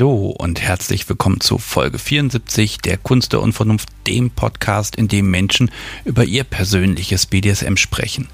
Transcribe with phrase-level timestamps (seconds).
[0.00, 5.30] Hallo und herzlich willkommen zu Folge 74 der Kunst der Unvernunft, dem Podcast, in dem
[5.30, 5.70] Menschen
[6.06, 8.26] über ihr persönliches BDSM sprechen.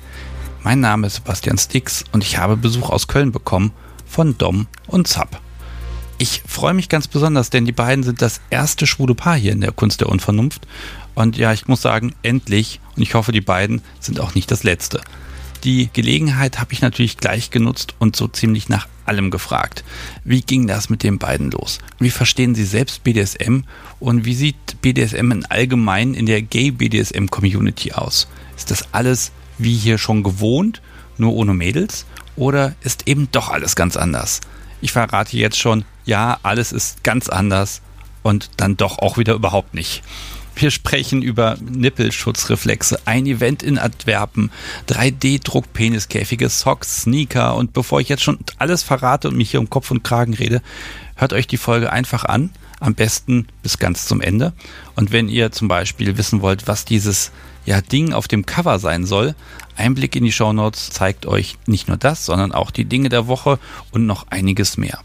[0.62, 3.72] Mein Name ist Sebastian Stix und ich habe Besuch aus Köln bekommen
[4.06, 5.40] von Dom und Zap.
[6.18, 9.60] Ich freue mich ganz besonders, denn die beiden sind das erste schwule Paar hier in
[9.60, 10.68] der Kunst der Unvernunft.
[11.16, 14.62] Und ja, ich muss sagen, endlich, und ich hoffe, die beiden sind auch nicht das
[14.62, 15.00] letzte.
[15.66, 19.82] Die Gelegenheit habe ich natürlich gleich genutzt und so ziemlich nach allem gefragt.
[20.22, 21.80] Wie ging das mit den beiden los?
[21.98, 23.62] Wie verstehen sie selbst BDSM
[23.98, 28.28] und wie sieht BDSM in allgemein in der Gay BDSM Community aus?
[28.56, 30.82] Ist das alles wie hier schon gewohnt,
[31.18, 32.06] nur ohne Mädels?
[32.36, 34.42] Oder ist eben doch alles ganz anders?
[34.80, 37.82] Ich verrate jetzt schon, ja, alles ist ganz anders
[38.22, 40.04] und dann doch auch wieder überhaupt nicht.
[40.58, 44.50] Wir sprechen über Nippelschutzreflexe, ein Event in Antwerpen,
[44.88, 49.90] 3D-Druck-Peniskäfige, Socks, Sneaker und bevor ich jetzt schon alles verrate und mich hier um Kopf
[49.90, 50.62] und Kragen rede,
[51.16, 52.50] hört euch die Folge einfach an.
[52.80, 54.54] Am besten bis ganz zum Ende.
[54.96, 57.32] Und wenn ihr zum Beispiel wissen wollt, was dieses
[57.66, 59.34] ja, Ding auf dem Cover sein soll,
[59.76, 63.26] ein Blick in die Shownotes zeigt euch nicht nur das, sondern auch die Dinge der
[63.26, 63.58] Woche
[63.92, 65.00] und noch einiges mehr.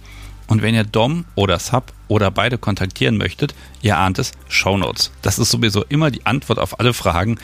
[0.52, 5.12] Und wenn ihr Dom oder Sub oder beide kontaktieren möchtet, ihr ahnt es, Shownotes.
[5.22, 7.40] Das ist sowieso immer die Antwort auf alle Fragen.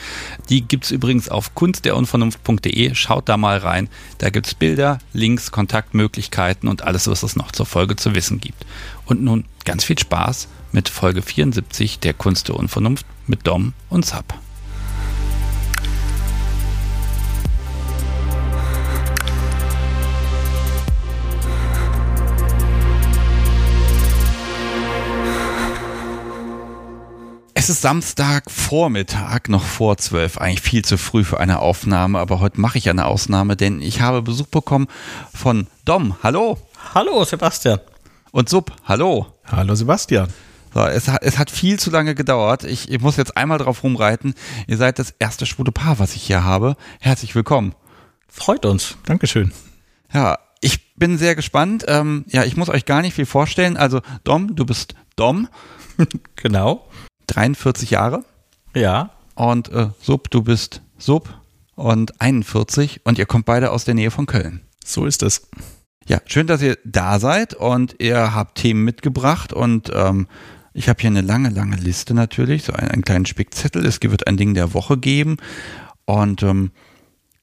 [0.50, 2.94] Die gibt es übrigens auf kunstderunvernunft.de.
[2.94, 3.88] Schaut da mal rein.
[4.18, 8.40] Da gibt es Bilder, Links, Kontaktmöglichkeiten und alles, was es noch zur Folge zu wissen
[8.40, 8.66] gibt.
[9.06, 14.04] Und nun ganz viel Spaß mit Folge 74 der Kunst der Unvernunft mit Dom und
[14.04, 14.34] Sub.
[27.68, 32.58] Es ist Samstagvormittag, noch vor zwölf, eigentlich viel zu früh für eine Aufnahme, aber heute
[32.58, 34.86] mache ich eine Ausnahme, denn ich habe Besuch bekommen
[35.34, 36.16] von Dom.
[36.22, 36.56] Hallo.
[36.94, 37.78] Hallo, Sebastian.
[38.30, 38.74] Und Sub.
[38.86, 39.34] Hallo.
[39.44, 40.30] Hallo, Sebastian.
[40.72, 42.64] So, es, hat, es hat viel zu lange gedauert.
[42.64, 44.32] Ich, ich muss jetzt einmal drauf rumreiten.
[44.66, 46.74] Ihr seid das erste schwule Paar, was ich hier habe.
[47.00, 47.74] Herzlich willkommen.
[48.28, 48.96] Freut uns.
[49.04, 49.52] Dankeschön.
[50.10, 51.84] Ja, ich bin sehr gespannt.
[51.86, 53.76] Ähm, ja, ich muss euch gar nicht viel vorstellen.
[53.76, 55.48] Also, Dom, du bist Dom.
[56.36, 56.87] genau.
[57.28, 58.24] 43 Jahre.
[58.74, 59.10] Ja.
[59.34, 61.28] Und äh, Sub, du bist Sub
[61.76, 64.62] und 41 und ihr kommt beide aus der Nähe von Köln.
[64.84, 65.48] So ist es.
[66.06, 70.26] Ja, schön, dass ihr da seid und ihr habt Themen mitgebracht und ähm,
[70.72, 73.84] ich habe hier eine lange, lange Liste natürlich, so einen, einen, kleinen Spickzettel.
[73.84, 75.36] Es wird ein Ding der Woche geben
[76.06, 76.70] und ähm,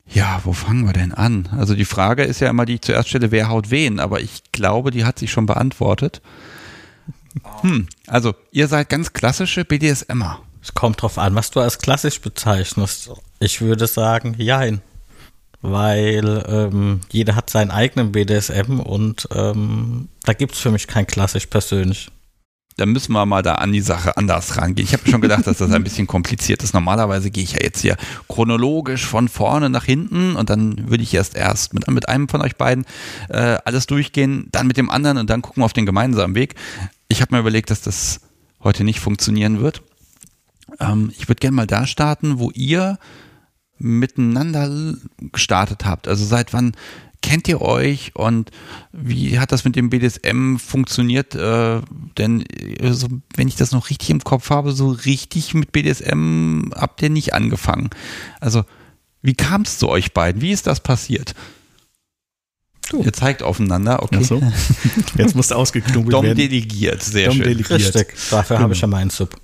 [0.08, 1.50] ja, wo fangen wir denn an?
[1.58, 4.44] Also die Frage ist ja immer, die ich zuerst stelle, wer haut wen, aber ich
[4.52, 6.22] glaube, die hat sich schon beantwortet.
[7.62, 10.40] Hm, also ihr seid ganz klassische BDSMer.
[10.62, 13.12] Es kommt drauf an, was du als klassisch bezeichnest.
[13.40, 14.82] Ich würde sagen, jein.
[15.62, 21.08] Weil ähm, jeder hat seinen eigenen BDSM und ähm, da gibt es für mich kein
[21.08, 22.12] klassisch persönlich.
[22.78, 24.86] Dann müssen wir mal da an die Sache anders rangehen.
[24.86, 26.74] Ich habe schon gedacht, dass das ein bisschen kompliziert ist.
[26.74, 27.96] Normalerweise gehe ich ja jetzt hier
[28.28, 32.42] chronologisch von vorne nach hinten und dann würde ich erst erst mit, mit einem von
[32.42, 32.86] euch beiden
[33.30, 36.56] äh, alles durchgehen, dann mit dem anderen und dann gucken wir auf den gemeinsamen Weg
[37.08, 38.22] ich habe mir überlegt, dass das
[38.62, 39.82] heute nicht funktionieren wird.
[40.80, 42.98] Ähm, ich würde gerne mal da starten, wo ihr
[43.78, 44.96] miteinander
[45.32, 46.08] gestartet habt.
[46.08, 46.76] Also seit wann
[47.22, 48.52] kennt ihr euch und
[48.92, 51.34] wie hat das mit dem BDSM funktioniert?
[51.36, 51.82] Äh,
[52.18, 52.46] denn
[52.82, 57.10] also, wenn ich das noch richtig im Kopf habe, so richtig mit BDSM habt ihr
[57.10, 57.90] nicht angefangen.
[58.40, 58.64] Also
[59.22, 60.42] wie kam es zu euch beiden?
[60.42, 61.34] Wie ist das passiert?
[62.90, 63.02] Du.
[63.04, 64.24] Ihr zeigt aufeinander, okay.
[64.24, 64.42] So.
[65.18, 66.38] Jetzt musst du ausgeknobelt Dom werden.
[66.38, 67.46] delegiert, sehr Dom schön.
[67.46, 67.80] delegiert.
[67.96, 68.64] Richtig, dafür genau.
[68.64, 69.36] habe ich ja meinen Sub.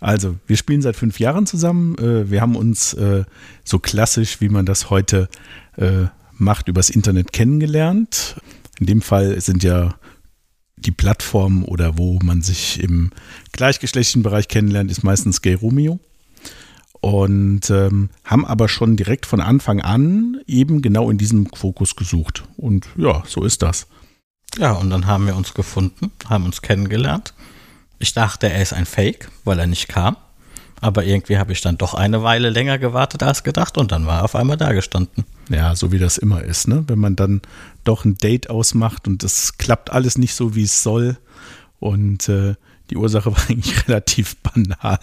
[0.00, 1.96] Also, wir spielen seit fünf Jahren zusammen.
[1.98, 3.24] Äh, wir haben uns äh,
[3.62, 5.28] so klassisch, wie man das heute
[5.76, 8.36] äh, macht, übers Internet kennengelernt.
[8.80, 9.94] In dem Fall sind ja
[10.76, 13.10] die Plattformen oder wo man sich im
[13.52, 16.00] gleichgeschlechtlichen Bereich kennenlernt, ist meistens Gay Romeo
[17.02, 22.44] und ähm, haben aber schon direkt von Anfang an eben genau in diesem Fokus gesucht.
[22.56, 23.88] Und ja, so ist das.
[24.56, 27.34] Ja, und dann haben wir uns gefunden, haben uns kennengelernt.
[27.98, 30.16] Ich dachte, er ist ein Fake, weil er nicht kam.
[30.80, 34.20] Aber irgendwie habe ich dann doch eine Weile länger gewartet als gedacht und dann war
[34.20, 35.24] er auf einmal da gestanden.
[35.48, 36.84] Ja, so wie das immer ist, ne?
[36.86, 37.42] Wenn man dann
[37.82, 41.18] doch ein Date ausmacht und es klappt alles nicht so, wie es soll.
[41.80, 42.54] Und äh,
[42.92, 44.98] die Ursache war eigentlich relativ banal.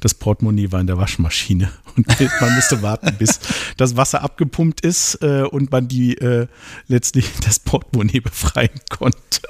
[0.00, 2.06] Das Portemonnaie war in der Waschmaschine und
[2.40, 3.38] man musste warten, bis
[3.76, 6.46] das Wasser abgepumpt ist äh, und man die äh,
[6.86, 9.42] letztlich das Portemonnaie befreien konnte.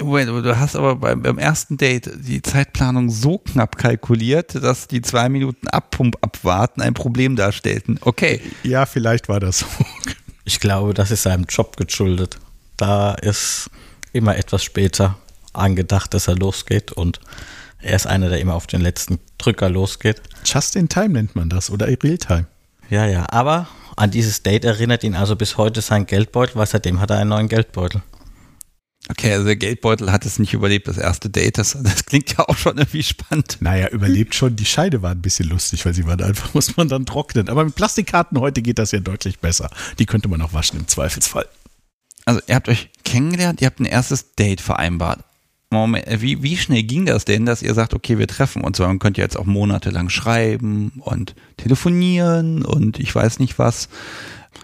[0.00, 5.02] Moment, du hast aber beim, beim, ersten Date die Zeitplanung so knapp kalkuliert, dass die
[5.02, 7.98] zwei Minuten Abpump abwarten ein Problem darstellten.
[8.00, 8.40] Okay.
[8.62, 9.66] Ja, vielleicht war das so.
[10.44, 12.38] Ich glaube, das ist seinem Job geschuldet.
[12.76, 13.68] Da ist
[14.12, 15.18] immer etwas später
[15.52, 17.20] angedacht, dass er losgeht und
[17.78, 20.20] er ist einer, der immer auf den letzten Drücker losgeht.
[20.44, 22.46] Just in Time nennt man das oder Realtime.
[22.90, 27.00] Ja, ja, aber an dieses Date erinnert ihn also bis heute sein Geldbeutel, weil seitdem
[27.00, 28.02] hat er einen neuen Geldbeutel.
[29.08, 31.58] Okay, also der Geldbeutel hat es nicht überlebt, das erste Date.
[31.58, 33.56] Das, das klingt ja auch schon irgendwie spannend.
[33.60, 34.56] Naja, überlebt schon.
[34.56, 37.48] Die Scheide war ein bisschen lustig, weil sie waren einfach, muss man dann trocknen.
[37.48, 39.70] Aber mit Plastikkarten heute geht das ja deutlich besser.
[39.98, 41.46] Die könnte man auch waschen im Zweifelsfall.
[42.24, 45.24] Also ihr habt euch kennengelernt, ihr habt ein erstes Date vereinbart.
[45.72, 48.80] Moment, wie, wie schnell ging das denn, dass ihr sagt, okay, wir treffen uns?
[48.80, 53.88] Weil man könnte jetzt auch monatelang schreiben und telefonieren und ich weiß nicht was.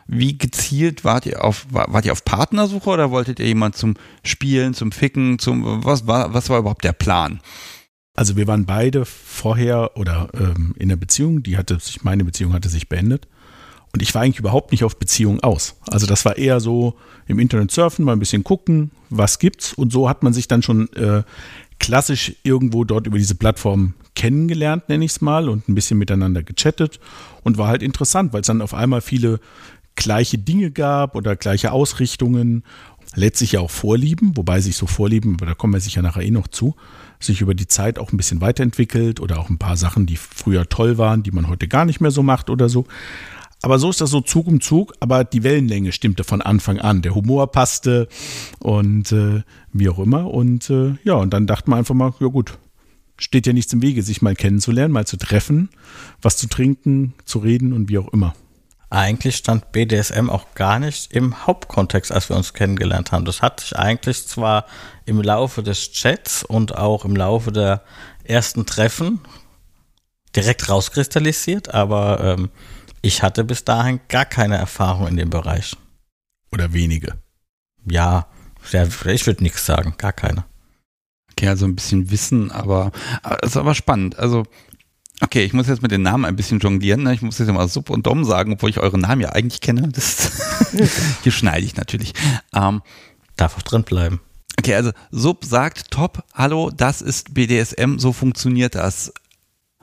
[0.09, 3.95] Wie gezielt wart ihr auf, wart ihr auf Partnersuche oder wolltet ihr jemand zum
[4.25, 7.41] Spielen, zum Ficken, zum, was war, was war überhaupt der Plan?
[8.15, 12.53] Also wir waren beide vorher oder ähm, in der Beziehung, die hatte sich, meine Beziehung
[12.53, 13.29] hatte sich beendet.
[13.97, 15.77] Und ich war eigentlich überhaupt nicht auf Beziehungen aus.
[15.87, 16.97] Also das war eher so
[17.27, 19.73] im Internet surfen, mal ein bisschen gucken, was gibt's.
[19.73, 21.23] Und so hat man sich dann schon äh,
[21.79, 26.43] klassisch irgendwo dort über diese Plattform kennengelernt, nenne ich es mal, und ein bisschen miteinander
[26.43, 27.01] gechattet.
[27.43, 29.41] Und war halt interessant, weil es dann auf einmal viele
[29.95, 32.65] gleiche Dinge gab oder gleiche Ausrichtungen.
[33.15, 36.31] Letztlich ja auch Vorlieben, wobei sich so Vorlieben, aber da kommen wir sicher nachher eh
[36.31, 36.77] noch zu,
[37.19, 40.69] sich über die Zeit auch ein bisschen weiterentwickelt oder auch ein paar Sachen, die früher
[40.69, 42.85] toll waren, die man heute gar nicht mehr so macht oder so.
[43.63, 47.03] Aber so ist das so Zug um Zug, aber die Wellenlänge stimmte von Anfang an.
[47.03, 48.09] Der Humor passte
[48.59, 49.43] und äh,
[49.73, 50.31] wie auch immer.
[50.31, 52.59] Und äh, ja, und dann dachte man einfach mal, ja gut,
[53.19, 55.71] steht ja nichts im Wege, sich mal kennenzulernen, mal zu treffen,
[56.21, 58.35] was zu trinken, zu reden und wie auch immer.
[58.89, 63.25] Eigentlich stand BDSM auch gar nicht im Hauptkontext, als wir uns kennengelernt haben.
[63.25, 64.67] Das hat sich eigentlich zwar
[65.07, 67.83] im Laufe des Chats und auch im Laufe der
[68.23, 69.21] ersten Treffen
[70.37, 72.51] direkt rauskristallisiert, aber ähm,
[73.07, 75.77] ich hatte bis dahin gar keine Erfahrung in dem Bereich.
[76.51, 77.15] Oder wenige.
[77.89, 78.27] Ja,
[78.65, 80.45] ich würde nichts sagen, gar keine.
[81.31, 82.91] Okay, also ein bisschen Wissen, aber
[83.43, 84.19] es ist aber spannend.
[84.19, 84.43] Also,
[85.21, 87.05] okay, ich muss jetzt mit den Namen ein bisschen jonglieren.
[87.05, 87.15] Ne?
[87.15, 89.89] Ich muss jetzt mal Sub und Dom sagen, obwohl ich eure Namen ja eigentlich kenne.
[89.89, 90.73] Das
[91.23, 92.13] hier schneide ich natürlich.
[92.55, 92.83] Ähm,
[93.37, 94.21] Darf auch drin bleiben.
[94.59, 99.13] Okay, also Sub sagt, top, hallo, das ist BDSM, so funktioniert das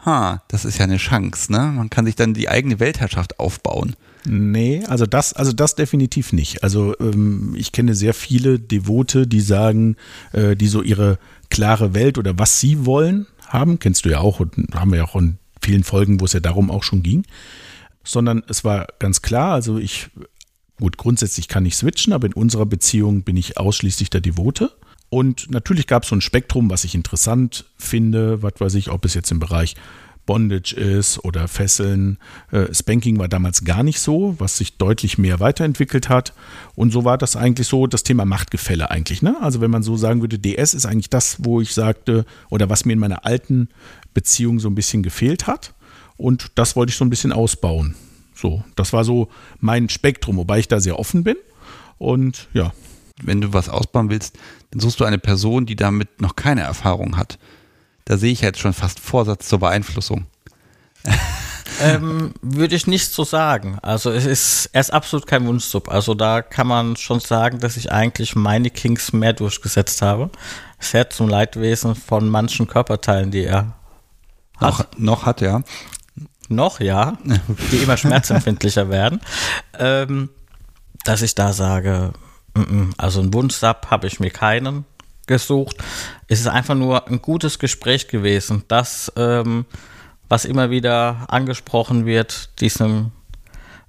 [0.06, 1.72] ha, das ist ja eine Chance, ne?
[1.76, 3.96] Man kann sich dann die eigene Weltherrschaft aufbauen.
[4.26, 6.64] Nee, also das, also das definitiv nicht.
[6.64, 9.98] Also ähm, ich kenne sehr viele Devote, die sagen,
[10.32, 11.20] äh, die so ihre
[11.50, 15.04] klare Welt oder was sie wollen haben, kennst du ja auch und haben wir ja
[15.06, 17.26] auch in vielen Folgen, wo es ja darum auch schon ging.
[18.04, 20.10] Sondern es war ganz klar, also ich,
[20.78, 24.72] gut, grundsätzlich kann ich switchen, aber in unserer Beziehung bin ich ausschließlich der Devote.
[25.14, 29.06] Und natürlich gab es so ein Spektrum, was ich interessant finde, was weiß ich, ob
[29.06, 29.76] es jetzt im Bereich
[30.26, 32.18] Bondage ist oder Fesseln.
[32.52, 36.34] Äh, Spanking war damals gar nicht so, was sich deutlich mehr weiterentwickelt hat.
[36.74, 39.22] Und so war das eigentlich so das Thema Machtgefälle eigentlich.
[39.22, 39.36] Ne?
[39.40, 42.84] Also wenn man so sagen würde, DS ist eigentlich das, wo ich sagte, oder was
[42.84, 43.70] mir in meiner alten
[44.16, 45.76] Beziehung so ein bisschen gefehlt hat.
[46.18, 47.94] Und das wollte ich so ein bisschen ausbauen.
[48.34, 49.30] So, das war so
[49.60, 51.38] mein Spektrum, wobei ich da sehr offen bin.
[52.00, 52.74] Und ja,
[53.22, 54.38] wenn du was ausbauen willst,
[54.72, 57.38] dann suchst du eine Person, die damit noch keine Erfahrung hat.
[58.06, 60.26] Da sehe ich jetzt schon fast Vorsatz zur Beeinflussung.
[61.82, 63.78] ähm, würde ich nicht so sagen.
[63.82, 65.90] Also es ist, er ist absolut kein Wunschsub.
[65.90, 70.30] Also da kann man schon sagen, dass ich eigentlich meine Kings mehr durchgesetzt habe.
[70.80, 73.74] Sehr zum Leidwesen von manchen Körperteilen, die er
[74.58, 74.62] hat.
[74.62, 75.64] Noch, noch hat er.
[76.50, 77.18] Noch, ja.
[77.72, 79.22] Die immer schmerzempfindlicher werden.
[79.80, 80.30] Ähm,
[81.06, 82.14] dass ich da sage,
[82.98, 84.86] also einen Wunschsub habe ich mir keinen
[85.28, 85.78] gesucht.
[86.28, 89.66] Es ist einfach nur ein gutes Gespräch gewesen, das, ähm,
[90.30, 93.12] was immer wieder angesprochen wird, diesen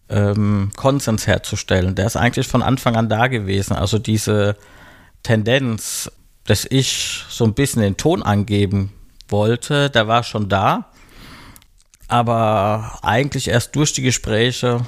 [0.08, 1.94] ähm, Konsens herzustellen.
[1.94, 3.74] Der ist eigentlich von Anfang an da gewesen.
[3.74, 4.56] Also diese
[5.22, 6.10] Tendenz,
[6.44, 8.92] dass ich so ein bisschen den Ton angeben
[9.28, 10.90] wollte, der war schon da.
[12.06, 14.82] Aber eigentlich erst durch die Gespräche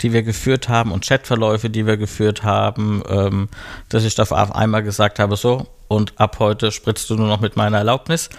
[0.00, 3.48] die wir geführt haben und Chatverläufe, die wir geführt haben, ähm,
[3.88, 7.40] dass ich da auf einmal gesagt habe, so, und ab heute spritzt du nur noch
[7.40, 8.30] mit meiner Erlaubnis,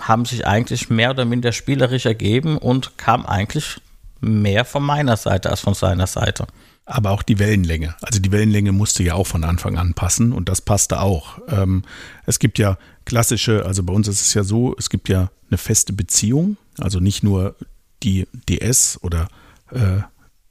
[0.00, 3.80] haben sich eigentlich mehr oder minder spielerisch ergeben und kam eigentlich
[4.20, 6.46] mehr von meiner Seite als von seiner Seite.
[6.84, 7.94] Aber auch die Wellenlänge.
[8.02, 11.38] Also die Wellenlänge musste ja auch von Anfang an passen und das passte auch.
[11.48, 11.84] Ähm,
[12.26, 15.58] es gibt ja klassische, also bei uns ist es ja so, es gibt ja eine
[15.58, 17.54] feste Beziehung, also nicht nur
[18.02, 19.28] die DS oder
[19.70, 20.00] äh,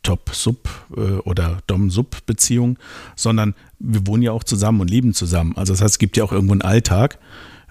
[0.03, 2.77] Top-Sub äh, oder Dom-Sub-Beziehung,
[3.15, 5.53] sondern wir wohnen ja auch zusammen und leben zusammen.
[5.55, 7.20] Also das heißt, es gibt ja auch irgendwo einen Alltag,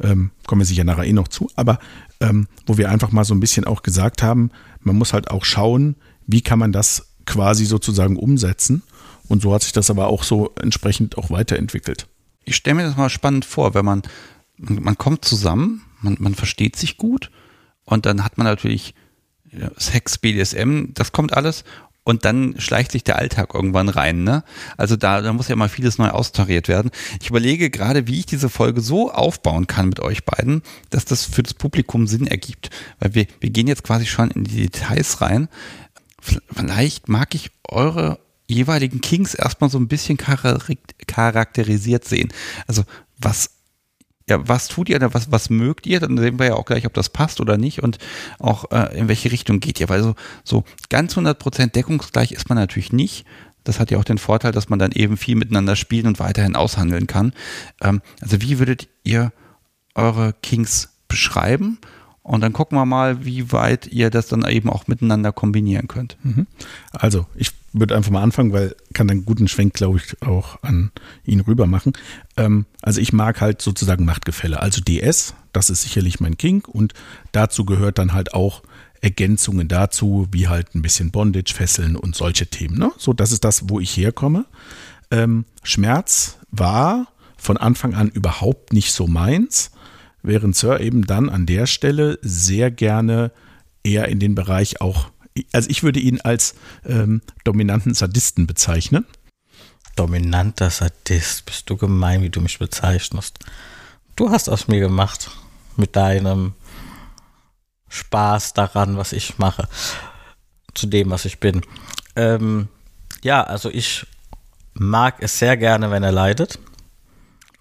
[0.00, 1.78] ähm, kommen wir sicher nachher eh noch zu, aber
[2.20, 5.44] ähm, wo wir einfach mal so ein bisschen auch gesagt haben, man muss halt auch
[5.44, 5.96] schauen,
[6.26, 8.82] wie kann man das quasi sozusagen umsetzen.
[9.28, 12.08] Und so hat sich das aber auch so entsprechend auch weiterentwickelt.
[12.44, 14.02] ich stelle mir das mal spannend vor, wenn man,
[14.56, 17.30] man, man kommt zusammen, man, man versteht sich gut
[17.84, 18.94] und dann hat man natürlich
[19.76, 21.64] Sex, BDSM, das kommt alles
[22.10, 24.24] und dann schleicht sich der Alltag irgendwann rein.
[24.24, 24.42] Ne?
[24.76, 26.90] Also da, da muss ja mal vieles neu austariert werden.
[27.20, 31.24] Ich überlege gerade, wie ich diese Folge so aufbauen kann mit euch beiden, dass das
[31.24, 32.70] für das Publikum Sinn ergibt.
[32.98, 35.48] Weil wir, wir gehen jetzt quasi schon in die Details rein.
[36.20, 42.32] Vielleicht mag ich eure jeweiligen Kings erstmal so ein bisschen charakterisiert sehen.
[42.66, 42.82] Also
[43.18, 43.50] was
[44.30, 46.00] ja, was tut ihr oder was, was mögt ihr?
[46.00, 47.98] Dann sehen wir ja auch gleich, ob das passt oder nicht und
[48.38, 49.88] auch äh, in welche Richtung geht ihr.
[49.88, 53.26] Weil so, so ganz 100% deckungsgleich ist man natürlich nicht.
[53.64, 56.56] Das hat ja auch den Vorteil, dass man dann eben viel miteinander spielen und weiterhin
[56.56, 57.34] aushandeln kann.
[57.82, 59.32] Ähm, also wie würdet ihr
[59.94, 61.78] eure Kings beschreiben?
[62.22, 66.16] Und dann gucken wir mal, wie weit ihr das dann eben auch miteinander kombinieren könnt.
[66.22, 66.46] Mhm.
[66.92, 70.90] Also, ich würde einfach mal anfangen, weil kann einen guten Schwenk, glaube ich, auch an
[71.24, 71.92] ihn rüber machen.
[72.36, 74.60] Ähm, also ich mag halt sozusagen Machtgefälle.
[74.60, 76.94] Also DS, das ist sicherlich mein King und
[77.32, 78.62] dazu gehört dann halt auch
[79.00, 82.78] Ergänzungen dazu, wie halt ein bisschen Bondage, Fesseln und solche Themen.
[82.78, 82.92] Ne?
[82.98, 84.44] So, das ist das, wo ich herkomme.
[85.10, 89.70] Ähm, Schmerz war von Anfang an überhaupt nicht so meins,
[90.22, 93.32] während Sir eben dann an der Stelle sehr gerne
[93.82, 95.10] eher in den Bereich auch
[95.52, 99.06] also ich würde ihn als ähm, dominanten Sadisten bezeichnen.
[99.96, 103.38] Dominanter Sadist, bist du gemein, wie du mich bezeichnest.
[104.16, 105.30] Du hast aus mir gemacht
[105.76, 106.54] mit deinem
[107.88, 109.68] Spaß daran, was ich mache,
[110.74, 111.62] zu dem, was ich bin.
[112.16, 112.68] Ähm,
[113.22, 114.06] ja, also ich
[114.74, 116.58] mag es sehr gerne, wenn er leidet.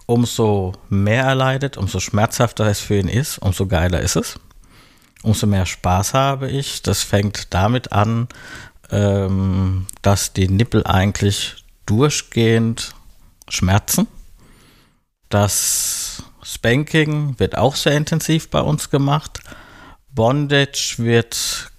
[0.05, 4.39] Umso mehr er leidet, umso schmerzhafter es für ihn ist, umso geiler ist es
[5.23, 6.81] umso mehr Spaß habe ich.
[6.81, 8.27] Das fängt damit an,
[8.91, 12.93] ähm, dass die Nippel eigentlich durchgehend
[13.47, 14.07] schmerzen.
[15.29, 19.41] Das Spanking wird auch sehr intensiv bei uns gemacht.
[20.11, 21.71] Bondage wird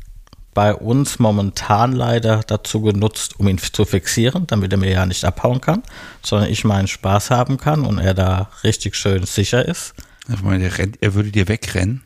[0.55, 5.25] bei uns momentan leider dazu genutzt, um ihn zu fixieren, damit er mir ja nicht
[5.25, 5.83] abhauen kann,
[6.25, 9.95] sondern ich meinen Spaß haben kann und er da richtig schön sicher ist.
[11.01, 12.03] Er würde dir wegrennen.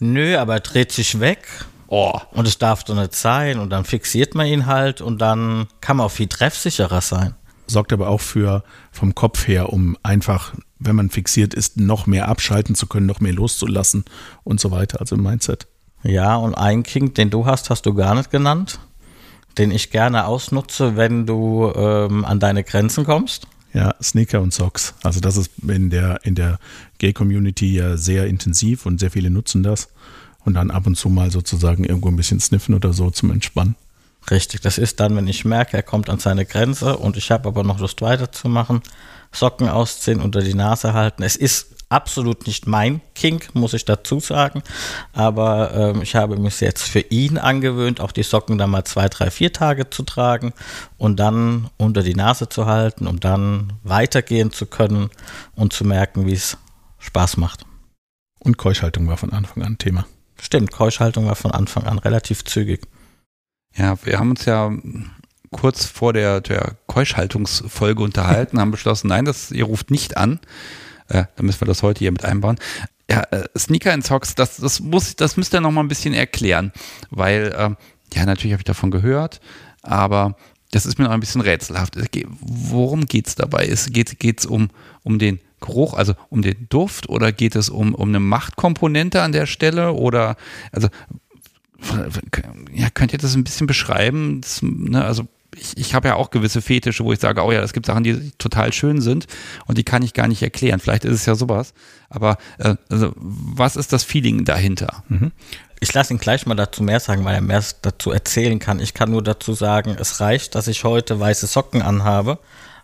[0.00, 1.46] Nö, aber er dreht sich weg.
[1.88, 2.20] Oh.
[2.32, 3.58] Und es darf doch nicht sein.
[3.58, 7.34] Und dann fixiert man ihn halt und dann kann man auch viel treffsicherer sein.
[7.66, 8.62] Sorgt aber auch für
[8.92, 13.20] vom Kopf her, um einfach, wenn man fixiert ist, noch mehr abschalten zu können, noch
[13.20, 14.04] mehr loszulassen
[14.44, 15.00] und so weiter.
[15.00, 15.66] Also im Mindset.
[16.02, 18.78] Ja, und ein King, den du hast, hast du gar nicht genannt.
[19.56, 23.48] Den ich gerne ausnutze, wenn du ähm, an deine Grenzen kommst.
[23.74, 24.94] Ja, Sneaker und Socks.
[25.02, 26.58] Also das ist in der, in der
[26.98, 29.88] Gay-Community ja sehr intensiv und sehr viele nutzen das.
[30.44, 33.74] Und dann ab und zu mal sozusagen irgendwo ein bisschen sniffen oder so zum Entspannen.
[34.30, 37.48] Richtig, das ist dann, wenn ich merke, er kommt an seine Grenze und ich habe
[37.48, 38.82] aber noch Lust weiterzumachen.
[39.32, 41.22] Socken ausziehen, unter die Nase halten.
[41.22, 44.62] Es ist absolut nicht mein Kink, muss ich dazu sagen.
[45.12, 49.08] Aber ähm, ich habe mich jetzt für ihn angewöhnt, auch die Socken dann mal zwei,
[49.08, 50.52] drei, vier Tage zu tragen
[50.96, 55.10] und dann unter die Nase zu halten, um dann weitergehen zu können
[55.54, 56.58] und zu merken, wie es
[56.98, 57.64] Spaß macht.
[58.40, 60.06] Und Keuschhaltung war von Anfang an Thema.
[60.40, 62.86] Stimmt, Keuschhaltung war von Anfang an relativ zügig.
[63.76, 64.70] Ja, wir haben uns ja
[65.50, 70.40] kurz vor der, der Keuschhaltungsfolge unterhalten, haben beschlossen, nein, das, ihr ruft nicht an.
[71.08, 72.58] Äh, dann müssen wir das heute hier mit einbauen.
[73.10, 76.14] Ja, äh, Sneaker in Socks, das, das muss, das müsst ihr noch mal ein bisschen
[76.14, 76.72] erklären,
[77.10, 77.70] weil, äh,
[78.14, 79.40] ja, natürlich habe ich davon gehört,
[79.82, 80.36] aber
[80.70, 81.94] das ist mir noch ein bisschen rätselhaft.
[82.40, 83.66] Worum geht es dabei?
[83.66, 84.68] Geht es um,
[85.02, 89.32] um den Geruch, also um den Duft oder geht es um, um eine Machtkomponente an
[89.32, 90.36] der Stelle oder,
[90.72, 90.88] also,
[92.74, 94.40] ja, könnt ihr das ein bisschen beschreiben?
[94.42, 97.62] Das, ne, also, ich, ich habe ja auch gewisse Fetische, wo ich sage, oh ja,
[97.62, 99.26] es gibt Sachen, die total schön sind
[99.66, 100.80] und die kann ich gar nicht erklären.
[100.80, 101.74] Vielleicht ist es ja sowas.
[102.08, 105.02] Aber äh, also, was ist das Feeling dahinter?
[105.08, 105.32] Mhm.
[105.80, 108.80] Ich lasse ihn gleich mal dazu mehr sagen, weil er mehr dazu erzählen kann.
[108.80, 112.38] Ich kann nur dazu sagen, es reicht, dass ich heute weiße Socken anhabe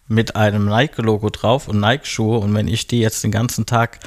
[0.06, 4.00] mit einem Nike-Logo drauf und Nike-Schuhe und wenn ich die jetzt den ganzen Tag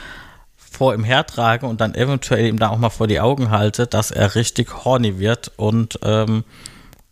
[0.56, 4.12] vor ihm hertrage und dann eventuell ihm da auch mal vor die Augen halte, dass
[4.12, 6.44] er richtig horny wird und ähm,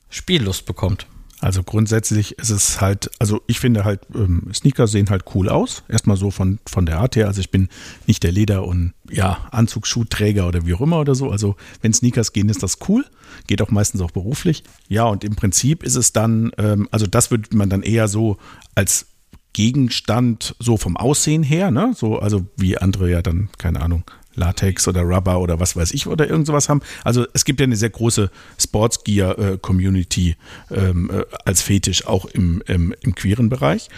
[0.09, 1.07] Spiellust bekommt.
[1.45, 5.83] Also grundsätzlich ist es halt, also ich finde halt, ähm, Sneaker sehen halt cool aus.
[5.87, 7.27] Erstmal so von, von der Art her.
[7.27, 7.69] Also ich bin
[8.07, 11.29] nicht der Leder- und ja, Anzugsschuhträger oder wie auch immer oder so.
[11.29, 13.05] Also wenn Sneakers gehen, ist das cool.
[13.45, 14.63] Geht auch meistens auch beruflich.
[14.87, 18.37] Ja, und im Prinzip ist es dann, ähm, also das würde man dann eher so
[18.73, 19.05] als
[19.53, 21.93] Gegenstand so vom Aussehen her, ne?
[21.95, 24.03] So, also wie andere ja dann, keine Ahnung,
[24.35, 26.81] Latex oder Rubber oder was weiß ich oder irgend sowas haben.
[27.03, 30.35] Also es gibt ja eine sehr große Sportsgear-Community
[30.71, 33.89] ähm, äh, als Fetisch auch im, im, im queeren Bereich.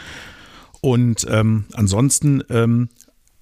[0.81, 2.89] Und ähm, ansonsten ähm,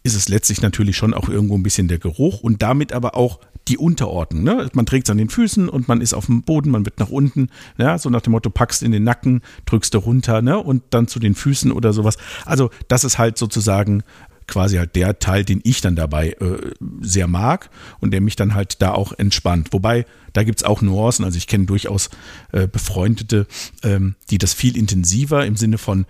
[0.04, 3.40] ist es letztlich natürlich schon auch irgendwo ein bisschen der Geruch und damit aber auch
[3.68, 4.44] die Unterordnung.
[4.44, 4.70] Ne?
[4.74, 7.10] Man trägt es an den Füßen und man ist auf dem Boden, man wird nach
[7.10, 7.98] unten, ja?
[7.98, 10.60] so nach dem Motto, packst in den Nacken, drückst du runter ne?
[10.60, 12.18] und dann zu den Füßen oder sowas.
[12.46, 14.04] Also das ist halt sozusagen
[14.48, 16.72] quasi halt der Teil, den ich dann dabei äh,
[17.02, 19.70] sehr mag und der mich dann halt da auch entspannt.
[19.72, 21.26] Wobei, da gibt es auch Nuancen.
[21.26, 22.10] Also ich kenne durchaus
[22.52, 23.48] äh, Befreundete,
[23.84, 26.06] ähm, die das viel intensiver im Sinne von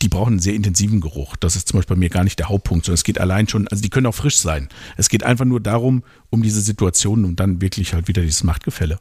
[0.00, 1.36] die brauchen einen sehr intensiven Geruch.
[1.36, 3.68] Das ist zum Beispiel bei mir gar nicht der Hauptpunkt, sondern es geht allein schon,
[3.68, 4.68] also die können auch frisch sein.
[4.96, 8.98] Es geht einfach nur darum, um diese Situation und dann wirklich halt wieder dieses Machtgefälle.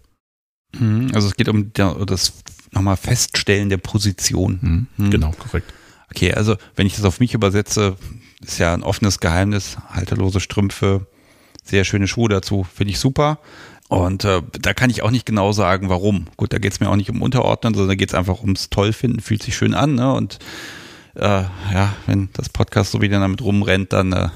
[0.78, 2.34] Mhm, also es geht um das
[2.72, 4.88] nochmal Feststellen der Position.
[4.98, 5.10] Mhm.
[5.12, 5.72] Genau, korrekt.
[6.10, 7.96] Okay, also wenn ich das auf mich übersetze,
[8.46, 11.08] ist ja ein offenes Geheimnis, halterlose Strümpfe,
[11.64, 13.40] sehr schöne Schuhe dazu, finde ich super.
[13.88, 16.28] Und äh, da kann ich auch nicht genau sagen, warum.
[16.38, 18.70] Gut, da geht es mir auch nicht um Unterordnen, sondern da geht es einfach ums
[18.70, 19.96] Tollfinden, fühlt sich schön an.
[19.96, 20.14] Ne?
[20.14, 20.40] Und
[21.16, 21.44] äh,
[21.74, 24.30] ja, wenn das Podcast so wieder damit rumrennt, dann äh,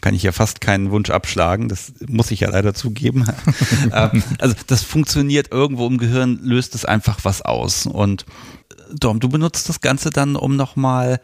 [0.00, 1.68] kann ich ja fast keinen Wunsch abschlagen.
[1.68, 3.26] Das muss ich ja leider zugeben.
[3.90, 7.86] äh, also das funktioniert irgendwo im Gehirn, löst es einfach was aus.
[7.86, 8.26] Und
[8.70, 11.20] äh, Dom, du benutzt das Ganze dann, um nochmal,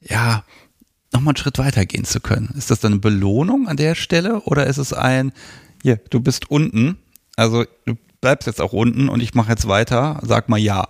[0.00, 0.44] ja,
[1.14, 2.52] nochmal einen Schritt weiter gehen zu können.
[2.56, 5.32] Ist das dann eine Belohnung an der Stelle oder ist es ein,
[5.82, 6.98] hier, du bist unten,
[7.36, 10.88] also du bleibst jetzt auch unten und ich mache jetzt weiter, sag mal ja.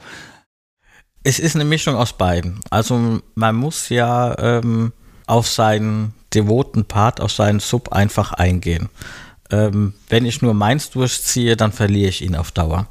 [1.23, 2.61] Es ist eine Mischung aus beiden.
[2.71, 4.93] Also man muss ja ähm,
[5.27, 8.89] auf seinen devoten Part, auf seinen Sub einfach eingehen.
[9.51, 12.89] Ähm, wenn ich nur meins durchziehe, dann verliere ich ihn auf Dauer.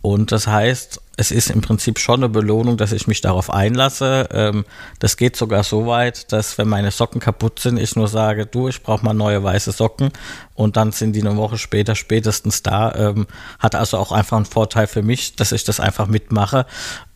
[0.00, 4.28] Und das heißt, es ist im Prinzip schon eine Belohnung, dass ich mich darauf einlasse.
[4.30, 4.64] Ähm,
[5.00, 8.68] das geht sogar so weit, dass wenn meine Socken kaputt sind, ich nur sage, du,
[8.68, 10.12] ich brauche mal neue weiße Socken
[10.54, 12.94] und dann sind die eine Woche später spätestens da.
[12.94, 13.26] Ähm,
[13.58, 16.66] hat also auch einfach einen Vorteil für mich, dass ich das einfach mitmache.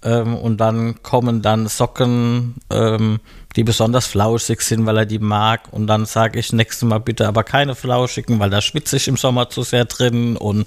[0.02, 3.20] Ähm, und dann kommen dann Socken, ähm,
[3.54, 5.72] die besonders flauschig sind, weil er die mag.
[5.72, 9.16] Und dann sage ich nächstes Mal bitte aber keine flauschigen, weil da schwitze ich im
[9.16, 10.36] Sommer zu sehr drin.
[10.36, 10.66] Und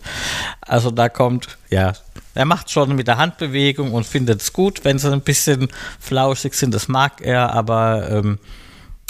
[0.62, 1.92] also da kommt, ja,
[2.36, 5.70] er macht schon mit der Handbewegung und findet es gut, wenn sie ein bisschen
[6.00, 6.74] flauschig sind.
[6.74, 8.40] Das mag er, aber ähm,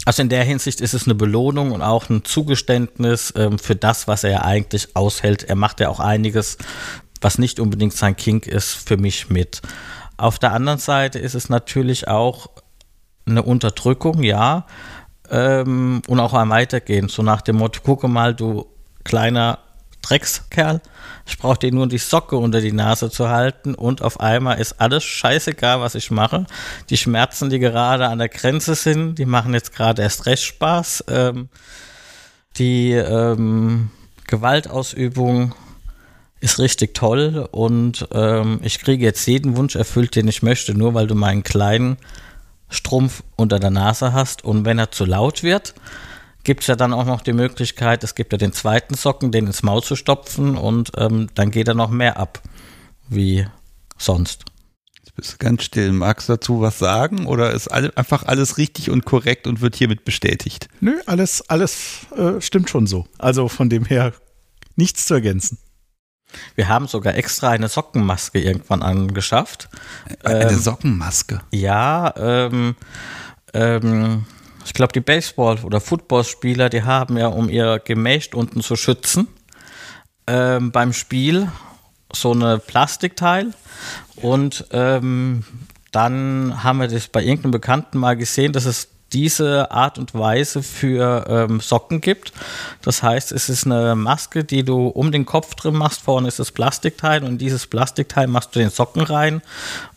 [0.05, 4.07] also in der Hinsicht ist es eine Belohnung und auch ein Zugeständnis ähm, für das,
[4.07, 5.43] was er eigentlich aushält.
[5.43, 6.57] Er macht ja auch einiges,
[7.21, 9.61] was nicht unbedingt sein Kink ist, für mich mit.
[10.17, 12.47] Auf der anderen Seite ist es natürlich auch
[13.25, 14.67] eine Unterdrückung, ja,
[15.31, 18.67] ähm, und auch ein Weitergehen, so nach dem Motto, gucke mal, du
[19.03, 19.59] kleiner
[20.07, 20.81] Dreckskerl,
[21.25, 24.79] ich brauche dir nur die Socke unter die Nase zu halten und auf einmal ist
[24.79, 26.45] alles scheißegal, was ich mache.
[26.89, 31.05] Die Schmerzen, die gerade an der Grenze sind, die machen jetzt gerade erst recht Spaß.
[31.07, 31.49] Ähm,
[32.57, 33.89] die ähm,
[34.27, 35.55] Gewaltausübung
[36.39, 40.93] ist richtig toll und ähm, ich kriege jetzt jeden Wunsch erfüllt, den ich möchte, nur
[40.93, 41.97] weil du meinen kleinen
[42.69, 45.73] Strumpf unter der Nase hast und wenn er zu laut wird,
[46.45, 49.47] gibt es ja dann auch noch die Möglichkeit, es gibt ja den zweiten Socken, den
[49.47, 52.41] ins Maul zu stopfen und ähm, dann geht er noch mehr ab,
[53.09, 53.45] wie
[53.97, 54.45] sonst.
[54.99, 55.91] Jetzt bist du ganz still.
[55.91, 59.75] Magst du dazu was sagen oder ist alle, einfach alles richtig und korrekt und wird
[59.75, 60.69] hiermit bestätigt?
[60.79, 63.07] Nö, alles, alles äh, stimmt schon so.
[63.17, 64.13] Also von dem her
[64.75, 65.57] nichts zu ergänzen.
[66.55, 69.69] Wir haben sogar extra eine Sockenmaske irgendwann angeschafft.
[70.23, 71.41] Eine ähm, Sockenmaske?
[71.51, 72.75] Ja, ähm,
[73.53, 74.25] ähm,
[74.65, 79.27] ich glaube, die Baseball- oder Footballspieler, die haben ja, um ihr Gemächt unten zu schützen,
[80.27, 81.49] ähm, beim Spiel
[82.11, 83.53] so eine Plastikteil.
[84.15, 85.43] Und ähm,
[85.91, 90.63] dann haben wir das bei irgendeinem Bekannten mal gesehen, dass es diese Art und Weise
[90.63, 92.33] für ähm, Socken gibt.
[92.81, 96.01] Das heißt, es ist eine Maske, die du um den Kopf drin machst.
[96.01, 99.41] Vorne ist das Plastikteil und dieses Plastikteil machst du den Socken rein.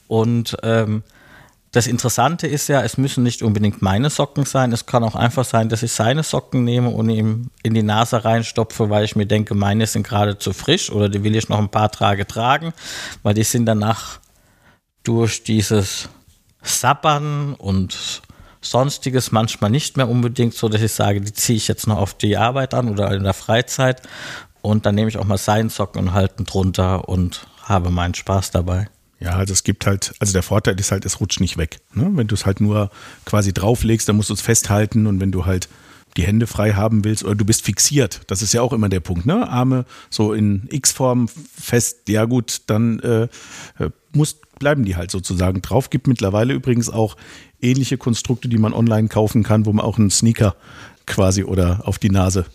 [0.06, 1.02] Und ähm,
[1.72, 4.72] das Interessante ist ja, es müssen nicht unbedingt meine Socken sein.
[4.72, 8.24] Es kann auch einfach sein, dass ich seine Socken nehme und ihm in die Nase
[8.24, 11.58] reinstopfe, weil ich mir denke, meine sind gerade zu frisch oder die will ich noch
[11.58, 12.72] ein paar Tage tragen,
[13.22, 14.18] weil die sind danach
[15.04, 16.08] durch dieses
[16.62, 18.22] Sabbern und
[18.60, 22.14] sonstiges manchmal nicht mehr unbedingt so, dass ich sage, die ziehe ich jetzt noch auf
[22.14, 24.02] die Arbeit an oder in der Freizeit
[24.62, 28.50] und dann nehme ich auch mal seinen Socken und halte drunter und habe meinen Spaß
[28.50, 28.88] dabei.
[29.20, 31.80] Ja, also es gibt halt, also der Vorteil ist halt, es rutscht nicht weg.
[31.92, 32.08] Ne?
[32.12, 32.90] Wenn du es halt nur
[33.24, 35.68] quasi drauflegst, dann musst du es festhalten und wenn du halt
[36.16, 39.00] die Hände frei haben willst oder du bist fixiert, das ist ja auch immer der
[39.00, 39.48] Punkt, ne?
[39.48, 43.22] Arme so in X-Form fest, ja gut, dann äh,
[43.78, 45.90] äh muss, bleiben die halt sozusagen drauf.
[45.90, 47.16] Gibt mittlerweile übrigens auch
[47.60, 50.56] ähnliche Konstrukte, die man online kaufen kann, wo man auch einen Sneaker
[51.06, 52.46] quasi oder auf die Nase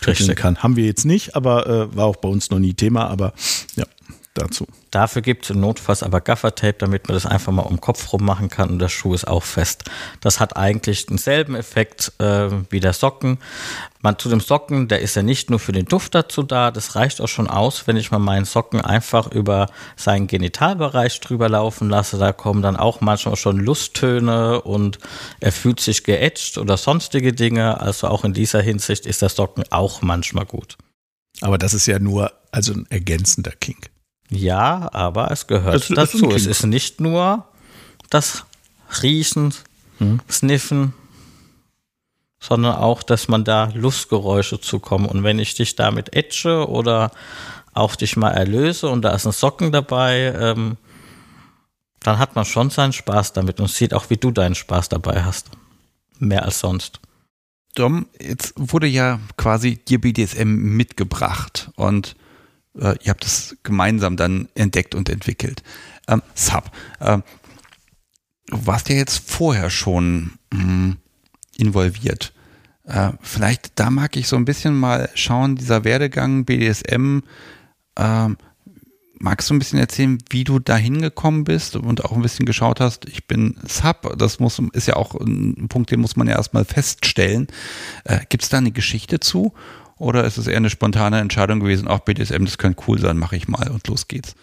[0.00, 0.58] tüchteln kann.
[0.58, 3.32] Haben wir jetzt nicht, aber äh, war auch bei uns noch nie Thema, aber
[3.74, 3.84] ja
[4.38, 4.66] dazu.
[4.90, 8.24] Dafür gibt es notfalls aber Gaffertape, damit man das einfach mal um den Kopf rum
[8.24, 9.84] machen kann und der Schuh ist auch fest.
[10.20, 13.38] Das hat eigentlich denselben Effekt äh, wie der Socken.
[14.00, 16.94] Man zu dem Socken, der ist ja nicht nur für den Duft dazu da, das
[16.94, 21.90] reicht auch schon aus, wenn ich mal meinen Socken einfach über seinen Genitalbereich drüber laufen
[21.90, 22.16] lasse.
[22.16, 24.98] Da kommen dann auch manchmal schon Lusttöne und
[25.40, 27.80] er fühlt sich geätscht oder sonstige Dinge.
[27.80, 30.78] Also auch in dieser Hinsicht ist der Socken auch manchmal gut.
[31.40, 33.90] Aber das ist ja nur also ein ergänzender Kink.
[34.30, 36.26] Ja, aber es gehört das, dazu.
[36.26, 37.44] Das es ist nicht nur
[38.10, 38.44] das
[39.02, 39.54] Riechen,
[39.98, 40.20] hm.
[40.30, 40.94] Sniffen,
[42.40, 45.06] sondern auch, dass man da Lustgeräusche zukommen.
[45.06, 47.10] Und wenn ich dich damit etche oder
[47.74, 50.76] auch dich mal erlöse und da ist ein Socken dabei, ähm,
[52.00, 55.24] dann hat man schon seinen Spaß damit und sieht auch, wie du deinen Spaß dabei
[55.24, 55.50] hast.
[56.18, 57.00] Mehr als sonst.
[57.74, 62.16] Dom, jetzt wurde ja quasi dir BDSM mitgebracht und
[62.80, 65.62] äh, ihr habt es gemeinsam dann entdeckt und entwickelt.
[66.06, 67.18] Ähm, Sub, äh,
[68.46, 70.96] du warst ja jetzt vorher schon mh, hm,
[71.56, 72.32] involviert.
[72.84, 77.20] Äh, vielleicht da mag ich so ein bisschen mal schauen, dieser Werdegang BDSM.
[77.96, 78.28] Äh,
[79.20, 82.80] magst du ein bisschen erzählen, wie du da hingekommen bist und auch ein bisschen geschaut
[82.80, 83.06] hast?
[83.06, 86.64] Ich bin Sub, das muss, ist ja auch ein Punkt, den muss man ja erstmal
[86.64, 87.48] feststellen.
[88.04, 89.52] Äh, Gibt es da eine Geschichte zu?
[89.98, 93.36] Oder ist es eher eine spontane Entscheidung gewesen, auch BDSM, das könnte cool sein, mache
[93.36, 94.34] ich mal und los geht's?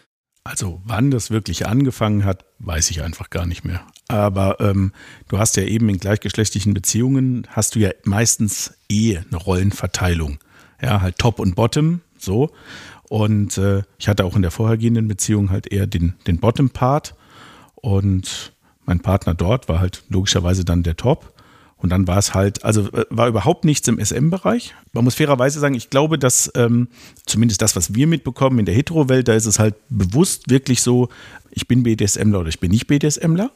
[0.44, 3.82] Also wann das wirklich angefangen hat, weiß ich einfach gar nicht mehr.
[4.08, 4.92] Aber ähm,
[5.28, 10.38] du hast ja eben in gleichgeschlechtlichen Beziehungen, hast du ja meistens eh eine Rollenverteilung.
[10.82, 12.52] Ja, halt Top und Bottom, so.
[13.10, 17.16] Und äh, ich hatte auch in der vorhergehenden Beziehung halt eher den, den Bottom-Part.
[17.76, 18.54] Und
[18.86, 21.34] mein Partner dort war halt logischerweise dann der Top.
[21.86, 24.74] Und dann war es halt, also äh, war überhaupt nichts im SM-Bereich.
[24.94, 26.88] Man muss fairerweise sagen, ich glaube, dass ähm,
[27.28, 31.10] zumindest das, was wir mitbekommen in der Hetero-Welt, da ist es halt bewusst wirklich so,
[31.52, 33.52] ich bin BDSMler oder ich bin nicht BDSMler.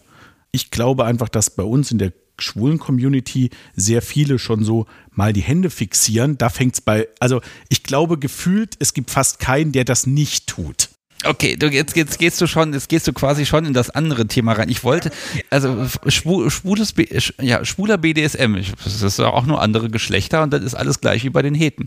[0.52, 5.34] Ich glaube einfach, dass bei uns in der schwulen Community sehr viele schon so mal
[5.34, 6.38] die Hände fixieren.
[6.38, 10.46] Da fängt es bei, also ich glaube gefühlt, es gibt fast keinen, der das nicht
[10.46, 10.90] tut.
[11.26, 14.28] Okay, du, jetzt, jetzt gehst du schon, jetzt gehst du quasi schon in das andere
[14.28, 14.70] Thema rein.
[14.70, 15.12] Ich wollte,
[15.50, 16.94] also schwules,
[17.42, 21.30] ja, schwuler BDSM, das ist auch nur andere Geschlechter und das ist alles gleich wie
[21.30, 21.86] bei den Heten.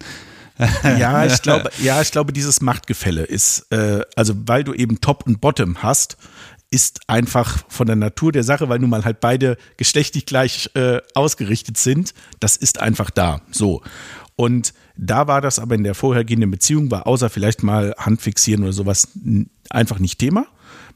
[0.85, 5.27] Ja, ich glaube, ja, ich glaube, dieses Machtgefälle ist, äh, also weil du eben Top
[5.27, 6.19] und Bottom hast,
[6.71, 11.01] ist einfach von der Natur der Sache, weil nun mal halt beide geschlechtlich gleich äh,
[11.15, 13.41] ausgerichtet sind, das ist einfach da.
[13.51, 13.83] So.
[14.37, 18.73] Und da war das aber in der vorhergehenden Beziehung, war außer vielleicht mal Handfixieren oder
[18.73, 19.09] sowas
[19.71, 20.47] einfach nicht Thema.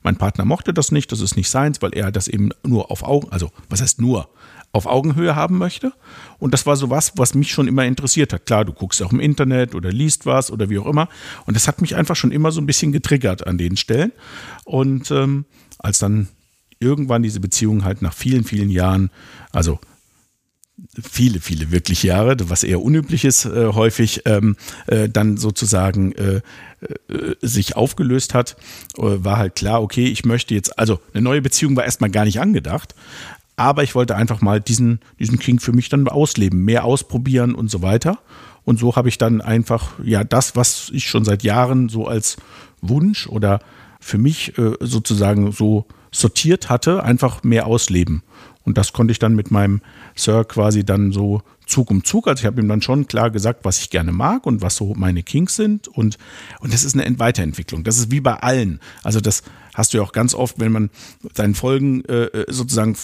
[0.02, 3.02] Mein Partner mochte das nicht, das ist nicht seins, weil er das eben nur auf
[3.02, 4.28] Augen, also was heißt nur,
[4.72, 5.92] auf Augenhöhe haben möchte.
[6.38, 8.46] Und das war so was, was mich schon immer interessiert hat.
[8.46, 11.08] Klar, du guckst auch im Internet oder liest was oder wie auch immer.
[11.46, 14.12] Und das hat mich einfach schon immer so ein bisschen getriggert an den Stellen.
[14.64, 15.46] Und ähm,
[15.78, 16.28] als dann
[16.78, 19.10] irgendwann diese Beziehung halt nach vielen, vielen Jahren,
[19.50, 19.80] also
[21.02, 26.36] viele, viele wirklich Jahre, was eher unüblich ist äh, häufig, ähm, äh, dann sozusagen äh,
[27.08, 28.56] äh, sich aufgelöst hat,
[28.98, 32.24] äh, war halt klar, okay, ich möchte jetzt, also eine neue Beziehung war erstmal gar
[32.24, 32.94] nicht angedacht,
[33.56, 37.70] aber ich wollte einfach mal diesen, diesen King für mich dann ausleben, mehr ausprobieren und
[37.70, 38.18] so weiter.
[38.64, 42.36] Und so habe ich dann einfach, ja, das, was ich schon seit Jahren so als
[42.82, 43.60] Wunsch oder
[44.00, 48.22] für mich äh, sozusagen so sortiert hatte, einfach mehr ausleben.
[48.66, 49.80] Und das konnte ich dann mit meinem
[50.14, 52.28] Sir quasi dann so Zug um Zug.
[52.28, 54.94] Also ich habe ihm dann schon klar gesagt, was ich gerne mag und was so
[54.96, 55.88] meine Kings sind.
[55.88, 56.16] Und,
[56.60, 57.84] und das ist eine Weiterentwicklung.
[57.84, 58.80] Das ist wie bei allen.
[59.02, 59.42] Also das
[59.76, 60.90] hast du ja auch ganz oft, wenn man
[61.34, 62.96] seinen Folgen äh, sozusagen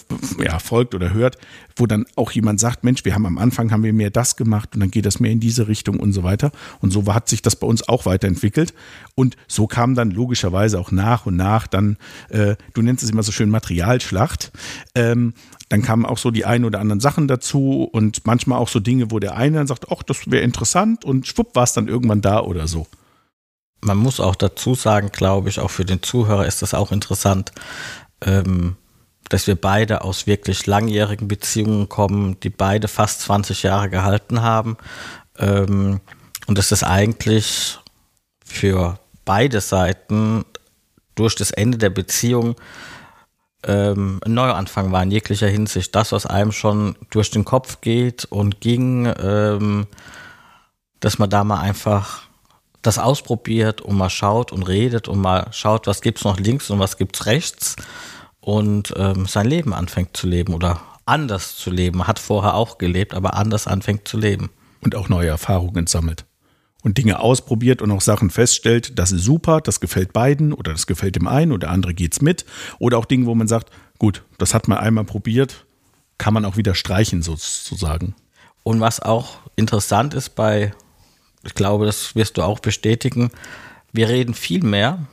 [0.42, 1.36] ja, folgt oder hört,
[1.76, 4.70] wo dann auch jemand sagt, Mensch, wir haben am Anfang haben wir mehr das gemacht
[4.74, 6.50] und dann geht das mehr in diese Richtung und so weiter.
[6.80, 8.72] Und so hat sich das bei uns auch weiterentwickelt.
[9.14, 11.98] Und so kam dann logischerweise auch nach und nach dann,
[12.30, 14.50] äh, du nennst es immer so schön Materialschlacht.
[14.94, 15.34] Ähm,
[15.72, 19.10] dann kamen auch so die ein oder anderen Sachen dazu und manchmal auch so Dinge,
[19.10, 22.20] wo der eine dann sagt, ach, das wäre interessant und schwupp war es dann irgendwann
[22.20, 22.86] da oder so
[23.82, 27.52] man muss auch dazu sagen, glaube ich, auch für den Zuhörer ist das auch interessant,
[28.24, 28.76] ähm,
[29.28, 34.76] dass wir beide aus wirklich langjährigen Beziehungen kommen, die beide fast 20 Jahre gehalten haben.
[35.38, 36.00] Ähm,
[36.46, 37.78] und dass das eigentlich
[38.44, 40.44] für beide Seiten
[41.14, 42.56] durch das Ende der Beziehung
[43.66, 45.94] ähm, ein Neuanfang war in jeglicher Hinsicht.
[45.94, 49.86] Das, was einem schon durch den Kopf geht und ging, ähm,
[51.00, 52.22] dass man da mal einfach
[52.82, 56.80] das ausprobiert und mal schaut und redet und mal schaut, was gibt's noch links und
[56.80, 57.76] was gibt's rechts
[58.40, 62.06] und ähm, sein Leben anfängt zu leben oder anders zu leben.
[62.06, 64.50] Hat vorher auch gelebt, aber anders anfängt zu leben.
[64.84, 66.24] Und auch neue Erfahrungen sammelt.
[66.82, 70.86] Und Dinge ausprobiert und auch Sachen feststellt, das ist super, das gefällt beiden oder das
[70.86, 72.44] gefällt dem einen oder der andere geht's mit.
[72.78, 75.64] Oder auch Dinge, wo man sagt, gut, das hat man einmal probiert,
[76.18, 78.14] kann man auch wieder streichen sozusagen.
[78.64, 80.72] Und was auch interessant ist bei,
[81.44, 83.30] ich glaube, das wirst du auch bestätigen,
[83.92, 85.06] wir reden viel mehr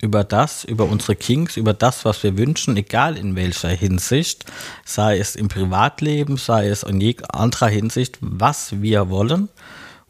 [0.00, 4.44] über das, über unsere Kings, über das, was wir wünschen, egal in welcher Hinsicht,
[4.84, 9.48] sei es im Privatleben, sei es in anderer Hinsicht, was wir wollen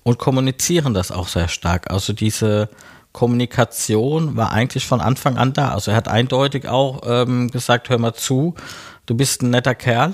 [0.02, 1.90] und kommunizieren das auch sehr stark.
[1.90, 2.68] Also diese
[3.12, 5.72] Kommunikation war eigentlich von Anfang an da.
[5.72, 8.54] Also er hat eindeutig auch ähm, gesagt, hör mal zu,
[9.06, 10.12] du bist ein netter Kerl,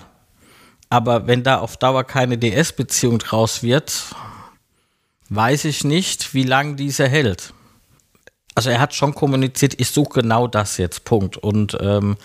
[0.91, 4.05] aber wenn da auf Dauer keine DS-Beziehung draus wird,
[5.29, 7.53] weiß ich nicht, wie lange diese hält
[8.59, 11.37] also er hat schon kommuniziert, ich suche genau das jetzt, Punkt.
[11.37, 12.17] Und ähm,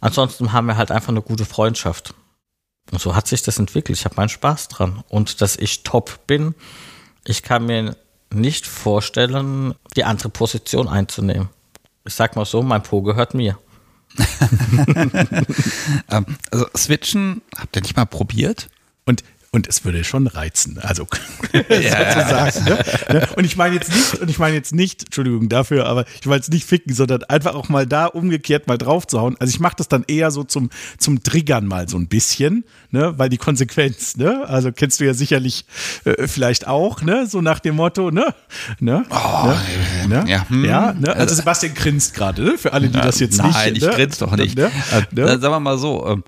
[0.00, 2.12] ansonsten haben wir halt einfach eine gute Freundschaft.
[2.94, 3.98] Und so hat sich das entwickelt.
[3.98, 5.02] Ich habe meinen Spaß dran.
[5.08, 6.54] Und dass ich top bin,
[7.24, 7.96] ich kann mir
[8.32, 11.48] nicht vorstellen, die andere Position einzunehmen.
[12.04, 13.58] Ich sag mal so, mein Po gehört mir.
[16.10, 18.68] Ähm, also switchen habt ihr nicht mal probiert?
[19.06, 19.24] Und
[19.54, 20.78] und es würde schon reizen.
[20.82, 21.06] Also
[21.68, 22.50] ja.
[22.50, 22.64] sozusagen.
[22.64, 22.84] Ne?
[23.08, 23.28] ne?
[23.36, 26.38] Und ich meine jetzt nicht, und ich meine jetzt nicht, Entschuldigung dafür, aber ich meine
[26.38, 29.36] jetzt nicht ficken, sondern einfach auch mal da umgekehrt mal drauf zu hauen.
[29.38, 33.14] Also ich mache das dann eher so zum, zum Triggern mal so ein bisschen, ne?
[33.16, 34.44] Weil die Konsequenz, ne?
[34.48, 35.66] Also kennst du ja sicherlich
[36.04, 37.28] äh, vielleicht auch, ne?
[37.28, 38.34] So nach dem Motto, ne?
[38.80, 39.04] ne?
[39.10, 39.52] Oh,
[40.08, 40.24] ne?
[40.26, 40.64] Ja, hm.
[40.64, 41.14] ja ne?
[41.14, 42.58] Also Sebastian grinst gerade, ne?
[42.58, 43.56] Für alle, die das jetzt Nein, nicht.
[43.56, 43.90] Nein, ich ne?
[43.90, 44.56] grinst doch nicht.
[44.56, 44.72] Ne?
[44.90, 45.28] Äh, ne?
[45.38, 46.24] sagen wir mal so, ähm,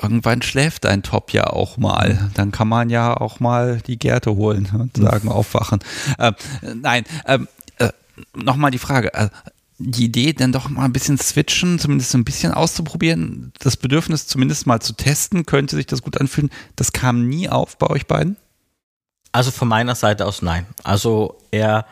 [0.00, 2.30] irgendwann schläft dein Top ja auch mal.
[2.34, 5.80] Dann kann man ja auch mal die Gärte holen und sagen, aufwachen.
[6.18, 6.32] Äh,
[6.74, 7.90] nein, ähm, äh,
[8.34, 9.12] nochmal die Frage.
[9.14, 9.28] Äh,
[9.78, 14.66] die Idee, dann doch mal ein bisschen switchen, zumindest ein bisschen auszuprobieren, das Bedürfnis zumindest
[14.66, 16.50] mal zu testen, könnte sich das gut anfühlen.
[16.76, 18.36] Das kam nie auf bei euch beiden?
[19.32, 20.66] Also von meiner Seite aus nein.
[20.82, 21.84] Also er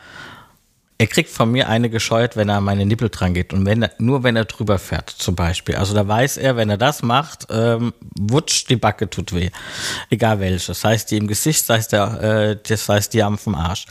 [0.96, 3.82] er kriegt von mir eine gescheuert, wenn er an meine Nippel dran geht und wenn
[3.82, 5.74] er, nur wenn er drüber fährt, zum Beispiel.
[5.74, 9.50] Also da weiß er, wenn er das macht, ähm, wutsch, die Backe tut weh.
[10.10, 10.72] Egal welche.
[10.72, 13.86] Sei es die im Gesicht, sei es, der, äh, das heißt die am vom Arsch.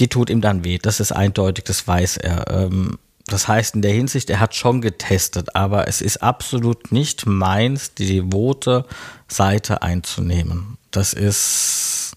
[0.00, 0.78] Die tut ihm dann weh.
[0.78, 2.46] Das ist eindeutig, das weiß er.
[2.50, 7.26] Ähm, das heißt in der Hinsicht, er hat schon getestet, aber es ist absolut nicht
[7.26, 8.84] meins, die devote
[9.28, 10.76] Seite einzunehmen.
[10.90, 12.12] Das ist,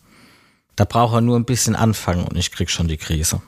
[0.76, 3.42] da braucht er nur ein bisschen anfangen und ich krieg schon die Krise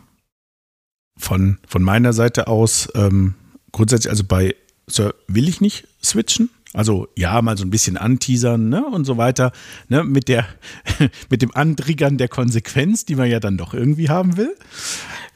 [1.17, 3.35] von, von meiner Seite aus ähm,
[3.71, 4.55] grundsätzlich, also bei
[4.87, 6.49] Sir will ich nicht switchen.
[6.73, 9.51] Also ja, mal so ein bisschen anteasern ne, und so weiter,
[9.89, 10.47] ne, mit, der,
[11.29, 14.55] mit dem Antriggern der Konsequenz, die man ja dann doch irgendwie haben will.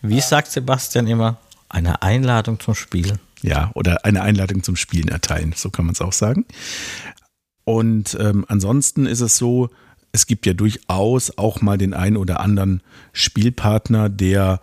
[0.02, 1.38] Wie sagt Sebastian immer,
[1.70, 3.20] eine Einladung zum Spielen.
[3.44, 6.46] Ja, oder eine Einladung zum Spielen erteilen, so kann man es auch sagen.
[7.66, 9.70] Und ähm, ansonsten ist es so,
[10.12, 12.82] es gibt ja durchaus auch mal den einen oder anderen
[13.14, 14.60] Spielpartner, der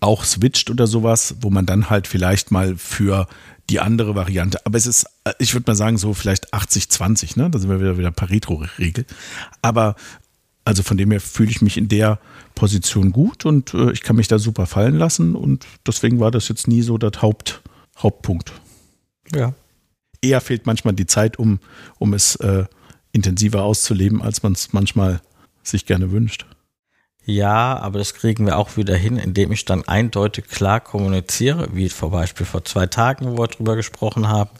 [0.00, 3.26] auch switcht oder sowas, wo man dann halt vielleicht mal für
[3.68, 5.06] die andere Variante, aber es ist,
[5.38, 7.50] ich würde mal sagen, so vielleicht 80-20, ne?
[7.50, 9.06] Da sind wir wieder wieder Pareto-Regel.
[9.60, 9.96] Aber
[10.64, 12.18] also von dem her fühle ich mich in der
[12.54, 16.48] Position gut und äh, ich kann mich da super fallen lassen und deswegen war das
[16.48, 17.62] jetzt nie so das Haupt,
[17.98, 18.52] Hauptpunkt.
[19.34, 19.54] Ja.
[20.22, 21.60] Eher fehlt manchmal die Zeit, um,
[21.98, 22.64] um es äh,
[23.12, 25.20] intensiver auszuleben, als man es manchmal
[25.62, 26.46] sich gerne wünscht.
[27.26, 31.88] Ja, aber das kriegen wir auch wieder hin, indem ich dann eindeutig klar kommuniziere, wie
[31.88, 34.50] zum Beispiel vor zwei Tagen, wo wir drüber gesprochen haben,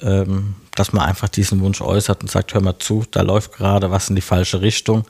[0.00, 3.90] ähm, dass man einfach diesen Wunsch äußert und sagt, hör mal zu, da läuft gerade
[3.90, 5.06] was in die falsche Richtung,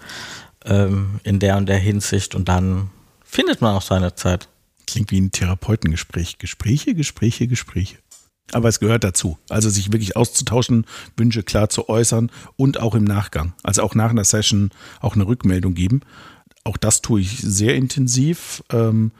[0.64, 2.88] ähm, in der und der Hinsicht und dann
[3.22, 4.48] findet man auch seine Zeit.
[4.86, 6.38] Klingt wie ein Therapeutengespräch.
[6.38, 7.98] Gespräche, Gespräche, Gespräche.
[8.52, 9.36] Aber es gehört dazu.
[9.50, 10.86] Also sich wirklich auszutauschen,
[11.18, 13.52] Wünsche klar zu äußern und auch im Nachgang.
[13.62, 14.70] Also auch nach einer Session
[15.00, 16.00] auch eine Rückmeldung geben.
[16.68, 18.62] Auch das tue ich sehr intensiv.
[18.70, 19.10] Ähm,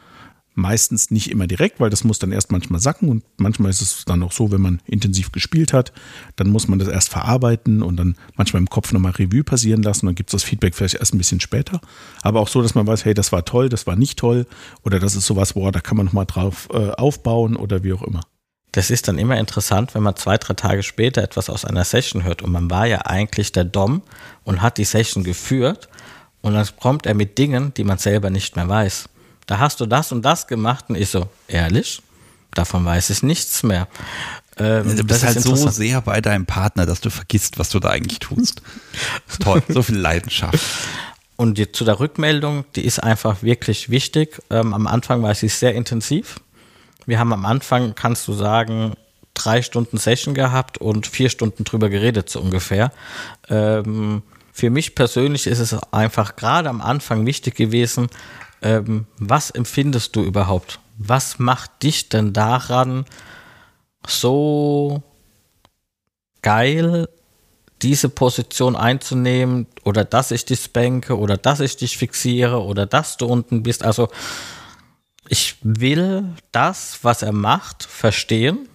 [0.55, 4.05] meistens nicht immer direkt, weil das muss dann erst manchmal sacken und manchmal ist es
[4.05, 5.93] dann auch so, wenn man intensiv gespielt hat,
[6.37, 10.07] dann muss man das erst verarbeiten und dann manchmal im Kopf nochmal Revue passieren lassen.
[10.07, 11.81] Dann gibt es das Feedback vielleicht erst ein bisschen später.
[12.23, 14.47] Aber auch so, dass man weiß, hey, das war toll, das war nicht toll
[14.83, 18.03] oder das ist sowas, boah, da kann man nochmal drauf äh, aufbauen oder wie auch
[18.03, 18.21] immer.
[18.73, 22.25] Das ist dann immer interessant, wenn man zwei, drei Tage später etwas aus einer Session
[22.25, 24.03] hört und man war ja eigentlich der Dom
[24.45, 25.89] und hat die Session geführt
[26.43, 29.09] und dann kommt er mit Dingen, die man selber nicht mehr weiß.
[29.47, 32.03] Da hast du das und das gemacht und ich so, ehrlich?
[32.53, 33.89] Davon weiß ich nichts mehr.
[34.59, 37.91] Ähm, du bist halt so sehr bei deinem Partner, dass du vergisst, was du da
[37.91, 38.63] eigentlich tust.
[39.41, 40.59] Toll, so viel Leidenschaft.
[41.37, 44.41] Und die, zu der Rückmeldung, die ist einfach wirklich wichtig.
[44.51, 46.41] Ähm, am Anfang war sie sehr intensiv.
[47.07, 48.95] Wir haben am Anfang, kannst du sagen,
[49.35, 52.93] drei Stunden Session gehabt und vier Stunden drüber geredet, so ungefähr.
[53.49, 54.23] Ähm,
[54.59, 58.09] für mich persönlich ist es einfach gerade am Anfang wichtig gewesen,
[58.61, 60.81] ähm, was empfindest du überhaupt?
[60.99, 63.05] Was macht dich denn daran
[64.05, 65.05] so
[66.43, 67.09] geil,
[67.83, 73.17] diese Position einzunehmen oder dass ich dich spanke oder dass ich dich fixiere oder dass
[73.17, 73.85] du unten bist.
[73.85, 74.09] Also
[75.29, 78.69] ich will das, was er macht, verstehen.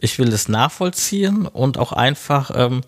[0.00, 2.80] Ich will es nachvollziehen und auch einfach ähm,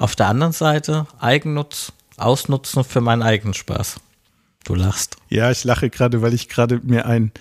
[0.00, 4.00] auf der anderen Seite Eigennutz ausnutzen für meinen eigenen Spaß.
[4.64, 5.16] Du lachst.
[5.28, 7.32] Ja, ich lache gerade, weil ich gerade mir ein,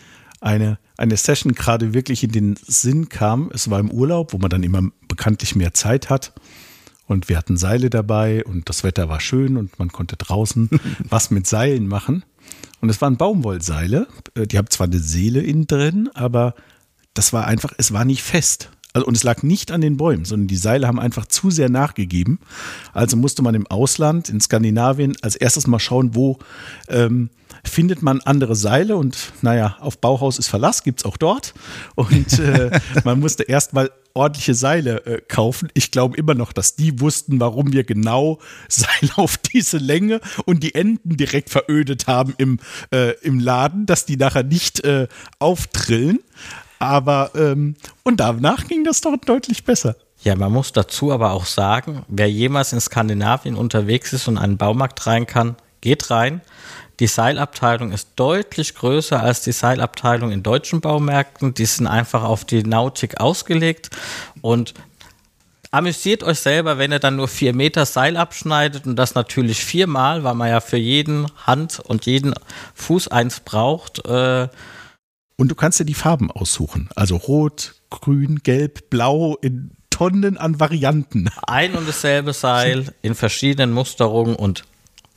[0.41, 3.49] eine, eine Session gerade wirklich in den Sinn kam.
[3.53, 6.33] Es war im Urlaub, wo man dann immer bekanntlich mehr Zeit hat.
[7.07, 10.69] Und wir hatten Seile dabei und das Wetter war schön und man konnte draußen
[11.09, 12.23] was mit Seilen machen.
[12.81, 14.07] Und es waren Baumwollseile.
[14.35, 16.55] Äh, die haben zwar eine Seele innen drin, aber
[17.13, 18.69] das war einfach, es war nicht fest.
[18.93, 21.69] Also, und es lag nicht an den Bäumen, sondern die Seile haben einfach zu sehr
[21.69, 22.39] nachgegeben.
[22.93, 26.39] Also musste man im Ausland, in Skandinavien, als erstes mal schauen, wo
[26.87, 27.29] ähm,
[27.63, 28.97] findet man andere Seile.
[28.97, 31.53] Und naja, auf Bauhaus ist Verlass, gibt es auch dort.
[31.95, 32.71] Und äh,
[33.03, 35.69] man musste erst mal ordentliche Seile äh, kaufen.
[35.75, 40.63] Ich glaube immer noch, dass die wussten, warum wir genau Seile auf diese Länge und
[40.63, 42.59] die Enden direkt verödet haben im,
[42.91, 46.19] äh, im Laden, dass die nachher nicht äh, auftrillen.
[46.79, 49.95] Aber ähm, und danach ging das doch deutlich besser.
[50.23, 54.57] Ja, man muss dazu aber auch sagen, wer jemals in Skandinavien unterwegs ist und einen
[54.57, 56.41] Baumarkt rein kann, geht rein.
[56.99, 61.53] Die Seilabteilung ist deutlich größer als die Seilabteilung in deutschen Baumärkten.
[61.53, 63.89] Die sind einfach auf die Nautik ausgelegt
[64.41, 64.73] und
[65.71, 70.25] amüsiert euch selber, wenn ihr dann nur vier Meter Seil abschneidet und das natürlich viermal,
[70.25, 72.33] weil man ja für jeden Hand und jeden
[72.73, 74.05] Fuß eins braucht.
[74.05, 74.49] Äh,
[75.39, 76.89] und du kannst dir die Farben aussuchen.
[76.95, 81.29] Also rot, grün, gelb, blau in Tonnen an Varianten.
[81.47, 84.65] Ein und dasselbe Seil in verschiedenen Musterungen und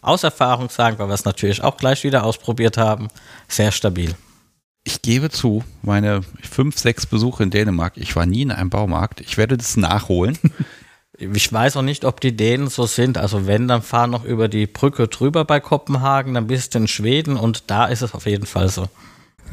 [0.00, 3.08] aus Erfahrung sagen, weil wir es natürlich auch gleich wieder ausprobiert haben,
[3.48, 4.14] sehr stabil.
[4.85, 9.20] Ich gebe zu, meine fünf, sechs Besuche in Dänemark, ich war nie in einem Baumarkt.
[9.20, 10.38] Ich werde das nachholen.
[11.18, 13.16] Ich weiß auch nicht, ob die Dänen so sind.
[13.16, 16.88] Also wenn, dann fahr noch über die Brücke drüber bei Kopenhagen, dann bist du in
[16.88, 18.88] Schweden und da ist es auf jeden Fall so.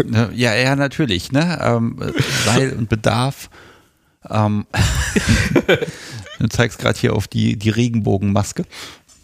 [0.05, 1.59] Ne, ja, ja, natürlich, ne?
[1.62, 1.97] Ähm,
[2.45, 3.49] Seil und Bedarf.
[4.29, 4.65] Ähm,
[6.39, 8.63] du zeigst gerade hier auf die, die Regenbogenmaske.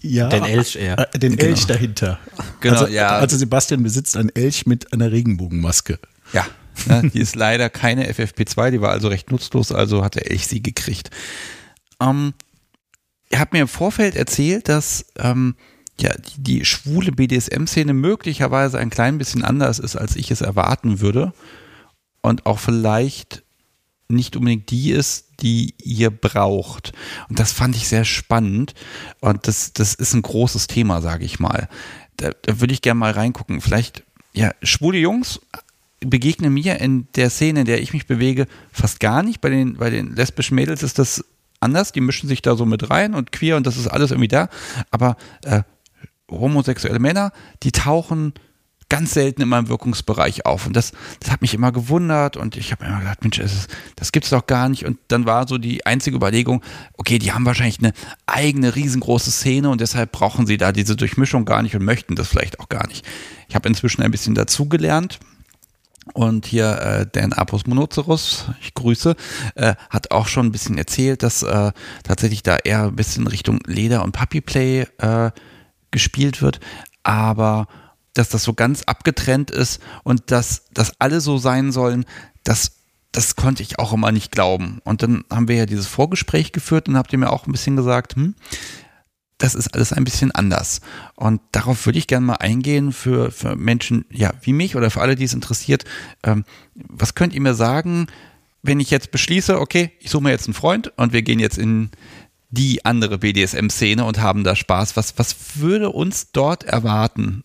[0.02, 1.14] Ja, den Elch eher.
[1.14, 1.50] Äh, den genau.
[1.50, 2.20] Elch dahinter.
[2.60, 3.10] Genau, also, ja.
[3.10, 6.00] Also Sebastian besitzt einen Elch mit einer Regenbogenmaske.
[6.34, 6.46] Ja,
[6.88, 10.48] ne, die ist leider keine FFP2, die war also recht nutzlos, also hat der Elch
[10.48, 11.10] sie gekriegt.
[12.00, 12.34] Ähm,
[13.32, 15.56] ihr habt mir im Vorfeld erzählt, dass ähm,
[16.00, 21.00] ja, die, die schwule BDSM-Szene möglicherweise ein klein bisschen anders ist, als ich es erwarten
[21.00, 21.34] würde.
[22.22, 23.44] Und auch vielleicht
[24.08, 26.94] nicht unbedingt die ist, die ihr braucht.
[27.30, 28.74] Und das fand ich sehr spannend.
[29.20, 31.70] Und das, das ist ein großes Thema, sage ich mal.
[32.18, 33.62] Da, da würde ich gerne mal reingucken.
[33.62, 34.04] Vielleicht,
[34.34, 35.40] ja, schwule Jungs
[36.02, 39.42] begegnen mir in der Szene, in der ich mich bewege, fast gar nicht.
[39.42, 41.24] Bei den, bei den lesbischen Mädels ist das
[41.60, 41.92] anders.
[41.92, 44.50] Die mischen sich da so mit rein und queer und das ist alles irgendwie da.
[44.92, 45.64] Aber äh,
[46.30, 47.32] homosexuelle Männer,
[47.64, 48.34] die tauchen
[48.90, 50.68] ganz selten in meinem Wirkungsbereich auf.
[50.68, 54.12] Und das, das hat mich immer gewundert und ich habe immer gedacht, Mensch, das, das
[54.12, 54.86] gibt es doch gar nicht.
[54.86, 56.62] Und dann war so die einzige Überlegung,
[56.98, 57.94] okay, die haben wahrscheinlich eine
[58.26, 62.28] eigene riesengroße Szene und deshalb brauchen sie da diese Durchmischung gar nicht und möchten das
[62.28, 63.06] vielleicht auch gar nicht.
[63.50, 65.20] Ich habe inzwischen ein bisschen dazugelernt.
[66.14, 69.16] Und hier äh, Dan Apos Monocerus, ich grüße,
[69.56, 71.72] äh, hat auch schon ein bisschen erzählt, dass äh,
[72.04, 75.32] tatsächlich da eher ein bisschen Richtung Leder und Puppy Play äh,
[75.96, 76.60] gespielt wird,
[77.04, 77.68] aber
[78.14, 82.06] dass das so ganz abgetrennt ist und dass, dass alle so sein sollen,
[82.44, 82.74] das,
[83.12, 84.82] das konnte ich auch immer nicht glauben.
[84.84, 87.76] Und dann haben wir ja dieses Vorgespräch geführt und habt ihr mir auch ein bisschen
[87.76, 88.36] gesagt, hm,
[89.38, 90.82] das ist alles ein bisschen anders.
[91.16, 95.02] Und darauf würde ich gerne mal eingehen für, für Menschen, ja, wie mich oder für
[95.02, 95.86] alle, die es interessiert.
[96.24, 96.44] Ähm,
[96.74, 98.08] was könnt ihr mir sagen,
[98.64, 101.58] wenn ich jetzt beschließe, okay, ich suche mir jetzt einen Freund und wir gehen jetzt
[101.58, 101.90] in
[102.56, 104.98] die andere BDSM-Szene und haben da Spaß.
[104.98, 107.44] Was, was würde uns dort erwarten?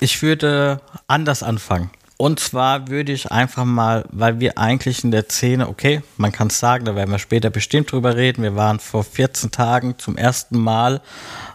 [0.00, 1.90] Ich würde anders anfangen.
[2.16, 6.48] Und zwar würde ich einfach mal, weil wir eigentlich in der Szene, okay, man kann
[6.48, 8.42] es sagen, da werden wir später bestimmt drüber reden.
[8.42, 11.00] Wir waren vor 14 Tagen zum ersten Mal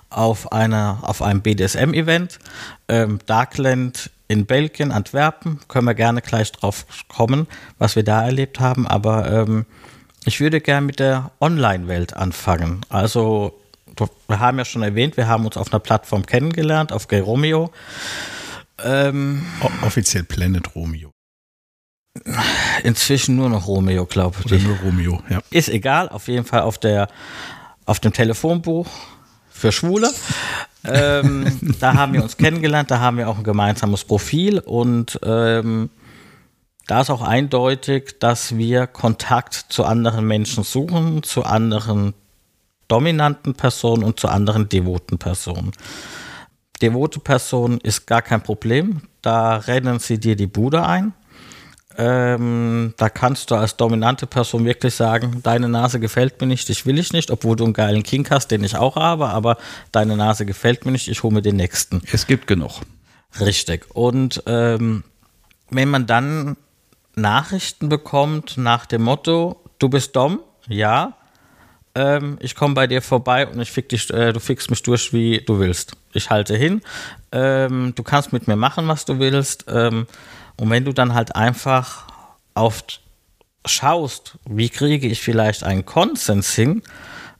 [0.10, 2.40] auf, einer, auf einem BDSM-Event.
[2.88, 5.60] Ähm, Darkland in Belgien, Antwerpen.
[5.68, 7.46] Können wir gerne gleich drauf kommen,
[7.78, 8.88] was wir da erlebt haben.
[8.88, 9.68] Aber ähm,
[10.26, 12.82] ich würde gerne mit der Online-Welt anfangen.
[12.90, 13.60] Also,
[14.28, 17.72] wir haben ja schon erwähnt, wir haben uns auf einer Plattform kennengelernt, auf Gay Romeo.
[18.84, 19.46] Ähm,
[19.82, 21.12] offiziell Planet Romeo.
[22.84, 24.46] Inzwischen nur noch Romeo, glaube ich.
[24.46, 25.40] Oder nur Romeo, ja.
[25.50, 27.08] Ist egal, auf jeden Fall auf der
[27.86, 28.88] auf dem Telefonbuch
[29.52, 30.10] für Schwule.
[30.84, 35.90] ähm, da haben wir uns kennengelernt, da haben wir auch ein gemeinsames Profil und ähm,
[36.88, 42.14] da ist auch eindeutig, dass wir Kontakt zu anderen Menschen suchen, zu anderen
[42.88, 45.72] dominanten Personen und zu anderen devoten Personen.
[46.82, 51.14] Devote Person ist gar kein Problem, da rennen sie dir die Bude ein.
[51.98, 56.86] Ähm, da kannst du als dominante Person wirklich sagen, deine Nase gefällt mir nicht, ich
[56.86, 59.58] will ich nicht, obwohl du einen geilen King hast, den ich auch habe, aber
[59.94, 62.02] deine Nase gefällt mir nicht, ich hole mir den nächsten.
[62.12, 62.82] Es gibt genug.
[63.40, 63.88] Richtig.
[63.96, 65.06] Und ähm,
[65.70, 66.58] wenn man dann
[67.16, 71.16] Nachrichten bekommt nach dem Motto, du bist dumm, ja,
[71.96, 75.14] ähm, ich komme bei dir vorbei und ich fick dich, äh, du fickst mich durch,
[75.14, 75.94] wie du willst.
[76.14, 76.82] Ich halte hin,
[77.32, 79.66] ähm, du kannst mit mir machen, was du willst.
[79.70, 80.06] Ähm,
[80.58, 82.08] und wenn du dann halt einfach
[82.54, 83.02] oft
[83.66, 86.82] schaust, wie kriege ich vielleicht einen Konsens hin,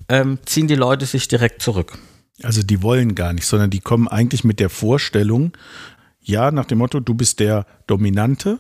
[0.08, 1.98] ähm, ziehen die Leute sich direkt zurück.
[2.44, 5.54] Also die wollen gar nicht, sondern die kommen eigentlich mit der Vorstellung,
[6.22, 8.60] ja, nach dem Motto, du bist der Dominante,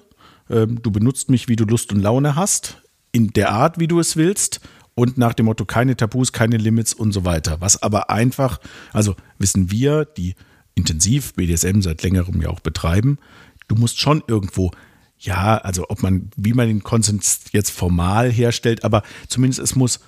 [0.49, 2.81] ähm, du benutzt mich, wie du Lust und Laune hast,
[3.11, 4.61] in der Art, wie du es willst
[4.95, 7.57] und nach dem Motto keine Tabus, keine Limits und so weiter.
[7.61, 8.59] Was aber einfach,
[8.93, 10.35] also wissen wir, die
[10.73, 13.17] intensiv BDSM seit längerem ja auch betreiben,
[13.67, 14.71] du musst schon irgendwo,
[15.17, 19.99] ja, also ob man, wie man den Konsens jetzt formal herstellt, aber zumindest es muss,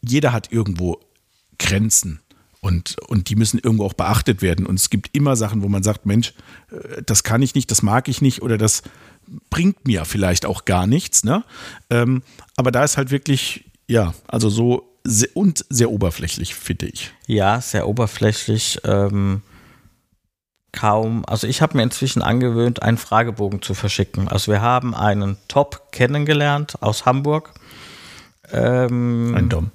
[0.00, 1.00] jeder hat irgendwo
[1.58, 2.20] Grenzen.
[2.60, 4.64] Und, und die müssen irgendwo auch beachtet werden.
[4.64, 6.32] Und es gibt immer Sachen, wo man sagt, Mensch,
[6.70, 8.82] äh, das kann ich nicht, das mag ich nicht oder das
[9.50, 11.24] bringt mir vielleicht auch gar nichts.
[11.24, 11.44] Ne?
[11.90, 12.22] Ähm,
[12.56, 17.12] aber da ist halt wirklich, ja, also so sehr, und sehr oberflächlich, finde ich.
[17.26, 18.80] Ja, sehr oberflächlich.
[18.84, 19.42] Ähm,
[20.72, 24.28] kaum, also ich habe mir inzwischen angewöhnt, einen Fragebogen zu verschicken.
[24.28, 27.52] Also wir haben einen Top kennengelernt aus Hamburg.
[28.52, 29.70] Ähm, ein Dom.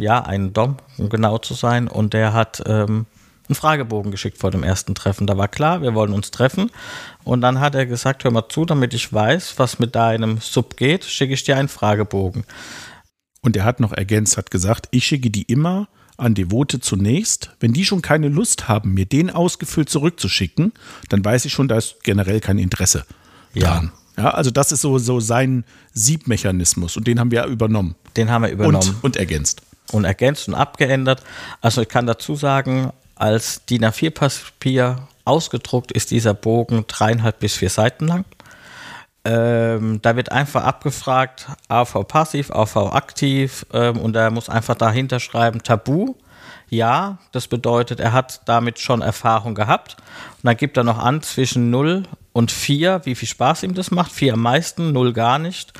[0.00, 1.88] Ja, einen Dom, um genau zu sein.
[1.88, 3.06] Und der hat ähm,
[3.48, 5.26] einen Fragebogen geschickt vor dem ersten Treffen.
[5.26, 6.70] Da war klar, wir wollen uns treffen.
[7.24, 10.76] Und dann hat er gesagt, hör mal zu, damit ich weiß, was mit deinem Sub
[10.76, 12.44] geht, schicke ich dir einen Fragebogen.
[13.42, 17.50] Und er hat noch ergänzt, hat gesagt, ich schicke die immer an Devote zunächst.
[17.60, 20.72] Wenn die schon keine Lust haben, mir den ausgefüllt zurückzuschicken,
[21.08, 23.04] dann weiß ich schon, da ist generell kein Interesse
[23.54, 23.92] dran.
[24.16, 24.22] Ja.
[24.22, 27.96] ja also das ist so, so sein Siebmechanismus und den haben wir übernommen.
[28.16, 28.88] Den haben wir übernommen.
[28.88, 29.62] Und, und ergänzt.
[29.92, 31.22] Und ergänzt und abgeändert.
[31.60, 37.70] Also ich kann dazu sagen, als DIN A4-Papier ausgedruckt ist dieser Bogen dreieinhalb bis vier
[37.70, 38.24] Seiten lang.
[39.24, 45.18] Ähm, da wird einfach abgefragt, AV passiv, AV aktiv ähm, und er muss einfach dahinter
[45.18, 46.14] schreiben Tabu.
[46.68, 49.96] Ja, das bedeutet, er hat damit schon Erfahrung gehabt.
[50.36, 52.02] Und dann gibt er noch an zwischen 0
[52.32, 54.12] und 4, wie viel Spaß ihm das macht.
[54.12, 55.72] 4 am meisten, 0 gar nicht.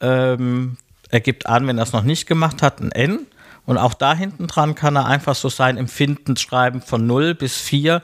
[0.00, 0.76] Ähm,
[1.10, 3.26] er gibt an, wenn er es noch nicht gemacht hat, ein N.
[3.68, 7.58] Und auch da hinten dran kann er einfach so sein Empfinden schreiben von 0 bis
[7.58, 8.00] 4.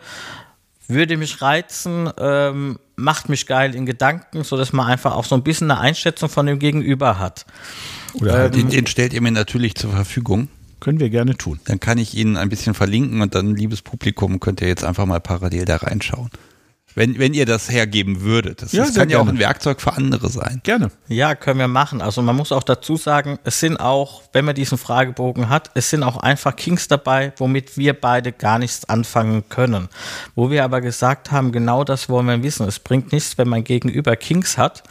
[0.88, 5.42] Würde mich reizen, ähm, macht mich geil in Gedanken, sodass man einfach auch so ein
[5.42, 7.46] bisschen eine Einschätzung von dem Gegenüber hat.
[8.12, 10.48] Oder ähm, den, den stellt ihr mir natürlich zur Verfügung.
[10.80, 11.58] Können wir gerne tun.
[11.64, 15.06] Dann kann ich Ihnen ein bisschen verlinken und dann, liebes Publikum, könnt ihr jetzt einfach
[15.06, 16.28] mal parallel da reinschauen.
[16.94, 18.62] Wenn, wenn ihr das hergeben würdet.
[18.62, 20.60] Das, ja, das kann ja auch ein Werkzeug für andere sein.
[20.62, 20.90] Gerne.
[21.08, 22.00] Ja, können wir machen.
[22.00, 25.90] Also man muss auch dazu sagen, es sind auch, wenn man diesen Fragebogen hat, es
[25.90, 29.88] sind auch einfach Kings dabei, womit wir beide gar nichts anfangen können.
[30.36, 32.66] Wo wir aber gesagt haben, genau das wollen wir wissen.
[32.68, 34.84] Es bringt nichts, wenn man gegenüber Kings hat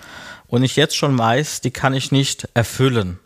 [0.48, 3.20] und ich jetzt schon weiß, die kann ich nicht erfüllen.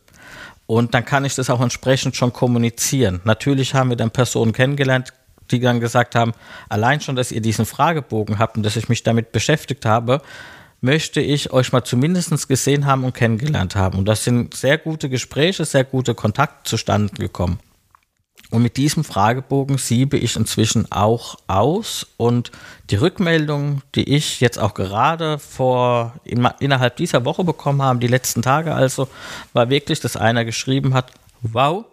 [0.67, 3.21] Und dann kann ich das auch entsprechend schon kommunizieren.
[3.23, 5.13] Natürlich haben wir dann Personen kennengelernt,
[5.51, 6.33] die dann gesagt haben,
[6.69, 10.21] allein schon, dass ihr diesen Fragebogen habt und dass ich mich damit beschäftigt habe,
[10.81, 13.97] möchte ich euch mal zumindest gesehen haben und kennengelernt haben.
[13.97, 17.59] Und das sind sehr gute Gespräche, sehr gute Kontakte zustande gekommen.
[18.49, 22.51] Und mit diesem Fragebogen siebe ich inzwischen auch aus und
[22.89, 28.41] die Rückmeldung, die ich jetzt auch gerade vor innerhalb dieser Woche bekommen habe, die letzten
[28.41, 29.09] Tage also,
[29.51, 31.83] war wirklich, dass einer geschrieben hat, wow,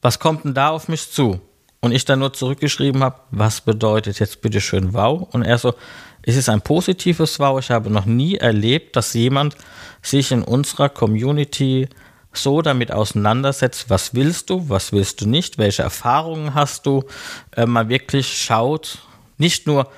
[0.00, 1.40] was kommt denn da auf mich zu?
[1.86, 5.28] Und ich dann nur zurückgeschrieben habe, was bedeutet jetzt bitte schön wow?
[5.30, 5.74] Und er so,
[6.22, 7.60] es ist ein positives Wow.
[7.60, 9.56] Ich habe noch nie erlebt, dass jemand
[10.02, 11.88] sich in unserer Community
[12.32, 17.04] so damit auseinandersetzt, was willst du, was willst du nicht, welche Erfahrungen hast du,
[17.52, 18.98] äh, mal wirklich schaut,
[19.38, 19.88] nicht nur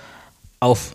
[0.61, 0.95] auf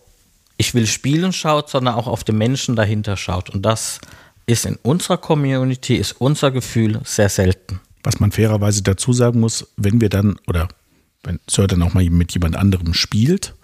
[0.57, 3.49] ich will spielen schaut, sondern auch auf den Menschen dahinter schaut.
[3.49, 3.99] Und das
[4.45, 7.81] ist in unserer Community, ist unser Gefühl sehr selten.
[8.03, 10.67] Was man fairerweise dazu sagen muss, wenn wir dann, oder
[11.23, 13.55] wenn Sir dann auch mal mit jemand anderem spielt,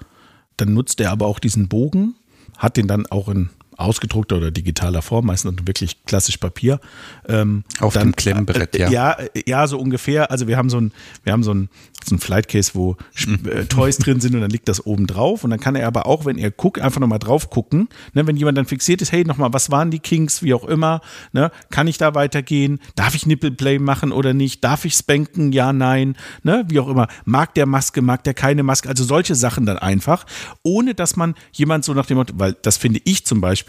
[0.57, 2.16] dann nutzt er aber auch diesen Bogen,
[2.57, 3.49] hat den dann auch in
[3.80, 6.80] ausgedruckter oder digitaler Form, meistens wirklich klassisch Papier.
[7.27, 8.89] Ähm, Auf dann, dem Klemmbrett, äh, ja.
[8.89, 9.17] ja.
[9.45, 10.32] Ja, so ungefähr.
[10.32, 10.91] Also wir haben so ein,
[11.23, 11.69] wir haben so ein,
[12.05, 13.49] so ein Flight Case, wo mhm.
[13.49, 15.43] äh, Toys drin sind und dann liegt das oben drauf.
[15.43, 17.89] Und dann kann er aber auch, wenn er guckt, einfach nochmal drauf gucken.
[18.13, 21.01] Ne, wenn jemand dann fixiert ist, hey, nochmal, was waren die Kings, wie auch immer,
[21.32, 22.80] ne, kann ich da weitergehen?
[22.95, 24.63] Darf ich Nippleplay machen oder nicht?
[24.63, 25.51] Darf ich spanken?
[25.51, 27.07] Ja, nein, ne, wie auch immer.
[27.25, 28.89] Mag der Maske, mag der keine Maske?
[28.89, 30.25] Also solche Sachen dann einfach,
[30.63, 33.68] ohne dass man jemand so nach dem Motto, weil das finde ich zum Beispiel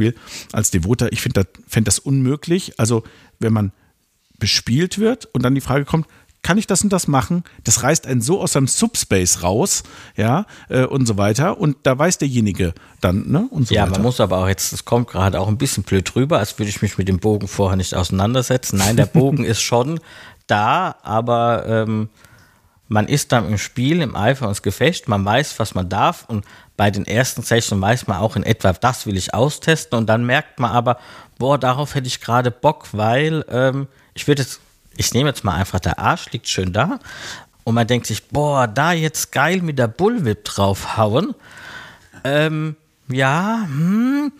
[0.52, 2.78] als Devoter, ich finde das, find das unmöglich.
[2.78, 3.02] Also
[3.38, 3.72] wenn man
[4.38, 6.06] bespielt wird und dann die Frage kommt,
[6.42, 7.44] kann ich das und das machen?
[7.64, 9.82] Das reißt einen so aus seinem Subspace raus,
[10.16, 11.58] ja, äh, und so weiter.
[11.58, 13.92] Und da weiß derjenige dann, ne, und so ja, weiter.
[13.92, 16.58] Ja, man muss aber auch jetzt, das kommt gerade auch ein bisschen blöd rüber, als
[16.58, 18.78] würde ich mich mit dem Bogen vorher nicht auseinandersetzen.
[18.78, 20.00] Nein, der Bogen ist schon
[20.46, 22.08] da, aber ähm,
[22.88, 26.44] man ist dann im Spiel, im Eifer ins Gefecht, man weiß, was man darf und
[26.80, 29.98] bei den ersten Sessions weiß man auch in etwa, das will ich austesten.
[29.98, 30.96] Und dann merkt man aber,
[31.38, 34.60] boah, darauf hätte ich gerade Bock, weil ähm, ich würde jetzt,
[34.96, 36.98] ich nehme jetzt mal einfach, der Arsch liegt schön da.
[37.64, 41.34] Und man denkt sich, boah, da jetzt geil mit der Bullwhip draufhauen,
[42.24, 42.76] ähm,
[43.08, 44.32] ja, hm,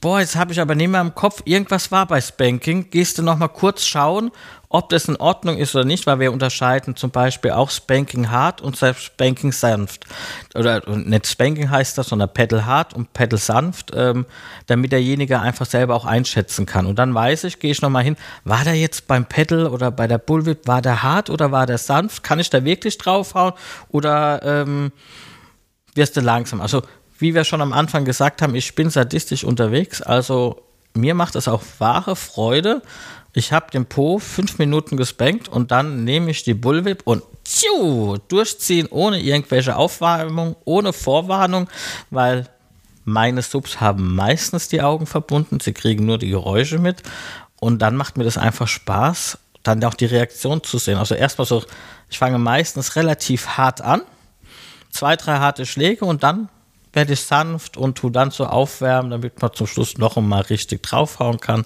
[0.00, 3.22] boah, jetzt habe ich aber nicht mehr im Kopf, irgendwas war bei Spanking, gehst du
[3.22, 4.30] noch mal kurz schauen
[4.68, 8.60] ob das in Ordnung ist oder nicht, weil wir unterscheiden zum Beispiel auch Spanking hart
[8.60, 10.06] und Spanking sanft.
[10.54, 14.26] Oder nicht Spanking heißt das, sondern Pedal hart und Pedal sanft, ähm,
[14.66, 16.86] damit derjenige einfach selber auch einschätzen kann.
[16.86, 20.06] Und dann weiß ich, gehe ich nochmal hin, war der jetzt beim Pedal oder bei
[20.06, 22.22] der Bullwhip, war der hart oder war der sanft?
[22.22, 23.52] Kann ich da wirklich draufhauen
[23.88, 24.92] oder ähm,
[25.94, 26.60] wirst du langsam?
[26.60, 26.82] Also
[27.18, 30.62] wie wir schon am Anfang gesagt haben, ich bin sadistisch unterwegs, also
[30.94, 32.82] mir macht es auch wahre Freude,
[33.36, 38.16] ich habe den Po fünf Minuten gespankt und dann nehme ich die Bullwhip und tschu,
[38.28, 41.68] durchziehen ohne irgendwelche Aufwärmung, ohne Vorwarnung,
[42.08, 42.48] weil
[43.04, 47.02] meine Subs haben meistens die Augen verbunden, sie kriegen nur die Geräusche mit
[47.60, 50.96] und dann macht mir das einfach Spaß, dann auch die Reaktion zu sehen.
[50.96, 51.62] Also erstmal so,
[52.08, 54.00] ich fange meistens relativ hart an,
[54.88, 56.48] zwei, drei harte Schläge und dann
[56.96, 60.82] werde ich sanft und tu dann so aufwärmen, damit man zum Schluss noch einmal richtig
[60.82, 61.64] draufhauen kann.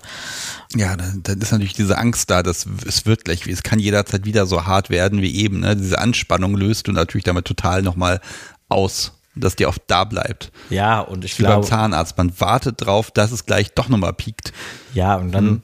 [0.74, 4.24] Ja, dann, dann ist natürlich diese Angst da, dass es wird gleich, es kann jederzeit
[4.24, 5.61] wieder so hart werden wie eben.
[5.61, 5.76] Ne?
[5.76, 8.20] Diese Anspannung löst du natürlich damit total nochmal
[8.68, 10.51] aus dass die auch da bleibt.
[10.70, 11.55] Ja, und ich glaube.
[11.55, 14.53] beim Zahnarzt, man wartet drauf, dass es gleich doch nochmal piekt.
[14.93, 15.62] Ja, und dann, hm.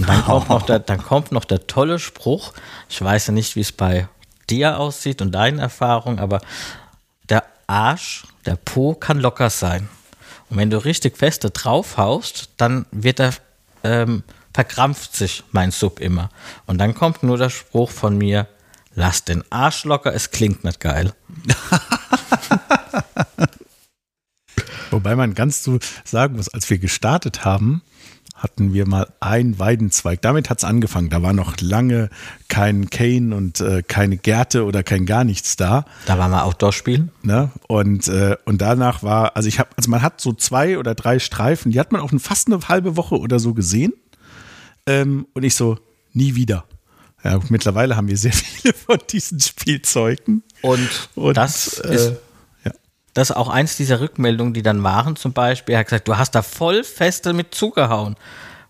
[0.00, 2.52] dann, kommt noch der, dann kommt noch der tolle Spruch.
[2.88, 4.08] Ich weiß ja nicht, wie es bei
[4.50, 6.40] dir aussieht und deinen Erfahrungen, aber
[7.28, 9.88] der Arsch der Po kann locker sein.
[10.48, 13.34] Und wenn du richtig feste draufhaust, dann wird er,
[13.82, 14.22] ähm,
[14.54, 16.30] verkrampft sich mein Sub immer.
[16.66, 18.48] Und dann kommt nur der Spruch von mir,
[18.94, 21.12] lass den Arsch locker, es klingt nicht geil.
[24.90, 27.82] Wobei man ganz so sagen muss, als wir gestartet haben,
[28.34, 30.20] hatten wir mal einen Weidenzweig.
[30.22, 31.10] Damit hat es angefangen.
[31.10, 32.10] Da war noch lange
[32.48, 35.84] kein Kane und äh, keine Gärte oder kein gar nichts da.
[36.06, 37.10] Da war mal Outdoor-Spielen.
[37.22, 37.50] Ne?
[37.66, 41.18] Und, äh, und danach war, also ich habe, also man hat so zwei oder drei
[41.18, 43.92] Streifen, die hat man auch fast eine halbe Woche oder so gesehen.
[44.86, 45.78] Ähm, und ich so,
[46.12, 46.64] nie wieder.
[47.24, 50.42] Ja, mittlerweile haben wir sehr viele von diesen Spielzeugen.
[50.62, 52.12] Und, und das äh, ist
[53.16, 56.18] das ist auch eins dieser Rückmeldungen, die dann waren, zum Beispiel, er hat gesagt, du
[56.18, 58.14] hast da voll feste mit zugehauen.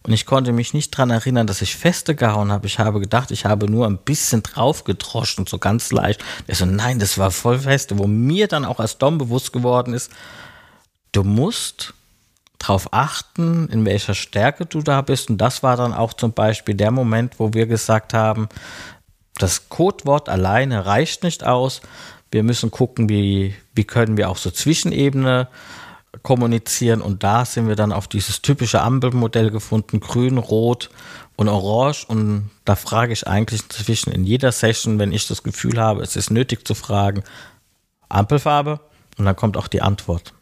[0.04, 2.68] Und ich konnte mich nicht dran erinnern, dass ich feste gehauen habe.
[2.68, 6.22] Ich habe gedacht, ich habe nur ein bisschen drauf gedroschen, so ganz leicht.
[6.46, 7.98] Er so, nein, das war voll feste.
[7.98, 10.12] Wo mir dann auch als Dom bewusst geworden ist,
[11.10, 11.92] du musst
[12.58, 15.28] darauf achten, in welcher Stärke du da bist.
[15.28, 18.48] Und das war dann auch zum Beispiel der Moment, wo wir gesagt haben,
[19.38, 21.80] das Codewort alleine reicht nicht aus.
[22.30, 25.48] Wir müssen gucken, wie, wie können wir auch so Zwischenebene
[26.22, 27.00] kommunizieren.
[27.00, 30.90] Und da sind wir dann auf dieses typische Ampelmodell gefunden, grün, rot
[31.36, 32.04] und orange.
[32.08, 36.16] Und da frage ich eigentlich inzwischen in jeder Session, wenn ich das Gefühl habe, es
[36.16, 37.22] ist nötig zu fragen,
[38.08, 38.80] Ampelfarbe.
[39.18, 40.34] Und dann kommt auch die Antwort.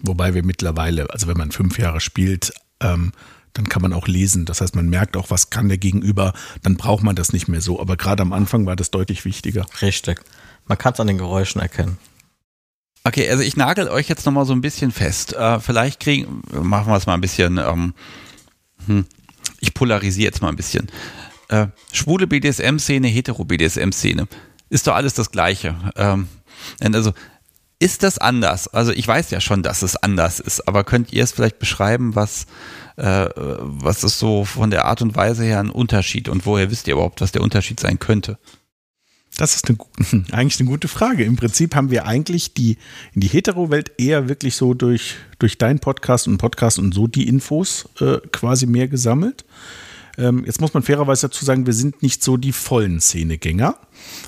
[0.00, 3.12] Wobei wir mittlerweile, also wenn man fünf Jahre spielt, ähm,
[3.52, 4.44] dann kann man auch lesen.
[4.44, 7.60] Das heißt, man merkt auch, was kann der Gegenüber, dann braucht man das nicht mehr
[7.60, 7.80] so.
[7.80, 9.66] Aber gerade am Anfang war das deutlich wichtiger.
[9.82, 10.20] Richtig.
[10.66, 11.98] Man kann es an den Geräuschen erkennen.
[13.08, 15.32] Okay, also ich nagel euch jetzt nochmal so ein bisschen fest.
[15.32, 17.94] Äh, vielleicht kriegen, machen wir es mal ein bisschen, ähm,
[18.86, 19.06] hm,
[19.60, 20.88] ich polarisiere jetzt mal ein bisschen.
[21.48, 24.28] Äh, schwule BDSM-Szene, hetero BDSM-Szene.
[24.68, 25.74] Ist doch alles das Gleiche.
[25.96, 26.28] Ähm,
[26.80, 27.14] also,
[27.78, 28.68] ist das anders?
[28.68, 32.14] Also ich weiß ja schon, dass es anders ist, aber könnt ihr es vielleicht beschreiben,
[32.14, 32.44] was,
[32.96, 36.88] äh, was ist so von der Art und Weise her ein Unterschied und woher wisst
[36.88, 38.36] ihr überhaupt, was der Unterschied sein könnte?
[39.38, 39.78] Das ist eine,
[40.32, 41.24] eigentlich eine gute Frage.
[41.24, 42.76] Im Prinzip haben wir eigentlich die,
[43.14, 47.26] in die Hetero-Welt eher wirklich so durch, durch deinen Podcast und Podcast und so die
[47.26, 49.46] Infos äh, quasi mehr gesammelt.
[50.18, 53.76] Ähm, jetzt muss man fairerweise dazu sagen, wir sind nicht so die vollen Szenegänger.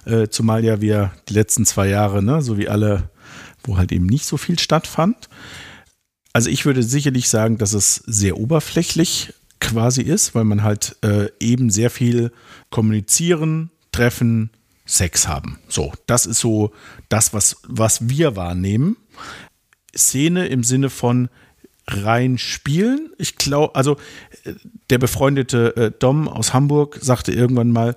[0.07, 3.11] Äh, zumal ja wir die letzten zwei Jahre, ne, so wie alle,
[3.65, 5.29] wo halt eben nicht so viel stattfand.
[6.33, 11.27] Also ich würde sicherlich sagen, dass es sehr oberflächlich quasi ist, weil man halt äh,
[11.41, 12.31] eben sehr viel
[12.71, 14.51] kommunizieren, treffen,
[14.91, 15.59] Sex haben.
[15.69, 16.73] So, das ist so
[17.09, 18.97] das, was, was wir wahrnehmen.
[19.97, 21.29] Szene im Sinne von
[21.87, 23.11] rein spielen.
[23.19, 23.97] Ich glaube, also
[24.91, 27.97] der befreundete äh, Dom aus Hamburg sagte irgendwann mal,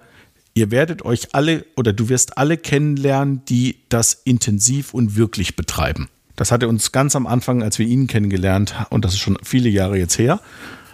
[0.54, 6.10] ihr werdet euch alle oder du wirst alle kennenlernen, die das intensiv und wirklich betreiben.
[6.36, 9.38] Das hat er uns ganz am Anfang, als wir ihn kennengelernt, und das ist schon
[9.44, 10.41] viele Jahre jetzt her,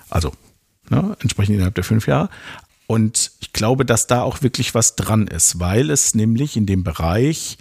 [0.10, 0.34] also
[0.90, 2.30] ne, entsprechend innerhalb der fünf Jahre.
[2.90, 6.84] Und ich glaube, dass da auch wirklich was dran ist, weil es nämlich in dem
[6.84, 7.60] Bereich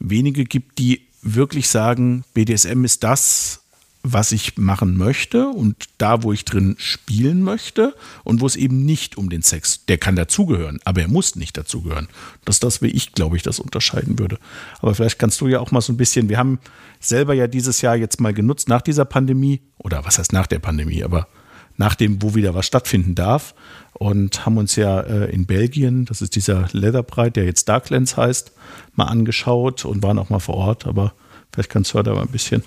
[0.00, 3.60] wenige gibt, die wirklich sagen, BDSM ist das,
[4.02, 8.86] was ich machen möchte und da, wo ich drin spielen möchte und wo es eben
[8.86, 12.08] nicht um den Sex, der kann dazugehören, aber er muss nicht dazugehören.
[12.46, 14.38] Das ist das, wie ich, glaube ich, das unterscheiden würde.
[14.80, 16.58] Aber vielleicht kannst du ja auch mal so ein bisschen, wir haben
[17.00, 20.60] selber ja dieses Jahr jetzt mal genutzt nach dieser Pandemie oder was heißt nach der
[20.60, 21.28] Pandemie, aber
[21.76, 23.54] nach dem, wo wieder was stattfinden darf
[23.92, 28.52] und haben uns ja äh, in Belgien, das ist dieser Leatherbrite, der jetzt Darklands heißt,
[28.94, 31.14] mal angeschaut und waren auch mal vor Ort, aber
[31.52, 32.64] vielleicht kannst du da mal ein bisschen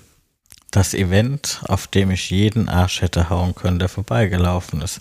[0.70, 5.00] das Event, auf dem ich jeden Arsch hätte hauen können, der vorbeigelaufen ist.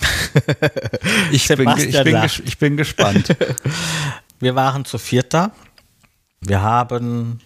[1.32, 3.34] ich, bin, ich, bin, ich bin gespannt.
[4.40, 5.50] Wir waren zu vierter.
[6.40, 7.40] Wir haben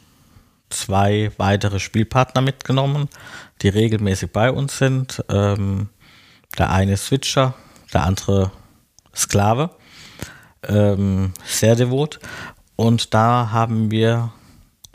[0.73, 3.09] zwei weitere Spielpartner mitgenommen,
[3.63, 5.25] die regelmäßig bei uns sind.
[5.29, 5.89] Ähm,
[6.59, 7.55] der eine Switcher,
[7.93, 8.51] der andere
[9.15, 9.71] Sklave.
[10.69, 12.21] Ähm, sehr devot.
[12.77, 14.33] Und da haben wir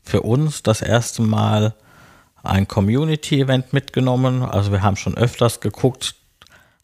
[0.04, 1.74] für uns das erste Mal
[2.44, 4.44] ein Community-Event mitgenommen.
[4.44, 6.16] Also wir haben schon öfters geguckt,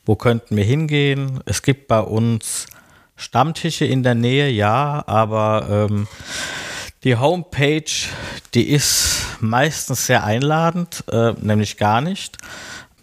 [0.05, 1.39] wo könnten wir hingehen.
[1.45, 2.67] Es gibt bei uns
[3.15, 6.07] Stammtische in der Nähe, ja, aber ähm,
[7.03, 7.91] die Homepage,
[8.53, 12.37] die ist meistens sehr einladend, äh, nämlich gar nicht.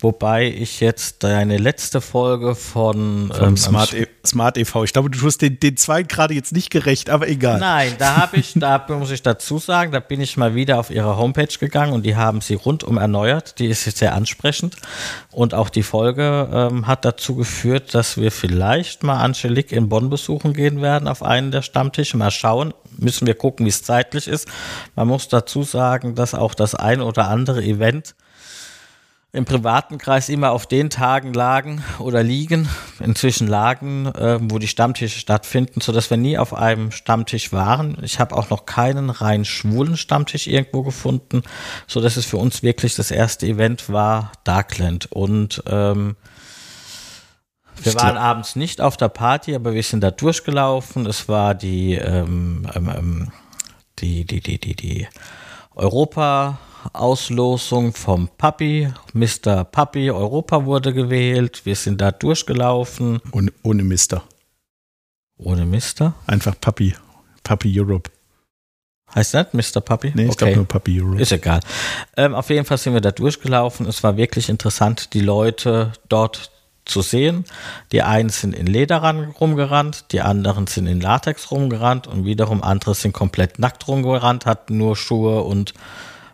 [0.02, 4.84] Wobei ich jetzt deine letzte Folge von, ähm, Smart, e Smart e.V.
[4.84, 7.60] Ich glaube, du tust den, den zwei gerade jetzt nicht gerecht, aber egal.
[7.60, 10.90] Nein, da habe ich, da muss ich dazu sagen, da bin ich mal wieder auf
[10.90, 13.58] ihre Homepage gegangen und die haben sie rundum erneuert.
[13.58, 14.76] Die ist jetzt sehr ansprechend.
[15.32, 20.08] Und auch die Folge ähm, hat dazu geführt, dass wir vielleicht mal Angelique in Bonn
[20.08, 22.16] besuchen gehen werden auf einen der Stammtische.
[22.16, 24.48] Mal schauen, müssen wir gucken, wie es zeitlich ist.
[24.96, 28.14] Man muss dazu sagen, dass auch das ein oder andere Event
[29.32, 32.68] im privaten Kreis immer auf den Tagen lagen oder liegen,
[32.98, 37.96] inzwischen lagen, äh, wo die Stammtische stattfinden, sodass wir nie auf einem Stammtisch waren.
[38.02, 41.42] Ich habe auch noch keinen rein schwulen Stammtisch irgendwo gefunden,
[41.86, 45.12] sodass es für uns wirklich das erste Event war, Darkland.
[45.12, 46.16] Und ähm,
[47.82, 51.06] wir waren abends nicht auf der Party, aber wir sind da durchgelaufen.
[51.06, 53.32] Es war die, ähm, ähm, ähm
[54.00, 55.08] die, die, die, die, die
[55.74, 56.58] Europa
[56.92, 58.92] Auslosung vom Papi.
[59.12, 59.64] Mr.
[59.64, 61.62] Papi Europa wurde gewählt.
[61.64, 63.20] Wir sind da durchgelaufen.
[63.32, 64.22] Ohne, ohne Mister.
[65.36, 66.14] Ohne Mister?
[66.26, 66.94] Einfach Papi.
[67.42, 68.10] Papi Europe.
[69.14, 69.80] Heißt das Mr.
[69.80, 70.12] Papi?
[70.14, 70.36] Nee, ich okay.
[70.38, 71.20] glaube nur Papi Europe.
[71.20, 71.60] Ist egal.
[72.16, 73.86] Ähm, auf jeden Fall sind wir da durchgelaufen.
[73.86, 76.50] Es war wirklich interessant, die Leute dort
[76.84, 77.44] zu sehen.
[77.92, 78.98] Die einen sind in Leder
[79.40, 84.76] rumgerannt, die anderen sind in Latex rumgerannt und wiederum andere sind komplett nackt rumgerannt, hatten
[84.76, 85.74] nur Schuhe und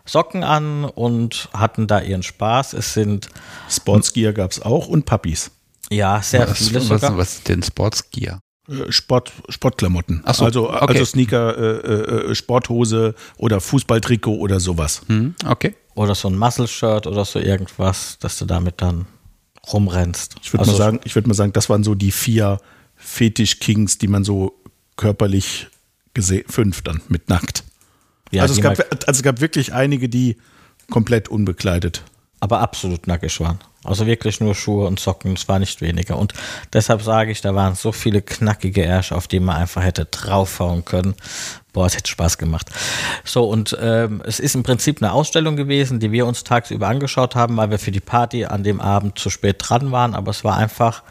[0.07, 2.73] Socken an und hatten da ihren Spaß.
[2.73, 3.29] Es sind
[3.69, 5.51] Sportsgear gab es auch und Puppies.
[5.89, 7.17] Ja, sehr was, viele was, sogar.
[7.17, 8.39] Was ist denn Sportsgear?
[8.67, 10.23] Äh, Sport, Sportklamotten.
[10.33, 10.85] So, also, okay.
[10.87, 15.01] also Sneaker, äh, äh, Sporthose oder Fußballtrikot oder sowas.
[15.07, 15.75] Hm, okay.
[15.95, 19.05] Oder so ein Muscle-Shirt oder so irgendwas, dass du damit dann
[19.71, 20.35] rumrennst.
[20.41, 22.59] Ich würde also, mal sagen, ich würde mal sagen, das waren so die vier
[22.95, 24.53] Fetisch-Kings, die man so
[24.95, 25.67] körperlich
[26.13, 27.63] gesehen, fünf dann mit nackt.
[28.31, 30.37] Ja, also, es gab, also es gab wirklich einige, die
[30.89, 32.03] komplett unbekleidet.
[32.39, 33.59] Aber absolut nackig waren.
[33.83, 36.17] Also wirklich nur Schuhe und Socken, es war nicht weniger.
[36.17, 36.33] Und
[36.73, 40.85] deshalb sage ich, da waren so viele knackige Ärsche, auf die man einfach hätte draufhauen
[40.85, 41.15] können.
[41.73, 42.69] Boah, es hätte Spaß gemacht.
[43.23, 47.35] So, und ähm, es ist im Prinzip eine Ausstellung gewesen, die wir uns tagsüber angeschaut
[47.35, 50.13] haben, weil wir für die Party an dem Abend zu spät dran waren.
[50.13, 51.03] Aber es war einfach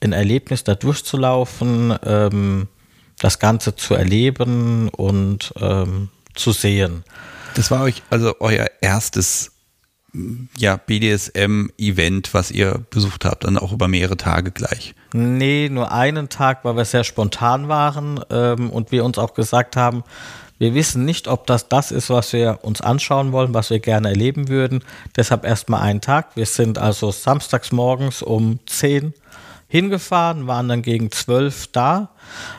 [0.00, 2.68] ein Erlebnis, da durchzulaufen, ähm,
[3.18, 7.04] das Ganze zu erleben und ähm, zu sehen.
[7.54, 9.52] Das war euch also euer erstes
[10.56, 14.94] ja, BDSM-Event, was ihr besucht habt, dann auch über mehrere Tage gleich?
[15.12, 19.76] Nee, nur einen Tag, weil wir sehr spontan waren ähm, und wir uns auch gesagt
[19.76, 20.02] haben,
[20.58, 24.08] wir wissen nicht, ob das das ist, was wir uns anschauen wollen, was wir gerne
[24.08, 24.84] erleben würden.
[25.16, 26.36] Deshalb erstmal einen Tag.
[26.36, 29.14] Wir sind also samstags morgens um 10
[29.70, 32.10] hingefahren, waren dann gegen 12 da,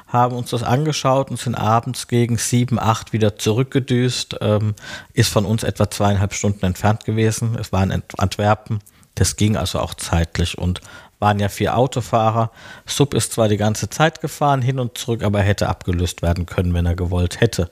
[0.07, 4.37] haben uns das angeschaut und sind abends gegen 7, 8 wieder zurückgedüst.
[4.39, 4.75] Ähm,
[5.13, 7.57] ist von uns etwa zweieinhalb Stunden entfernt gewesen.
[7.59, 8.79] Es war in Antwerpen.
[9.15, 10.79] Das ging also auch zeitlich und
[11.19, 12.49] waren ja vier Autofahrer.
[12.85, 16.73] Sub ist zwar die ganze Zeit gefahren, hin und zurück, aber hätte abgelöst werden können,
[16.73, 17.69] wenn er gewollt hätte.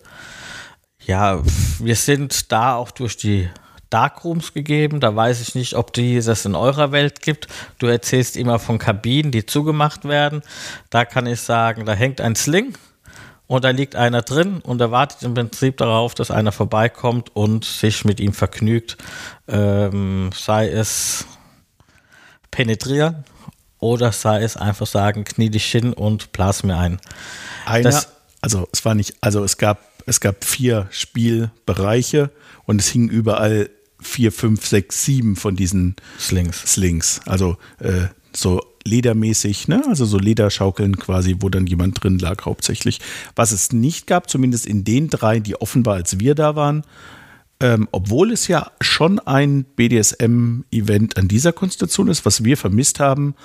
[1.05, 1.41] Ja,
[1.79, 3.49] wir sind da auch durch die
[3.89, 4.99] Darkrooms gegeben.
[4.99, 7.47] Da weiß ich nicht, ob die das in eurer Welt gibt.
[7.79, 10.41] Du erzählst immer von Kabinen, die zugemacht werden.
[10.89, 12.75] Da kann ich sagen, da hängt ein Sling
[13.49, 17.65] und da liegt einer drin und er wartet im Prinzip darauf, dass einer vorbeikommt und
[17.65, 18.97] sich mit ihm vergnügt.
[19.47, 21.25] Ähm, sei es
[22.51, 23.23] penetrieren
[23.79, 26.99] oder sei es einfach sagen, knie dich hin und blas mir ein.
[27.65, 28.09] Einer, das,
[28.39, 32.29] also es war nicht, also es gab, es gab vier Spielbereiche
[32.65, 33.71] und es hingen überall
[34.01, 36.63] vier, fünf, sechs, sieben von diesen Slings.
[36.65, 37.21] Slings.
[37.25, 39.83] Also äh, so ledermäßig, ne?
[39.87, 42.99] also so Lederschaukeln quasi, wo dann jemand drin lag hauptsächlich.
[43.35, 46.83] Was es nicht gab, zumindest in den drei, die offenbar als wir da waren,
[47.61, 53.35] ähm, obwohl es ja schon ein BDSM-Event an dieser Konstellation ist, was wir vermisst haben,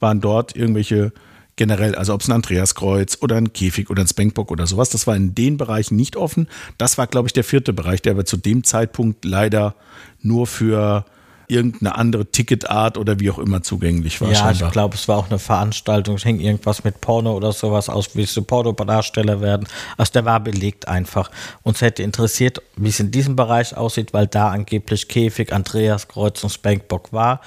[0.00, 1.12] waren dort irgendwelche
[1.60, 5.06] generell, also ob es ein Andreaskreuz oder ein Käfig oder ein Spankbock oder sowas, das
[5.06, 6.48] war in den Bereichen nicht offen.
[6.78, 9.74] Das war, glaube ich, der vierte Bereich, der aber zu dem Zeitpunkt leider
[10.22, 11.04] nur für
[11.50, 14.30] irgendeine andere Ticketart oder wie auch immer zugänglich war.
[14.30, 14.68] Ja, scheinbar.
[14.68, 18.14] ich glaube, es war auch eine Veranstaltung, es hing irgendwas mit Porno oder sowas aus,
[18.14, 19.66] wie sie Porno-Darsteller werden.
[19.96, 21.30] Also der war belegt einfach.
[21.62, 26.42] Uns hätte interessiert, wie es in diesem Bereich aussieht, weil da angeblich Käfig, Andreas Kreuz
[26.42, 27.40] und Spankbock war.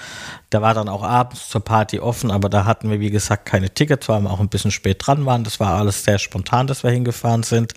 [0.51, 3.73] Der war dann auch abends zur Party offen, aber da hatten wir, wie gesagt, keine
[3.73, 5.43] Tickets, weil wir auch ein bisschen spät dran waren.
[5.43, 7.73] Das war alles sehr spontan, dass wir hingefahren sind,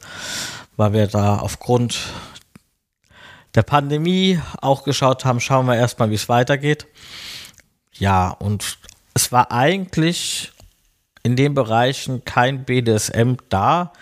[0.76, 1.98] weil wir da aufgrund
[3.56, 6.86] der Pandemie auch geschaut haben, schauen wir erstmal, wie es weitergeht.
[7.94, 8.78] Ja, und
[9.14, 10.52] es war eigentlich
[11.22, 13.92] in den Bereichen kein BDSM da,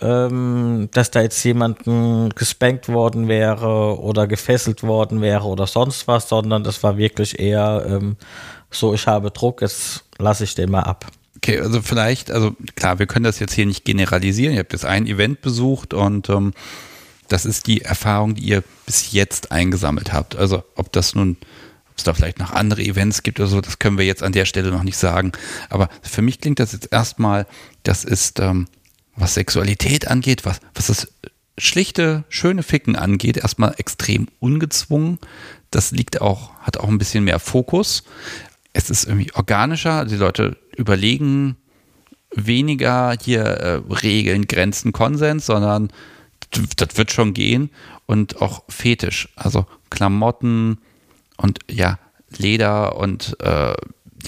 [0.00, 6.28] ähm, dass da jetzt jemanden gespankt worden wäre oder gefesselt worden wäre oder sonst was,
[6.30, 8.16] sondern das war wirklich eher ähm,
[8.70, 11.06] so, ich habe Druck, jetzt lasse ich den mal ab.
[11.36, 14.54] Okay, also vielleicht, also klar, wir können das jetzt hier nicht generalisieren.
[14.54, 16.54] Ihr habt jetzt ein Event besucht und ähm,
[17.28, 20.36] das ist die Erfahrung, die ihr bis jetzt eingesammelt habt.
[20.36, 21.36] Also ob das nun,
[21.90, 24.32] ob es da vielleicht noch andere Events gibt oder so, das können wir jetzt an
[24.32, 25.32] der Stelle noch nicht sagen.
[25.70, 27.46] Aber für mich klingt das jetzt erstmal,
[27.82, 28.66] das ist, ähm,
[29.16, 31.08] was Sexualität angeht, was, was das
[31.56, 35.18] schlichte, schöne Ficken angeht, erstmal extrem ungezwungen.
[35.70, 38.04] Das liegt auch, hat auch ein bisschen mehr Fokus.
[38.72, 41.56] Es ist irgendwie organischer, die Leute überlegen
[42.34, 45.90] weniger hier äh, Regeln, Grenzen, Konsens, sondern
[46.50, 47.70] das wird schon gehen.
[48.06, 50.78] Und auch Fetisch, also Klamotten
[51.36, 51.98] und ja,
[52.36, 53.74] Leder und äh,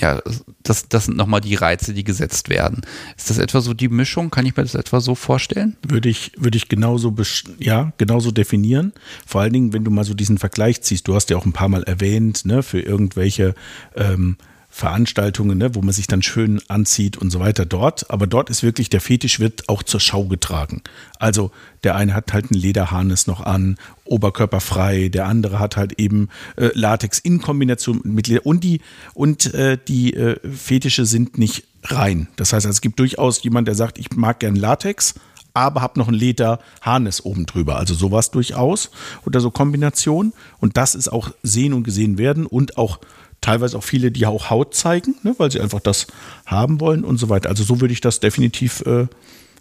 [0.01, 0.21] ja,
[0.63, 2.83] das, das sind nochmal die Reize, die gesetzt werden.
[3.17, 4.31] Ist das etwa so die Mischung?
[4.31, 5.77] Kann ich mir das etwa so vorstellen?
[5.87, 7.15] Würde ich, würde ich genauso,
[7.59, 8.93] ja, genauso definieren.
[9.27, 11.53] Vor allen Dingen, wenn du mal so diesen Vergleich ziehst, du hast ja auch ein
[11.53, 13.55] paar Mal erwähnt, ne, für irgendwelche
[13.95, 14.37] ähm,
[14.77, 18.11] Veranstaltungen, ne, wo man sich dann schön anzieht und so weiter dort.
[18.11, 20.83] Aber dort ist wirklich, der Fetisch wird auch zur Schau getragen.
[21.19, 21.51] Also
[21.83, 26.69] der eine hat halt ein Lederharnes noch an, oberkörperfrei, der andere hat halt eben äh,
[26.75, 28.45] Latex in Kombination mit Leder.
[28.45, 28.83] Und die,
[29.15, 32.29] und, äh, die äh, Fetische sind nicht rein.
[32.37, 35.15] Das heißt, es gibt durchaus jemand, der sagt, ich mag gern Latex,
[35.55, 37.77] aber habe noch ein Lederharnes oben drüber.
[37.79, 38.91] Also sowas durchaus
[39.25, 40.35] oder so Kombination.
[40.59, 42.99] Und das ist auch sehen und gesehen werden und auch
[43.47, 46.09] teilweise auch viele, die auch Haut zeigen, ne, weil sie einfach das
[46.47, 47.49] haben wollen und so weiter.
[47.49, 49.07] Also so würde ich das definitiv, äh,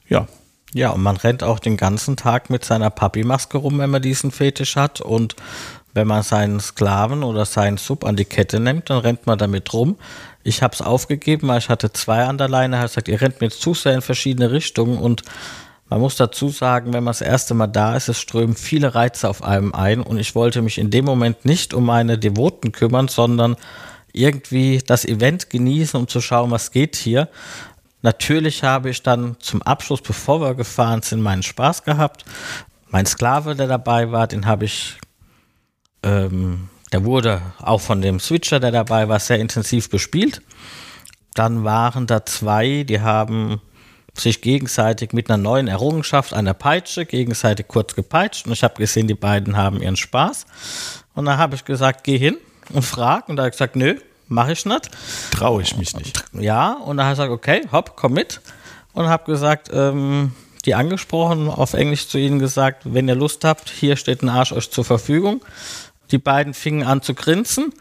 [0.10, 0.28] ja.
[0.74, 4.32] Ja, und man rennt auch den ganzen Tag mit seiner Papi-Maske rum, wenn man diesen
[4.32, 5.02] Fetisch hat.
[5.02, 5.36] Und
[5.94, 9.72] wenn man seinen Sklaven oder seinen Sub an die Kette nimmt, dann rennt man damit
[9.72, 9.98] rum.
[10.44, 12.78] Ich habe es aufgegeben, weil ich hatte zwei an der Leine.
[12.78, 15.22] Er hat gesagt, ihr rennt mir zu sehr in verschiedene Richtungen und
[15.90, 19.30] man muss dazu sagen, wenn man das erste Mal da ist, es strömen viele Reize
[19.30, 23.08] auf einem ein und ich wollte mich in dem Moment nicht um meine Devoten kümmern,
[23.08, 23.56] sondern
[24.12, 27.30] irgendwie das Event genießen, um zu schauen, was geht hier.
[28.02, 32.26] Natürlich habe ich dann zum Abschluss, bevor wir gefahren sind, meinen Spaß gehabt.
[32.90, 34.98] Mein Sklave, der dabei war, den habe ich,
[36.04, 40.42] ähm, der wurde auch von dem Switcher, der dabei war, sehr intensiv bespielt.
[41.34, 43.60] Dann waren da zwei, die haben
[44.20, 48.46] sich gegenseitig mit einer neuen Errungenschaft, einer Peitsche, gegenseitig kurz gepeitscht.
[48.46, 50.46] Und ich habe gesehen, die beiden haben ihren Spaß.
[51.14, 52.38] Und dann habe ich gesagt, geh hin
[52.74, 53.30] und frag.
[53.30, 53.96] Und da habe ich gesagt, nö,
[54.28, 54.90] mache ich nicht.
[55.32, 56.24] Traue ich mich nicht.
[56.34, 58.42] Ja, und dann habe ich gesagt, okay, hopp, komm mit.
[58.94, 60.32] Und habe gesagt, ähm,
[60.66, 64.52] die angesprochen, auf Englisch zu ihnen gesagt, wenn ihr Lust habt, hier steht ein Arsch
[64.52, 65.42] euch zur Verfügung.
[66.12, 67.74] Die beiden fingen an zu grinsen.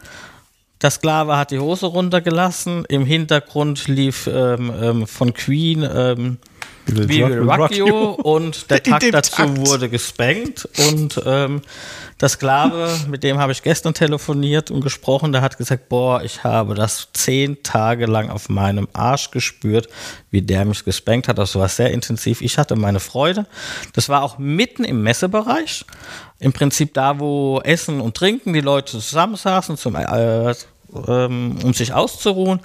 [0.81, 2.85] Der Sklave hat die Hose runtergelassen.
[2.89, 6.37] Im Hintergrund lief ähm, ähm, von Queen ähm,
[6.87, 9.57] We Will Rock, rock You und der Takt dazu Takt.
[9.57, 11.61] wurde gespankt und ähm,
[12.21, 16.45] der Sklave, mit dem habe ich gestern telefoniert und gesprochen, der hat gesagt, boah, ich
[16.45, 19.89] habe das zehn Tage lang auf meinem Arsch gespürt,
[20.31, 21.37] wie der mich gespankt hat.
[21.37, 22.41] Das war sehr intensiv.
[22.41, 23.47] Ich hatte meine Freude.
[23.93, 25.85] Das war auch mitten im Messebereich.
[26.39, 30.55] Im Prinzip da, wo Essen und Trinken die Leute zusammensaßen, zum, äh,
[31.07, 32.61] ähm, um sich auszuruhen.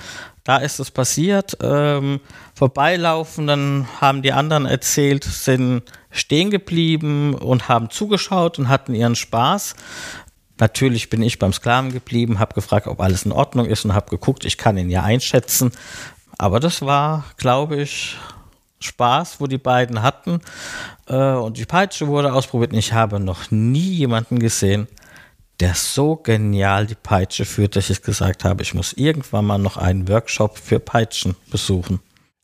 [0.50, 1.56] Da ist es passiert.
[1.62, 2.18] Ähm,
[2.54, 9.14] vorbeilaufen, dann haben die anderen erzählt, sind stehen geblieben und haben zugeschaut und hatten ihren
[9.14, 9.76] Spaß.
[10.58, 14.10] Natürlich bin ich beim Sklaven geblieben, habe gefragt, ob alles in Ordnung ist und habe
[14.10, 15.70] geguckt, ich kann ihn ja einschätzen.
[16.36, 18.16] Aber das war, glaube ich,
[18.80, 20.40] Spaß, wo die beiden hatten.
[21.06, 22.72] Äh, und die Peitsche wurde ausprobiert.
[22.72, 24.88] Ich habe noch nie jemanden gesehen,
[25.60, 29.76] der so genial die Peitsche führt, dass ich gesagt habe, ich muss irgendwann mal noch
[29.76, 32.00] einen Workshop für Peitschen besuchen.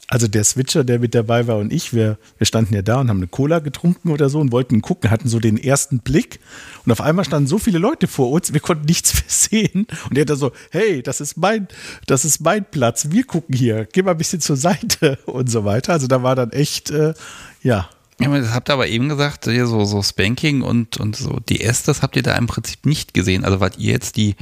[0.08, 3.08] Also der Switcher, der mit dabei war und ich, wir, wir standen ja da und
[3.08, 6.38] haben eine Cola getrunken oder so und wollten gucken, hatten so den ersten Blick
[6.84, 10.16] und auf einmal standen so viele Leute vor uns, wir konnten nichts mehr sehen und
[10.16, 11.66] er da so, hey, das ist mein,
[12.06, 15.64] das ist mein Platz, wir gucken hier, geh mal ein bisschen zur Seite und so
[15.64, 15.94] weiter.
[15.94, 17.14] Also da war dann echt, äh,
[17.62, 17.88] ja,
[18.20, 22.02] ja, das habt ihr aber eben gesagt, so, so Spanking und, und so DS, das
[22.02, 23.44] habt ihr da im Prinzip nicht gesehen.
[23.44, 24.36] Also wart ihr jetzt die,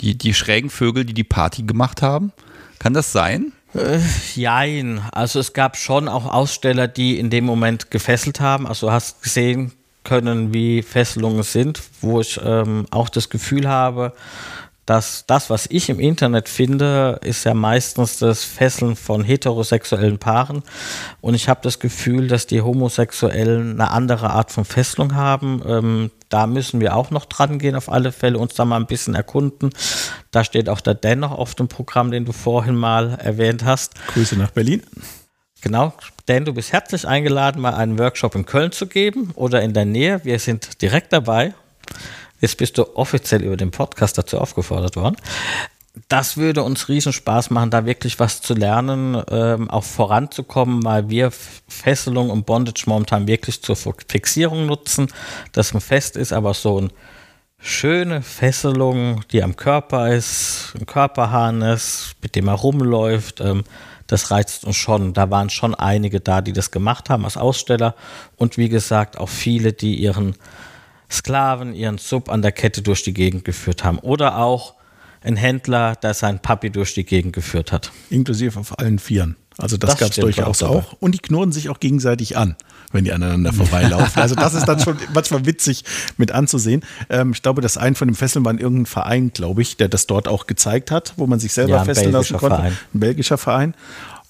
[0.00, 2.32] die, die schrägen Vögel, die die Party gemacht haben?
[2.78, 3.52] Kann das sein?
[3.74, 3.98] Äh,
[4.34, 5.00] jein.
[5.12, 8.66] Also es gab schon auch Aussteller, die in dem Moment gefesselt haben.
[8.66, 9.72] Also du hast gesehen
[10.04, 14.12] können, wie Fesselungen sind, wo ich ähm, auch das Gefühl habe,
[14.86, 20.62] dass das, was ich im Internet finde, ist ja meistens das Fesseln von heterosexuellen Paaren.
[21.20, 25.62] Und ich habe das Gefühl, dass die Homosexuellen eine andere Art von Fesselung haben.
[25.66, 28.86] Ähm, da müssen wir auch noch dran gehen, auf alle Fälle, uns da mal ein
[28.86, 29.70] bisschen erkunden.
[30.30, 33.94] Da steht auch der Dennoch auf dem Programm, den du vorhin mal erwähnt hast.
[34.08, 34.82] Grüße nach Berlin.
[35.62, 35.94] Genau,
[36.28, 39.86] denn du bist herzlich eingeladen, mal einen Workshop in Köln zu geben oder in der
[39.86, 40.20] Nähe.
[40.22, 41.54] Wir sind direkt dabei.
[42.44, 45.16] Jetzt bist du offiziell über den Podcast dazu aufgefordert worden.
[46.08, 51.08] Das würde uns riesen Spaß machen, da wirklich was zu lernen, ähm, auch voranzukommen, weil
[51.08, 55.08] wir Fesselung und Bondage momentan wirklich zur Fixierung nutzen,
[55.52, 56.90] dass man fest ist, aber so eine
[57.56, 63.64] schöne Fesselung, die am Körper ist, ein Körperharnis, mit dem er rumläuft, ähm,
[64.06, 65.14] das reizt uns schon.
[65.14, 67.94] Da waren schon einige da, die das gemacht haben als Aussteller
[68.36, 70.36] und wie gesagt auch viele, die ihren
[71.14, 73.98] Sklaven ihren Sub an der Kette durch die Gegend geführt haben.
[73.98, 74.74] Oder auch
[75.22, 77.92] ein Händler, der seinen Papi durch die Gegend geführt hat.
[78.10, 79.36] Inklusive auf allen Vieren.
[79.56, 80.92] Also das, das gab es durchaus auch, auch.
[80.98, 82.56] Und die knurren sich auch gegenseitig an,
[82.90, 84.20] wenn die aneinander vorbeilaufen.
[84.20, 85.84] also das ist dann schon manchmal witzig
[86.16, 86.82] mit anzusehen.
[87.08, 89.88] Ähm, ich glaube, das ein von den Fesseln war in irgendein Verein, glaube ich, der
[89.88, 92.56] das dort auch gezeigt hat, wo man sich selber ja, fesseln lassen konnte.
[92.56, 92.78] Verein.
[92.92, 93.74] Ein belgischer Verein.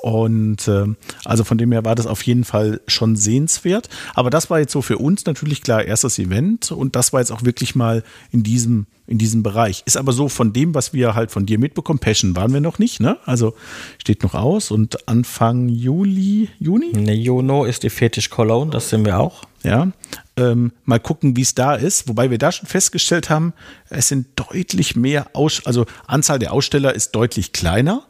[0.04, 0.84] Und äh,
[1.24, 3.88] also von dem her war das auf jeden Fall schon sehenswert.
[4.12, 7.32] Aber das war jetzt so für uns natürlich klar erstes Event und das war jetzt
[7.32, 9.82] auch wirklich mal in diesem in diesem Bereich.
[9.86, 12.78] Ist aber so von dem, was wir halt von dir mitbekommen, Passion waren wir noch
[12.78, 13.16] nicht, ne?
[13.24, 13.54] Also
[13.96, 16.92] steht noch aus und Anfang Juli, Juni?
[16.92, 19.44] Ne, Juno ist die Fetisch Cologne, das sind wir auch.
[19.62, 19.90] Ja,
[20.36, 22.08] ähm, mal gucken, wie es da ist.
[22.08, 23.54] Wobei wir da schon festgestellt haben,
[23.88, 28.04] es sind deutlich mehr Aus, also Anzahl der Aussteller ist deutlich kleiner.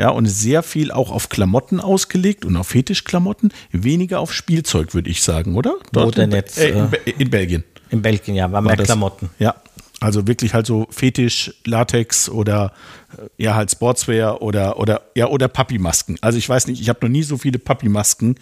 [0.00, 5.10] Ja, und sehr viel auch auf Klamotten ausgelegt und auf Fetischklamotten, weniger auf Spielzeug, würde
[5.10, 5.76] ich sagen, oder?
[5.92, 6.56] Dort Wo denn jetzt?
[6.56, 7.64] Äh, in, in, Belgien.
[7.90, 9.28] In Belgien, ja, war, war mehr das, Klamotten.
[9.38, 9.56] Ja,
[10.00, 12.72] also wirklich halt so Fetisch, Latex oder
[13.18, 16.16] äh, ja halt Sportswear oder oder ja oder Papi-Masken.
[16.22, 18.36] Also ich weiß nicht, ich habe noch nie so viele Papi-Masken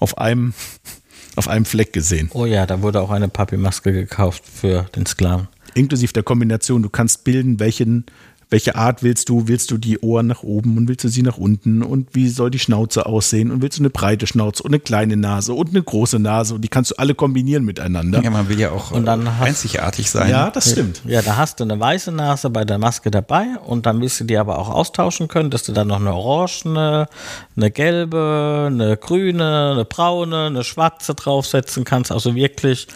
[0.00, 0.52] auf einem
[1.36, 2.28] auf einem Fleck gesehen.
[2.34, 5.46] Oh ja, da wurde auch eine Papi-Maske gekauft für den Sklaven.
[5.74, 8.06] Inklusive der Kombination, du kannst bilden, welchen
[8.54, 9.48] welche Art willst du?
[9.48, 11.82] Willst du die Ohren nach oben und willst du sie nach unten?
[11.82, 13.50] Und wie soll die Schnauze aussehen?
[13.50, 16.54] Und willst du eine breite Schnauze und eine kleine Nase und eine große Nase?
[16.54, 18.22] Und die kannst du alle kombinieren miteinander.
[18.22, 20.30] Ja, man will ja auch und dann einzigartig sein.
[20.30, 21.02] Ja, das stimmt.
[21.04, 24.24] Ja, da hast du eine weiße Nase bei der Maske dabei und dann willst du
[24.24, 29.72] die aber auch austauschen können, dass du dann noch eine orange, eine gelbe, eine grüne,
[29.72, 32.12] eine braune, eine schwarze draufsetzen kannst.
[32.12, 32.86] Also wirklich,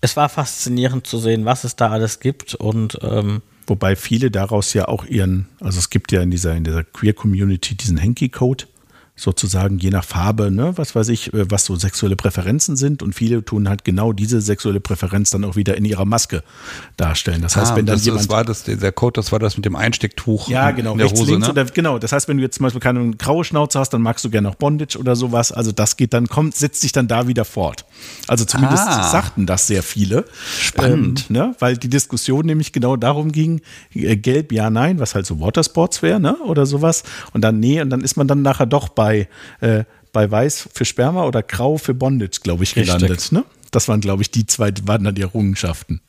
[0.00, 4.74] es war faszinierend zu sehen, was es da alles gibt und ähm, Wobei viele daraus
[4.74, 8.66] ja auch ihren, also es gibt ja in dieser, in dieser Queer-Community diesen Hanky-Code,
[9.14, 13.14] sozusagen je nach Farbe, ne, was weiß ich, äh, was so sexuelle Präferenzen sind und
[13.14, 16.42] viele tun halt genau diese sexuelle Präferenz dann auch wieder in ihrer Maske
[16.96, 17.42] darstellen.
[17.42, 19.56] Das heißt, Ah, wenn dann das, jemand das war das, der Code, das war das
[19.56, 21.52] mit dem Einstecktuch ja, genau, in der rechts, Hose, links ne?
[21.52, 21.98] oder genau.
[21.98, 24.48] Das heißt, wenn du jetzt zum Beispiel keine graue Schnauze hast, dann magst du gerne
[24.48, 25.52] noch Bondage oder sowas.
[25.52, 27.84] Also das geht dann, kommt, setzt sich dann da wieder fort.
[28.28, 29.10] Also zumindest Ah.
[29.10, 30.24] sagten das sehr viele.
[30.58, 31.26] Spannend.
[31.28, 31.56] Ähm, ne?
[31.58, 33.60] Weil die Diskussion nämlich genau darum ging,
[33.94, 36.36] äh, gelb, ja, nein, was halt so Watersports wäre, ne?
[36.44, 37.02] Oder sowas.
[37.32, 40.84] Und dann nee, und dann ist man dann nachher doch bei, äh, bei weiß für
[40.84, 42.94] Sperma oder grau für Bondage, glaube ich, Richtig.
[42.94, 43.32] gelandet.
[43.32, 43.44] Ne?
[43.70, 46.00] Das waren, glaube ich, die zwei, waren dann die Errungenschaften.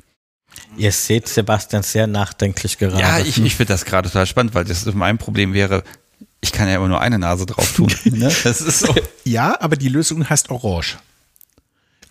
[0.78, 3.00] Ihr seht Sebastian sehr nachdenklich gerade.
[3.00, 5.84] Ja, ich, ich finde das gerade total spannend, weil das mein Problem wäre,
[6.41, 7.91] ich kann ja immer nur eine Nase drauf tun.
[8.06, 8.32] ne?
[8.44, 8.94] Das ist so.
[9.24, 10.98] Ja, aber die Lösung heißt orange.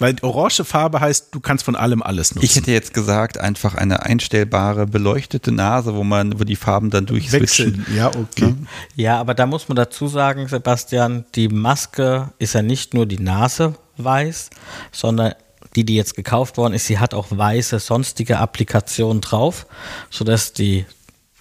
[0.02, 2.44] Weil orange Farbe heißt, du kannst von allem alles nutzen.
[2.44, 7.06] Ich hätte jetzt gesagt, einfach eine einstellbare, beleuchtete Nase, wo man, wo die Farben dann
[7.06, 7.74] durchswitchen.
[7.76, 7.96] wechseln.
[7.96, 8.54] Ja, okay.
[8.96, 13.20] Ja, aber da muss man dazu sagen, Sebastian, die Maske ist ja nicht nur die
[13.20, 14.50] Nase weiß,
[14.90, 15.34] sondern
[15.76, 19.66] die, die jetzt gekauft worden ist, sie hat auch weiße sonstige Applikationen drauf,
[20.10, 20.84] sodass die,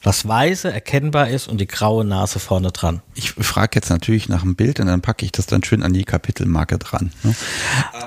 [0.03, 3.01] das Weiße erkennbar ist und die graue Nase vorne dran.
[3.13, 5.93] Ich frage jetzt natürlich nach dem Bild und dann packe ich das dann schön an
[5.93, 7.11] die Kapitelmarke dran.
[7.23, 7.35] Ne?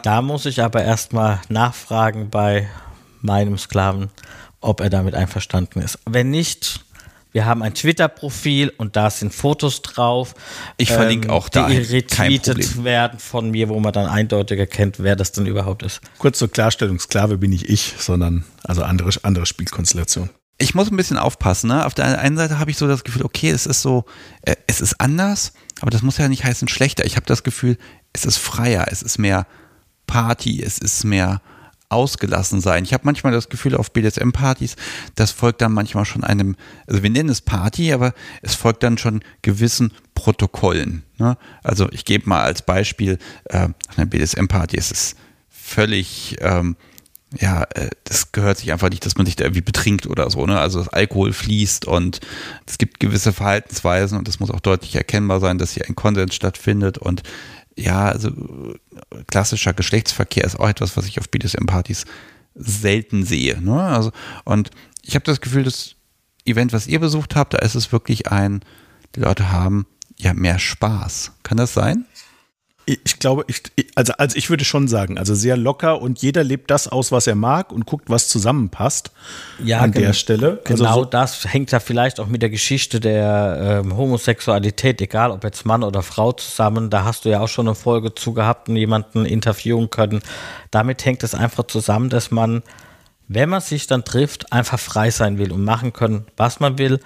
[0.03, 2.69] Da muss ich aber erstmal nachfragen bei
[3.21, 4.11] meinem Sklaven,
[4.61, 5.99] ob er damit einverstanden ist.
[6.05, 6.85] Wenn nicht,
[7.31, 10.35] wir haben ein Twitter-Profil und da sind Fotos drauf.
[10.37, 14.97] ähm, Ich verlinke auch da, Die retweetet werden von mir, wo man dann eindeutig erkennt,
[14.99, 16.01] wer das denn überhaupt ist.
[16.19, 20.31] Kurz zur Klarstellung, Sklave bin nicht ich, sondern also andere, andere Spielkonstellation.
[20.59, 21.69] Ich muss ein bisschen aufpassen.
[21.69, 21.85] Ne?
[21.85, 24.05] Auf der einen Seite habe ich so das Gefühl, okay, es ist so,
[24.43, 27.05] äh, es ist anders, aber das muss ja nicht heißen schlechter.
[27.05, 27.77] Ich habe das Gefühl,
[28.13, 29.47] es ist freier, es ist mehr
[30.07, 31.41] Party, es ist mehr
[31.89, 32.85] ausgelassen sein.
[32.85, 34.77] Ich habe manchmal das Gefühl auf BDSM-Partys,
[35.15, 38.99] das folgt dann manchmal schon einem, also wir nennen es Party, aber es folgt dann
[38.99, 41.05] schon gewissen Protokollen.
[41.19, 41.37] Ne?
[41.63, 45.17] Also ich gebe mal als Beispiel, äh, auf einer BDSM-Party ist es
[45.51, 46.77] völlig, ähm,
[47.41, 50.47] ja, äh, das gehört sich einfach nicht, dass man sich da irgendwie betrinkt oder so,
[50.47, 50.59] ne?
[50.59, 52.21] Also dass Alkohol fließt und
[52.67, 56.35] es gibt gewisse Verhaltensweisen und es muss auch deutlich erkennbar sein, dass hier ein Konsens
[56.35, 57.23] stattfindet und
[57.77, 58.31] ja, also
[59.27, 62.05] klassischer Geschlechtsverkehr ist auch etwas, was ich auf BDSM-Partys
[62.55, 63.61] selten sehe.
[63.61, 63.81] Ne?
[63.83, 64.13] Also,
[64.45, 64.71] und
[65.03, 65.97] ich habe das Gefühl, das
[66.45, 68.61] Event, was ihr besucht habt, da ist es wirklich ein,
[69.17, 71.33] die Leute haben ja mehr Spaß.
[71.43, 72.05] Kann das sein?
[72.87, 73.63] Ich glaube, ich,
[73.95, 77.27] also, also ich würde schon sagen, also sehr locker und jeder lebt das aus, was
[77.27, 79.11] er mag und guckt, was zusammenpasst
[79.81, 80.61] an gen- der Stelle.
[80.69, 85.31] Also Genau so, das hängt ja vielleicht auch mit der Geschichte der ähm, Homosexualität, egal
[85.31, 88.35] ob jetzt Mann oder Frau zusammen, da hast du ja auch schon eine Folge zu
[88.35, 90.21] gehabt und jemanden interviewen können.
[90.71, 92.63] Damit hängt es einfach zusammen, dass man,
[93.29, 97.01] wenn man sich dann trifft, einfach frei sein will und machen können, was man will.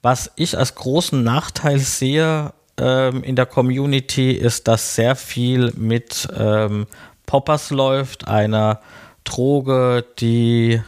[0.00, 6.28] Was ich als großen Nachteil sehe ähm, in der Community, ist, dass sehr viel mit
[6.36, 6.86] ähm,
[7.26, 8.80] Poppers läuft, einer
[9.24, 10.80] Droge, die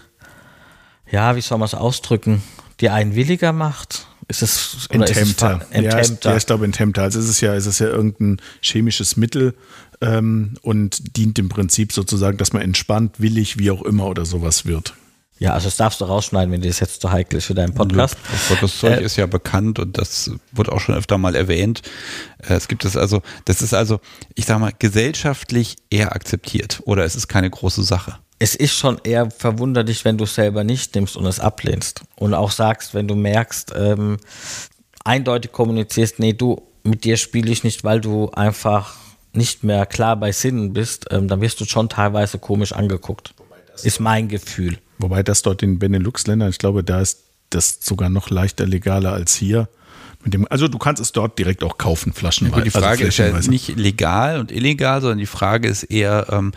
[1.11, 2.43] ja, wie soll man es ausdrücken,
[2.81, 4.07] die einen williger macht?
[4.29, 5.61] Ist es ist es Enthemmter.
[5.75, 7.03] Ja, ja, ich glaube Enthemmter.
[7.03, 9.55] Also es ist ja, es ist ja irgendein chemisches Mittel
[10.01, 14.67] ähm, und dient im Prinzip sozusagen, dass man entspannt, willig, wie auch immer oder sowas
[14.67, 14.95] wird.
[15.41, 17.75] Ja, also das darfst du rausschneiden, wenn dir das jetzt zu heikel ist für deinen
[17.75, 18.17] Podcast.
[18.51, 21.81] Ja, das Zeug Äh, ist ja bekannt und das wurde auch schon öfter mal erwähnt.
[22.47, 24.01] Äh, Es gibt es also, das ist also,
[24.35, 28.17] ich sag mal, gesellschaftlich eher akzeptiert oder es ist keine große Sache.
[28.39, 32.03] Es ist schon eher verwunderlich, wenn du es selber nicht nimmst und es ablehnst.
[32.17, 34.19] Und auch sagst, wenn du merkst, ähm,
[35.05, 38.95] eindeutig kommunizierst, nee, du, mit dir spiele ich nicht, weil du einfach
[39.33, 43.35] nicht mehr klar bei Sinnen bist, ähm, dann wirst du schon teilweise komisch angeguckt.
[43.83, 44.79] Ist mein Gefühl.
[45.01, 49.35] Wobei das dort in Benelux-Ländern, ich glaube, da ist das sogar noch leichter legaler als
[49.35, 49.69] hier.
[50.23, 52.51] Mit dem, also du kannst es dort direkt auch kaufen, Flaschen.
[52.51, 56.27] Gut, die also Frage ist ja nicht legal und illegal, sondern die Frage ist eher,
[56.31, 56.53] ähm,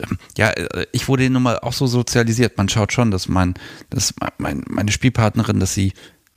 [0.00, 2.58] ähm, ja, äh, ich wurde nun mal auch so sozialisiert.
[2.58, 3.54] Man schaut schon, dass mein,
[3.90, 5.92] dass mein, meine Spielpartnerin, dass sie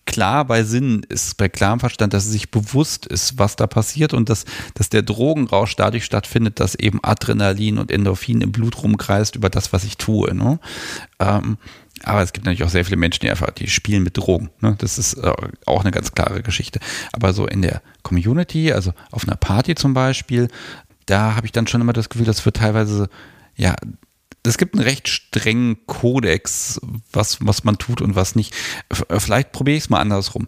[0.07, 4.13] klar bei Sinn ist, bei klarem Verstand, dass sie sich bewusst ist, was da passiert
[4.13, 9.35] und dass, dass der Drogenrausch dadurch stattfindet, dass eben Adrenalin und Endorphin im Blut rumkreist
[9.35, 10.33] über das, was ich tue.
[10.33, 10.59] Ne?
[11.19, 11.57] Ähm,
[12.03, 14.49] aber es gibt natürlich auch sehr viele Menschen, die einfach, die spielen mit Drogen.
[14.61, 14.75] Ne?
[14.79, 15.31] Das ist äh,
[15.65, 16.79] auch eine ganz klare Geschichte.
[17.11, 20.47] Aber so in der Community, also auf einer Party zum Beispiel,
[21.05, 23.09] da habe ich dann schon immer das Gefühl, das wird teilweise,
[23.55, 23.75] ja,
[24.45, 26.79] es gibt einen recht strengen Kodex,
[27.11, 28.53] was, was man tut und was nicht.
[28.89, 30.47] F- Vielleicht probiere ich es mal andersrum.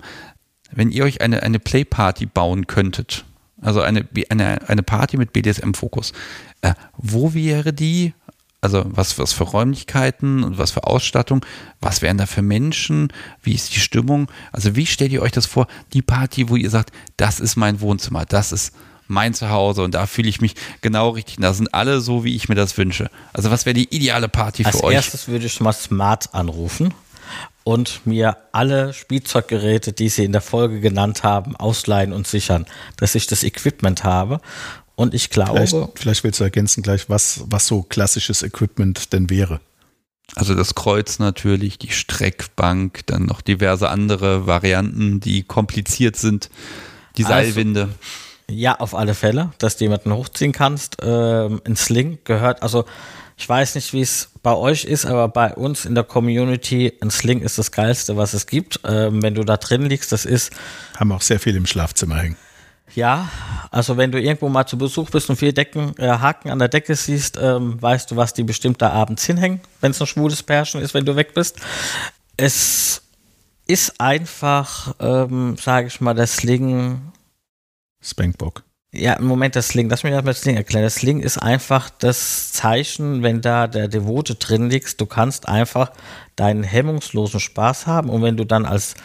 [0.72, 3.26] Wenn ihr euch eine, eine Playparty bauen könntet,
[3.62, 6.14] also eine, eine, eine Party mit BDSM-Fokus,
[6.62, 8.14] äh, wo wäre die?
[8.62, 11.46] Also was, was für Räumlichkeiten und was für Ausstattung,
[11.80, 13.12] was wären da für Menschen,
[13.42, 14.30] wie ist die Stimmung?
[14.52, 17.80] Also wie stellt ihr euch das vor, die Party, wo ihr sagt, das ist mein
[17.80, 18.74] Wohnzimmer, das ist
[19.10, 21.38] mein Zuhause und da fühle ich mich genau richtig.
[21.38, 23.10] Und da sind alle so, wie ich mir das wünsche.
[23.34, 24.96] Also was wäre die ideale Party Als für euch?
[24.96, 26.94] Als erstes würde ich mal Smart anrufen
[27.64, 32.66] und mir alle Spielzeuggeräte, die Sie in der Folge genannt haben, ausleihen und sichern,
[32.98, 34.40] dass ich das Equipment habe.
[34.96, 35.66] Und ich glaube.
[35.66, 39.62] Vielleicht, vielleicht willst du ergänzen gleich, was, was so klassisches Equipment denn wäre.
[40.36, 46.50] Also das Kreuz natürlich, die Streckbank, dann noch diverse andere Varianten, die kompliziert sind.
[47.18, 47.90] Die also, Seilwinde.
[48.50, 50.98] Ja, auf alle Fälle, dass du jemanden hochziehen kannst.
[51.04, 52.86] Ähm, ein Sling gehört, also
[53.38, 57.10] ich weiß nicht, wie es bei euch ist, aber bei uns in der Community, ein
[57.10, 58.82] Sling ist das Geilste, was es gibt.
[58.84, 60.52] Ähm, wenn du da drin liegst, das ist.
[60.98, 62.38] Haben auch sehr viel im Schlafzimmer hängen.
[62.96, 63.30] Ja,
[63.72, 66.68] also wenn du irgendwo mal zu Besuch bist und vier Decken, äh, Haken an der
[66.68, 70.44] Decke siehst, ähm, weißt du, was die bestimmt da abends hinhängen, wenn es ein schwules
[70.44, 71.58] Pärchen ist, wenn du weg bist.
[72.36, 73.04] Es
[73.68, 77.14] ist einfach, ähm, sage ich mal, der Sling.
[78.02, 78.64] Spankbock.
[78.92, 80.84] Ja, Moment das Sling, lass mich das mal Sling erklären.
[80.84, 85.92] Das Sling ist einfach das Zeichen, wenn da der Devote drin liegt, du kannst einfach
[86.36, 88.96] deinen hemmungslosen Spaß haben und wenn du dann als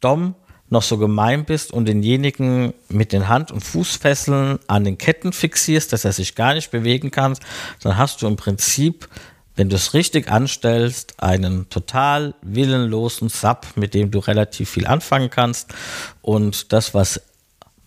[0.00, 0.34] Dom
[0.70, 5.92] noch so gemein bist und denjenigen mit den Hand- und Fußfesseln an den Ketten fixierst,
[5.92, 7.34] dass er sich gar nicht bewegen kann,
[7.80, 9.08] dann hast du im Prinzip,
[9.56, 15.30] wenn du es richtig anstellst, einen total willenlosen Sub, mit dem du relativ viel anfangen
[15.30, 15.72] kannst.
[16.20, 17.20] Und das, was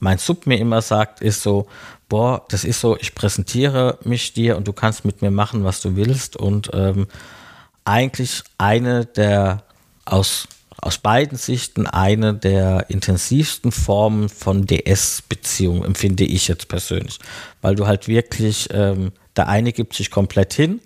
[0.01, 1.67] mein Sub mir immer sagt, ist so,
[2.09, 5.79] boah, das ist so, ich präsentiere mich dir und du kannst mit mir machen, was
[5.81, 6.35] du willst.
[6.35, 7.07] Und ähm,
[7.85, 9.63] eigentlich eine der
[10.05, 10.47] aus
[10.81, 17.19] aus beiden Sichten eine der intensivsten Formen von DS-Beziehungen, empfinde ich jetzt persönlich.
[17.61, 20.81] Weil du halt wirklich, ähm, der eine gibt sich komplett hin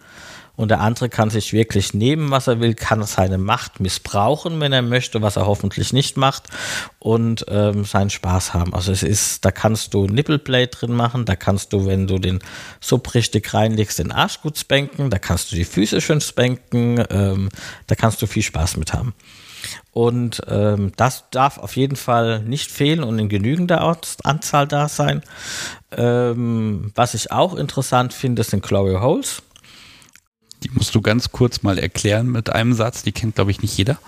[0.55, 4.73] und der andere kann sich wirklich nehmen, was er will, kann seine Macht missbrauchen, wenn
[4.73, 6.43] er möchte, was er hoffentlich nicht macht
[6.99, 8.73] und ähm, seinen Spaß haben.
[8.73, 12.39] Also es ist, da kannst du Nippleplay drin machen, da kannst du, wenn du den
[12.79, 17.49] Sub richtig reinlegst, den Arsch gut spanken, da kannst du die Füße schön spanken, ähm,
[17.87, 19.13] da kannst du viel Spaß mit haben.
[19.91, 25.23] Und ähm, das darf auf jeden Fall nicht fehlen und in genügender Anzahl da sein.
[25.95, 29.41] Ähm, was ich auch interessant finde, sind Glory Holes.
[30.65, 33.03] Die musst du ganz kurz mal erklären mit einem Satz.
[33.03, 33.99] Die kennt, glaube ich, nicht jeder.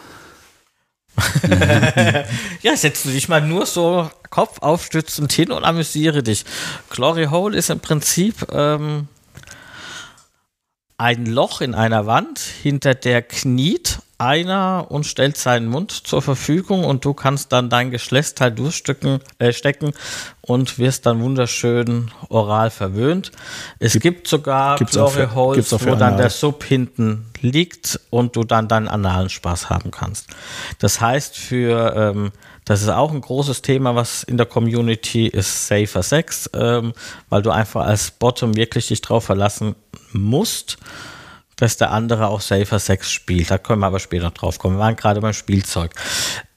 [2.64, 6.45] ja, setzt du dich mal nur so Kopf aufstützend hin und amüsiere dich.
[6.89, 9.08] Glory Hole ist im Prinzip ähm,
[10.97, 16.84] ein Loch in einer Wand, hinter der kniet einer und stellt seinen Mund zur Verfügung
[16.84, 19.93] und du kannst dann dein Geschlechtsteil durchstecken äh, stecken
[20.41, 23.32] und wirst dann wunderschön oral verwöhnt.
[23.80, 28.68] Es gibt, gibt sogar Glory Holes, wo dann der Sub hinten liegt und du dann
[28.68, 30.28] deinen analen Spaß haben kannst.
[30.80, 32.32] Das heißt, für ähm,
[32.65, 36.93] das ist auch ein großes Thema, was in der Community ist Safer Sex, ähm,
[37.30, 39.76] weil du einfach als Bottom wirklich dich drauf verlassen
[40.11, 40.78] musst
[41.58, 43.51] dass der andere auch Safer Sex spielt.
[43.51, 44.78] Da können wir aber später drauf kommen.
[44.78, 45.91] Wir waren gerade beim Spielzeug.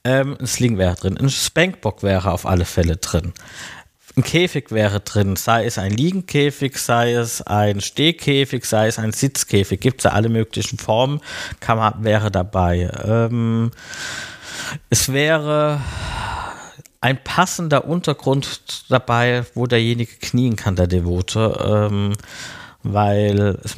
[0.03, 1.17] Ähm, ein Sling wäre drin.
[1.17, 3.33] Ein Spankbock wäre auf alle Fälle drin.
[4.17, 9.13] Ein Käfig wäre drin, sei es ein Liegenkäfig, sei es ein Stehkäfig, sei es ein
[9.13, 9.79] Sitzkäfig.
[9.79, 11.21] Gibt es ja alle möglichen Formen,
[11.65, 12.91] man, wäre dabei.
[13.05, 13.71] Ähm,
[14.89, 15.79] es wäre
[16.99, 22.13] ein passender Untergrund dabei, wo derjenige knien kann, der Devote, ähm,
[22.83, 23.75] weil es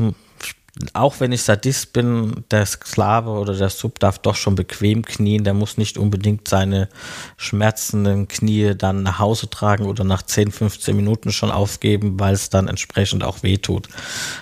[0.94, 5.44] auch wenn ich Sadist bin, der Sklave oder der Sub darf doch schon bequem knien.
[5.44, 6.90] Der muss nicht unbedingt seine
[7.38, 12.50] schmerzenden Knie dann nach Hause tragen oder nach 10, 15 Minuten schon aufgeben, weil es
[12.50, 13.88] dann entsprechend auch wehtut.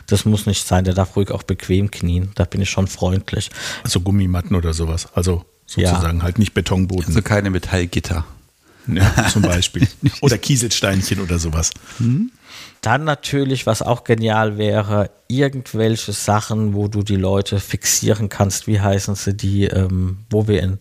[0.08, 0.86] Das muss nicht sein.
[0.86, 2.32] Der darf ruhig auch bequem knien.
[2.36, 3.50] Da bin ich schon freundlich.
[3.84, 5.10] Also Gummimatten oder sowas.
[5.14, 6.24] Also sozusagen ja.
[6.24, 7.08] halt nicht Betonboden.
[7.08, 8.26] Also keine Metallgitter.
[8.88, 9.88] Ja, zum Beispiel.
[10.22, 11.72] oder Kieselsteinchen oder sowas.
[11.98, 12.32] Hm?
[12.82, 18.66] Dann natürlich, was auch genial wäre, irgendwelche Sachen, wo du die Leute fixieren kannst.
[18.66, 20.80] Wie heißen sie die, ähm, wo wir in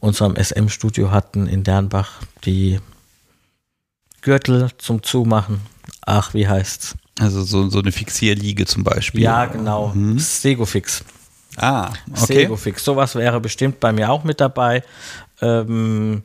[0.00, 2.80] unserem SM-Studio hatten in Dernbach, die
[4.22, 5.60] Gürtel zum Zumachen.
[6.06, 6.94] Ach, wie heißt's?
[7.20, 9.22] Also so, so eine Fixierliege zum Beispiel.
[9.22, 9.92] Ja, genau.
[9.92, 10.18] Hm.
[10.18, 11.04] Segofix.
[11.56, 12.44] Ah, okay.
[12.44, 12.82] Segofix.
[12.82, 14.82] Sowas wäre bestimmt bei mir auch mit dabei.
[15.42, 16.22] Ähm,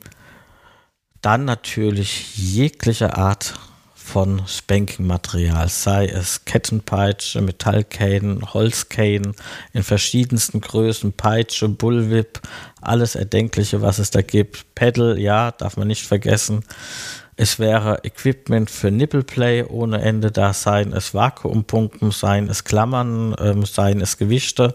[1.20, 3.54] dann natürlich jegliche Art
[4.08, 9.34] von Spanking-Material, sei es Kettenpeitsche, Metallkäden, Holzkäden
[9.74, 12.40] in verschiedensten Größen, Peitsche, Bullwhip,
[12.80, 14.74] alles Erdenkliche, was es da gibt.
[14.74, 16.64] Pedal, ja, darf man nicht vergessen.
[17.36, 23.64] Es wäre Equipment für Nippleplay ohne Ende da, seien es Vakuumpumpen, seien es Klammern, ähm,
[23.66, 24.74] seien es Gewichte.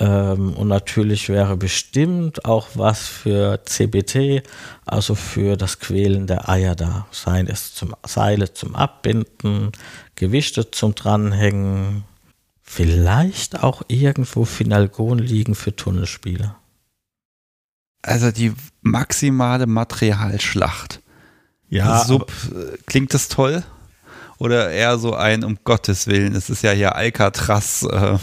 [0.00, 4.42] Ähm, und natürlich wäre bestimmt auch was für CBT,
[4.86, 7.06] also für das Quälen der Eier da.
[7.10, 9.72] Seien es zum, Seile zum Abbinden,
[10.14, 12.04] Gewichte zum Dranhängen,
[12.62, 16.54] vielleicht auch irgendwo Finalgon liegen für Tunnelspiele.
[18.02, 18.52] Also die
[18.82, 21.00] maximale Materialschlacht.
[21.68, 22.04] Ja.
[22.04, 22.32] Sub,
[22.86, 23.64] klingt das toll?
[24.38, 27.82] Oder eher so ein, um Gottes Willen, es ist ja hier Alcatraz.
[27.82, 28.18] Äh.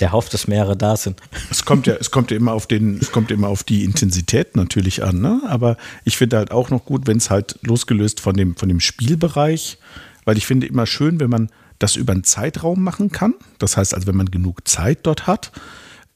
[0.00, 1.20] Der hofft, dass mehrere da sind.
[1.50, 4.56] Es kommt ja, es kommt ja immer auf den, es kommt immer auf die Intensität
[4.56, 5.42] natürlich an, ne?
[5.46, 8.80] Aber ich finde halt auch noch gut, wenn es halt losgelöst von dem, von dem
[8.80, 9.78] Spielbereich,
[10.24, 13.34] weil ich finde immer schön, wenn man das über einen Zeitraum machen kann.
[13.58, 15.52] Das heißt also, wenn man genug Zeit dort hat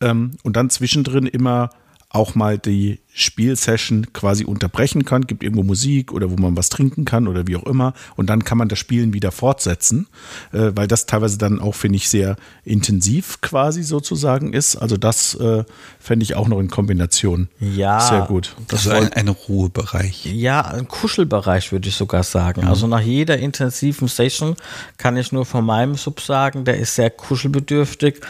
[0.00, 1.70] ähm, und dann zwischendrin immer
[2.08, 7.06] auch mal die Spielsession quasi unterbrechen kann, gibt irgendwo Musik oder wo man was trinken
[7.06, 10.06] kann oder wie auch immer und dann kann man das Spielen wieder fortsetzen,
[10.52, 14.76] äh, weil das teilweise dann auch, finde ich, sehr intensiv quasi sozusagen ist.
[14.76, 15.64] Also das äh,
[15.98, 18.54] fände ich auch noch in Kombination ja, sehr gut.
[18.68, 20.26] Das ist ein, ein Ruhebereich.
[20.26, 22.62] Ja, ein Kuschelbereich würde ich sogar sagen.
[22.62, 22.68] Mhm.
[22.68, 24.56] Also nach jeder intensiven Session
[24.98, 28.20] kann ich nur von meinem Sub sagen, der ist sehr kuschelbedürftig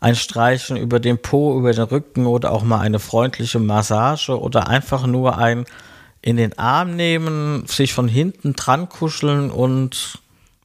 [0.00, 4.68] ein Streichen über den Po, über den Rücken oder auch mal eine freundliche Massage oder
[4.68, 5.64] einfach nur ein
[6.22, 10.18] in den Arm nehmen, sich von hinten dran kuscheln und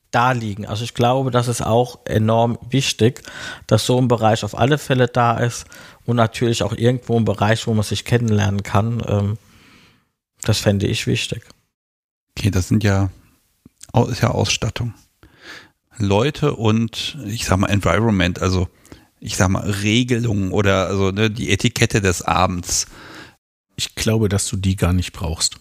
[0.09, 0.65] da liegen.
[0.65, 3.21] Also ich glaube, das ist auch enorm wichtig,
[3.67, 5.65] dass so ein Bereich auf alle Fälle da ist
[6.05, 9.01] und natürlich auch irgendwo ein Bereich, wo man sich kennenlernen kann.
[9.07, 9.37] Ähm,
[10.41, 11.43] das fände ich wichtig.
[12.37, 13.09] Okay, das sind ja,
[14.09, 14.93] ist ja Ausstattung.
[15.97, 18.67] Leute und ich sag mal Environment, also
[19.19, 22.87] ich sag mal, Regelungen oder also ne, die Etikette des Abends.
[23.81, 25.55] Ich glaube, dass du die gar nicht brauchst.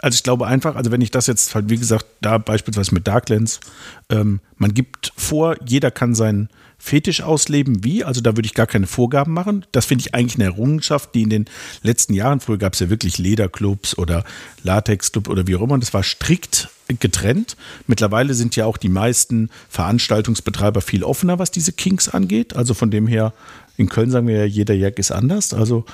[0.00, 3.06] Also ich glaube einfach, also wenn ich das jetzt halt, wie gesagt, da beispielsweise mit
[3.06, 3.60] Darklands,
[4.08, 8.66] ähm, man gibt vor, jeder kann seinen Fetisch ausleben, wie, also da würde ich gar
[8.66, 9.66] keine Vorgaben machen.
[9.72, 11.44] Das finde ich eigentlich eine Errungenschaft, die in den
[11.82, 14.24] letzten Jahren, früher gab es ja wirklich Lederclubs oder
[14.62, 17.58] Latexclub oder wie auch immer, und das war strikt getrennt.
[17.86, 22.56] Mittlerweile sind ja auch die meisten Veranstaltungsbetreiber viel offener, was diese Kinks angeht.
[22.56, 23.34] Also von dem her,
[23.76, 25.52] in Köln sagen wir ja, jeder Jack ist anders.
[25.52, 25.84] Also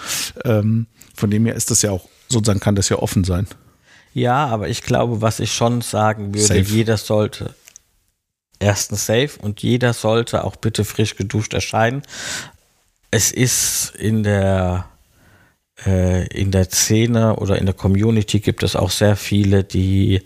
[0.44, 0.86] ähm,
[1.16, 3.47] von dem her ist das ja auch, sozusagen kann das ja offen sein.
[4.12, 6.60] Ja, aber ich glaube, was ich schon sagen würde, safe.
[6.60, 7.55] jeder sollte
[8.59, 12.02] erstens safe und jeder sollte auch bitte frisch geduscht erscheinen.
[13.10, 14.88] Es ist in der
[15.84, 20.22] äh, in der Szene oder in der Community gibt es auch sehr viele, die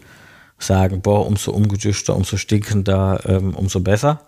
[0.59, 4.21] sagen, boah, umso ungeduschter, umso stinkender, ähm, umso besser.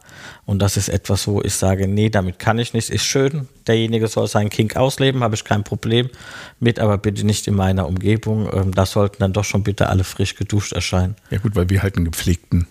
[0.47, 2.91] Und das ist etwas, wo ich sage, nee, damit kann ich nicht.
[2.91, 6.11] Ist schön, derjenige soll seinen Kink ausleben, habe ich kein Problem
[6.61, 8.49] mit, aber bitte nicht in meiner Umgebung.
[8.53, 11.17] Ähm, da sollten dann doch schon bitte alle frisch geduscht erscheinen.
[11.31, 12.67] Ja gut, weil wir halt einen gepflegten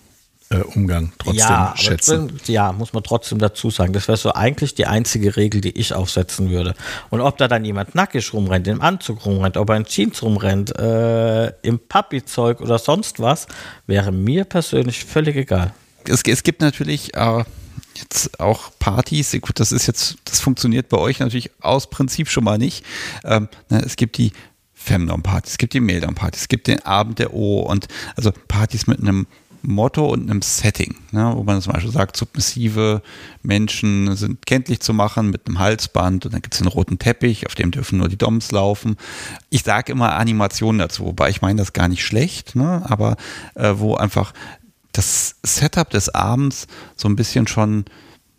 [0.52, 2.38] äh, Umgang trotzdem ja, schätzen.
[2.46, 3.92] Ja, muss man trotzdem dazu sagen.
[3.92, 6.74] Das wäre so eigentlich die einzige Regel, die ich aufsetzen würde.
[7.10, 10.76] Und ob da dann jemand nackig rumrennt, im Anzug rumrennt, ob er in Jeans rumrennt,
[10.78, 13.46] äh, im Papi-Zeug oder sonst was,
[13.86, 15.72] wäre mir persönlich völlig egal.
[16.08, 17.44] Es, es gibt natürlich äh,
[17.96, 22.44] jetzt auch Partys, gut, das ist jetzt, das funktioniert bei euch natürlich aus Prinzip schon
[22.44, 22.84] mal nicht.
[23.24, 24.32] Ähm, ne, es gibt die
[24.74, 29.00] Femdom-Party, es gibt die Maildom-Party, es gibt den Abend der O und also Partys mit
[29.00, 29.26] einem
[29.64, 33.00] Motto und einem Setting, ne, wo man zum Beispiel sagt, submissive
[33.42, 37.46] Menschen sind kenntlich zu machen mit einem Halsband und dann gibt es einen roten Teppich,
[37.46, 38.96] auf dem dürfen nur die Doms laufen.
[39.50, 43.16] Ich sage immer Animationen dazu, wobei ich meine das gar nicht schlecht, ne, aber
[43.54, 44.32] äh, wo einfach
[44.92, 46.66] das Setup des Abends
[46.96, 47.84] so ein bisschen schon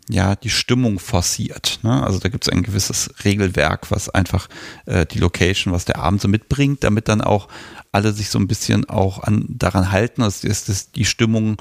[0.08, 1.80] ja die Stimmung forciert.
[1.82, 2.02] Ne?
[2.02, 4.48] Also da gibt es ein gewisses Regelwerk, was einfach
[4.86, 7.48] äh, die Location, was der Abend so mitbringt, damit dann auch
[7.92, 11.56] alle sich so ein bisschen auch an, daran halten, dass, dass die Stimmung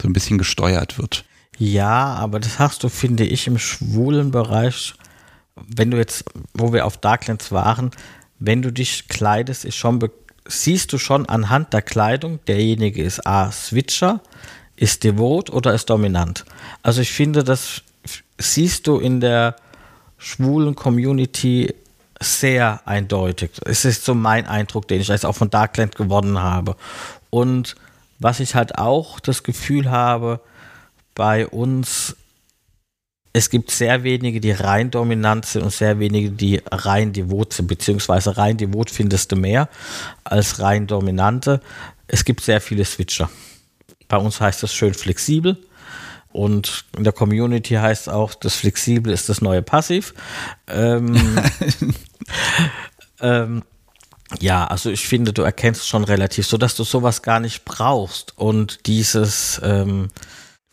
[0.00, 1.24] so ein bisschen gesteuert wird.
[1.58, 4.94] Ja, aber das hast du, finde ich, im schwulen Bereich,
[5.54, 6.24] wenn du jetzt,
[6.54, 7.90] wo wir auf Darklands waren,
[8.38, 9.98] wenn du dich kleidest, ist schon
[10.50, 14.20] siehst du schon anhand der Kleidung, derjenige ist A, Switcher,
[14.76, 16.44] ist devot oder ist dominant.
[16.82, 17.82] Also ich finde, das
[18.38, 19.56] siehst du in der
[20.18, 21.74] schwulen Community
[22.20, 23.50] sehr eindeutig.
[23.64, 26.76] Es ist so mein Eindruck, den ich jetzt auch von Darkland gewonnen habe.
[27.30, 27.76] Und
[28.18, 30.40] was ich halt auch das Gefühl habe,
[31.14, 32.16] bei uns,
[33.32, 37.68] es gibt sehr wenige, die rein dominant sind und sehr wenige, die rein devot sind,
[37.68, 39.68] beziehungsweise rein devot findest du mehr
[40.24, 41.60] als rein dominante.
[42.08, 43.30] Es gibt sehr viele Switcher.
[44.08, 45.56] Bei uns heißt das schön flexibel.
[46.32, 50.14] Und in der Community heißt auch, das Flexible ist das neue Passiv.
[50.68, 51.16] Ähm,
[53.20, 53.62] ähm,
[54.40, 58.38] ja, also ich finde, du erkennst schon relativ, so dass du sowas gar nicht brauchst.
[58.38, 60.10] Und dieses ähm,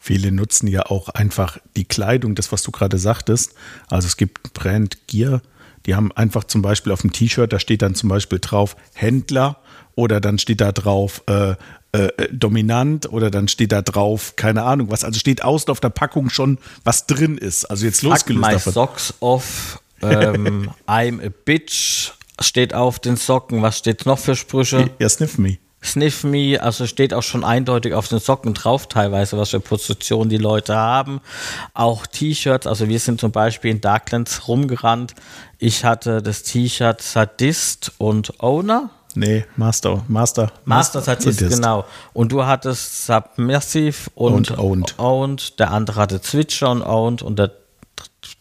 [0.08, 3.56] Viele nutzen ja auch einfach die Kleidung, das, was du gerade sagtest.
[3.90, 5.42] Also es gibt Brand Gear,
[5.86, 9.58] die haben einfach zum Beispiel auf dem T-Shirt, da steht dann zum Beispiel drauf Händler
[9.96, 11.56] oder dann steht da drauf äh,
[11.92, 15.04] äh, dominant oder dann steht da drauf, keine Ahnung was.
[15.04, 17.66] Also steht außen auf der Packung schon, was drin ist.
[17.66, 18.72] Also jetzt losgelöst my davon.
[18.72, 23.62] socks off, ähm, I'm a bitch, steht auf den Socken.
[23.62, 24.90] Was steht noch für Sprüche?
[25.00, 25.58] Ja, sniff me.
[25.88, 30.30] Sniff Me, also steht auch schon eindeutig auf den Socken drauf, teilweise, was für Positionen
[30.30, 31.22] die Leute haben.
[31.74, 35.16] Auch T-Shirts, also wir sind zum Beispiel in Darklands rumgerannt.
[35.58, 38.90] Ich hatte das T-Shirt Sadist und Owner.
[39.16, 40.52] Nee, Master, Master.
[40.66, 41.56] Master Sadist, Sadist.
[41.56, 41.86] genau.
[42.14, 44.96] Und du hattest Submersive und, Und Owned.
[45.00, 45.60] Owned.
[45.60, 47.52] Der andere hatte Switcher und Owned und der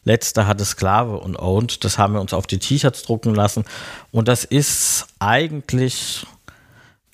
[0.05, 1.83] letzte hatte Sklave und Owned.
[1.85, 3.65] Das haben wir uns auf die T-Shirts drucken lassen.
[4.13, 6.27] Und das ist eigentlich,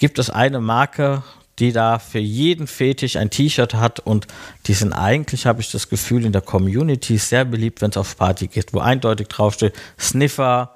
[0.02, 1.22] gibt es eine Marke,
[1.60, 4.26] die da für jeden Fetisch ein T-Shirt hat und
[4.66, 8.16] die sind eigentlich, habe ich das Gefühl, in der Community sehr beliebt, wenn es auf
[8.16, 10.74] Party geht, wo eindeutig draufsteht, Sniffer,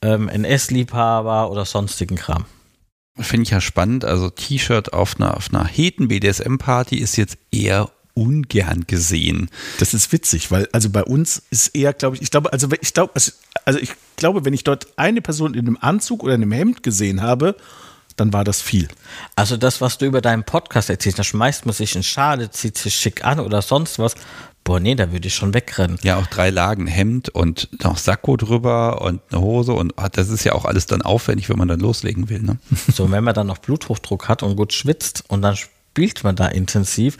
[0.00, 2.46] ähm, NS-Liebhaber oder sonstigen Kram.
[3.18, 4.06] Finde ich ja spannend.
[4.06, 9.50] Also T-Shirt auf einer, auf einer heten BDSM-Party ist jetzt eher ungern gesehen.
[9.80, 12.94] Das ist witzig, weil also bei uns ist eher, glaube ich, ich glaube, also ich
[12.94, 13.12] glaube,
[13.66, 17.20] also ich glaube, wenn ich dort eine Person in einem Anzug oder einem Hemd gesehen
[17.20, 17.54] habe,
[18.22, 18.88] dann war das viel.
[19.36, 22.78] Also das, was du über deinen Podcast erzählst, da schmeißt man sich in Schale, zieht
[22.78, 24.14] sich schick an oder sonst was.
[24.64, 25.98] Boah, nee, da würde ich schon wegrennen.
[26.02, 30.28] Ja, auch drei Lagen Hemd und noch Sakko drüber und eine Hose und ah, das
[30.28, 32.42] ist ja auch alles dann aufwendig, wenn man dann loslegen will.
[32.42, 32.58] Ne?
[32.92, 36.46] So, wenn man dann noch Bluthochdruck hat und gut schwitzt und dann spielt man da
[36.46, 37.16] intensiv.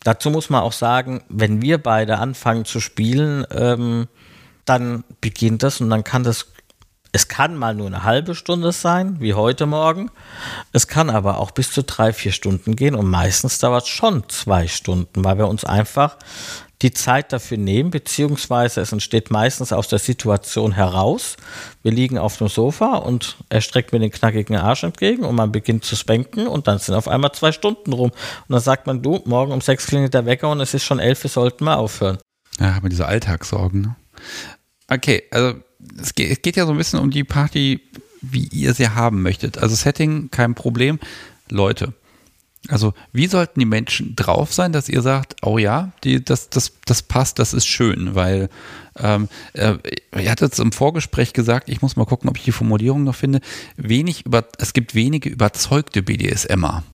[0.00, 4.08] Dazu muss man auch sagen, wenn wir beide anfangen zu spielen, ähm,
[4.66, 6.48] dann beginnt das und dann kann das,
[7.14, 10.10] es kann mal nur eine halbe Stunde sein, wie heute Morgen.
[10.72, 14.28] Es kann aber auch bis zu drei, vier Stunden gehen und meistens dauert es schon
[14.28, 16.16] zwei Stunden, weil wir uns einfach
[16.82, 21.36] die Zeit dafür nehmen, beziehungsweise es entsteht meistens aus der Situation heraus.
[21.84, 25.52] Wir liegen auf dem Sofa und er streckt mir den knackigen Arsch entgegen und man
[25.52, 28.10] beginnt zu spanken und dann sind auf einmal zwei Stunden rum.
[28.10, 30.98] Und dann sagt man, du, morgen um sechs klingelt der Wecker und es ist schon
[30.98, 32.18] elf, wir sollten mal aufhören.
[32.58, 33.82] Ja, haben wir diese Alltagssorgen.
[33.82, 33.96] Ne?
[34.90, 35.54] Okay, also
[36.00, 37.80] es geht, es geht ja so ein bisschen um die Party,
[38.20, 39.58] wie ihr sie haben möchtet.
[39.58, 40.98] Also Setting, kein Problem.
[41.50, 41.92] Leute,
[42.68, 46.72] also wie sollten die Menschen drauf sein, dass ihr sagt, oh ja, die, das, das,
[46.86, 48.48] das passt, das ist schön, weil
[48.96, 49.74] ähm, äh,
[50.18, 53.14] ihr hattet es im Vorgespräch gesagt, ich muss mal gucken, ob ich die Formulierung noch
[53.14, 53.40] finde,
[53.76, 56.84] wenig über, es gibt wenige überzeugte BDSMer.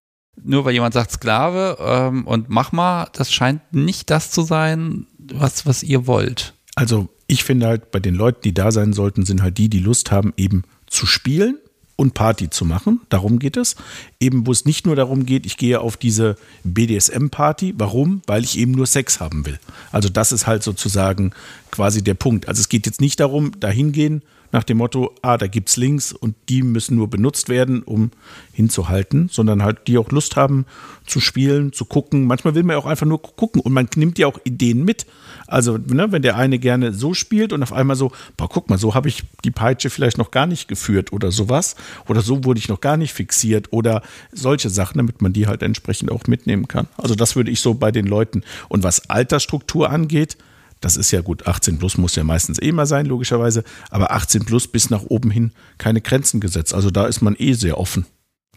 [0.42, 5.06] Nur weil jemand sagt Sklave ähm, und mach mal, das scheint nicht das zu sein,
[5.18, 6.54] was, was ihr wollt.
[6.74, 9.78] Also ich finde halt, bei den Leuten, die da sein sollten, sind halt die, die
[9.78, 11.58] Lust haben, eben zu spielen
[11.94, 13.02] und Party zu machen.
[13.08, 13.76] Darum geht es.
[14.18, 16.34] Eben, wo es nicht nur darum geht, ich gehe auf diese
[16.64, 17.74] BDSM-Party.
[17.76, 18.22] Warum?
[18.26, 19.60] Weil ich eben nur Sex haben will.
[19.92, 21.30] Also das ist halt sozusagen
[21.70, 22.48] quasi der Punkt.
[22.48, 24.22] Also es geht jetzt nicht darum, dahin gehen
[24.52, 28.10] nach dem Motto, ah, da gibt's Links und die müssen nur benutzt werden, um
[28.52, 30.66] hinzuhalten, sondern halt die auch Lust haben
[31.06, 32.26] zu spielen, zu gucken.
[32.26, 35.06] Manchmal will man ja auch einfach nur gucken und man nimmt ja auch Ideen mit.
[35.46, 38.78] Also, ne, wenn der eine gerne so spielt und auf einmal so, boah, guck mal,
[38.78, 41.76] so habe ich die Peitsche vielleicht noch gar nicht geführt oder sowas.
[42.08, 44.02] Oder so wurde ich noch gar nicht fixiert oder
[44.32, 46.88] solche Sachen, damit man die halt entsprechend auch mitnehmen kann.
[46.96, 48.42] Also, das würde ich so bei den Leuten.
[48.68, 50.36] Und was Altersstruktur angeht,
[50.80, 54.44] das ist ja gut, 18 plus muss ja meistens eh mal sein, logischerweise, aber 18
[54.44, 56.74] plus bis nach oben hin keine Grenzen gesetzt.
[56.74, 58.06] Also da ist man eh sehr offen.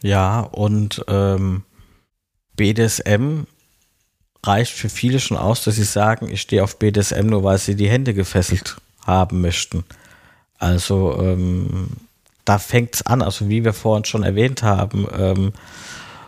[0.01, 1.63] Ja, und ähm,
[2.55, 3.43] BDSM
[4.43, 7.75] reicht für viele schon aus, dass sie sagen, ich stehe auf BDSM nur, weil sie
[7.75, 9.83] die Hände gefesselt haben möchten.
[10.59, 11.87] Also ähm,
[12.45, 15.53] da fängt es an, also wie wir vorhin schon erwähnt haben, ähm,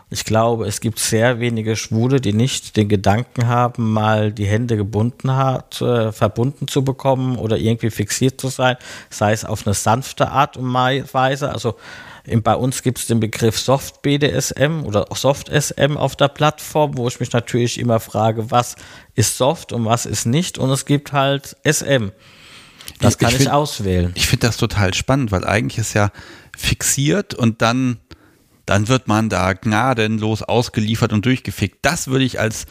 [0.08, 4.76] ich glaube, es gibt sehr wenige Schwule, die nicht den Gedanken haben, mal die Hände
[4.76, 8.76] gebunden hat, äh, verbunden zu bekommen oder irgendwie fixiert zu sein,
[9.10, 11.50] sei es auf eine sanfte Art und Weise.
[11.50, 11.74] Also
[12.42, 17.06] bei uns gibt es den Begriff Soft BDSM oder Soft SM auf der Plattform, wo
[17.08, 18.76] ich mich natürlich immer frage, was
[19.14, 20.56] ist Soft und was ist nicht.
[20.58, 22.10] Und es gibt halt SM.
[23.00, 24.12] Das Ich- kann ich ich, find- auswählen.
[24.14, 26.10] Ich finde das total spannend, weil eigentlich ist ja
[26.56, 27.98] fixiert und dann,
[28.66, 31.78] dann wird man da gnadenlos ausgeliefert und durchgefickt.
[31.82, 32.66] Das würde ich als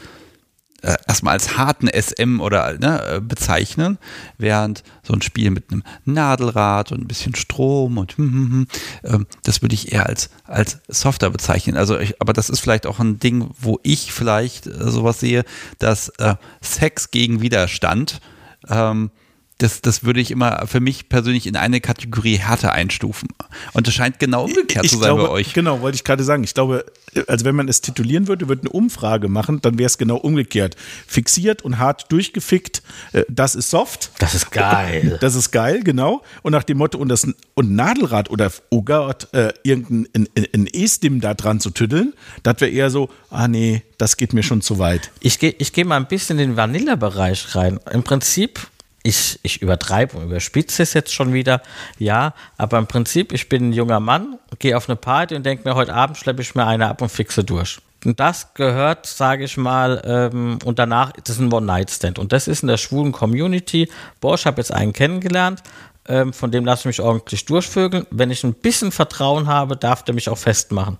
[0.82, 3.98] äh, erstmal als harten SM oder ne, äh, bezeichnen,
[4.38, 8.66] während so ein Spiel mit einem Nadelrad und ein bisschen Strom und hm, hm, hm,
[9.04, 11.76] ähm, das würde ich eher als als softer bezeichnen.
[11.76, 15.44] Also, ich, aber das ist vielleicht auch ein Ding, wo ich vielleicht äh, sowas sehe,
[15.78, 18.20] dass äh, Sex gegen Widerstand
[18.68, 19.10] ähm,
[19.58, 23.28] das, das würde ich immer für mich persönlich in eine Kategorie Härte einstufen.
[23.72, 25.54] Und das scheint genau umgekehrt ich zu sein glaube, bei euch.
[25.54, 26.44] Genau, wollte ich gerade sagen.
[26.44, 26.84] Ich glaube,
[27.26, 30.76] also wenn man es titulieren würde, würde eine Umfrage machen, dann wäre es genau umgekehrt.
[31.06, 34.10] Fixiert und hart durchgefickt, äh, das ist soft.
[34.18, 35.16] Das ist geil.
[35.22, 36.22] Das ist geil, genau.
[36.42, 40.68] Und nach dem Motto, und das und Nadelrad oder, oh Gott, äh, irgendein ein, ein
[40.70, 42.12] E-Stim da dran zu tüddeln,
[42.42, 45.10] das wäre eher so, ah nee, das geht mir schon zu weit.
[45.20, 47.80] Ich gehe ich geh mal ein bisschen in den Vanilla-Bereich rein.
[47.90, 48.68] Im Prinzip,
[49.06, 51.62] ich, ich übertreibe und überspitze es jetzt schon wieder,
[51.98, 55.68] ja, aber im Prinzip, ich bin ein junger Mann, gehe auf eine Party und denke
[55.68, 57.78] mir, heute Abend schleppe ich mir eine ab und fixe durch.
[58.04, 62.18] Und das gehört, sage ich mal, ähm, und danach, das ist ein One-Night-Stand.
[62.18, 63.88] Und das ist in der schwulen Community.
[64.20, 65.62] Boah, ich habe jetzt einen kennengelernt,
[66.08, 68.06] ähm, von dem lasse ich mich ordentlich durchvögeln.
[68.10, 70.98] Wenn ich ein bisschen Vertrauen habe, darf der mich auch festmachen.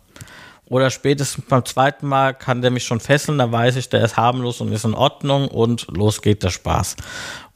[0.68, 4.16] Oder spätestens beim zweiten Mal kann der mich schon fesseln, da weiß ich, der ist
[4.16, 6.96] harmlos und ist in Ordnung und los geht der Spaß.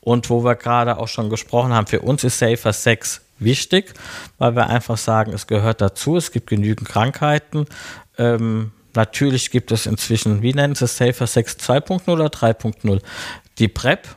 [0.01, 3.94] Und wo wir gerade auch schon gesprochen haben, für uns ist Safer Sex wichtig,
[4.39, 7.66] weil wir einfach sagen, es gehört dazu, es gibt genügend Krankheiten.
[8.18, 13.01] Ähm, natürlich gibt es inzwischen, wie nennt es Safer Sex 2.0 oder 3.0?
[13.59, 14.09] Die PrEP,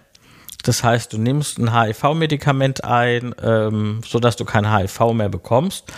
[0.63, 5.91] das heißt, du nimmst ein HIV-Medikament ein, ähm, sodass du kein HIV mehr bekommst.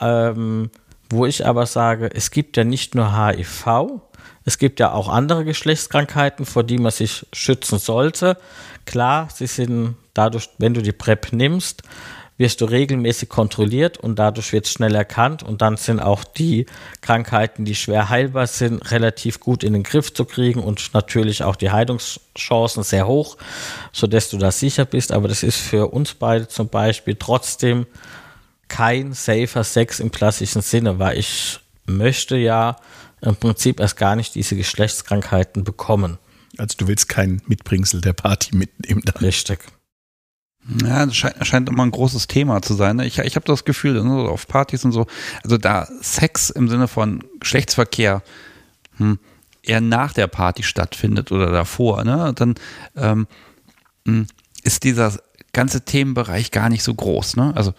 [0.00, 0.70] Ähm,
[1.08, 4.00] wo ich aber sage, es gibt ja nicht nur HIV,
[4.44, 8.36] es gibt ja auch andere Geschlechtskrankheiten, vor die man sich schützen sollte.
[8.86, 11.82] Klar, sie sind dadurch, wenn du die PrEP nimmst,
[12.40, 16.64] wirst du regelmäßig kontrolliert und dadurch wird es schnell erkannt und dann sind auch die
[17.02, 21.54] Krankheiten, die schwer heilbar sind, relativ gut in den Griff zu kriegen und natürlich auch
[21.54, 23.36] die Heilungschancen sehr hoch,
[23.92, 25.12] sodass du da sicher bist.
[25.12, 27.86] Aber das ist für uns beide zum Beispiel trotzdem
[28.68, 32.76] kein safer Sex im klassischen Sinne, weil ich möchte ja
[33.20, 36.16] im Prinzip erst gar nicht diese Geschlechtskrankheiten bekommen.
[36.60, 39.02] Also du willst kein Mitbringsel der Party mitnehmen.
[39.04, 39.16] Dann.
[39.24, 39.60] Richtig.
[40.82, 42.96] Ja, das scheint, scheint immer ein großes Thema zu sein.
[42.96, 43.06] Ne?
[43.06, 45.06] Ich, ich habe das Gefühl, ne, auf Partys und so,
[45.42, 48.22] also da Sex im Sinne von Geschlechtsverkehr
[48.98, 49.18] hm,
[49.62, 52.56] eher nach der Party stattfindet oder davor, ne, dann
[52.94, 53.26] ähm,
[54.06, 54.26] hm,
[54.62, 55.18] ist dieser
[55.54, 57.36] ganze Themenbereich gar nicht so groß.
[57.36, 57.52] Ne?
[57.56, 57.72] Also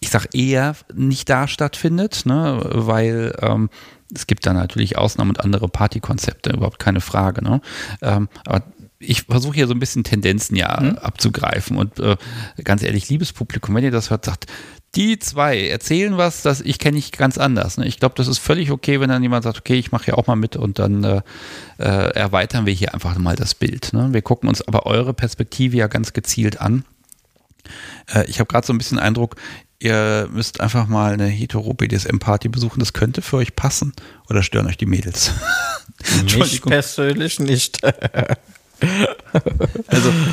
[0.00, 3.70] ich sag eher nicht da stattfindet, ne, weil ähm,
[4.14, 7.42] es gibt da natürlich Ausnahmen und andere Partykonzepte, überhaupt keine Frage.
[7.42, 7.60] Ne?
[8.00, 8.62] Ähm, aber
[8.98, 10.98] ich versuche hier so ein bisschen Tendenzen ja mhm.
[10.98, 12.16] abzugreifen und äh,
[12.62, 14.46] ganz ehrlich, liebes Publikum, wenn ihr das hört, sagt,
[14.94, 17.78] die zwei erzählen was, das ich kenne ich ganz anders.
[17.78, 17.86] Ne?
[17.86, 20.26] Ich glaube, das ist völlig okay, wenn dann jemand sagt, okay, ich mache ja auch
[20.26, 21.22] mal mit und dann äh,
[21.78, 23.92] äh, erweitern wir hier einfach mal das Bild.
[23.92, 24.12] Ne?
[24.12, 26.84] Wir gucken uns aber eure Perspektive ja ganz gezielt an.
[28.12, 29.36] Äh, ich habe gerade so ein bisschen Eindruck,
[29.82, 32.78] ihr müsst einfach mal eine hetero-BDSM-Party besuchen.
[32.80, 33.92] Das könnte für euch passen.
[34.28, 35.32] Oder stören euch die Mädels?
[36.36, 37.82] Mich persönlich nicht.
[37.84, 38.02] also,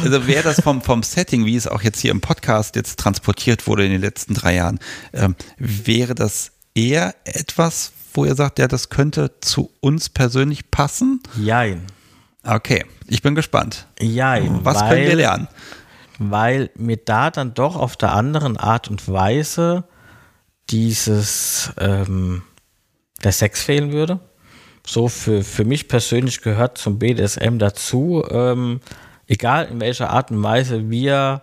[0.03, 3.65] also wäre das vom, vom Setting, wie es auch jetzt hier im Podcast jetzt transportiert
[3.67, 4.79] wurde in den letzten drei Jahren,
[5.13, 11.21] ähm, wäre das eher etwas, wo ihr sagt, ja, das könnte zu uns persönlich passen?
[11.37, 11.83] Jein.
[12.43, 13.87] Okay, ich bin gespannt.
[13.99, 14.63] Jein.
[14.63, 15.47] Was können wir lernen?
[16.19, 19.85] Weil mir da dann doch auf der anderen Art und Weise
[20.69, 22.43] dieses ähm,
[23.23, 24.19] der Sex fehlen würde.
[24.85, 28.81] So für, für mich persönlich gehört zum BDSM dazu, ähm,
[29.27, 31.41] egal in welcher Art und Weise wir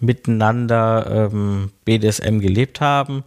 [0.00, 3.24] miteinander ähm, BDSM gelebt haben,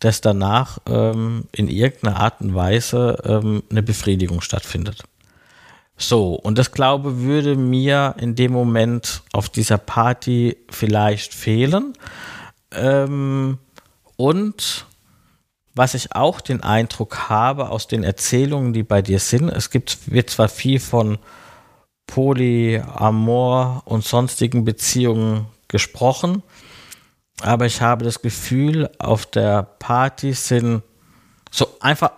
[0.00, 5.04] dass danach ähm, in irgendeiner Art und Weise ähm, eine Befriedigung stattfindet.
[5.98, 11.92] So, und das glaube würde mir in dem Moment auf dieser Party vielleicht fehlen.
[12.70, 13.58] Ähm,
[14.16, 14.86] und
[15.74, 20.10] was ich auch den Eindruck habe aus den Erzählungen, die bei dir sind, es gibt,
[20.10, 21.18] wird zwar viel von
[22.06, 26.42] Polyamor und sonstigen Beziehungen gesprochen,
[27.42, 30.82] aber ich habe das Gefühl, auf der Party sind
[31.50, 32.10] so einfach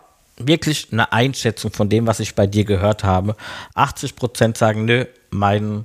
[0.47, 3.37] wirklich eine Einschätzung von dem, was ich bei dir gehört habe.
[3.75, 5.85] 80 Prozent sagen, nö, meine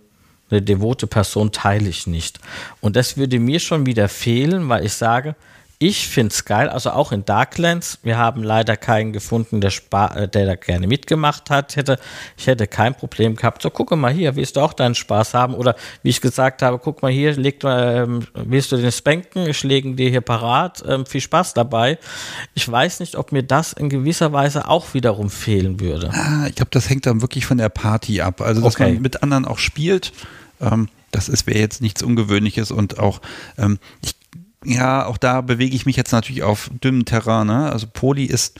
[0.52, 2.40] devote Person teile ich nicht.
[2.82, 5.36] Und das würde mir schon wieder fehlen, weil ich sage,
[5.78, 8.00] ich finde es geil, also auch in Darklands.
[8.02, 11.76] Wir haben leider keinen gefunden, der, äh, der da gerne mitgemacht hat.
[11.76, 12.00] Hätte,
[12.38, 13.62] ich hätte kein Problem gehabt.
[13.62, 15.54] So, gucke mal hier, willst du auch deinen Spaß haben?
[15.54, 19.48] Oder wie ich gesagt habe, guck mal hier, leg, ähm, willst du den spanken?
[19.48, 20.84] Ich lege dir hier parat.
[20.88, 21.98] Ähm, viel Spaß dabei.
[22.54, 26.10] Ich weiß nicht, ob mir das in gewisser Weise auch wiederum fehlen würde.
[26.14, 28.40] Ah, ich glaube, das hängt dann wirklich von der Party ab.
[28.40, 28.94] Also, dass okay.
[28.94, 30.14] man mit anderen auch spielt.
[30.62, 33.22] Ähm, das wäre jetzt nichts Ungewöhnliches und auch,
[33.58, 34.16] ähm, ich
[34.66, 37.48] ja, auch da bewege ich mich jetzt natürlich auf dünnem Terrain.
[37.48, 37.72] Ne?
[37.72, 38.60] Also Poli ist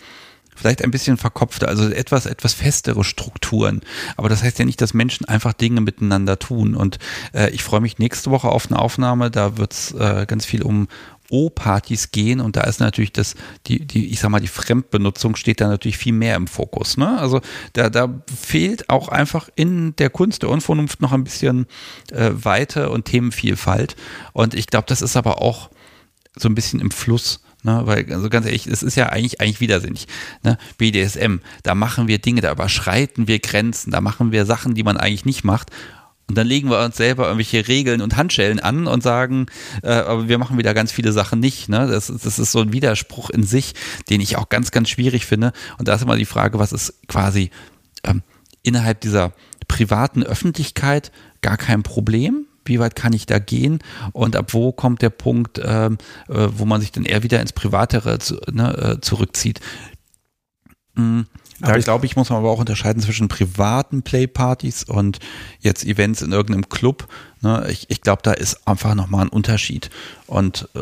[0.56, 3.82] vielleicht ein bisschen verkopfter, also etwas, etwas festere Strukturen.
[4.16, 6.76] Aber das heißt ja nicht, dass Menschen einfach Dinge miteinander tun.
[6.76, 6.98] Und
[7.34, 10.64] äh, ich freue mich nächste Woche auf eine Aufnahme, da wird es äh, ganz viel
[10.64, 10.88] um
[11.30, 15.60] O-Partys gehen und da ist natürlich das, die, die, ich sag mal, die Fremdbenutzung steht
[15.60, 16.98] da natürlich viel mehr im Fokus.
[16.98, 17.20] Ne?
[17.20, 17.42] Also
[17.74, 21.66] da, da fehlt auch einfach in der Kunst der Unvernunft noch ein bisschen
[22.12, 23.96] äh, Weite und Themenvielfalt.
[24.34, 25.72] Und ich glaube, das ist aber auch
[26.38, 29.60] so ein bisschen im Fluss Ne, weil, also ganz ehrlich, es ist ja eigentlich, eigentlich
[29.60, 30.06] widersinnig.
[30.44, 30.60] Ne?
[30.78, 34.98] BDSM, da machen wir Dinge, da überschreiten wir Grenzen, da machen wir Sachen, die man
[34.98, 35.72] eigentlich nicht macht.
[36.28, 39.48] Und dann legen wir uns selber irgendwelche Regeln und Handschellen an und sagen,
[39.82, 41.68] äh, aber wir machen wieder ganz viele Sachen nicht.
[41.68, 41.88] Ne?
[41.88, 43.74] Das, das ist so ein Widerspruch in sich,
[44.12, 45.52] den ich auch ganz, ganz schwierig finde.
[45.80, 47.50] Und da ist immer die Frage, was ist quasi
[48.04, 48.22] ähm,
[48.62, 49.34] innerhalb dieser
[49.68, 52.46] privaten Öffentlichkeit gar kein Problem?
[52.66, 53.80] Wie weit kann ich da gehen
[54.12, 55.98] und ab wo kommt der Punkt, ähm,
[56.28, 59.60] äh, wo man sich dann eher wieder ins Privatere zu, ne, äh, zurückzieht.
[60.96, 61.28] Mhm.
[61.60, 65.20] Da glaube ich, muss man aber auch unterscheiden zwischen privaten Playpartys und
[65.62, 67.08] jetzt Events in irgendeinem Club.
[67.46, 67.68] Ne?
[67.70, 69.92] Ich, ich glaube, da ist einfach nochmal ein Unterschied.
[70.26, 70.80] Und äh,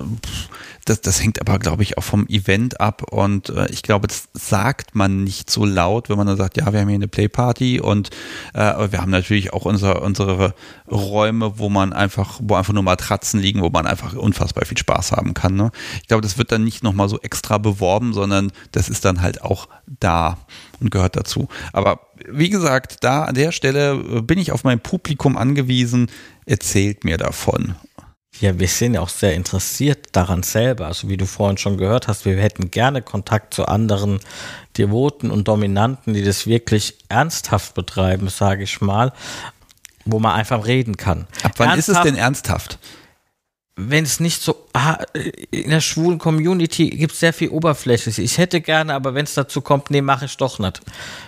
[0.86, 3.04] das, das hängt aber, glaube ich, auch vom Event ab.
[3.12, 6.72] Und äh, ich glaube, das sagt man nicht so laut, wenn man dann sagt, ja,
[6.72, 8.12] wir haben hier eine Playparty und
[8.54, 10.54] äh, wir haben natürlich auch unsere, unsere
[10.90, 15.12] Räume, wo man einfach, wo einfach nur Matratzen liegen, wo man einfach unfassbar viel Spaß
[15.12, 15.56] haben kann.
[15.56, 15.70] Ne?
[16.02, 19.42] Ich glaube, das wird dann nicht nochmal so extra beworben, sondern das ist dann halt
[19.42, 20.38] auch da
[20.80, 21.50] und gehört dazu.
[21.74, 22.00] Aber
[22.30, 26.10] wie gesagt, da an der Stelle äh, bin ich auf mein Publikum angewiesen.
[26.46, 27.76] Erzählt mir davon.
[28.40, 30.88] Ja, wir sind ja auch sehr interessiert daran selber.
[30.88, 34.20] Also wie du vorhin schon gehört hast, wir hätten gerne Kontakt zu anderen
[34.78, 39.14] Devoten und Dominanten, die das wirklich ernsthaft betreiben, sage ich mal,
[40.06, 41.28] wo man einfach reden kann.
[41.44, 42.80] Ab wann ernsthaft, ist es denn ernsthaft?
[43.76, 44.98] Wenn es nicht so, ah,
[45.52, 48.10] in der schwulen Community gibt es sehr viel Oberfläche.
[48.22, 50.82] Ich hätte gerne, aber wenn es dazu kommt, nee, mache ich doch nicht.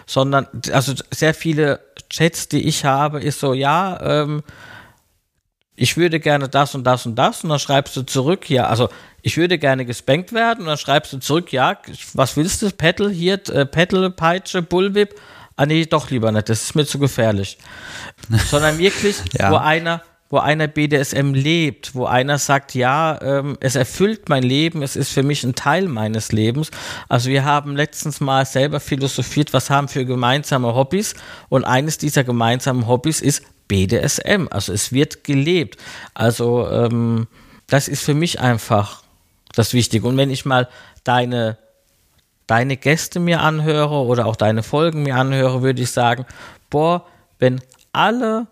[0.07, 1.79] Sondern, also sehr viele
[2.09, 4.43] Chats, die ich habe, ist so, ja, ähm,
[5.75, 7.43] ich würde gerne das und das und das.
[7.43, 8.89] Und dann schreibst du zurück, ja, also
[9.21, 10.61] ich würde gerne gespankt werden.
[10.61, 11.77] Und dann schreibst du zurück, ja,
[12.13, 15.15] was willst du, Pedal hier, äh, Pedal, Peitsche, Bullwhip,
[15.57, 17.57] ah nee, doch lieber nicht, das ist mir zu gefährlich.
[18.49, 19.51] Sondern wirklich, ja.
[19.51, 24.81] wo einer, wo einer BDSM lebt, wo einer sagt, ja, ähm, es erfüllt mein Leben,
[24.81, 26.71] es ist für mich ein Teil meines Lebens.
[27.07, 31.13] Also wir haben letztens mal selber philosophiert, was haben wir gemeinsame Hobbys
[31.49, 34.47] und eines dieser gemeinsamen Hobbys ist BDSM.
[34.49, 35.77] Also es wird gelebt.
[36.13, 37.27] Also ähm,
[37.67, 39.03] das ist für mich einfach
[39.53, 40.07] das Wichtige.
[40.07, 40.67] Und wenn ich mal
[41.03, 41.57] deine,
[42.47, 46.25] deine Gäste mir anhöre oder auch deine Folgen mir anhöre, würde ich sagen,
[46.69, 47.05] boah,
[47.39, 47.61] wenn
[47.93, 48.47] alle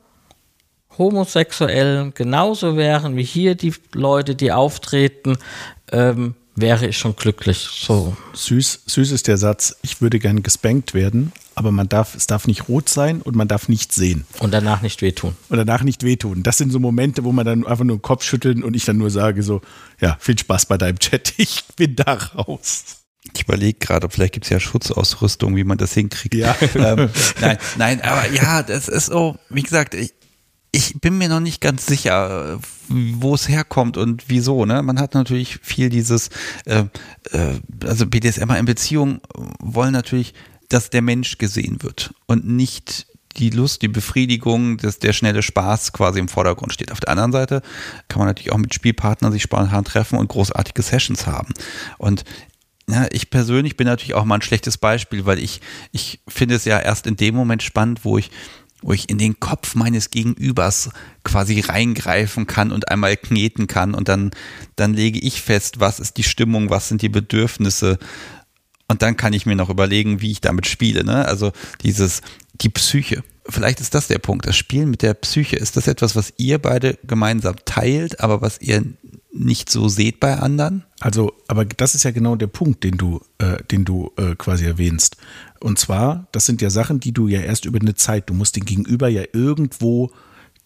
[0.98, 5.38] Homosexuellen genauso wären wie hier die Leute, die auftreten,
[5.92, 7.68] ähm, wäre ich schon glücklich.
[7.72, 8.16] So.
[8.34, 12.48] Süß, süß ist der Satz, ich würde gern gespankt werden, aber man darf, es darf
[12.48, 14.26] nicht rot sein und man darf nicht sehen.
[14.40, 15.36] Und danach nicht wehtun.
[15.50, 16.44] Und danach nicht wehtun.
[16.44, 18.98] Das sind so Momente, wo man dann einfach nur den Kopf schüttelt und ich dann
[18.98, 19.62] nur sage so,
[20.00, 22.84] ja, viel Spaß bei deinem Chat, ich bin da raus.
[23.34, 26.36] Ich überlege gerade, vielleicht gibt es ja Schutzausrüstung, wie man das hinkriegt.
[26.36, 26.56] Ja.
[26.76, 27.10] ähm,
[27.40, 30.14] nein, nein, aber ja, das ist so, wie gesagt, ich,
[30.76, 32.60] ich bin mir noch nicht ganz sicher,
[32.90, 34.66] wo es herkommt und wieso.
[34.66, 34.82] Ne?
[34.82, 36.30] Man hat natürlich viel dieses,
[36.66, 36.86] äh,
[37.32, 39.22] äh, also BDSMer in Beziehung
[39.60, 40.34] wollen natürlich,
[40.70, 43.06] dass der Mensch gesehen wird und nicht
[43.38, 46.92] die Lust, die Befriedigung, dass der schnelle Spaß quasi im Vordergrund steht.
[46.92, 47.62] Auf der anderen Seite
[48.08, 51.54] kann man natürlich auch mit Spielpartnern sich spontan treffen und großartige Sessions haben.
[52.00, 52.24] Und
[52.90, 56.66] ja, ich persönlich bin natürlich auch mal ein schlechtes Beispiel, weil ich, ich finde es
[56.66, 58.30] ja erst in dem Moment spannend, wo ich
[58.84, 60.90] wo ich in den Kopf meines Gegenübers
[61.24, 64.32] quasi reingreifen kann und einmal kneten kann und dann,
[64.76, 67.98] dann lege ich fest, was ist die Stimmung, was sind die Bedürfnisse
[68.88, 71.04] und dann kann ich mir noch überlegen, wie ich damit spiele.
[71.04, 71.26] Ne?
[71.26, 71.52] Also
[71.82, 72.22] dieses,
[72.54, 73.24] die Psyche.
[73.50, 74.46] Vielleicht ist das der Punkt.
[74.46, 75.56] Das Spielen mit der Psyche.
[75.56, 78.84] Ist das etwas, was ihr beide gemeinsam teilt, aber was ihr
[79.34, 80.84] nicht so seht bei anderen?
[81.00, 84.66] Also, aber das ist ja genau der Punkt, den du, äh, den du äh, quasi
[84.66, 85.18] erwähnst.
[85.64, 88.58] Und zwar, das sind ja Sachen, die du ja erst über eine Zeit, du musst
[88.58, 90.12] den Gegenüber ja irgendwo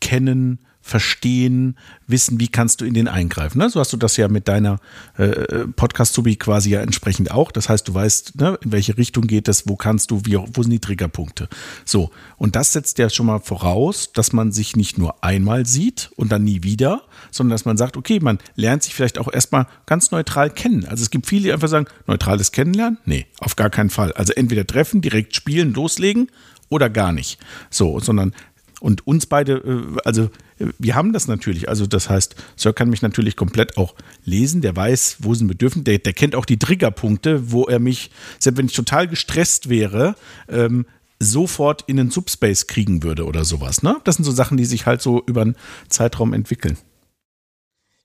[0.02, 0.58] kennen,
[0.88, 1.76] verstehen,
[2.08, 3.60] wissen, wie kannst du in den eingreifen.
[3.60, 3.70] Ne?
[3.70, 4.80] So hast du das ja mit deiner
[5.18, 7.52] äh, Podcast-Subi quasi ja entsprechend auch.
[7.52, 10.64] Das heißt, du weißt, ne, in welche Richtung geht es, wo kannst du, wie, wo
[10.64, 11.50] sind die Triggerpunkte.
[11.84, 16.12] So, und das setzt ja schon mal voraus, dass man sich nicht nur einmal sieht
[16.16, 17.02] und dann nie wieder,
[17.32, 20.86] sondern dass man sagt, okay, man lernt sich vielleicht auch erstmal ganz neutral kennen.
[20.86, 22.98] Also es gibt viele, die einfach sagen, neutrales Kennenlernen?
[23.06, 24.14] Nee, auf gar keinen Fall.
[24.14, 26.30] Also entweder treffen, direkt spielen, loslegen
[26.70, 27.40] oder gar nicht.
[27.70, 28.34] So, sondern
[28.80, 30.30] und uns beide, äh, also
[30.78, 31.70] wir haben das natürlich.
[31.70, 34.62] Also das heißt, Sir kann mich natürlich komplett auch lesen.
[34.62, 35.84] Der weiß, wo sind Bedürfnisse.
[35.84, 40.16] Der, der kennt auch die Triggerpunkte, wo er mich, selbst wenn ich total gestresst wäre,
[40.48, 40.86] ähm,
[41.20, 43.82] sofort in den Subspace kriegen würde oder sowas.
[43.82, 43.98] Ne?
[44.04, 45.56] Das sind so Sachen, die sich halt so über einen
[45.90, 46.78] Zeitraum entwickeln.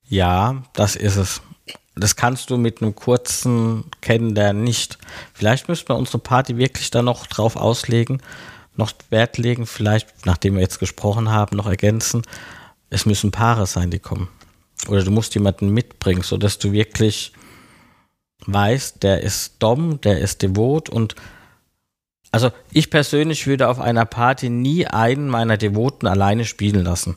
[0.09, 1.43] Ja, das ist es.
[1.94, 4.99] Das kannst du mit einem kurzen Kennenlernen nicht.
[5.35, 8.23] Vielleicht müssen wir unsere Party wirklich da noch drauf auslegen,
[8.77, 12.23] noch Wert legen, vielleicht, nachdem wir jetzt gesprochen haben, noch ergänzen.
[12.90, 14.28] Es müssen Paare sein, die kommen.
[14.89, 17.32] Oder du musst jemanden mitbringen, sodass du wirklich
[18.47, 21.15] weißt, der ist Dom, der ist devot und
[22.32, 27.16] also ich persönlich würde auf einer Party nie einen meiner Devoten alleine spielen lassen.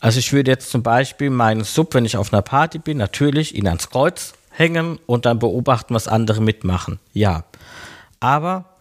[0.00, 3.54] Also ich würde jetzt zum Beispiel meinen Sub, wenn ich auf einer Party bin, natürlich
[3.54, 7.00] ihn ans Kreuz hängen und dann beobachten, was andere mitmachen.
[7.14, 7.44] Ja.
[8.20, 8.75] Aber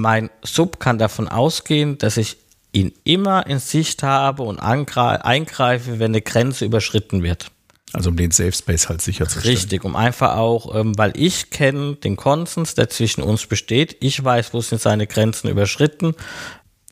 [0.00, 2.36] mein Sub kann davon ausgehen, dass ich
[2.72, 7.50] ihn immer in Sicht habe und eingreife, wenn eine Grenze überschritten wird.
[7.94, 9.56] Also um den Safe Space halt sicherzustellen.
[9.56, 13.96] Richtig, um einfach auch, ähm, weil ich kenne den Konsens, der zwischen uns besteht.
[14.00, 16.14] Ich weiß, wo sind seine Grenzen überschritten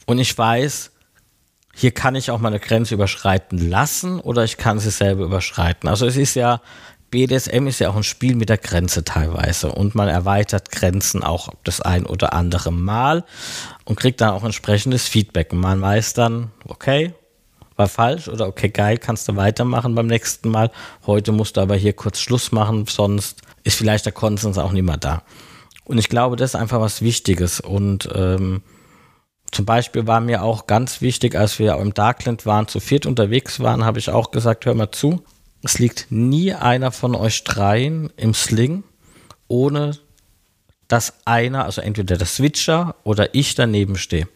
[0.06, 0.92] und ich weiß,
[1.74, 5.90] hier kann ich auch meine Grenze überschreiten lassen oder ich kann sie selber überschreiten.
[5.90, 6.62] Also es ist ja,
[7.16, 11.48] BDSM ist ja auch ein Spiel mit der Grenze teilweise und man erweitert Grenzen auch
[11.64, 13.24] das ein oder andere Mal
[13.86, 15.54] und kriegt dann auch entsprechendes Feedback.
[15.54, 17.14] Man weiß dann, okay,
[17.74, 20.70] war falsch oder okay, geil, kannst du weitermachen beim nächsten Mal.
[21.06, 24.84] Heute musst du aber hier kurz Schluss machen, sonst ist vielleicht der Konsens auch nicht
[24.84, 25.22] mehr da.
[25.86, 27.60] Und ich glaube, das ist einfach was Wichtiges.
[27.60, 28.60] Und ähm,
[29.52, 33.58] zum Beispiel war mir auch ganz wichtig, als wir im Darkland waren, zu viert unterwegs
[33.60, 35.24] waren, habe ich auch gesagt, hör mal zu,
[35.66, 38.84] es liegt nie einer von euch dreien im Sling,
[39.48, 39.98] ohne
[40.88, 44.28] dass einer, also entweder der Switcher oder ich daneben stehe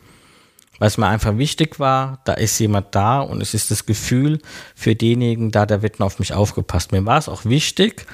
[0.80, 4.40] weil es mir einfach wichtig war, da ist jemand da und es ist das Gefühl
[4.74, 6.90] für denjenigen da, der wird auf mich aufgepasst.
[6.90, 8.06] Mir war es auch wichtig,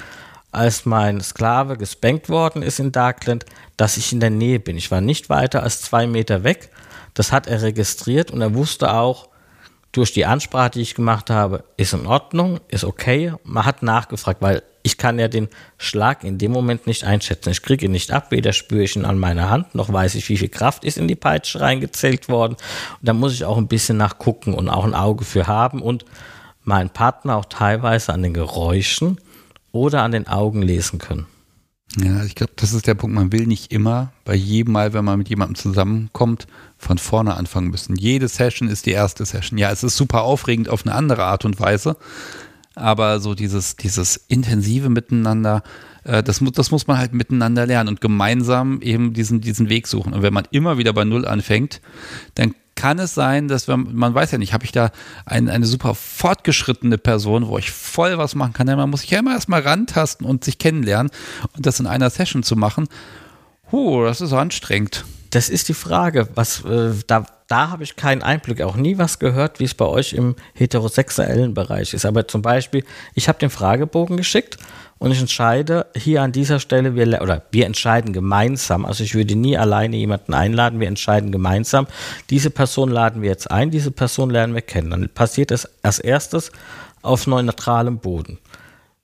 [0.51, 3.45] als mein Sklave gespankt worden ist in Darkland,
[3.77, 4.75] dass ich in der Nähe bin.
[4.75, 6.69] Ich war nicht weiter als zwei Meter weg.
[7.13, 9.29] Das hat er registriert und er wusste auch,
[9.91, 13.33] durch die Ansprache, die ich gemacht habe, ist in Ordnung, ist okay.
[13.43, 17.49] Man hat nachgefragt, weil ich kann ja den Schlag in dem Moment nicht einschätzen.
[17.49, 20.29] Ich kriege ihn nicht ab, weder spüre ich ihn an meiner Hand, noch weiß ich,
[20.29, 22.53] wie viel Kraft ist in die Peitsche reingezählt worden.
[22.53, 26.05] Und da muss ich auch ein bisschen nachgucken und auch ein Auge für haben und
[26.63, 29.19] meinen Partner auch teilweise an den Geräuschen
[29.71, 31.27] oder an den Augen lesen können.
[31.95, 33.15] Ja, ich glaube, das ist der Punkt.
[33.15, 36.45] Man will nicht immer bei jedem Mal, wenn man mit jemandem zusammenkommt,
[36.77, 37.95] von vorne anfangen müssen.
[37.95, 39.57] Jede Session ist die erste Session.
[39.57, 41.97] Ja, es ist super aufregend auf eine andere Art und Weise
[42.77, 45.63] aber so dieses, dieses intensive Miteinander,
[46.03, 50.13] äh, das, das muss man halt miteinander lernen und gemeinsam eben diesen, diesen Weg suchen.
[50.13, 51.81] Und wenn man immer wieder bei Null anfängt,
[52.35, 54.91] dann kann es sein, dass wir, man weiß ja nicht, habe ich da
[55.25, 58.67] ein, eine super fortgeschrittene Person, wo ich voll was machen kann.
[58.67, 61.11] Man muss sich ja immer erstmal rantasten und sich kennenlernen
[61.55, 62.87] und das in einer Session zu machen.
[63.71, 65.03] Huh, das ist anstrengend.
[65.31, 69.19] Das ist die Frage, was äh, da da habe ich keinen Einblick, auch nie was
[69.19, 72.05] gehört, wie es bei euch im heterosexuellen Bereich ist.
[72.05, 72.83] Aber zum Beispiel,
[73.13, 74.57] ich habe den Fragebogen geschickt
[74.97, 79.35] und ich entscheide hier an dieser Stelle, wir, oder wir entscheiden gemeinsam, also ich würde
[79.35, 81.87] nie alleine jemanden einladen, wir entscheiden gemeinsam,
[82.29, 84.91] diese Person laden wir jetzt ein, diese Person lernen wir kennen.
[84.91, 86.51] Dann passiert es als erstes
[87.01, 88.39] auf neutralem Boden.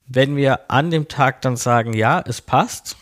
[0.07, 2.98] Wenn wir an dem Tag dann sagen, ja, es passt,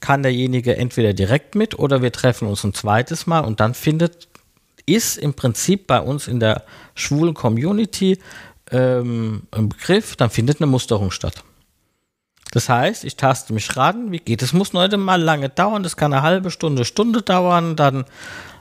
[0.00, 4.28] kann derjenige entweder direkt mit oder wir treffen uns ein zweites Mal und dann findet,
[4.86, 6.64] ist im Prinzip bei uns in der
[6.94, 8.18] schwulen Community
[8.70, 11.42] ähm, ein Begriff, dann findet eine Musterung statt.
[12.52, 14.52] Das heißt, ich taste mich ran, wie geht es?
[14.52, 18.04] muss heute mal lange dauern, das kann eine halbe Stunde, Stunde dauern, dann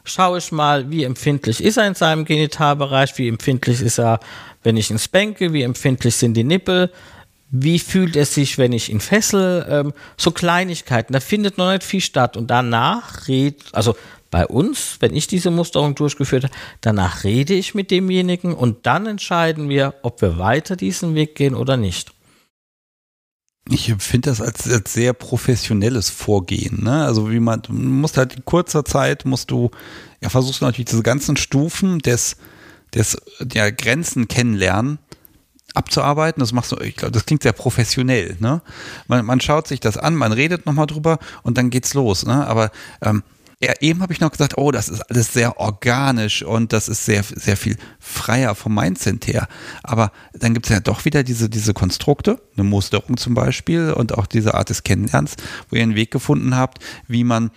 [0.04, 4.20] schaue ich mal, wie empfindlich ist er in seinem Genitalbereich, wie empfindlich ist er,
[4.64, 6.92] wenn ich ihn spanke, wie empfindlich sind die Nippel,
[7.62, 11.84] wie fühlt es sich, wenn ich ihn fessel, ähm, so Kleinigkeiten, da findet noch nicht
[11.84, 13.96] viel statt und danach redet, also
[14.32, 19.06] bei uns, wenn ich diese Musterung durchgeführt habe, danach rede ich mit demjenigen und dann
[19.06, 22.12] entscheiden wir, ob wir weiter diesen Weg gehen oder nicht.
[23.70, 26.84] Ich empfinde das als, als, sehr professionelles Vorgehen.
[26.84, 27.06] Ne?
[27.06, 29.72] Also wie man, du musst halt in kurzer Zeit, musst du,
[30.22, 32.36] ja, versuchst du natürlich diese ganzen Stufen des,
[32.94, 35.00] des der Grenzen kennenlernen
[35.76, 36.40] abzuarbeiten.
[36.40, 38.38] Das machst du, ich glaube, das klingt sehr professionell.
[38.40, 38.62] Ne?
[39.08, 42.26] Man, man schaut sich das an, man redet nochmal drüber und dann geht's los.
[42.26, 42.46] Ne?
[42.48, 42.72] Aber
[43.02, 43.24] ähm,
[43.62, 47.06] ja, eben habe ich noch gesagt, oh, das ist alles sehr organisch und das ist
[47.06, 49.48] sehr, sehr viel freier vom Mindset her.
[49.82, 54.18] Aber dann gibt es ja doch wieder diese, diese Konstrukte, eine Musterung zum Beispiel und
[54.18, 55.36] auch diese Art des Kennenlernens,
[55.70, 57.50] wo ihr einen Weg gefunden habt, wie man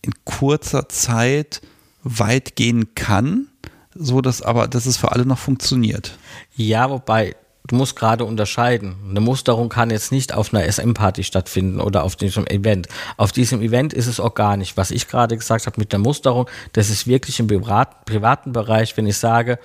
[0.00, 1.60] in kurzer Zeit
[2.02, 3.48] weit gehen kann,
[3.94, 6.18] so dass aber, dass es für alle noch funktioniert.
[6.54, 8.96] Ja, wobei du musst gerade unterscheiden.
[9.08, 12.88] Eine Musterung kann jetzt nicht auf einer SM-Party stattfinden oder auf diesem Event.
[13.16, 14.76] Auf diesem Event ist es organisch.
[14.76, 19.06] Was ich gerade gesagt habe mit der Musterung, das ist wirklich im privaten Bereich, wenn
[19.06, 19.58] ich sage,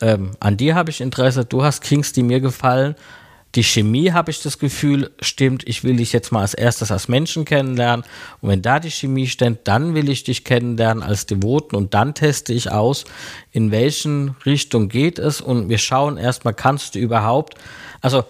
[0.00, 2.94] ähm, an dir habe ich Interesse, du hast Kings, die mir gefallen,
[3.54, 5.66] die Chemie, habe ich das Gefühl, stimmt.
[5.66, 8.04] Ich will dich jetzt mal als erstes als Menschen kennenlernen.
[8.40, 12.14] Und wenn da die Chemie stimmt, dann will ich dich kennenlernen als Devoten und dann
[12.14, 13.04] teste ich aus,
[13.50, 15.40] in welchen Richtung geht es.
[15.40, 17.54] Und wir schauen erstmal, kannst du überhaupt.
[18.02, 18.24] Also,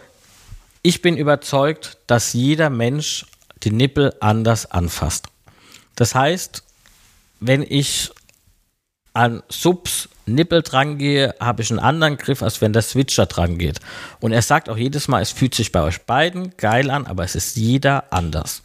[0.83, 3.27] ich bin überzeugt, dass jeder Mensch
[3.65, 5.27] die Nippel anders anfasst.
[5.97, 6.63] Das heißt,
[7.41, 8.11] wenn ich
[9.15, 13.59] an Subs Nippel dran gehe, habe ich einen anderen Griff, als wenn der Switcher dran
[13.59, 13.81] geht.
[14.21, 17.25] Und er sagt auch jedes Mal, es fühlt sich bei euch beiden geil an, aber
[17.25, 18.63] es ist jeder anders.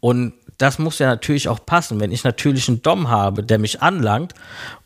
[0.00, 2.00] Und das muss ja natürlich auch passen.
[2.00, 4.34] Wenn ich natürlich einen Dom habe, der mich anlangt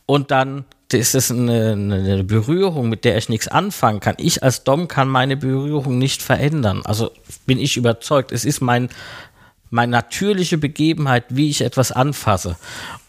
[0.07, 4.15] und dann ist es eine, eine, Berührung, mit der ich nichts anfangen kann.
[4.19, 6.81] Ich als Dom kann meine Berührung nicht verändern.
[6.85, 7.11] Also
[7.45, 8.33] bin ich überzeugt.
[8.33, 8.89] Es ist mein,
[9.71, 12.57] meine natürliche Begebenheit, wie ich etwas anfasse.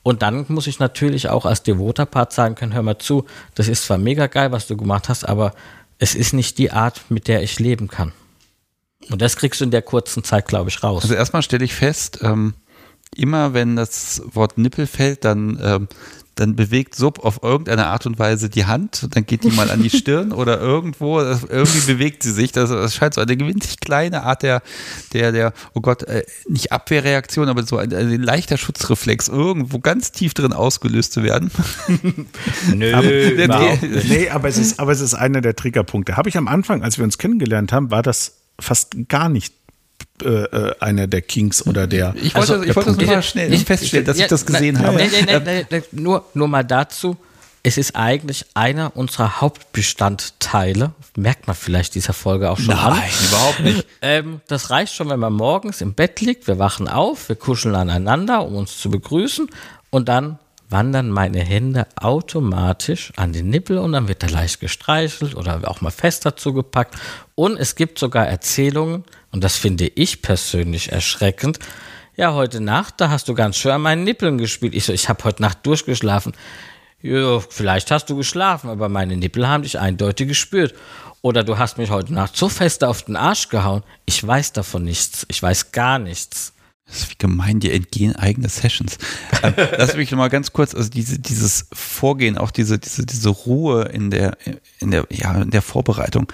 [0.03, 3.26] Und dann muss ich natürlich auch als devoter Part sagen können, hör mal zu,
[3.56, 5.53] das ist zwar mega geil, was du gemacht hast, aber
[5.98, 8.14] es ist nicht die Art, mit der ich leben kann.
[9.10, 11.03] Und das kriegst du in der kurzen Zeit, glaube ich, raus.
[11.03, 12.53] Also erstmal stelle ich fest, ähm,
[13.15, 15.88] immer wenn das Wort Nippel fällt, dann ähm,
[16.40, 19.84] dann bewegt Sub auf irgendeine Art und Weise die Hand, dann geht die mal an
[19.84, 22.52] die Stirn oder irgendwo, irgendwie bewegt sie sich.
[22.52, 24.61] Das, das scheint so eine gewinzig kleine Art der,
[25.14, 30.11] der, der, oh Gott, äh, nicht Abwehrreaktion, aber so ein, ein, leichter Schutzreflex irgendwo ganz
[30.11, 31.52] tief drin ausgelöst zu werden.
[32.74, 36.16] Nö, aber, der, nee, aber es ist, aber es ist einer der Triggerpunkte.
[36.16, 39.59] Habe ich am Anfang, als wir uns kennengelernt haben, war das fast gar nicht
[40.23, 42.13] äh, äh, einer der Kings oder der.
[42.15, 44.77] Ich wollte, also, ich wollte das nur schnell ich, feststellen, dass ich, ich das gesehen
[44.79, 44.97] na, habe.
[44.97, 45.09] Nee,
[45.43, 47.17] nee, nee, nur, nur mal dazu.
[47.61, 50.93] Es ist eigentlich einer unserer Hauptbestandteile.
[51.17, 52.97] Merkt man vielleicht dieser Folge auch schon Nein, an.
[52.97, 53.87] Nein, überhaupt nicht.
[54.01, 56.47] Ähm, das reicht schon, wenn man morgens im Bett liegt.
[56.47, 59.49] Wir wachen auf, wir kuscheln aneinander, um uns zu begrüßen.
[59.89, 60.39] Und dann
[60.69, 65.81] wandern meine Hände automatisch an den Nippel und dann wird er leicht gestreichelt oder auch
[65.81, 66.95] mal fester zugepackt.
[67.35, 71.59] Und es gibt sogar Erzählungen, und das finde ich persönlich erschreckend.
[72.15, 74.75] Ja, heute Nacht, da hast du ganz schön an meinen Nippeln gespielt.
[74.75, 76.33] Ich so, ich habe heute Nacht durchgeschlafen.
[77.01, 80.75] Ja, vielleicht hast du geschlafen, aber meine Nippel haben dich eindeutig gespürt.
[81.21, 83.83] Oder du hast mich heute Nacht so fest auf den Arsch gehauen.
[84.05, 85.25] Ich weiß davon nichts.
[85.29, 86.53] Ich weiß gar nichts.
[86.90, 88.98] Das ist wie gemein, dir entgehen eigene Sessions.
[89.44, 93.84] ähm, lass mich nochmal ganz kurz, also diese, dieses Vorgehen, auch diese, diese, diese Ruhe
[93.84, 94.38] in der,
[94.80, 96.28] in der, ja, in der Vorbereitung.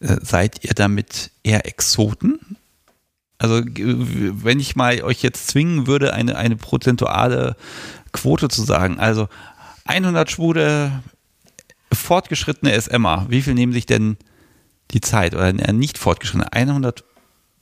[0.00, 2.56] Äh, seid ihr damit eher Exoten?
[3.36, 7.56] Also, wenn ich mal euch jetzt zwingen würde, eine, eine prozentuale
[8.12, 9.28] Quote zu sagen, also
[9.84, 11.02] 100 Schwude,
[11.92, 14.16] fortgeschrittene SMer, wie viel nehmen sich denn
[14.90, 16.52] die Zeit oder nicht fortgeschrittene?
[16.52, 17.04] 100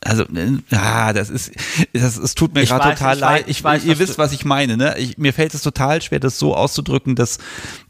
[0.06, 0.24] also,
[0.70, 1.52] ah, das ist,
[1.92, 3.44] das, es tut mir gerade total leid.
[3.48, 4.76] Ich, weiß, ihr wisst, was ich meine.
[4.76, 4.96] Ne?
[4.98, 7.38] Ich, mir fällt es total schwer, das so auszudrücken, dass,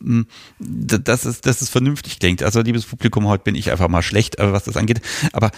[0.00, 0.26] hm,
[0.58, 2.42] dass, es, dass es vernünftig klingt.
[2.42, 5.00] Also, liebes Publikum, heute bin ich einfach mal schlecht, äh, was das angeht.
[5.32, 5.50] Aber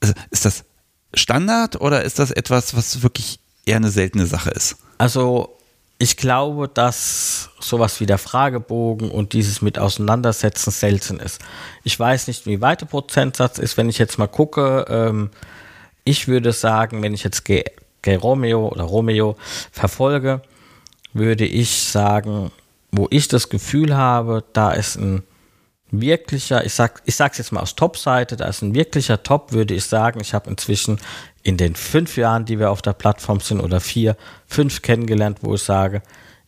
[0.00, 0.64] also, ist das
[1.12, 4.76] Standard oder ist das etwas, was wirklich eher eine seltene Sache ist?
[4.98, 5.56] Also,
[5.98, 11.40] ich glaube, dass sowas wie der Fragebogen und dieses mit Auseinandersetzen selten ist.
[11.84, 14.84] Ich weiß nicht, wie weit der Prozentsatz ist, wenn ich jetzt mal gucke.
[14.88, 15.30] Ähm,
[16.06, 17.64] ich würde sagen, wenn ich jetzt G,
[18.06, 19.36] Romeo oder Romeo
[19.72, 20.40] verfolge,
[21.12, 22.52] würde ich sagen,
[22.92, 25.24] wo ich das Gefühl habe, da ist ein
[25.90, 29.74] wirklicher, ich sag, ich sag's jetzt mal aus Top-Seite, da ist ein wirklicher Top, würde
[29.74, 30.20] ich sagen.
[30.20, 30.98] Ich habe inzwischen
[31.42, 34.16] in den fünf Jahren, die wir auf der Plattform sind, oder vier,
[34.46, 36.02] fünf kennengelernt, wo ich sage,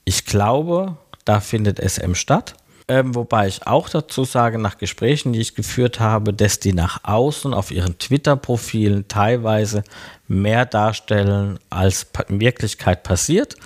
[0.05, 2.55] ich glaube, da findet SM statt.
[2.90, 7.05] Ähm, wobei ich auch dazu sage, nach Gesprächen, die ich geführt habe, dass die nach
[7.05, 9.85] außen auf ihren Twitter-Profilen teilweise
[10.27, 13.56] mehr darstellen, als in Wirklichkeit passiert.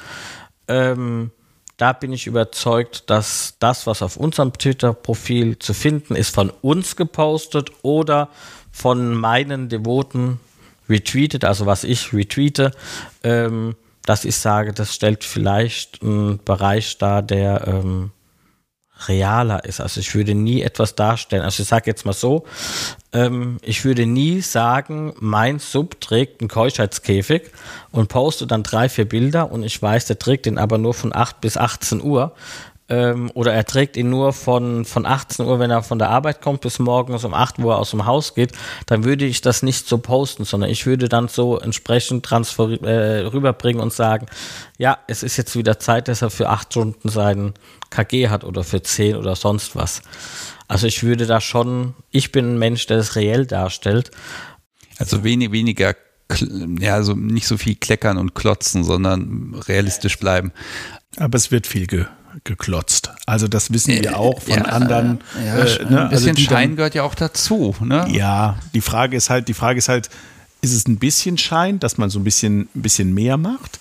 [0.66, 1.30] Ähm,
[1.76, 6.96] da bin ich überzeugt, dass das, was auf unserem Twitter-Profil zu finden ist, von uns
[6.96, 8.28] gepostet oder
[8.72, 10.40] von meinen Devoten
[10.88, 12.72] retweetet, also was ich retweete,
[13.22, 18.10] ähm, dass ich sage, das stellt vielleicht einen Bereich dar, der ähm,
[19.08, 19.80] realer ist.
[19.80, 21.42] Also ich würde nie etwas darstellen.
[21.42, 22.44] Also ich sage jetzt mal so,
[23.12, 27.42] ähm, ich würde nie sagen, mein Sub trägt einen Keuschheitskäfig
[27.90, 31.14] und poste dann drei, vier Bilder und ich weiß, der trägt den aber nur von
[31.14, 32.32] 8 bis 18 Uhr.
[32.88, 36.42] ähm, oder er trägt ihn nur von, von 18 Uhr, wenn er von der Arbeit
[36.42, 38.52] kommt, bis morgens um 8 Uhr aus dem Haus geht,
[38.86, 43.20] dann würde ich das nicht so posten, sondern ich würde dann so entsprechend transfer äh,
[43.26, 44.26] rüberbringen und sagen,
[44.78, 47.54] ja, es ist jetzt wieder Zeit, dass er für 8 Stunden seinen
[47.92, 50.02] KG hat oder für 10 oder sonst was.
[50.68, 54.10] Also ich würde da schon, ich bin ein Mensch, der das reell darstellt.
[54.98, 55.94] Also wenig, weniger
[56.80, 60.52] ja, also nicht so viel kleckern und klotzen, sondern realistisch bleiben.
[61.16, 62.06] Aber es wird viel ge
[62.44, 63.10] geklotzt.
[63.26, 65.20] Also das wissen wir auch von ja, anderen.
[65.44, 66.04] Ja, äh, ne?
[66.04, 67.76] Ein bisschen also Schein dann, gehört ja auch dazu.
[67.80, 68.06] Ne?
[68.10, 70.08] Ja, die Frage ist halt, die Frage ist halt,
[70.62, 73.80] ist es ein bisschen Schein, dass man so ein bisschen, ein bisschen mehr macht?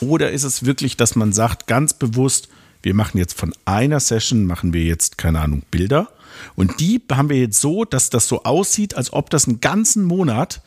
[0.00, 2.48] Oder ist es wirklich, dass man sagt, ganz bewusst,
[2.82, 6.08] wir machen jetzt von einer Session, machen wir jetzt, keine Ahnung, Bilder.
[6.56, 10.04] Und die haben wir jetzt so, dass das so aussieht, als ob das einen ganzen
[10.04, 10.62] Monat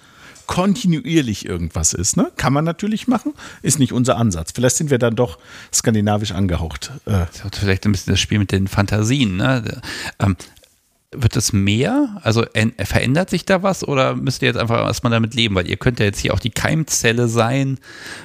[0.48, 2.18] kontinuierlich irgendwas ist.
[2.18, 2.32] Ne?
[2.38, 4.52] Kann man natürlich machen, ist nicht unser Ansatz.
[4.54, 5.40] Vielleicht sind wir dann doch
[5.74, 6.92] skandinavisch angehaucht.
[7.06, 7.26] Äh.
[7.52, 9.38] Vielleicht ein bisschen das Spiel mit den Fantasien.
[9.38, 9.82] Ne?
[10.20, 10.36] Ähm,
[11.18, 12.18] wird es mehr?
[12.24, 12.46] Also
[12.84, 15.56] verändert sich da was oder müsst ihr jetzt einfach erstmal damit leben?
[15.56, 17.78] Weil ihr könnt ja jetzt hier auch die Keimzelle sein,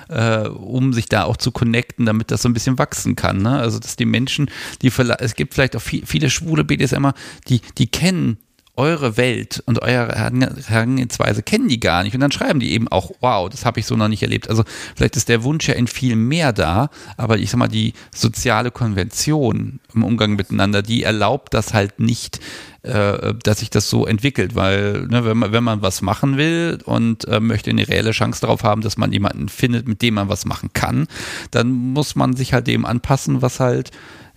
[0.08, 3.42] äh, um sich da auch zu connecten, damit das so ein bisschen wachsen kann.
[3.42, 3.58] Ne?
[3.58, 4.50] Also dass die Menschen,
[4.82, 7.14] die es gibt vielleicht auch viele schwule BDSMer,
[7.48, 8.38] die, die kennen
[8.80, 12.14] eure Welt und eure Herangehensweise kennen die gar nicht.
[12.14, 14.48] Und dann schreiben die eben auch, wow, das habe ich so noch nicht erlebt.
[14.48, 14.64] Also
[14.96, 16.88] vielleicht ist der Wunsch ja in viel mehr da,
[17.18, 22.40] aber ich sag mal, die soziale Konvention im Umgang miteinander, die erlaubt das halt nicht,
[22.82, 26.78] äh, dass sich das so entwickelt, weil ne, wenn, man, wenn man was machen will
[26.84, 30.28] und äh, möchte eine reelle Chance darauf haben, dass man jemanden findet, mit dem man
[30.28, 31.06] was machen kann,
[31.50, 33.90] dann muss man sich halt dem anpassen, was halt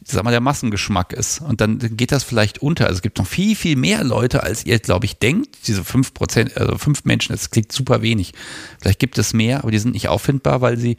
[0.05, 1.41] sag mal, der Massengeschmack ist.
[1.41, 2.85] Und dann geht das vielleicht unter.
[2.85, 5.67] Also es gibt noch viel, viel mehr Leute, als ihr, glaube ich, denkt.
[5.67, 8.33] Diese fünf Prozent, also fünf Menschen, das klingt super wenig.
[8.81, 10.97] Vielleicht gibt es mehr, aber die sind nicht auffindbar, weil sie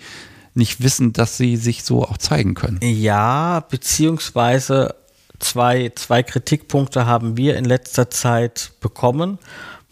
[0.55, 2.79] nicht wissen, dass sie sich so auch zeigen können.
[2.83, 4.95] Ja, beziehungsweise
[5.39, 9.39] zwei, zwei Kritikpunkte haben wir in letzter Zeit bekommen,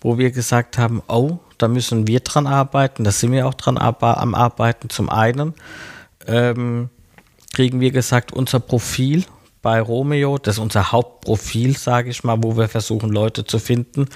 [0.00, 3.78] wo wir gesagt haben, oh, da müssen wir dran arbeiten, da sind wir auch dran
[3.78, 4.90] am Arbeiten.
[4.90, 5.54] Zum einen,
[6.26, 6.90] ähm,
[7.54, 9.24] kriegen wir gesagt, unser Profil
[9.60, 14.08] bei Romeo, das ist unser Hauptprofil, sage ich mal, wo wir versuchen, Leute zu finden,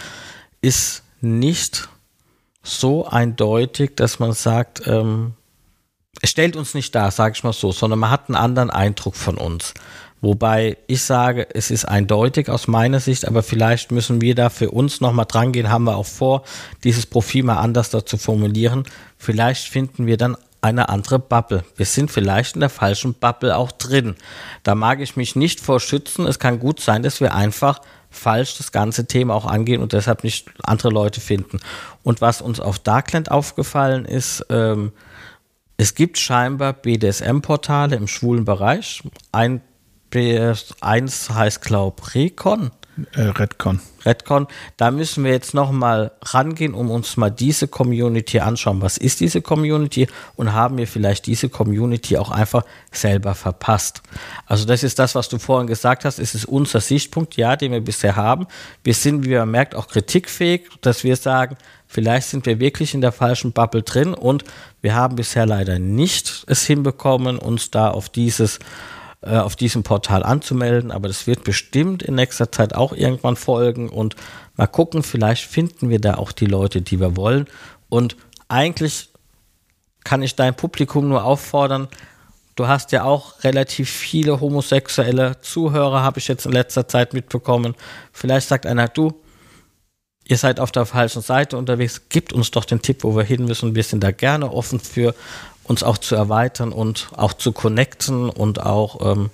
[0.60, 1.88] ist nicht
[2.62, 5.34] so eindeutig, dass man sagt, ähm,
[6.20, 9.14] es stellt uns nicht dar, sage ich mal so, sondern man hat einen anderen Eindruck
[9.14, 9.74] von uns.
[10.20, 14.70] Wobei ich sage, es ist eindeutig aus meiner Sicht, aber vielleicht müssen wir da für
[14.70, 16.42] uns nochmal dran gehen, haben wir auch vor,
[16.84, 18.84] dieses Profil mal anders zu formulieren.
[19.18, 21.64] Vielleicht finden wir dann eine andere Bubble.
[21.76, 24.16] Wir sind vielleicht in der falschen Bubble auch drin.
[24.62, 26.26] Da mag ich mich nicht vor schützen.
[26.26, 27.80] Es kann gut sein, dass wir einfach
[28.10, 31.60] falsch das ganze Thema auch angehen und deshalb nicht andere Leute finden.
[32.02, 34.92] Und was uns auf Darkland aufgefallen ist, ähm,
[35.76, 39.02] es gibt scheinbar BDSM-Portale im schwulen Bereich.
[39.32, 39.60] Ein,
[40.80, 42.70] eins heißt, glaube ich, Recon.
[43.12, 43.80] Äh, Redcon.
[44.06, 44.46] Redcon.
[44.78, 48.80] Da müssen wir jetzt nochmal rangehen, um uns mal diese Community anschauen.
[48.80, 50.08] Was ist diese Community?
[50.36, 54.02] Und haben wir vielleicht diese Community auch einfach selber verpasst?
[54.46, 56.18] Also das ist das, was du vorhin gesagt hast.
[56.18, 58.46] Es ist unser Sichtpunkt, ja, den wir bisher haben.
[58.82, 63.02] Wir sind, wie man merkt, auch kritikfähig, dass wir sagen, vielleicht sind wir wirklich in
[63.02, 64.44] der falschen Bubble drin und
[64.80, 68.58] wir haben bisher leider nicht es hinbekommen, uns da auf dieses
[69.22, 73.88] äh, auf diesem Portal anzumelden, aber das wird bestimmt in nächster Zeit auch irgendwann folgen
[73.88, 74.16] und
[74.56, 77.46] mal gucken, vielleicht finden wir da auch die Leute, die wir wollen.
[77.88, 78.16] Und
[78.48, 79.10] eigentlich
[80.04, 81.88] kann ich dein Publikum nur auffordern,
[82.56, 87.74] du hast ja auch relativ viele homosexuelle Zuhörer, habe ich jetzt in letzter Zeit mitbekommen.
[88.12, 89.22] Vielleicht sagt einer, du,
[90.26, 93.44] ihr seid auf der falschen Seite unterwegs, gibt uns doch den Tipp, wo wir hin
[93.44, 93.74] müssen.
[93.74, 95.14] Wir sind da gerne offen für
[95.68, 99.30] uns auch zu erweitern und auch zu connecten und auch ähm,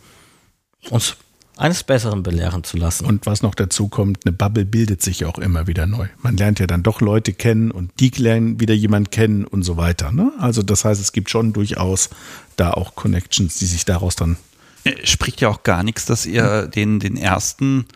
[0.91, 1.17] uns
[1.57, 3.05] eines Besseren belehren zu lassen.
[3.05, 6.09] Und was noch dazu kommt, eine Bubble bildet sich auch immer wieder neu.
[6.19, 9.77] Man lernt ja dann doch Leute kennen und die lernen wieder jemand kennen und so
[9.77, 10.13] weiter.
[10.13, 10.33] Ne?
[10.39, 12.11] Also das heißt, es gibt schon durchaus
[12.57, 14.37] da auch Connections, die sich daraus dann.
[14.85, 17.87] Äh, spricht ja auch gar nichts, dass ihr den, den ersten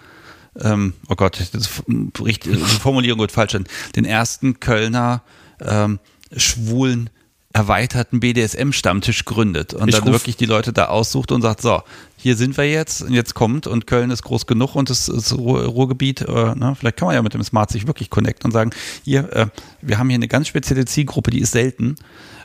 [0.60, 3.56] ähm, oh Gott, das, die Formulierung wird falsch,
[3.94, 5.22] den ersten Kölner
[5.60, 5.98] ähm,
[6.34, 7.10] schwulen
[7.56, 11.82] erweiterten BDSM-Stammtisch gründet und ich dann wirklich die Leute da aussucht und sagt, so,
[12.18, 15.32] hier sind wir jetzt und jetzt kommt und Köln ist groß genug und das, das
[15.32, 18.72] Ruhrgebiet, äh, ne, vielleicht kann man ja mit dem Smart sich wirklich connecten und sagen,
[19.04, 19.46] hier, äh,
[19.80, 21.94] wir haben hier eine ganz spezielle Zielgruppe, die ist selten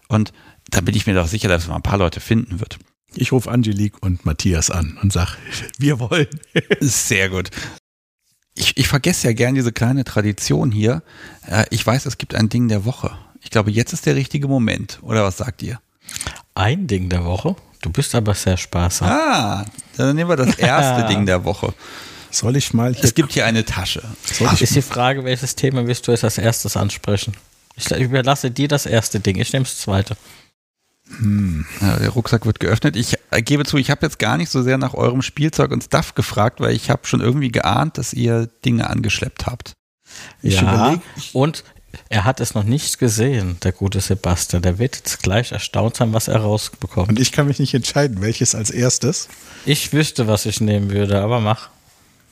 [0.07, 0.31] und
[0.69, 2.79] da bin ich mir doch sicher, dass man ein paar Leute finden wird.
[3.13, 5.31] Ich rufe Angelique und Matthias an und sage,
[5.77, 6.27] wir wollen.
[6.79, 7.49] Sehr gut.
[8.53, 11.03] Ich, ich vergesse ja gern diese kleine Tradition hier.
[11.47, 13.11] Äh, ich weiß, es gibt ein Ding der Woche.
[13.41, 14.99] Ich glaube, jetzt ist der richtige Moment.
[15.01, 15.79] Oder was sagt ihr?
[16.53, 17.55] Ein Ding der Woche?
[17.81, 19.09] Du bist aber sehr sparsam.
[19.09, 19.65] Ah,
[19.97, 21.73] dann nehmen wir das erste Ding der Woche.
[22.29, 23.03] Soll ich mal hier.
[23.03, 24.03] Es gibt hier eine Tasche.
[24.45, 27.33] Ach, ist die Frage, welches Thema wirst du jetzt als erstes ansprechen?
[27.75, 30.15] Ich überlasse dir das erste Ding, ich nehme das zweite.
[31.81, 32.95] Ja, der Rucksack wird geöffnet.
[32.95, 35.83] Ich äh, gebe zu, ich habe jetzt gar nicht so sehr nach eurem Spielzeug und
[35.83, 39.73] Stuff gefragt, weil ich habe schon irgendwie geahnt, dass ihr Dinge angeschleppt habt.
[40.41, 41.01] Ich ja, überleg-
[41.33, 41.63] und
[42.09, 44.61] er hat es noch nicht gesehen, der gute Sebastian.
[44.61, 47.09] Der wird jetzt gleich erstaunt sein, was er rausbekommt.
[47.09, 49.27] Und ich kann mich nicht entscheiden, welches als erstes.
[49.65, 51.69] Ich wüsste, was ich nehmen würde, aber mach.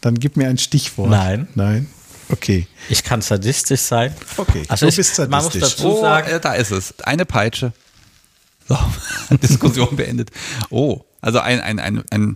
[0.02, 1.10] Dann gib mir ein Stichwort.
[1.10, 1.48] Nein.
[1.56, 1.88] Nein.
[2.32, 2.68] Okay.
[2.90, 4.14] Ich kann sadistisch sein.
[4.38, 4.64] Okay.
[4.68, 5.76] Also du ich, bist man muss sadistisch.
[5.78, 6.94] dazu Oh, sagen, äh, da ist es.
[7.02, 7.74] Eine Peitsche.
[8.68, 8.78] So,
[9.38, 10.30] Diskussion beendet.
[10.70, 12.36] Oh, also ein, ein, ein, ein,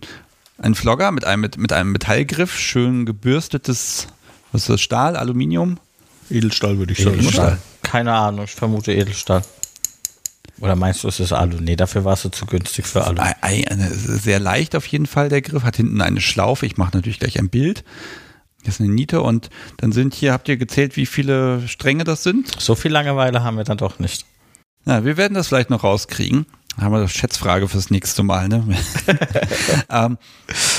[0.58, 4.08] ein Flogger mit einem, mit, mit einem Metallgriff, schön gebürstetes,
[4.52, 5.78] was ist das, Stahl, Aluminium?
[6.34, 7.18] Edelstahl würde ich sagen.
[7.18, 7.58] Edelstahl.
[7.82, 9.42] keine Ahnung, ich vermute Edelstahl.
[10.60, 11.58] Oder meinst du, es ist Alu?
[11.60, 13.20] Nee, dafür war es zu günstig für Alu.
[13.92, 16.64] Sehr leicht auf jeden Fall der Griff, hat hinten eine Schlaufe.
[16.66, 17.84] Ich mache natürlich gleich ein Bild.
[18.64, 22.22] Das ist eine Niete und dann sind hier, habt ihr gezählt, wie viele Stränge das
[22.22, 22.60] sind?
[22.60, 24.24] So viel Langeweile haben wir dann doch nicht.
[24.86, 26.46] Na, wir werden das vielleicht noch rauskriegen.
[26.78, 28.64] Haben wir eine Schätzfrage fürs nächste Mal, ne?
[29.90, 30.18] ähm,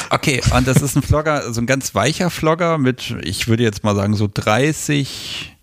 [0.10, 3.84] okay, und das ist ein Flogger, so ein ganz weicher Flogger mit, ich würde jetzt
[3.84, 5.56] mal sagen, so 30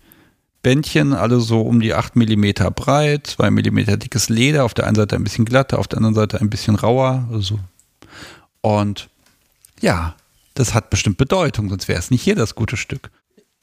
[0.63, 4.95] Bändchen, alle so um die 8 Millimeter breit, 2 Millimeter dickes Leder, auf der einen
[4.95, 7.27] Seite ein bisschen glatter, auf der anderen Seite ein bisschen rauer.
[7.31, 7.59] Also.
[8.61, 9.09] Und
[9.81, 10.15] ja,
[10.55, 13.11] das hat bestimmt Bedeutung, sonst wäre es nicht hier das gute Stück.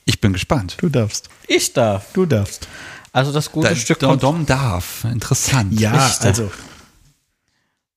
[0.05, 0.77] Ich bin gespannt.
[0.81, 1.31] Du darfst.
[1.49, 2.13] Ich darf.
[2.13, 2.69] Du darfst.
[3.13, 4.23] Also das gute Da- Stück Dom, kommt.
[4.23, 5.05] Dom darf.
[5.05, 5.79] Interessant.
[5.81, 6.25] Ja, Ich darf.
[6.25, 6.51] also.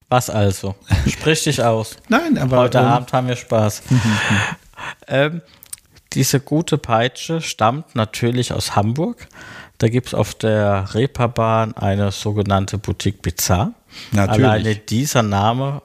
[0.09, 0.75] Was also?
[1.07, 1.97] Sprich dich aus.
[2.07, 2.57] Nein, aber.
[2.57, 3.81] Heute ähm, Abend haben wir Spaß.
[5.07, 5.41] ähm,
[6.13, 9.27] diese gute Peitsche stammt natürlich aus Hamburg.
[9.79, 13.73] Da gibt es auf der Reeperbahn eine sogenannte Boutique Bizarre.
[14.11, 14.45] Natürlich.
[14.45, 15.81] Alleine dieser Name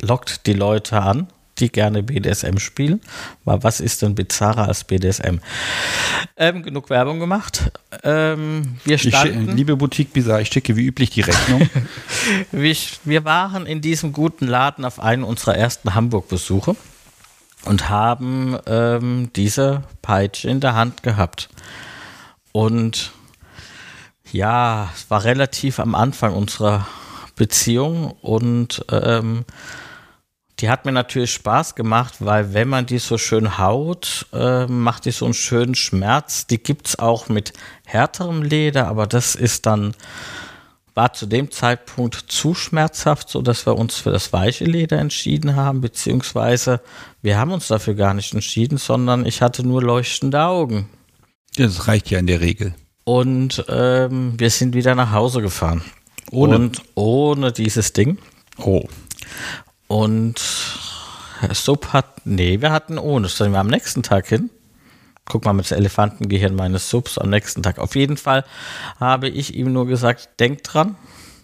[0.00, 1.28] lockt die Leute an,
[1.58, 3.00] die gerne BDSM spielen.
[3.44, 5.38] Weil was ist denn bizarrer als BDSM?
[6.36, 7.70] Ähm, genug Werbung gemacht.
[8.02, 9.56] Ähm, wir Ich standen.
[9.56, 11.68] liebe Boutique Bizarre, ich schicke wie üblich die Rechnung.
[12.52, 12.74] Wir,
[13.04, 16.74] wir waren in diesem guten Laden auf einen unserer ersten Hamburg-Besuche
[17.64, 21.48] und haben ähm, diese Peitsche in der Hand gehabt.
[22.52, 23.12] Und
[24.32, 26.86] ja, es war relativ am Anfang unserer
[27.36, 29.44] Beziehung und ähm,
[30.60, 35.04] die hat mir natürlich Spaß gemacht, weil wenn man die so schön haut, äh, macht
[35.04, 36.46] die so einen schönen Schmerz.
[36.46, 37.52] Die gibt es auch mit
[37.84, 39.94] härterem Leder, aber das ist dann
[40.96, 45.54] war zu dem Zeitpunkt zu schmerzhaft, so dass wir uns für das weiche Leder entschieden
[45.54, 46.80] haben, beziehungsweise
[47.20, 50.88] wir haben uns dafür gar nicht entschieden, sondern ich hatte nur leuchtende Augen.
[51.58, 52.74] Das reicht ja in der Regel.
[53.04, 55.82] Und ähm, wir sind wieder nach Hause gefahren.
[56.30, 56.56] Ohne?
[56.56, 58.16] Und ohne dieses Ding.
[58.58, 58.84] Oh.
[59.88, 60.40] Und
[61.40, 63.28] Herr Sub hat, nee, wir hatten ohne.
[63.28, 64.50] Sind wir am nächsten Tag hin.
[65.26, 67.78] Guck mal mit das Elefantengehirn meines Subs am nächsten Tag.
[67.78, 68.44] Auf jeden Fall
[69.00, 70.96] habe ich ihm nur gesagt, denk dran,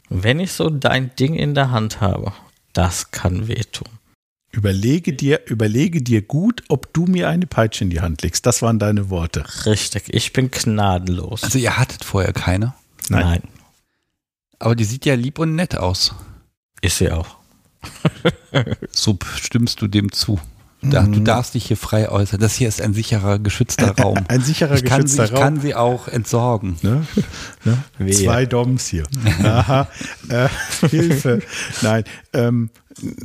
[0.09, 2.32] wenn ich so dein Ding in der Hand habe,
[2.73, 3.89] das kann wehtun.
[4.52, 8.44] Überlege dir, überlege dir gut, ob du mir eine Peitsche in die Hand legst.
[8.44, 9.44] Das waren deine Worte.
[9.64, 11.43] Richtig, ich bin gnadenlos.
[11.43, 12.74] Also ihr hattet vorher keine.
[13.09, 13.23] Nein.
[13.24, 13.43] Nein,
[14.59, 16.14] Aber die sieht ja lieb und nett aus.
[16.82, 17.41] ist sie auch.
[18.90, 20.38] So stimmst du dem zu.
[20.82, 22.40] Da, Du darfst dich hier frei äußern.
[22.40, 24.18] Das hier ist ein sicherer, geschützter Raum.
[24.26, 25.62] Ein sicherer, ich kann, sie, geschützter ich kann Raum.
[25.62, 26.76] sie auch entsorgen.
[26.82, 27.06] Ne?
[27.64, 28.10] Ne?
[28.10, 29.04] Zwei Doms hier.
[29.44, 29.86] Aha.
[30.28, 30.48] Äh,
[30.88, 31.40] Hilfe.
[31.82, 32.02] Nein.
[32.32, 32.70] Ähm,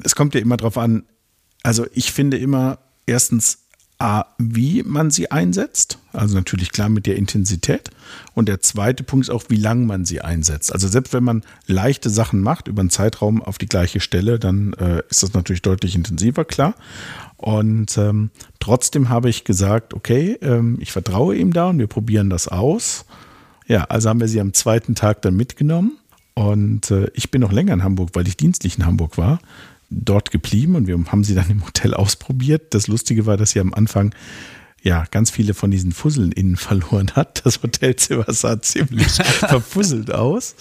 [0.03, 1.05] es kommt ja immer drauf an.
[1.63, 2.77] Also ich finde immer
[3.07, 3.66] erstens
[3.99, 5.97] A, wie man sie einsetzt.
[6.13, 7.89] Also natürlich klar mit der Intensität.
[8.33, 10.71] Und der zweite Punkt ist auch, wie lang man sie einsetzt.
[10.71, 14.73] Also selbst wenn man leichte Sachen macht über einen Zeitraum auf die gleiche Stelle, dann
[14.73, 16.75] äh, ist das natürlich deutlich intensiver, klar.
[17.37, 18.29] Und ähm,
[18.59, 23.05] trotzdem habe ich gesagt, okay, ähm, ich vertraue ihm da und wir probieren das aus.
[23.67, 25.97] Ja, also haben wir sie am zweiten Tag dann mitgenommen.
[26.35, 29.39] Und äh, ich bin noch länger in Hamburg, weil ich dienstlich in Hamburg war,
[29.89, 32.73] dort geblieben und wir haben sie dann im Hotel ausprobiert.
[32.73, 34.14] Das Lustige war, dass sie am Anfang
[34.84, 37.45] ja ganz viele von diesen Fusseln innen verloren hat.
[37.45, 40.55] Das Hotelzimmer sah ziemlich verfusselt aus.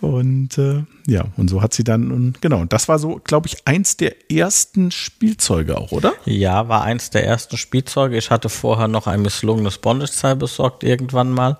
[0.00, 3.48] Und äh, ja, und so hat sie dann, und genau, und das war so, glaube
[3.48, 6.12] ich, eins der ersten Spielzeuge auch, oder?
[6.24, 8.16] Ja, war eins der ersten Spielzeuge.
[8.16, 11.58] Ich hatte vorher noch ein misslungenes Bondage-Teil besorgt, irgendwann mal.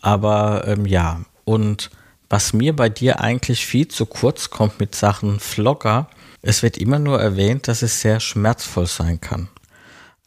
[0.00, 1.90] Aber ähm, ja, und
[2.28, 6.08] was mir bei dir eigentlich viel zu kurz kommt mit Sachen Vlogger,
[6.42, 9.48] es wird immer nur erwähnt, dass es sehr schmerzvoll sein kann.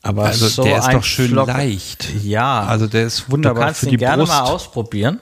[0.01, 2.07] Aber Also so der ist ein doch schön Vlogger- leicht.
[2.23, 4.31] Ja, Also der ist du wunderbar kannst für ihn die gerne Brust.
[4.31, 5.19] mal ausprobieren.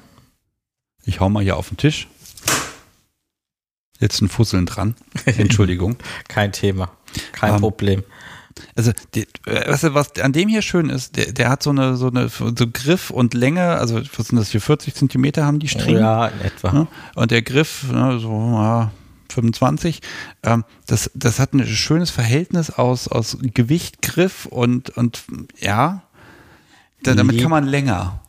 [1.05, 2.07] Ich hau mal hier auf den Tisch.
[3.99, 4.95] Jetzt ein Fusseln dran.
[5.25, 5.95] Entschuldigung.
[6.27, 6.89] Kein Thema.
[7.31, 8.03] Kein Ähm, Problem.
[8.75, 11.69] Also, die, äh, weißt du, was an dem hier schön ist, der, der hat so
[11.71, 15.59] eine, so eine so Griff und Länge, also was sind das hier, 40 Zentimeter haben
[15.59, 16.01] die Striemen?
[16.01, 16.71] Ja, in etwa.
[16.71, 16.87] Ne?
[17.15, 18.91] Und der Griff, ne, so ja,
[19.33, 20.01] 25,
[20.43, 25.23] ähm, das, das hat ein schönes Verhältnis aus, aus Gewicht, Griff und, und
[25.59, 26.03] ja,
[27.03, 28.19] da, damit Lieb- kann man länger.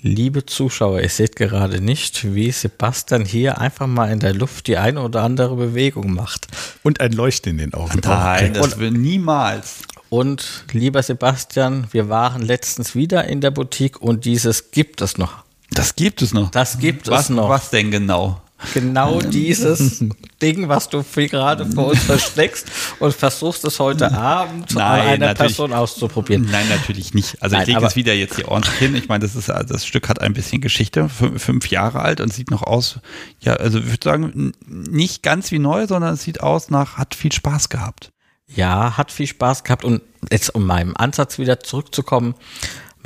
[0.00, 4.76] Liebe Zuschauer, ihr seht gerade nicht, wie Sebastian hier einfach mal in der Luft die
[4.76, 6.46] eine oder andere Bewegung macht.
[6.84, 8.00] Und ein Leuchten in den Augen.
[8.04, 9.78] Nein, das will niemals.
[10.08, 15.44] Und lieber Sebastian, wir waren letztens wieder in der Boutique und dieses gibt es noch.
[15.72, 16.52] Das gibt es noch.
[16.52, 17.48] Das gibt was, es noch.
[17.48, 18.40] Was denn genau?
[18.74, 20.04] Genau dieses
[20.42, 22.66] Ding, was du gerade vor uns versteckst
[22.98, 25.34] und versuchst es heute Abend Nein, einer.
[25.34, 26.48] Person auszuprobieren.
[26.50, 27.40] Nein, natürlich nicht.
[27.40, 28.96] Also Nein, ich lege es wieder jetzt hier ordentlich hin.
[28.96, 32.50] Ich meine, das ist das Stück hat ein bisschen Geschichte, fünf, Jahre alt und sieht
[32.50, 33.00] noch aus,
[33.40, 37.14] ja, also ich würde sagen, nicht ganz wie neu, sondern es sieht aus nach, hat
[37.14, 38.10] viel Spaß gehabt.
[38.54, 42.34] Ja, hat viel Spaß gehabt und jetzt um meinem Ansatz wieder zurückzukommen,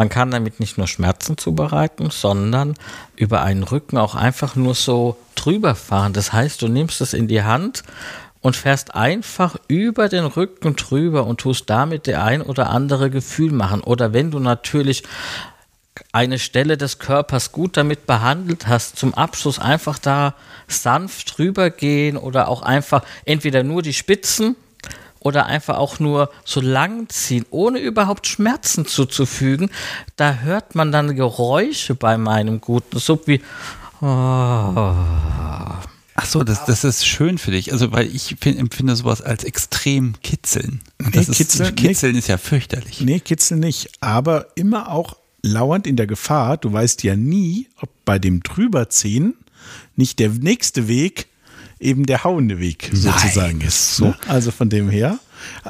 [0.02, 2.74] man kann damit nicht nur Schmerzen zubereiten, sondern
[3.14, 6.12] über einen Rücken auch einfach nur so drüber fahren.
[6.12, 7.84] Das heißt, du nimmst es in die Hand
[8.40, 13.52] und fährst einfach über den Rücken drüber und tust damit der ein oder andere Gefühl
[13.52, 13.80] machen.
[13.80, 15.04] Oder wenn du natürlich
[16.10, 20.34] eine Stelle des Körpers gut damit behandelt hast, zum Abschluss einfach da
[20.66, 24.56] sanft drüber gehen oder auch einfach entweder nur die Spitzen
[25.24, 29.70] oder einfach auch nur so lang ziehen, ohne überhaupt Schmerzen zuzufügen.
[30.16, 33.40] Da hört man dann Geräusche bei meinem guten Sub wie
[34.00, 34.94] oh,
[36.14, 37.72] Ach so, das, das ist schön für dich.
[37.72, 40.80] Also, weil ich find, empfinde sowas als extrem kitzeln.
[41.02, 43.00] Und das Nee, ist, kitzeln- kitzeln ist ja fürchterlich.
[43.00, 43.88] Nee, Kitzel nicht.
[44.00, 46.58] Aber immer auch lauernd in der Gefahr.
[46.58, 49.34] Du weißt ja nie, ob bei dem Drüberziehen
[49.96, 51.28] nicht der nächste Weg
[51.82, 53.96] eben der hauende Weg sozusagen ist.
[53.96, 54.06] so.
[54.06, 54.16] Ne?
[54.28, 55.18] Also von dem her,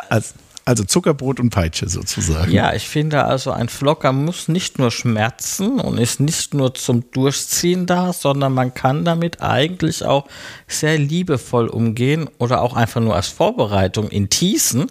[0.08, 0.34] als,
[0.64, 2.52] also Zuckerbrot und Peitsche sozusagen.
[2.52, 7.10] Ja, ich finde also, ein Flocker muss nicht nur schmerzen und ist nicht nur zum
[7.10, 10.28] Durchziehen da, sondern man kann damit eigentlich auch
[10.68, 14.86] sehr liebevoll umgehen oder auch einfach nur als Vorbereitung in Teasen,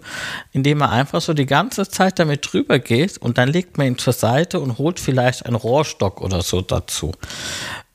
[0.52, 3.98] indem man einfach so die ganze Zeit damit drüber geht und dann legt man ihn
[3.98, 7.12] zur Seite und holt vielleicht einen Rohrstock oder so dazu.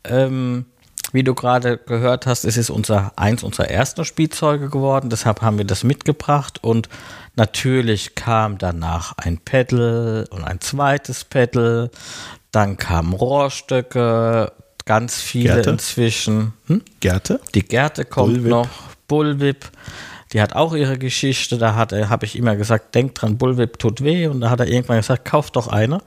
[0.04, 0.66] Ähm,
[1.14, 5.58] wie du gerade gehört hast, es ist unser eins unserer ersten Spielzeuge geworden, deshalb haben
[5.58, 6.90] wir das mitgebracht und
[7.36, 11.90] natürlich kam danach ein Pedal und ein zweites Pedal,
[12.52, 14.52] dann kamen Rohrstöcke,
[14.86, 15.70] ganz viele Gerte?
[15.72, 16.54] inzwischen.
[16.68, 16.82] Hm?
[17.00, 17.40] Gerte?
[17.54, 18.50] Die Gerte kommt Bullwhip.
[18.50, 18.70] noch,
[19.08, 19.70] Bullwhip.
[20.34, 21.58] Die hat auch ihre Geschichte.
[21.58, 24.28] Da hat er- habe ich immer gesagt, denk dran, Bullwhip tut weh.
[24.28, 26.00] Und da hat er irgendwann gesagt, kauf doch eine.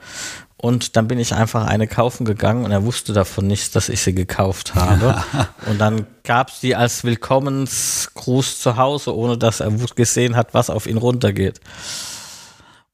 [0.62, 4.02] Und dann bin ich einfach eine kaufen gegangen und er wusste davon nichts, dass ich
[4.02, 5.24] sie gekauft habe.
[5.66, 10.68] und dann gab es die als Willkommensgruß zu Hause, ohne dass er gesehen hat, was
[10.68, 11.60] auf ihn runtergeht.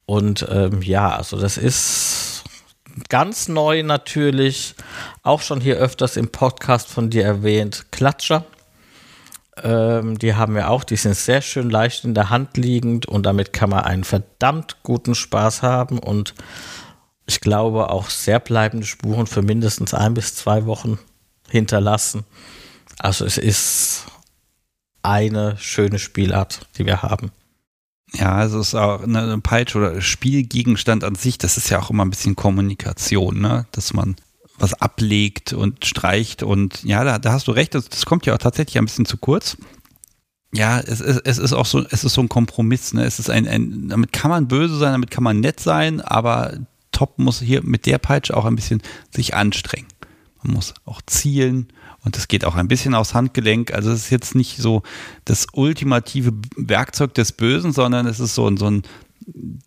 [0.05, 2.45] Und ähm, ja, also das ist
[3.09, 4.73] ganz neu natürlich,
[5.21, 8.45] auch schon hier öfters im Podcast von dir erwähnt, Klatscher.
[9.61, 13.25] Ähm, die haben wir auch, die sind sehr schön leicht in der Hand liegend und
[13.25, 16.33] damit kann man einen verdammt guten Spaß haben und
[17.27, 20.97] ich glaube auch sehr bleibende Spuren für mindestens ein bis zwei Wochen
[21.49, 22.23] hinterlassen.
[22.97, 24.05] Also es ist
[25.03, 27.31] eine schöne Spielart, die wir haben.
[28.13, 31.79] Ja, also es ist auch eine, eine Peitsche oder Spielgegenstand an sich, das ist ja
[31.79, 33.65] auch immer ein bisschen Kommunikation, ne?
[33.71, 34.15] Dass man
[34.57, 38.33] was ablegt und streicht und ja, da, da hast du recht, das, das kommt ja
[38.33, 39.57] auch tatsächlich ein bisschen zu kurz.
[40.53, 43.03] Ja, es ist, es ist auch so, es ist so ein Kompromiss, ne?
[43.03, 46.57] Es ist ein, ein, damit kann man böse sein, damit kann man nett sein, aber
[46.97, 48.81] Top muss hier mit der Peitsche auch ein bisschen
[49.15, 49.85] sich anstrengen.
[50.41, 51.67] Man muss auch zielen
[52.03, 53.71] und das geht auch ein bisschen aufs Handgelenk.
[53.71, 54.81] Also es ist jetzt nicht so
[55.25, 58.81] das ultimative Werkzeug des Bösen, sondern es ist so, ein- so ein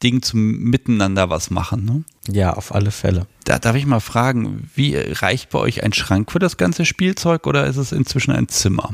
[0.02, 1.84] Ding zum Miteinander was machen.
[1.84, 2.04] Ne?
[2.34, 3.26] Ja, auf alle Fälle.
[3.44, 7.46] Da darf ich mal fragen, wie reicht bei euch ein Schrank für das ganze Spielzeug
[7.46, 8.92] oder ist es inzwischen ein Zimmer?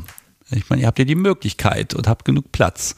[0.51, 2.95] Ich meine, ihr habt ja die Möglichkeit und habt genug Platz.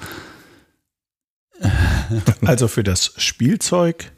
[2.45, 4.11] Also für das Spielzeug,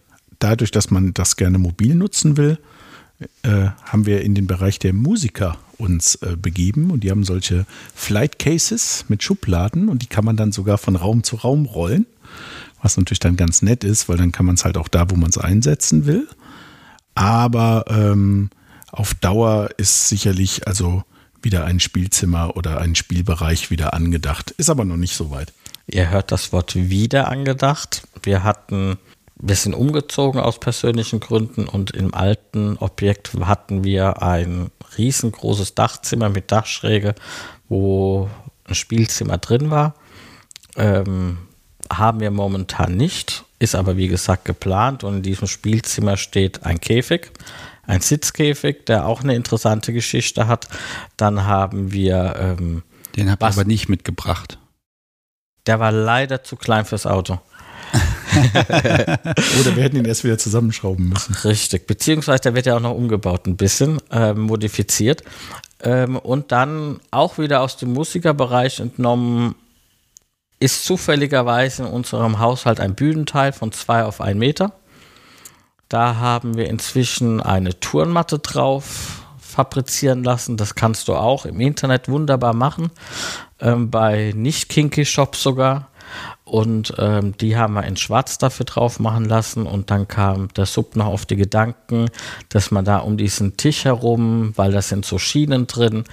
[0.44, 2.58] dadurch, dass man das gerne mobil nutzen will,
[3.44, 7.66] äh, haben wir in den Bereich der Musiker uns äh, begeben und die haben solche
[7.96, 12.06] Flight Cases mit Schubladen und die kann man dann sogar von Raum zu Raum rollen,
[12.82, 15.16] was natürlich dann ganz nett ist, weil dann kann man es halt auch da, wo
[15.16, 16.28] man es einsetzen will.
[17.14, 18.50] Aber ähm,
[18.92, 21.04] auf Dauer ist sicherlich also
[21.42, 24.52] wieder ein Spielzimmer oder ein Spielbereich wieder angedacht.
[24.52, 25.54] Ist aber noch nicht so weit.
[25.88, 28.04] Ihr hört das Wort wieder angedacht.
[28.24, 28.98] Wir hatten,
[29.44, 36.30] wir sind umgezogen aus persönlichen Gründen und im alten Objekt hatten wir ein riesengroßes Dachzimmer
[36.30, 37.16] mit Dachschräge,
[37.68, 38.30] wo
[38.66, 39.96] ein Spielzimmer drin war.
[40.76, 41.40] Ähm,
[41.92, 46.80] haben wir momentan nicht, ist aber wie gesagt geplant und in diesem Spielzimmer steht ein
[46.80, 47.32] Käfig,
[47.88, 50.68] ein Sitzkäfig, der auch eine interessante Geschichte hat.
[51.18, 52.36] Dann haben wir.
[52.38, 52.84] Ähm,
[53.16, 54.60] Den habt ihr aber nicht mitgebracht.
[55.66, 57.40] Der war leider zu klein fürs Auto.
[59.60, 61.36] Oder wir hätten ihn erst wieder zusammenschrauben müssen.
[61.44, 65.24] Richtig, beziehungsweise der wird ja auch noch umgebaut, ein bisschen äh, modifiziert.
[65.82, 69.56] Ähm, und dann auch wieder aus dem Musikerbereich entnommen,
[70.60, 74.74] ist zufälligerweise in unserem Haushalt ein Bühnenteil von zwei auf einen Meter.
[75.90, 80.56] Da haben wir inzwischen eine Turnmatte drauf fabrizieren lassen.
[80.56, 82.92] Das kannst du auch im Internet wunderbar machen.
[83.60, 85.91] Ähm, bei Nicht-Kinky-Shops sogar.
[86.44, 89.66] Und ähm, die haben wir in Schwarz dafür drauf machen lassen.
[89.66, 92.08] Und dann kam der Sub noch auf die Gedanken,
[92.50, 96.04] dass man da um diesen Tisch herum, weil da sind so Schienen drin,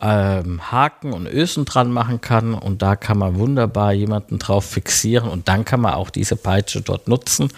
[0.00, 2.54] ähm, Haken und Ösen dran machen kann.
[2.54, 5.28] Und da kann man wunderbar jemanden drauf fixieren.
[5.28, 7.50] Und dann kann man auch diese Peitsche dort nutzen.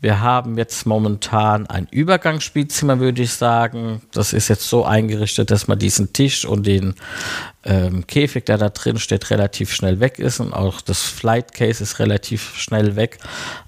[0.00, 4.02] Wir haben jetzt momentan ein Übergangsspielzimmer, würde ich sagen.
[4.12, 6.94] Das ist jetzt so eingerichtet, dass man diesen Tisch und den
[7.64, 10.38] ähm, Käfig, der da drin steht, relativ schnell weg ist.
[10.38, 13.18] Und auch das Flight Case ist relativ schnell weg.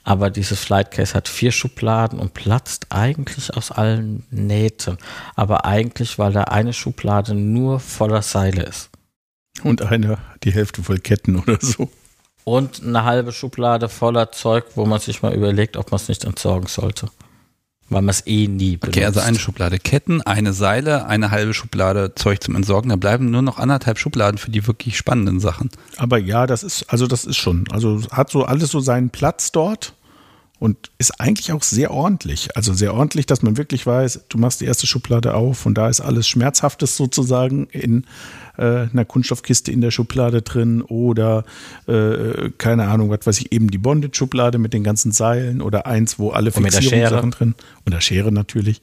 [0.05, 4.99] Aber dieses Flight Case hat vier Schubladen und platzt eigentlich aus allen Nähten.
[5.35, 8.91] Aber eigentlich, weil da eine Schublade nur voller Seile ist.
[9.63, 11.91] Und eine, die Hälfte voll Ketten oder so
[12.49, 16.25] und eine halbe Schublade voller Zeug, wo man sich mal überlegt, ob man es nicht
[16.25, 17.09] entsorgen sollte.
[17.91, 18.97] Weil man es eh nie benutzt.
[18.97, 22.91] Okay, also eine Schublade Ketten, eine Seile, eine halbe Schublade Zeug zum Entsorgen.
[22.91, 25.71] Da bleiben nur noch anderthalb Schubladen für die wirklich spannenden Sachen.
[25.97, 27.65] Aber ja, das ist, also das ist schon.
[27.71, 29.95] Also hat so alles so seinen Platz dort
[30.59, 32.57] und ist eigentlich auch sehr ordentlich.
[32.57, 35.89] Also sehr ordentlich, dass man wirklich weiß, du machst die erste Schublade auf und da
[35.89, 38.05] ist alles Schmerzhaftes sozusagen in
[38.57, 41.45] äh, einer Kunststoffkiste in der Schublade drin oder
[41.87, 46.19] äh, keine Ahnung, was weiß ich, eben die Bondage-Schublade mit den ganzen Seilen oder eins,
[46.19, 47.55] wo alle Fixierungssachen drin
[47.85, 48.83] und der Schere natürlich.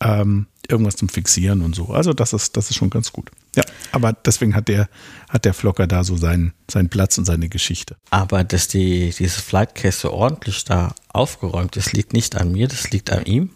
[0.00, 1.88] Ähm, irgendwas zum Fixieren und so.
[1.88, 3.30] Also das ist, das ist schon ganz gut.
[3.54, 3.62] Ja,
[3.92, 4.88] aber deswegen hat der,
[5.28, 7.96] hat der Flocker da so seinen, seinen Platz und seine Geschichte.
[8.10, 12.90] Aber dass die, dieses Flightcase so ordentlich da aufgeräumt ist, liegt nicht an mir, das
[12.90, 13.50] liegt an ihm.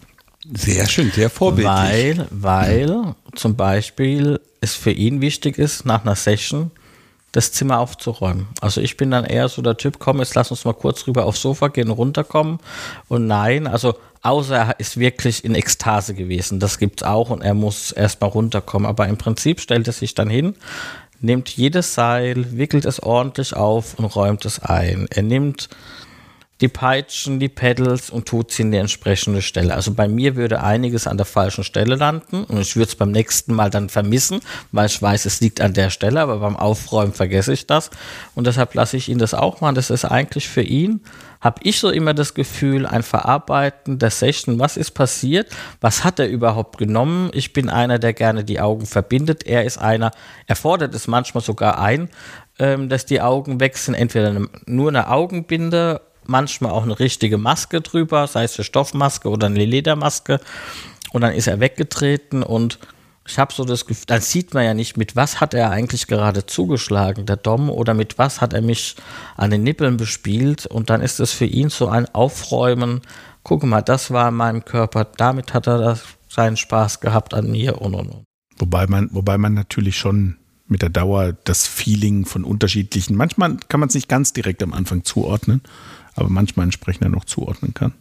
[0.54, 2.18] Sehr schön, sehr vorbildlich.
[2.18, 6.70] Weil, weil zum Beispiel es für ihn wichtig ist, nach einer Session
[7.32, 8.48] das Zimmer aufzuräumen.
[8.60, 11.26] Also ich bin dann eher so der Typ, komm, jetzt lass uns mal kurz rüber
[11.26, 12.58] aufs Sofa gehen, runterkommen.
[13.08, 16.60] Und nein, also außer er ist wirklich in Ekstase gewesen.
[16.60, 18.88] Das gibt's auch und er muss erstmal runterkommen.
[18.88, 20.55] Aber im Prinzip stellt er sich dann hin,
[21.20, 25.06] nimmt jedes Seil, wickelt es ordentlich auf und räumt es ein.
[25.10, 25.68] Er nimmt
[26.60, 29.74] die Peitschen, die Pedals und tut sie in die entsprechende Stelle.
[29.74, 33.10] Also bei mir würde einiges an der falschen Stelle landen und ich würde es beim
[33.10, 34.40] nächsten Mal dann vermissen,
[34.70, 37.90] weil ich weiß, es liegt an der Stelle, aber beim Aufräumen vergesse ich das
[38.34, 39.74] und deshalb lasse ich ihn das auch machen.
[39.74, 41.01] Das ist eigentlich für ihn,
[41.40, 44.58] habe ich so immer das Gefühl, ein Verarbeiten der Session.
[44.58, 45.48] Was ist passiert?
[45.80, 47.30] Was hat er überhaupt genommen?
[47.32, 49.46] Ich bin einer, der gerne die Augen verbindet.
[49.46, 50.10] Er ist einer,
[50.46, 52.10] er fordert es manchmal sogar ein,
[52.58, 58.26] ähm, dass die Augen wechseln, entweder nur eine Augenbinde manchmal auch eine richtige Maske drüber,
[58.26, 60.40] sei es eine Stoffmaske oder eine Ledermaske.
[61.12, 62.78] Und dann ist er weggetreten und
[63.26, 66.06] ich habe so das Gefühl, dann sieht man ja nicht, mit was hat er eigentlich
[66.06, 68.97] gerade zugeschlagen, der Dom, oder mit was hat er mich
[69.36, 70.66] an den Nippeln bespielt.
[70.66, 73.02] Und dann ist es für ihn so ein Aufräumen.
[73.42, 77.51] Guck mal, das war in meinem Körper, damit hat er das, seinen Spaß gehabt an
[77.51, 78.24] mir und und und.
[78.59, 80.36] Wobei man, wobei man natürlich schon
[80.66, 84.72] mit der Dauer das Feeling von unterschiedlichen, manchmal kann man es nicht ganz direkt am
[84.72, 85.62] Anfang zuordnen,
[86.14, 87.94] aber manchmal entsprechend noch zuordnen kann.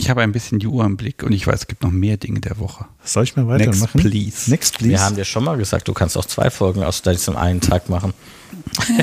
[0.00, 2.16] Ich habe ein bisschen die Uhr im Blick und ich weiß, es gibt noch mehr
[2.16, 2.86] Dinge der Woche.
[3.04, 3.90] Soll ich mal weitermachen?
[3.92, 4.50] Next, please.
[4.50, 4.90] Next, please.
[4.92, 7.90] Wir haben dir schon mal gesagt, du kannst auch zwei Folgen aus diesem einen Tag
[7.90, 8.14] machen.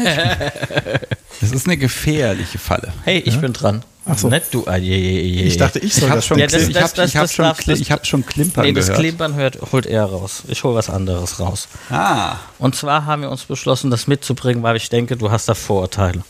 [1.39, 2.91] das ist eine gefährliche Falle.
[3.03, 3.41] Hey, ich ja?
[3.41, 3.83] bin dran.
[4.07, 4.27] Ach so.
[4.27, 4.65] Nicht du.
[4.65, 5.43] Ah, je, je, je.
[5.43, 6.39] Ich dachte, ich soll ich das schon.
[6.39, 9.01] Ja, das, ich habe hab schon, ich hab schon Klimpern nee, das gehört.
[9.01, 10.43] Klimpern hört, holt er raus.
[10.47, 11.67] Ich hole was anderes raus.
[11.91, 12.37] Ah.
[12.57, 16.23] Und zwar haben wir uns beschlossen, das mitzubringen, weil ich denke, du hast da Vorurteile.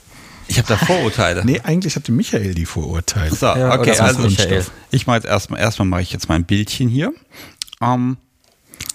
[0.47, 1.43] Ich habe da Vorurteile.
[1.45, 3.35] nee, eigentlich hatte Michael die Vorurteile.
[3.35, 4.65] So, ja, okay, also Michael.
[4.91, 7.13] ich mache jetzt erstmal, erstmal mache ich jetzt mein Bildchen hier.
[7.81, 8.17] Ähm,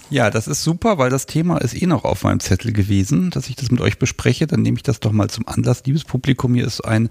[0.09, 3.49] ja, das ist super, weil das Thema ist eh noch auf meinem Zettel gewesen, dass
[3.49, 4.47] ich das mit euch bespreche.
[4.47, 5.83] Dann nehme ich das doch mal zum Anlass.
[5.85, 7.09] Liebes Publikum, hier ist ein,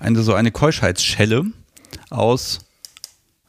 [0.00, 1.44] eine, so eine Keuschheitsschelle
[2.10, 2.60] aus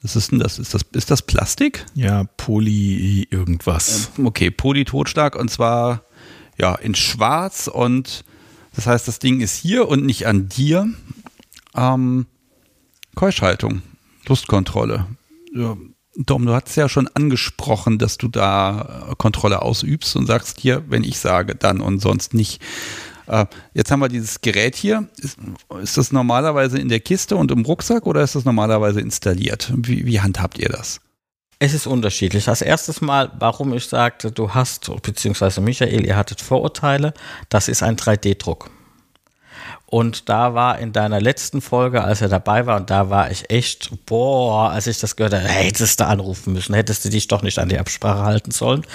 [0.06, 0.60] was ist denn das?
[0.60, 1.84] Ist das, ist das Plastik?
[1.96, 4.12] Ja, Poly irgendwas.
[4.20, 6.04] Ähm, okay, Poly-Totschlag und zwar
[6.60, 8.24] ja in schwarz und
[8.76, 10.88] das heißt, das Ding ist hier und nicht an dir.
[11.76, 12.26] Ähm,
[13.16, 13.82] Keuschhaltung,
[14.28, 15.08] Lustkontrolle.
[15.54, 15.78] Ja,
[16.18, 20.84] Dom, du hast ja schon angesprochen, dass du da äh, Kontrolle ausübst und sagst hier,
[20.90, 22.62] wenn ich sage, dann und sonst nicht.
[23.28, 25.10] Äh, jetzt haben wir dieses Gerät hier.
[25.18, 25.38] Ist,
[25.82, 29.74] ist, das normalerweise in der Kiste und im Rucksack oder ist das normalerweise installiert?
[29.76, 31.02] Wie, wie handhabt ihr das?
[31.66, 32.48] Es ist unterschiedlich.
[32.48, 37.12] Als erstes Mal, warum ich sagte, du hast, beziehungsweise Michael, ihr hattet Vorurteile,
[37.50, 38.70] das ist ein 3D-Druck.
[39.88, 43.50] Und da war in deiner letzten Folge, als er dabei war, und da war ich
[43.50, 47.42] echt, boah, als ich das gehört habe, hättest du anrufen müssen, hättest du dich doch
[47.42, 48.86] nicht an die Absprache halten sollen.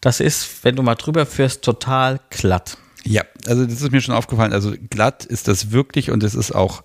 [0.00, 2.76] Das ist, wenn du mal drüber führst, total glatt.
[3.02, 4.52] Ja, also das ist mir schon aufgefallen.
[4.52, 6.84] Also glatt ist das wirklich und es ist auch,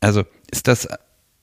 [0.00, 0.86] also ist das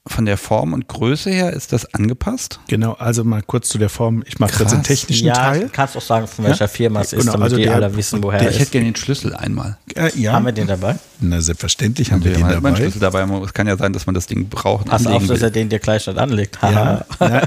[0.05, 2.59] von der Form und Größe her ist das angepasst?
[2.67, 4.23] Genau, also mal kurz zu der Form.
[4.27, 5.69] Ich mache jetzt den technischen ja, Teil.
[5.71, 6.67] kannst auch sagen, von welcher ja?
[6.67, 8.55] Firma es ist, genau, damit also die der, alle wissen, woher der, es ist.
[8.55, 9.77] Ich hätte gerne den Schlüssel einmal.
[9.95, 10.33] Äh, ja.
[10.33, 10.97] Haben wir den dabei?
[11.29, 12.59] Na, selbstverständlich haben wir den dabei.
[12.59, 13.23] Meinen Schlüssel dabei.
[13.43, 14.87] Es kann ja sein, dass man das Ding braucht.
[14.87, 16.59] Pass auf, dass er den dir gleich nicht anlegt.
[16.61, 17.41] ja, na,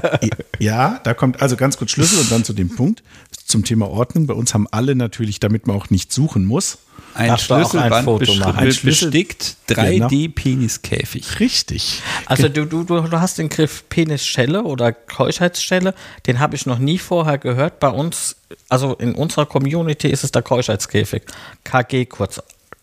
[0.59, 3.03] ja, da kommt also ganz kurz Schlüssel und dann zu dem Punkt
[3.45, 4.27] zum Thema Ordnung.
[4.27, 6.79] Bei uns haben alle natürlich, damit man auch nicht suchen muss,
[7.17, 8.57] ein Darfst Schlüsselband ein Foto machen.
[8.57, 11.23] Ein Schlüssel bestickt 3D-Peniskäfig.
[11.27, 11.37] Genau.
[11.39, 12.01] Richtig.
[12.27, 15.95] Also du, du, du hast den Griff Penisschelle oder Keuschheitsschelle,
[16.27, 17.79] den habe ich noch nie vorher gehört.
[17.79, 18.35] Bei uns,
[18.69, 21.23] also in unserer Community ist es der Keuschheitskäfig.
[21.63, 22.39] KG kurz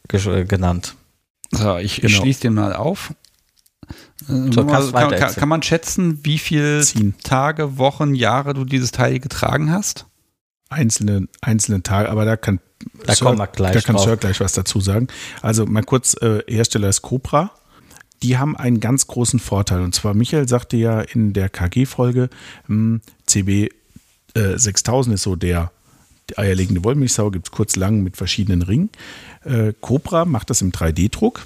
[0.09, 0.97] genannt.
[1.51, 2.21] So, ich genau.
[2.21, 3.15] schließe den mal auf.
[4.27, 6.83] So, kann, kann, kann, man schätzen, wie viele
[7.23, 10.07] Tage, Wochen, Jahre du dieses Teil getragen hast?
[10.71, 12.61] Einzelne, einzelne Tage, aber da kann
[13.05, 15.09] da Sir, kommen wir gleich Da kann Sir gleich was dazu sagen.
[15.43, 17.53] Also mal kurz, äh, Hersteller ist Cobra.
[18.23, 19.83] Die haben einen ganz großen Vorteil.
[19.83, 22.31] Und zwar, Michael sagte ja in der KG-Folge,
[22.67, 23.69] hm, CB
[24.35, 25.71] äh, 6000 ist so der
[26.31, 28.91] die eierlegende Wollmilchsau, gibt es kurz lang mit verschiedenen Ringen.
[29.45, 31.43] Äh, Cobra macht das im 3D-Druck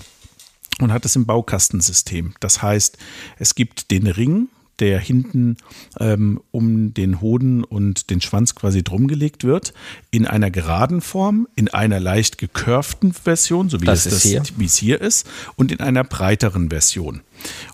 [0.81, 2.35] und hat es im Baukastensystem.
[2.41, 2.99] Das heißt,
[3.39, 4.49] es gibt den Ring,
[4.81, 5.57] der hinten
[5.99, 9.75] ähm, um den Hoden und den Schwanz quasi drumgelegt wird,
[10.11, 14.65] in einer geraden Form, in einer leicht gekörften Version, so wie das es das, wie
[14.65, 17.23] es hier ist, und in einer breiteren Version.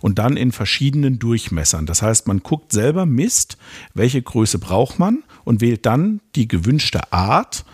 [0.01, 1.87] Und dann in verschiedenen Durchmessern.
[1.87, 3.57] Das heißt, man guckt selber, misst,
[3.95, 7.65] welche Größe braucht man und wählt dann die gewünschte Art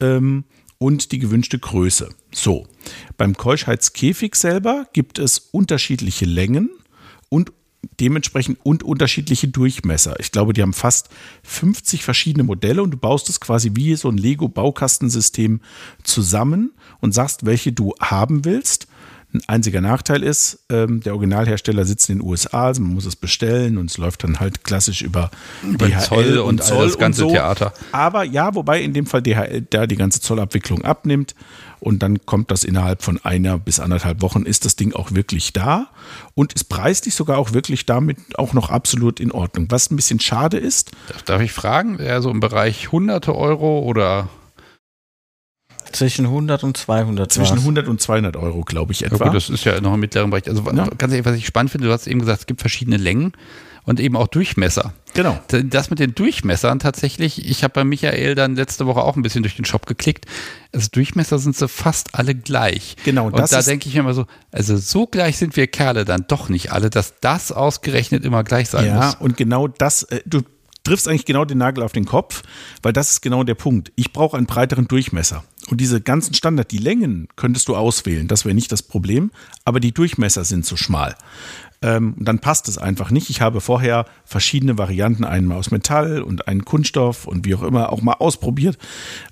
[0.00, 0.44] ähm,
[0.78, 2.10] und die gewünschte Größe.
[2.32, 2.66] So,
[3.16, 6.70] beim Keuschheitskäfig selber gibt es unterschiedliche Längen
[7.28, 7.52] und
[7.98, 10.18] dementsprechend und unterschiedliche Durchmesser.
[10.20, 11.08] Ich glaube, die haben fast
[11.44, 15.60] 50 verschiedene Modelle und du baust es quasi wie so ein Lego-Baukastensystem
[16.02, 18.86] zusammen und sagst, welche du haben willst.
[19.32, 23.14] Ein einziger Nachteil ist, ähm, der Originalhersteller sitzt in den USA, also man muss es
[23.14, 25.30] bestellen und es läuft dann halt klassisch über,
[25.62, 27.34] über DHL Zoll und, und Zoll das ganze und so.
[27.36, 27.72] Theater.
[27.92, 31.36] Aber ja, wobei in dem Fall DHL da die ganze Zollabwicklung abnimmt
[31.80, 35.52] und dann kommt das innerhalb von einer bis anderthalb Wochen ist das Ding auch wirklich
[35.52, 35.88] da
[36.34, 39.66] und ist preislich sogar auch wirklich damit auch noch absolut in Ordnung.
[39.70, 40.92] Was ein bisschen schade ist.
[41.24, 44.28] Darf ich fragen, eher so im Bereich hunderte Euro oder
[45.92, 47.32] zwischen 100 und 200.
[47.32, 49.16] Zwischen 100 und 200 Euro, glaube ich, etwa.
[49.16, 50.48] Ja, gut, das ist ja noch im mittleren Bereich.
[50.48, 50.86] Also ja.
[50.96, 53.32] ganz ehrlich, was ich spannend finde, du hast eben gesagt, es gibt verschiedene Längen
[53.84, 54.92] und eben auch Durchmesser.
[55.14, 55.40] Genau.
[55.48, 59.42] Das mit den Durchmessern tatsächlich, ich habe bei Michael dann letzte Woche auch ein bisschen
[59.42, 60.26] durch den Shop geklickt.
[60.72, 62.96] Also Durchmesser sind so fast alle gleich.
[63.04, 63.26] Genau.
[63.26, 66.48] Und da denke ich mir immer so, also so gleich sind wir Kerle dann doch
[66.48, 69.12] nicht alle, dass das ausgerechnet immer gleich sein ja, muss.
[69.14, 70.42] Ja, und genau das, äh, du
[70.84, 72.42] triffst eigentlich genau den Nagel auf den Kopf,
[72.82, 73.92] weil das ist genau der Punkt.
[73.96, 75.44] Ich brauche einen breiteren Durchmesser.
[75.68, 79.30] Und diese ganzen Standard, die Längen könntest du auswählen, das wäre nicht das Problem,
[79.64, 81.16] aber die Durchmesser sind zu schmal.
[81.82, 83.30] Ähm, dann passt es einfach nicht.
[83.30, 87.90] Ich habe vorher verschiedene Varianten, einmal aus Metall und einen Kunststoff und wie auch immer,
[87.90, 88.76] auch mal ausprobiert.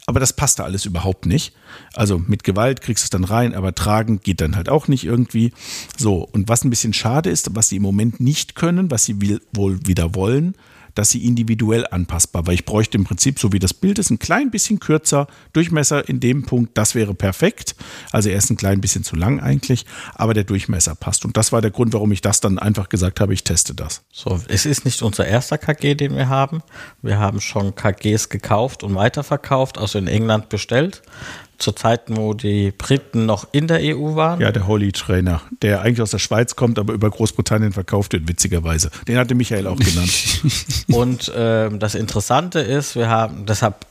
[0.06, 1.54] Aber das passte alles überhaupt nicht.
[1.94, 5.04] Also mit Gewalt kriegst du es dann rein, aber tragen geht dann halt auch nicht
[5.04, 5.52] irgendwie.
[5.98, 9.40] So, und was ein bisschen schade ist, was sie im Moment nicht können, was sie
[9.52, 10.54] wohl wieder wollen,
[10.98, 14.18] dass sie individuell anpassbar, weil ich bräuchte im Prinzip, so wie das Bild ist, ein
[14.18, 17.76] klein bisschen kürzer Durchmesser in dem Punkt, das wäre perfekt.
[18.10, 21.24] Also er ist ein klein bisschen zu lang eigentlich, aber der Durchmesser passt.
[21.24, 24.02] Und das war der Grund, warum ich das dann einfach gesagt habe, ich teste das.
[24.10, 26.62] So, es ist nicht unser erster KG, den wir haben.
[27.00, 31.02] Wir haben schon KGs gekauft und weiterverkauft, also in England bestellt
[31.58, 34.40] zur Zeit, wo die Briten noch in der EU waren.
[34.40, 38.28] Ja, der Holy Trainer, der eigentlich aus der Schweiz kommt, aber über Großbritannien verkauft wird,
[38.28, 38.90] witzigerweise.
[39.06, 40.42] Den hatte Michael auch genannt.
[40.88, 43.86] Und äh, das Interessante ist, wir haben, deshalb,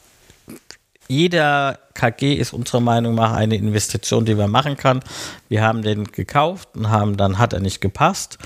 [1.09, 5.01] jeder KG ist unserer Meinung nach eine Investition, die man machen kann.
[5.49, 8.37] Wir haben den gekauft und haben, dann hat er nicht gepasst.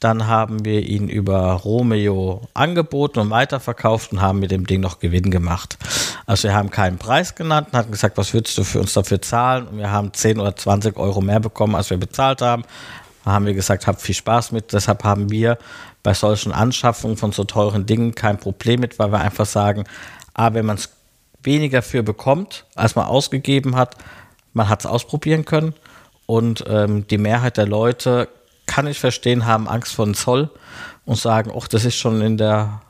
[0.00, 4.98] Dann haben wir ihn über Romeo angeboten und weiterverkauft und haben mit dem Ding noch
[4.98, 5.78] Gewinn gemacht.
[6.26, 9.22] Also wir haben keinen Preis genannt und hatten gesagt, was würdest du für uns dafür
[9.22, 9.66] zahlen?
[9.68, 12.64] Und wir haben 10 oder 20 Euro mehr bekommen, als wir bezahlt haben.
[13.24, 14.72] Da haben wir gesagt, habt viel Spaß mit.
[14.72, 15.58] Deshalb haben wir
[16.02, 19.84] bei solchen Anschaffungen von so teuren Dingen kein Problem mit, weil wir einfach sagen,
[20.34, 20.90] ah, wenn man es
[21.42, 23.96] weniger für bekommt, als man ausgegeben hat,
[24.52, 25.74] man hat es ausprobieren können
[26.26, 28.28] und ähm, die Mehrheit der Leute
[28.66, 30.50] kann ich verstehen, haben Angst vor dem Zoll
[31.04, 32.82] und sagen, ach, das ist schon in der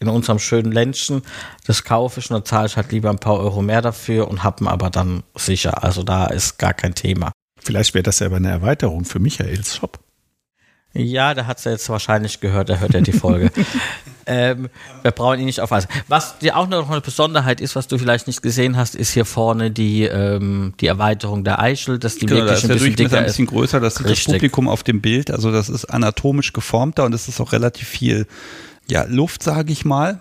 [0.00, 1.22] in unserem schönen Ländchen,
[1.66, 4.42] das kaufe ich und dann zahle ich halt lieber ein paar Euro mehr dafür und
[4.42, 5.84] habe aber dann sicher.
[5.84, 7.32] Also da ist gar kein Thema.
[7.60, 10.00] Vielleicht wäre das ja aber eine Erweiterung für Michaels Shop.
[10.94, 13.52] Ja, der hat es ja jetzt wahrscheinlich gehört, der hört ja die Folge.
[14.26, 14.68] ähm,
[15.02, 15.88] wir brauchen ihn nicht aufweisen.
[16.08, 19.24] Was dir auch noch eine Besonderheit ist, was du vielleicht nicht gesehen hast, ist hier
[19.24, 22.96] vorne die, ähm, die Erweiterung der Eichel, dass die Genau, wirklich das ist ein bisschen
[22.96, 23.50] dicker ein bisschen ist.
[23.50, 24.34] größer, das sieht das Richtig.
[24.34, 28.26] Publikum auf dem Bild, also das ist anatomisch geformter und es ist auch relativ viel
[28.88, 30.20] ja, Luft, sage ich mal.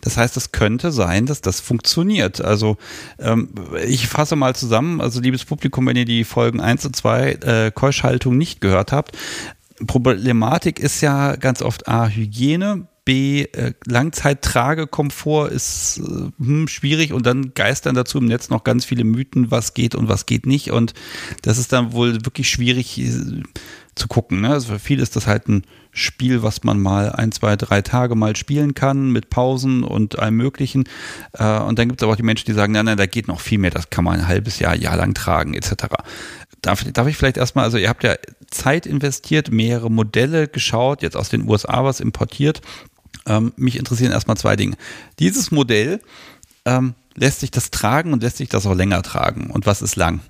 [0.00, 2.40] Das heißt, es könnte sein, dass das funktioniert.
[2.40, 2.78] Also
[3.18, 3.50] ähm,
[3.86, 7.70] ich fasse mal zusammen, also liebes Publikum, wenn ihr die Folgen 1 und 2 äh,
[7.74, 9.16] Keuschhaltung nicht gehört habt,
[9.86, 17.24] Problematik ist ja ganz oft A, Hygiene, B, äh, Langzeittragekomfort ist äh, hm, schwierig und
[17.24, 20.72] dann geistern dazu im Netz noch ganz viele Mythen, was geht und was geht nicht
[20.72, 20.92] und
[21.40, 23.42] das ist dann wohl wirklich schwierig äh,
[23.94, 24.42] zu gucken.
[24.42, 24.50] Ne?
[24.50, 28.14] Also für viele ist das halt ein Spiel, was man mal ein, zwei, drei Tage
[28.14, 30.84] mal spielen kann mit Pausen und allem Möglichen.
[31.32, 33.26] Äh, und dann gibt es aber auch die Menschen, die sagen, nein, nein, da geht
[33.26, 35.86] noch viel mehr, das kann man ein halbes Jahr, Jahr lang tragen etc.
[36.60, 38.16] Darf, darf ich vielleicht erstmal, also ihr habt ja
[38.50, 42.60] Zeit investiert, mehrere Modelle geschaut, jetzt aus den USA was importiert.
[43.28, 44.76] Ähm, mich interessieren erstmal zwei Dinge.
[45.18, 46.00] Dieses Modell,
[46.64, 49.50] ähm, lässt sich das tragen und lässt sich das auch länger tragen?
[49.50, 50.20] Und was ist lang?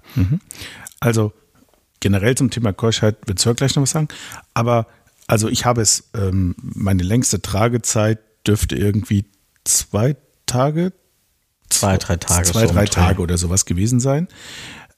[1.01, 1.33] Also
[2.01, 4.09] generell zum Thema Keuschheit wird Sir gleich noch was sagen.
[4.55, 4.87] Aber
[5.27, 9.27] also ich habe es, ähm, meine längste Tragezeit dürfte irgendwie
[9.65, 10.17] zwei
[10.47, 10.93] Tage,
[11.71, 12.45] Zwei, drei Tage.
[12.51, 12.87] zwei, so drei.
[12.87, 14.27] Tage oder sowas gewesen sein.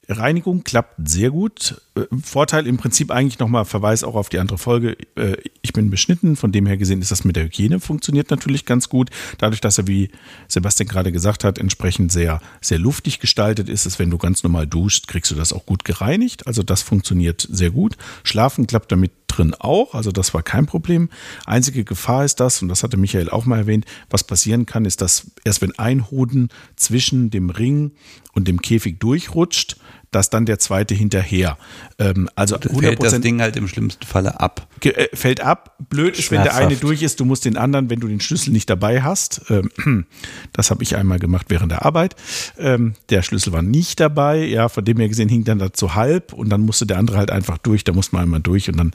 [0.07, 1.81] Reinigung klappt sehr gut.
[1.95, 4.97] Äh, Vorteil im Prinzip eigentlich nochmal Verweis auch auf die andere Folge.
[5.15, 8.65] Äh, Ich bin beschnitten, von dem her gesehen ist das mit der Hygiene funktioniert natürlich
[8.65, 9.09] ganz gut.
[9.37, 10.09] Dadurch, dass er, wie
[10.47, 14.67] Sebastian gerade gesagt hat, entsprechend sehr, sehr luftig gestaltet ist, ist, wenn du ganz normal
[14.67, 16.47] duschst, kriegst du das auch gut gereinigt.
[16.47, 17.95] Also das funktioniert sehr gut.
[18.23, 21.09] Schlafen klappt damit drin auch, also das war kein Problem.
[21.45, 25.01] Einzige Gefahr ist das, und das hatte Michael auch mal erwähnt, was passieren kann, ist,
[25.01, 27.91] dass erst wenn ein Hoden zwischen dem Ring
[28.33, 29.77] und dem Käfig durchrutscht,
[30.11, 31.57] dass dann der zweite hinterher.
[31.97, 34.67] Ähm, also Fällt das 100% Ding halt im schlimmsten Falle ab.
[34.83, 35.75] äh, fällt ab.
[35.89, 38.51] Blöd ist, wenn der eine durch ist, du musst den anderen, wenn du den Schlüssel
[38.51, 39.41] nicht dabei hast.
[39.49, 40.05] Ähm,
[40.53, 42.15] das habe ich einmal gemacht während der Arbeit.
[42.57, 44.45] Ähm, der Schlüssel war nicht dabei.
[44.45, 47.31] Ja, von dem her gesehen hing dann dazu halb und dann musste der andere halt
[47.31, 47.85] einfach durch.
[47.85, 48.91] Da muss man einmal durch und dann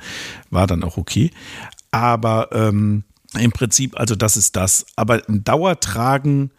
[0.51, 1.31] war dann auch okay.
[1.91, 3.05] Aber ähm,
[3.39, 4.85] im Prinzip, also das ist das.
[4.97, 6.51] Aber ein Dauertragen,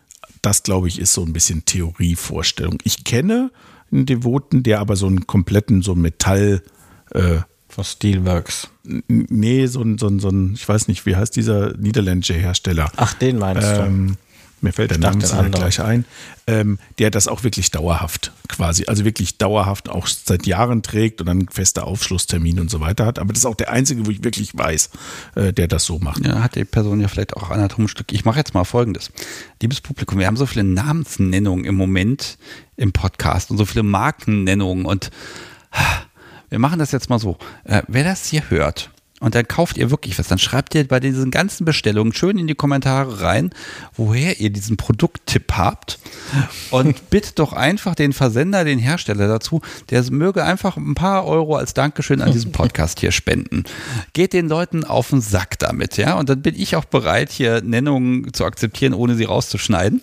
[0.41, 2.79] das glaube ich, ist so ein bisschen Theorievorstellung.
[2.83, 3.51] Ich kenne
[3.91, 6.61] einen Devoten, der aber so einen kompletten, so Metall,
[7.11, 7.37] äh,
[7.69, 8.69] Von Steelworks.
[9.07, 12.89] Nee, so ein, so ein, so ein, ich weiß nicht, wie heißt dieser niederländische Hersteller?
[12.95, 14.17] Ach, den meinst du?
[14.61, 15.19] Mir fällt der Name
[15.51, 16.05] gleich ein.
[16.47, 21.27] Ähm, der das auch wirklich dauerhaft quasi, also wirklich dauerhaft auch seit Jahren trägt und
[21.27, 23.19] dann feste Aufschlusstermine und so weiter hat.
[23.19, 24.89] Aber das ist auch der einzige, wo ich wirklich weiß,
[25.35, 26.25] äh, der das so macht.
[26.25, 28.13] Ja, hat die Person ja vielleicht auch anatomisch Stück.
[28.13, 29.11] Ich mache jetzt mal Folgendes.
[29.61, 32.37] Liebes Publikum, wir haben so viele Namensnennungen im Moment
[32.77, 35.11] im Podcast und so viele Markennennungen und
[36.49, 37.37] wir machen das jetzt mal so.
[37.65, 38.89] Äh, wer das hier hört
[39.19, 42.47] und dann kauft ihr wirklich was, dann schreibt ihr bei diesen ganzen Bestellungen schön in
[42.47, 43.49] die Kommentare rein,
[43.95, 45.97] woher ihr diesen Produkttipp habt
[46.69, 51.55] und bittet doch einfach den Versender, den Hersteller dazu, der möge einfach ein paar Euro
[51.55, 53.63] als Dankeschön an diesem Podcast hier spenden.
[54.13, 57.61] Geht den Leuten auf den Sack damit, ja, und dann bin ich auch bereit, hier
[57.61, 60.01] Nennungen zu akzeptieren, ohne sie rauszuschneiden.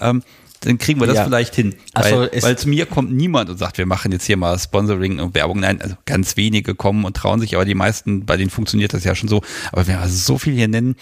[0.00, 0.22] Ähm,
[0.64, 1.24] dann kriegen wir das Ja.
[1.24, 1.74] vielleicht hin.
[1.92, 5.20] Also weil, weil zu mir kommt niemand und sagt, wir machen jetzt hier mal Sponsoring
[5.20, 5.60] und Werbung.
[5.60, 9.04] Nein, also ganz wenige kommen und trauen sich, aber die meisten, bei denen funktioniert das
[9.04, 9.42] ja schon so.
[9.72, 10.96] Aber wenn wir also so viel hier nennen,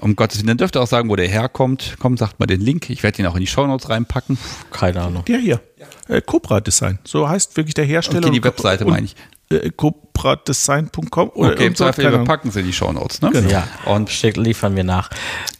[0.00, 1.96] um Gottes Willen, dann dürft ihr auch sagen, wo der herkommt.
[1.98, 2.90] Kommt, sagt mal den Link.
[2.90, 4.38] Ich werde ihn auch in die Shownotes reinpacken.
[4.70, 5.24] Keine Ahnung.
[5.26, 5.60] Der hier,
[6.08, 8.26] äh, Cobra Design, so heißt wirklich der Hersteller.
[8.26, 9.16] Okay, die Webseite meine ich.
[9.48, 12.26] Äh, Cobradesign.com oder Okay, im so, Zweifel, keine wir Ahnung.
[12.26, 13.22] packen sie in die Shownotes.
[13.22, 13.30] Ne?
[13.32, 13.48] Genau.
[13.48, 15.10] Ja, und liefern wir nach.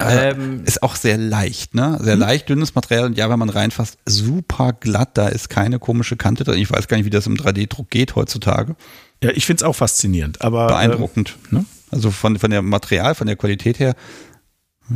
[0.01, 1.99] Ähm, ist auch sehr leicht, ne?
[2.01, 6.17] Sehr leicht, dünnes Material und ja, wenn man reinfasst, super glatt, da ist keine komische
[6.17, 6.59] Kante drin.
[6.59, 8.75] Ich weiß gar nicht, wie das im 3D-Druck geht heutzutage.
[9.23, 11.37] Ja, ich finde es auch faszinierend, aber Beeindruckend.
[11.53, 11.65] Ähm, ne?
[11.91, 13.95] Also von, von der Material, von der Qualität her,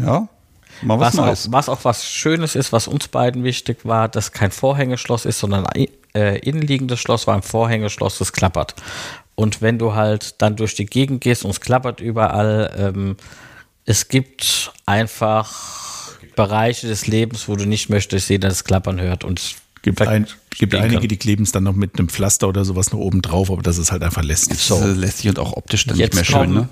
[0.01, 0.29] ja,
[0.82, 4.32] mal was, was, auch, was auch was Schönes ist, was uns beiden wichtig war, dass
[4.32, 8.74] kein Vorhängeschloss ist, sondern ein äh, innenliegendes Schloss war ein Vorhängeschloss, das klappert.
[9.35, 13.16] Und wenn du halt dann durch die Gegend gehst und es klappert überall, ähm,
[13.85, 19.24] es gibt einfach Bereiche des Lebens, wo du nicht möchtest, dass jeder das Klappern hört.
[19.24, 20.27] Und es Gibt, ein,
[20.59, 23.51] gibt einige, die kleben es dann noch mit einem Pflaster oder sowas noch oben drauf,
[23.51, 24.59] aber das ist halt einfach lästig.
[24.59, 24.78] So.
[24.78, 26.69] Das ist lästig und auch optisch dann Jetzt nicht mehr schön, kommen- ne?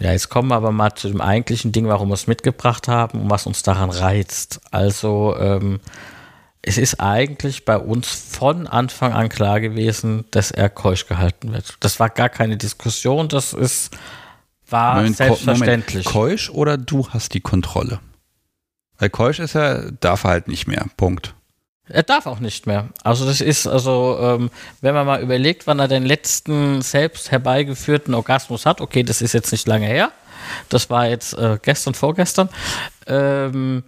[0.00, 3.22] Ja, jetzt kommen wir aber mal zu dem eigentlichen Ding, warum wir es mitgebracht haben
[3.22, 4.60] und was uns daran reizt.
[4.70, 5.80] Also, ähm,
[6.66, 11.76] es ist eigentlich bei uns von Anfang an klar gewesen, dass er keusch gehalten wird.
[11.80, 13.96] Das war gar keine Diskussion, das ist,
[14.68, 16.04] war Moment, selbstverständlich.
[16.04, 18.00] Moment, keusch oder du hast die Kontrolle?
[18.98, 20.86] Weil keusch ist er, darf er halt nicht mehr.
[20.96, 21.34] Punkt.
[21.88, 22.88] Er darf auch nicht mehr.
[23.04, 24.50] Also das ist, also ähm,
[24.80, 29.34] wenn man mal überlegt, wann er den letzten selbst herbeigeführten Orgasmus hat, okay, das ist
[29.34, 30.10] jetzt nicht lange her,
[30.68, 32.48] das war jetzt äh, gestern, vorgestern,
[33.06, 33.84] ähm,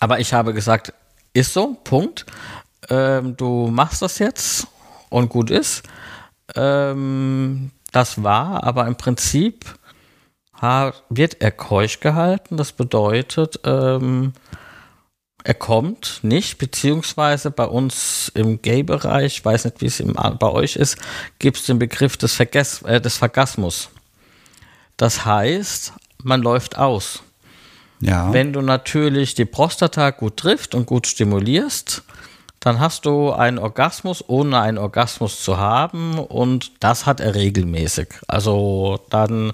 [0.00, 0.92] aber ich habe gesagt,
[1.32, 2.26] ist so, Punkt.
[2.88, 4.66] Ähm, du machst das jetzt
[5.10, 5.82] und gut ist.
[6.56, 9.66] Ähm, das war, aber im Prinzip
[11.08, 12.56] wird er keusch gehalten.
[12.56, 14.32] Das bedeutet, ähm,
[15.44, 20.76] er kommt nicht, beziehungsweise bei uns im Gay-Bereich, weiß nicht, wie es im, bei euch
[20.76, 20.98] ist,
[21.38, 23.88] gibt es den Begriff des, Verges äh, des Vergasmus.
[24.96, 27.22] Das heißt, man läuft aus.
[28.00, 28.32] Ja.
[28.32, 32.02] Wenn du natürlich die Prostata gut trifft und gut stimulierst,
[32.60, 38.08] dann hast du einen Orgasmus, ohne einen Orgasmus zu haben und das hat er regelmäßig.
[38.28, 39.52] Also dann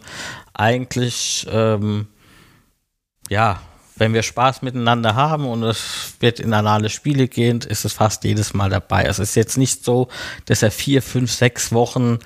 [0.55, 2.09] eigentlich, ähm,
[3.29, 3.61] ja,
[3.97, 8.25] wenn wir Spaß miteinander haben und es wird in anale Spiele gehen, ist es fast
[8.25, 9.05] jedes Mal dabei.
[9.05, 10.09] Es ist jetzt nicht so,
[10.45, 12.19] dass er vier, fünf, sechs Wochen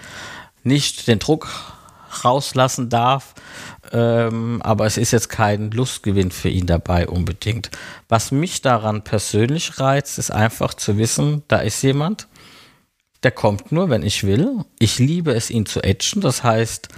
[0.64, 1.48] nicht den Druck
[2.24, 3.34] rauslassen darf,
[3.92, 7.70] ähm, aber es ist jetzt kein Lustgewinn für ihn dabei unbedingt.
[8.08, 12.26] Was mich daran persönlich reizt, ist einfach zu wissen, da ist jemand,
[13.22, 14.64] der kommt nur, wenn ich will.
[14.78, 16.20] Ich liebe es, ihn zu etchen.
[16.20, 16.88] Das heißt,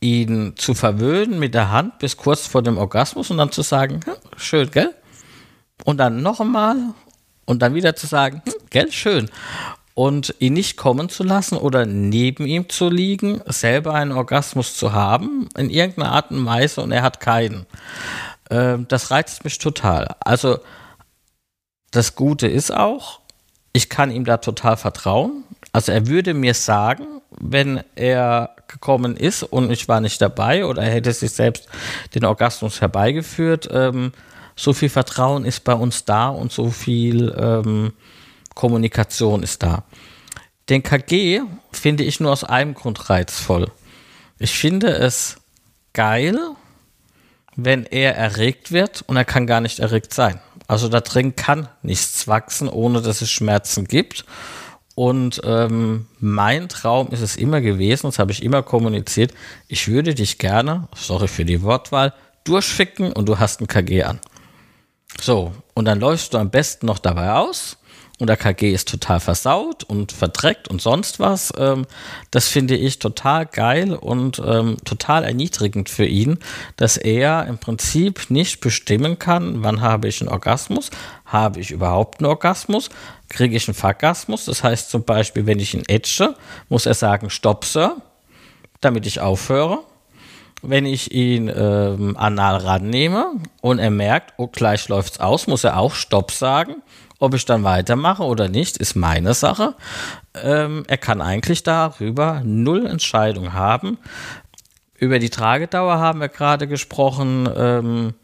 [0.00, 4.00] ihn zu verwöhnen mit der Hand bis kurz vor dem Orgasmus und dann zu sagen,
[4.04, 4.94] hm, schön, gell?
[5.84, 6.76] Und dann noch einmal
[7.44, 9.30] und dann wieder zu sagen, hm, gell, schön.
[9.94, 14.92] Und ihn nicht kommen zu lassen oder neben ihm zu liegen, selber einen Orgasmus zu
[14.92, 17.64] haben, in irgendeiner Art und Weise und er hat keinen.
[18.50, 20.08] Ähm, das reizt mich total.
[20.20, 20.58] Also
[21.90, 23.20] das Gute ist auch,
[23.72, 25.44] ich kann ihm da total vertrauen.
[25.72, 30.82] Also er würde mir sagen, wenn er gekommen ist und ich war nicht dabei oder
[30.82, 31.66] er hätte sich selbst
[32.14, 33.68] den Orgasmus herbeigeführt.
[33.72, 34.12] Ähm,
[34.56, 37.92] so viel Vertrauen ist bei uns da und so viel ähm,
[38.54, 39.84] Kommunikation ist da.
[40.68, 43.70] Den KG finde ich nur aus einem Grund reizvoll.
[44.38, 45.36] Ich finde es
[45.92, 46.38] geil,
[47.54, 50.40] wenn er erregt wird und er kann gar nicht erregt sein.
[50.66, 54.24] Also da drin kann nichts wachsen, ohne dass es Schmerzen gibt.
[54.96, 59.34] Und ähm, mein Traum ist es immer gewesen, das habe ich immer kommuniziert,
[59.68, 62.14] ich würde dich gerne, sorry für die Wortwahl,
[62.44, 64.20] durchficken und du hast ein KG an.
[65.20, 67.76] So, und dann läufst du am besten noch dabei aus
[68.18, 71.52] und der KG ist total versaut und verdreckt und sonst was.
[71.58, 71.86] Ähm,
[72.30, 76.38] das finde ich total geil und ähm, total erniedrigend für ihn,
[76.76, 80.90] dass er im Prinzip nicht bestimmen kann, wann habe ich einen Orgasmus,
[81.26, 82.88] habe ich überhaupt einen Orgasmus,
[83.28, 84.44] kriege ich einen Vergasmus.
[84.44, 86.34] Das heißt zum Beispiel, wenn ich ihn etche,
[86.68, 87.96] muss er sagen, stopp, Sir,
[88.80, 89.80] damit ich aufhöre.
[90.62, 95.76] Wenn ich ihn ähm, anal rannehme und er merkt, oh, gleich läuft's aus, muss er
[95.76, 96.76] auch Stopp sagen
[97.18, 99.74] ob ich dann weitermache oder nicht, ist meine Sache.
[100.34, 103.98] Ähm, er kann eigentlich darüber null Entscheidung haben.
[104.98, 107.48] Über die Tragedauer haben wir gerade gesprochen.
[107.56, 108.14] Ähm,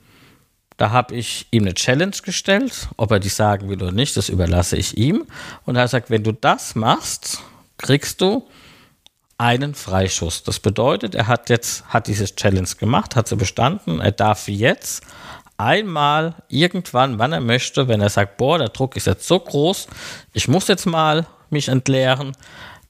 [0.82, 2.88] da habe ich ihm eine Challenge gestellt.
[2.96, 5.28] Ob er die sagen will oder nicht, das überlasse ich ihm.
[5.64, 7.38] Und er sagt, wenn du das machst,
[7.78, 8.48] kriegst du
[9.38, 10.42] einen Freischuss.
[10.42, 14.00] Das bedeutet, er hat jetzt hat diese Challenge gemacht, hat sie bestanden.
[14.00, 15.04] Er darf jetzt
[15.56, 19.86] einmal irgendwann, wann er möchte, wenn er sagt, boah, der Druck ist jetzt so groß,
[20.32, 22.32] ich muss jetzt mal mich entleeren,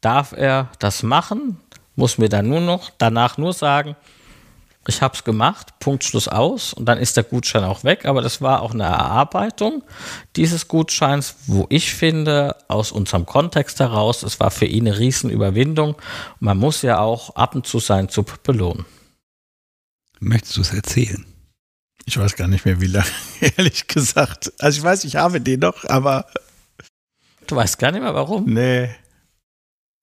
[0.00, 1.60] darf er das machen,
[1.94, 3.96] muss mir dann nur noch danach nur sagen,
[4.88, 8.04] ich habe es gemacht, Punkt Schluss aus und dann ist der Gutschein auch weg.
[8.04, 9.84] Aber das war auch eine Erarbeitung
[10.34, 15.96] dieses Gutscheins, wo ich finde, aus unserem Kontext heraus, es war für ihn eine Riesenüberwindung.
[16.40, 18.84] Man muss ja auch ab und zu sein zu belohnen.
[20.18, 21.26] Möchtest du es erzählen?
[22.04, 23.06] Ich weiß gar nicht mehr, wie lange,
[23.56, 24.52] ehrlich gesagt.
[24.58, 26.26] Also ich weiß, ich habe den noch, aber.
[27.46, 28.44] Du weißt gar nicht mehr warum?
[28.46, 28.90] Nee.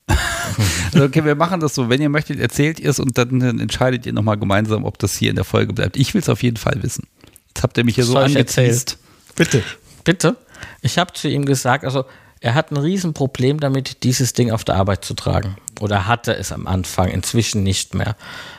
[0.93, 1.89] also okay, wir machen das so.
[1.89, 5.29] Wenn ihr möchtet, erzählt ihr es und dann entscheidet ihr nochmal gemeinsam, ob das hier
[5.29, 5.97] in der Folge bleibt.
[5.97, 7.07] Ich will es auf jeden Fall wissen.
[7.49, 8.97] Jetzt habt ihr mich hier so angeteased.
[9.35, 9.63] Bitte.
[10.03, 10.35] Bitte.
[10.81, 12.05] Ich habe zu ihm gesagt, also
[12.41, 15.57] er hat ein Riesenproblem damit, dieses Ding auf der Arbeit zu tragen.
[15.79, 18.15] Oder hatte es am Anfang, inzwischen nicht mehr.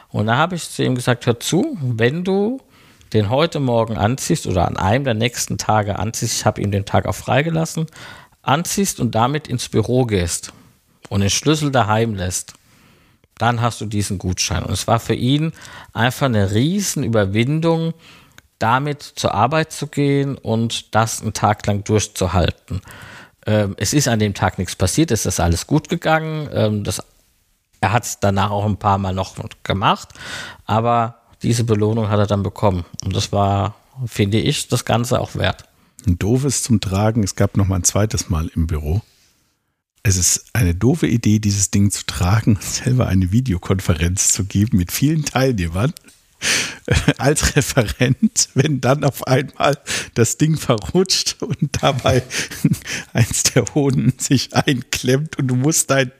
[0.09, 2.61] Und da habe ich zu ihm gesagt, hör zu, wenn du
[3.12, 6.85] den heute Morgen anziehst oder an einem der nächsten Tage anziehst, ich habe ihm den
[6.85, 7.86] Tag auch freigelassen,
[8.43, 10.52] anziehst und damit ins Büro gehst
[11.11, 12.55] und den Schlüssel daheim lässt,
[13.37, 14.62] dann hast du diesen Gutschein.
[14.62, 15.53] Und es war für ihn
[15.93, 17.93] einfach eine Riesenüberwindung,
[18.59, 22.81] damit zur Arbeit zu gehen und das einen Tag lang durchzuhalten.
[23.47, 26.49] Ähm, es ist an dem Tag nichts passiert, es ist alles gut gegangen.
[26.53, 27.03] Ähm, das,
[27.81, 30.11] er hat es danach auch ein paar Mal noch gemacht,
[30.66, 32.85] aber diese Belohnung hat er dann bekommen.
[33.03, 33.74] Und das war,
[34.07, 35.65] finde ich, das Ganze auch wert.
[36.07, 39.01] Ein doofes zum Tragen, es gab noch mal ein zweites Mal im Büro.
[40.02, 44.78] Es ist eine doofe Idee, dieses Ding zu tragen und selber eine Videokonferenz zu geben
[44.78, 45.93] mit vielen Teilnehmern
[47.18, 49.78] als Referent, wenn dann auf einmal
[50.14, 52.22] das Ding verrutscht und dabei
[53.12, 56.12] eins der Hoden sich einklemmt und du musst dein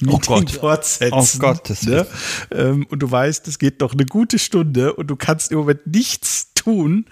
[0.00, 1.14] Meeting oh fortsetzen.
[1.14, 2.06] Oh Gott, das ne?
[2.50, 5.86] Ähm, und du weißt, es geht noch eine gute Stunde und du kannst im Moment
[5.86, 7.04] nichts tun,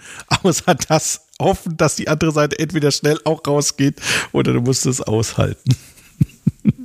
[0.43, 5.01] außer das hoffen, dass die andere Seite entweder schnell auch rausgeht oder du musst es
[5.01, 5.75] aushalten.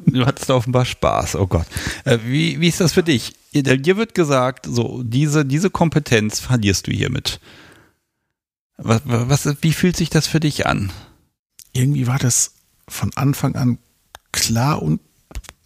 [0.06, 1.66] Du hattest offenbar Spaß, oh Gott.
[2.04, 3.34] Äh, wie, wie ist das für dich?
[3.52, 7.40] Dir wird gesagt, so, diese, diese Kompetenz verlierst du hiermit.
[8.76, 10.92] Was, was, wie fühlt sich das für dich an?
[11.72, 12.54] Irgendwie war das
[12.88, 13.78] von Anfang an
[14.32, 15.00] klar und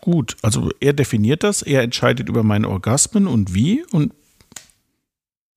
[0.00, 0.36] gut.
[0.42, 4.12] Also er definiert das, er entscheidet über meine Orgasmen und wie und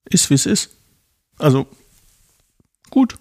[0.05, 0.71] ist wie es ist.
[1.37, 1.67] Also
[2.89, 3.17] gut.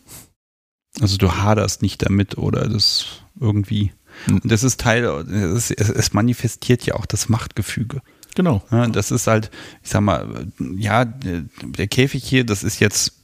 [1.01, 3.93] Also du haderst nicht damit oder das irgendwie.
[4.27, 8.01] Und das ist Teil, es, es manifestiert ja auch das Machtgefüge.
[8.35, 8.63] Genau.
[8.71, 9.51] Ja, das ist halt,
[9.83, 10.47] ich sag mal,
[10.77, 13.15] ja, der Käfig hier, das ist jetzt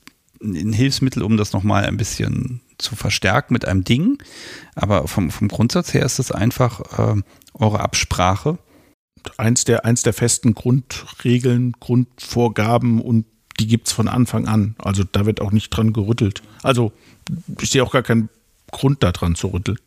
[0.42, 4.18] ein Hilfsmittel, um das nochmal ein bisschen zu verstärken mit einem Ding.
[4.74, 7.22] Aber vom, vom Grundsatz her ist es einfach äh,
[7.54, 8.58] eure Absprache.
[9.38, 13.26] Eins der, eins der festen Grundregeln, Grundvorgaben und
[13.60, 14.74] die gibt es von Anfang an.
[14.78, 16.42] Also da wird auch nicht dran gerüttelt.
[16.62, 16.92] Also
[17.60, 18.28] ich sehe auch gar keinen
[18.70, 19.78] Grund daran zu rütteln.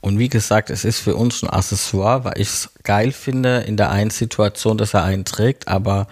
[0.00, 3.76] Und wie gesagt, es ist für uns ein Accessoire, weil ich es geil finde in
[3.76, 6.06] der einen Situation, dass er einen trägt, aber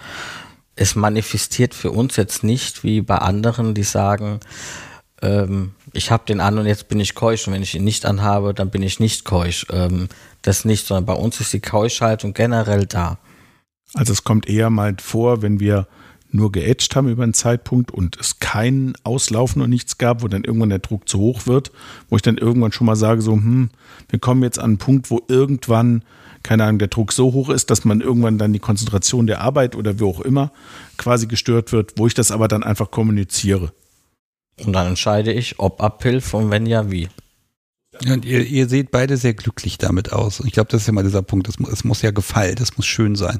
[0.75, 4.39] es manifestiert für uns jetzt nicht wie bei anderen, die sagen,
[5.21, 8.05] ähm, ich habe den an und jetzt bin ich keusch und wenn ich ihn nicht
[8.05, 9.65] anhabe, dann bin ich nicht keusch.
[9.71, 10.07] Ähm,
[10.41, 13.17] das nicht, sondern bei uns ist die Keuschhaltung generell da.
[13.93, 15.87] Also es kommt eher mal vor, wenn wir
[16.31, 20.43] nur geätscht haben über einen Zeitpunkt und es kein Auslaufen und nichts gab, wo dann
[20.43, 21.71] irgendwann der Druck zu hoch wird,
[22.09, 23.69] wo ich dann irgendwann schon mal sage, so, hm,
[24.09, 26.03] wir kommen jetzt an einen Punkt, wo irgendwann,
[26.43, 29.75] keine Ahnung, der Druck so hoch ist, dass man irgendwann dann die Konzentration der Arbeit
[29.75, 30.51] oder wie auch immer
[30.97, 33.73] quasi gestört wird, wo ich das aber dann einfach kommuniziere.
[34.63, 37.09] Und dann entscheide ich, ob Abhilfe und wenn ja, wie.
[38.07, 40.39] Und ihr, ihr seht beide sehr glücklich damit aus.
[40.39, 41.47] Und ich glaube, das ist ja mal dieser Punkt.
[41.47, 43.39] Es muss, es muss ja gefallen, das muss schön sein.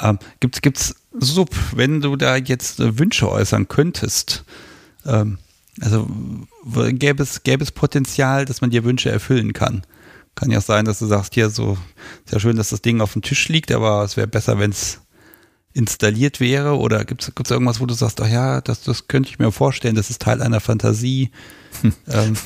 [0.00, 4.44] Ähm, gibt's, gibt's Sub, wenn du da jetzt äh, Wünsche äußern könntest?
[5.06, 5.38] Ähm,
[5.80, 6.08] also
[6.92, 9.82] gäbe es, gäbe es Potenzial, dass man dir Wünsche erfüllen kann?
[10.34, 11.78] Kann ja auch sein, dass du sagst, hier so,
[12.24, 15.00] sehr schön, dass das Ding auf dem Tisch liegt, aber es wäre besser, wenn es
[15.72, 16.78] installiert wäre?
[16.78, 19.96] Oder gibt es irgendwas, wo du sagst, ach ja, das, das könnte ich mir vorstellen,
[19.96, 21.30] das ist Teil einer Fantasie?
[22.08, 22.36] ähm,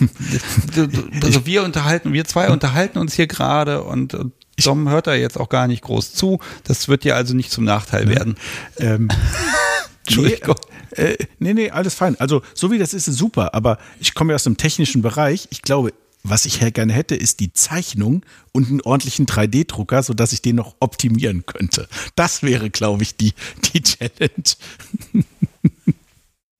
[1.23, 4.33] also wir unterhalten, wir zwei unterhalten uns hier gerade und, und
[4.65, 6.39] Dom hört da jetzt auch gar nicht groß zu.
[6.65, 8.15] Das wird ja also nicht zum Nachteil ne?
[8.15, 8.37] werden.
[8.79, 9.09] Ähm,
[10.07, 10.57] Entschuldigung.
[10.97, 12.19] Nee, äh, nee, nee, alles fein.
[12.19, 13.55] Also, so wie das ist, ist super.
[13.55, 15.49] Aber ich komme ja aus dem technischen Bereich.
[15.51, 18.23] Ich glaube, was ich gerne hätte, ist die Zeichnung
[18.53, 21.89] und einen ordentlichen 3D-Drucker, sodass ich den noch optimieren könnte.
[22.17, 23.35] Das wäre, glaube ich, die,
[23.73, 25.25] die Challenge.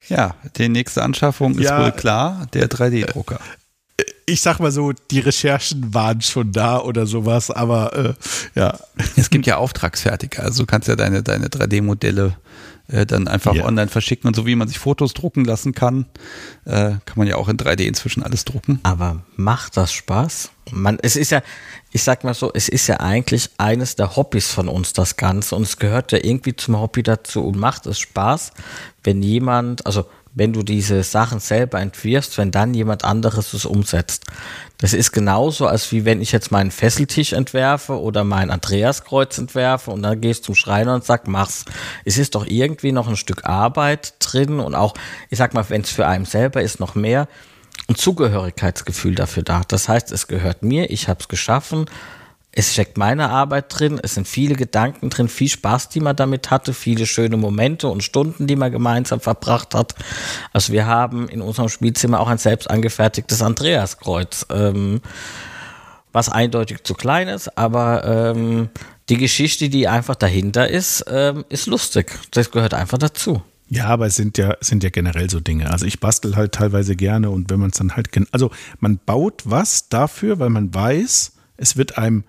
[0.09, 3.41] Ja, die nächste Anschaffung ja, ist wohl klar, der 3D-Drucker.
[4.29, 8.15] Ich sag mal so, die Recherchen waren schon da oder sowas, aber äh,
[8.55, 8.79] ja.
[9.17, 12.37] Es gibt ja Auftragsfertiger, also du kannst ja deine, deine 3D-Modelle
[12.89, 13.65] äh, dann einfach ja.
[13.65, 16.07] online verschicken und so wie man sich Fotos drucken lassen kann,
[16.65, 18.81] äh, kann man ja auch in 3D inzwischen alles drucken.
[18.83, 20.51] Aber macht das Spaß?
[20.73, 21.43] Man, es ist ja,
[21.93, 25.57] ich sag mal so, es ist ja eigentlich eines der Hobbys von uns, das Ganze.
[25.57, 28.53] Und es gehört ja irgendwie zum Hobby dazu und macht es Spaß,
[29.05, 30.07] wenn jemand, also
[30.39, 34.25] wenn du diese Sachen selber entwirfst, wenn dann jemand anderes es umsetzt.
[34.79, 39.91] Das ist genauso, als wie wenn ich jetzt meinen Fesseltisch entwerfe oder mein Andreaskreuz entwerfe
[39.91, 41.65] und dann gehst zum Schreiner und sag, mach's.
[42.05, 44.95] Es ist doch irgendwie noch ein Stück Arbeit drin und auch,
[45.29, 47.27] ich sag mal, wenn es für einen selber ist, noch mehr
[47.89, 49.63] ein Zugehörigkeitsgefühl dafür da.
[49.67, 51.87] Das heißt, es gehört mir, ich habe es geschaffen
[52.53, 56.51] es steckt meine Arbeit drin, es sind viele Gedanken drin, viel Spaß, die man damit
[56.51, 59.95] hatte, viele schöne Momente und Stunden, die man gemeinsam verbracht hat.
[60.53, 65.01] Also wir haben in unserem Spielzimmer auch ein selbst angefertigtes Andreaskreuz, ähm,
[66.13, 68.71] was eindeutig zu klein ist, aber ähm,
[69.09, 72.19] die Geschichte, die einfach dahinter ist, ähm, ist lustig.
[72.33, 73.43] Das gehört einfach dazu.
[73.71, 75.71] Ja, aber es sind ja, sind ja generell so Dinge.
[75.71, 79.43] Also ich bastel halt teilweise gerne und wenn man es dann halt, also man baut
[79.45, 82.25] was dafür, weil man weiß, es wird einem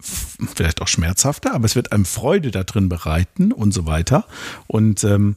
[0.00, 4.26] vielleicht auch schmerzhafter, aber es wird einem Freude da drin bereiten und so weiter.
[4.66, 5.36] Und ähm,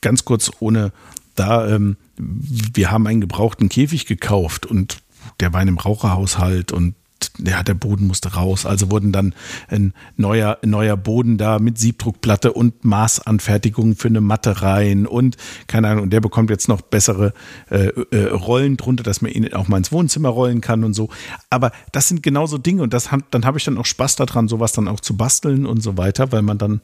[0.00, 0.92] ganz kurz ohne
[1.34, 5.02] da, ähm, wir haben einen gebrauchten Käfig gekauft und
[5.40, 6.94] der war in einem Raucherhaushalt und
[7.38, 8.66] ja, der Boden musste raus.
[8.66, 9.34] Also wurden dann
[9.68, 15.36] ein neuer, neuer Boden da mit Siebdruckplatte und Maßanfertigung für eine Matte rein und
[15.66, 16.04] keine Ahnung.
[16.04, 17.32] Und der bekommt jetzt noch bessere
[17.70, 21.08] äh, äh, Rollen drunter, dass man ihn auch mal ins Wohnzimmer rollen kann und so.
[21.50, 24.72] Aber das sind genauso Dinge und das dann habe ich dann auch Spaß daran, sowas
[24.72, 26.80] dann auch zu basteln und so weiter, weil man dann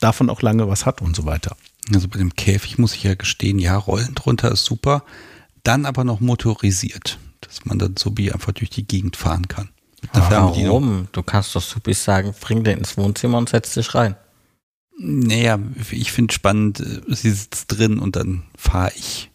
[0.00, 1.56] davon auch lange was hat und so weiter.
[1.94, 5.04] Also bei dem Käfig muss ich ja gestehen, ja, Rollen drunter ist super.
[5.62, 9.68] Dann aber noch motorisiert, dass man dann so wie einfach durch die Gegend fahren kann.
[10.12, 11.08] Warum?
[11.12, 14.16] Du kannst doch so bis sagen, bring den ins Wohnzimmer und setz dich rein.
[14.98, 15.58] Naja,
[15.90, 19.30] ich finde spannend, äh, sie sitzt drin und dann fahre ich.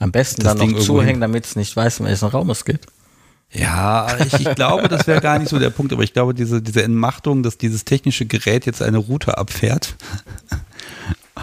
[0.00, 2.64] Am besten das dann Ding noch zuhängen, damit es nicht weiß, in welchen Raum es
[2.64, 2.86] geht.
[3.52, 6.62] Ja, ich, ich glaube, das wäre gar nicht so der Punkt, aber ich glaube, diese,
[6.62, 9.96] diese Entmachtung, dass dieses technische Gerät jetzt eine Route abfährt,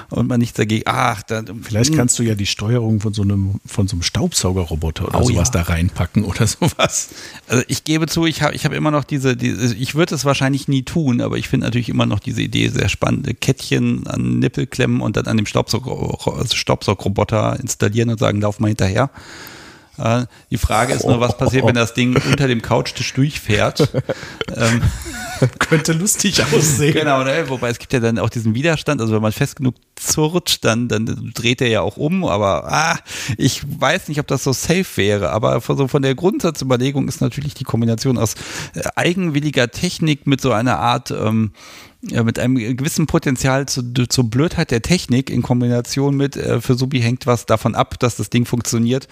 [0.09, 0.83] und man nichts dagegen.
[0.85, 1.97] Ach, dann, vielleicht hm.
[1.97, 5.49] kannst du ja die Steuerung von so einem von so einem Staubsaugerroboter oder oh, sowas
[5.53, 5.63] ja.
[5.63, 7.09] da reinpacken oder sowas.
[7.47, 10.25] Also ich gebe zu, ich habe ich habe immer noch diese, diese ich würde es
[10.25, 13.41] wahrscheinlich nie tun, aber ich finde natürlich immer noch diese Idee sehr spannend.
[13.41, 18.67] Kettchen an Nippel klemmen und dann an dem Staubsaug, Staubsaugroboter installieren und sagen, lauf mal
[18.67, 19.09] hinterher.
[19.97, 23.89] Äh, die Frage ist nur, was passiert, wenn das Ding unter dem Couchtisch durchfährt.
[24.55, 24.81] ähm,
[25.59, 26.93] Könnte lustig aussehen.
[26.93, 27.45] Genau, ne?
[27.47, 30.87] wobei es gibt ja dann auch diesen Widerstand, also wenn man fest genug zurrt, dann,
[30.87, 32.99] dann dreht er ja auch um, aber ah,
[33.37, 37.21] ich weiß nicht, ob das so safe wäre, aber von, so von der Grundsatzüberlegung ist
[37.21, 38.35] natürlich die Kombination aus
[38.73, 41.51] äh, eigenwilliger Technik mit so einer Art ähm,
[42.01, 46.75] ja, mit einem gewissen Potenzial zu, zur Blödheit der Technik in Kombination mit, äh, für
[46.75, 49.07] Subi hängt was davon ab, dass das Ding funktioniert.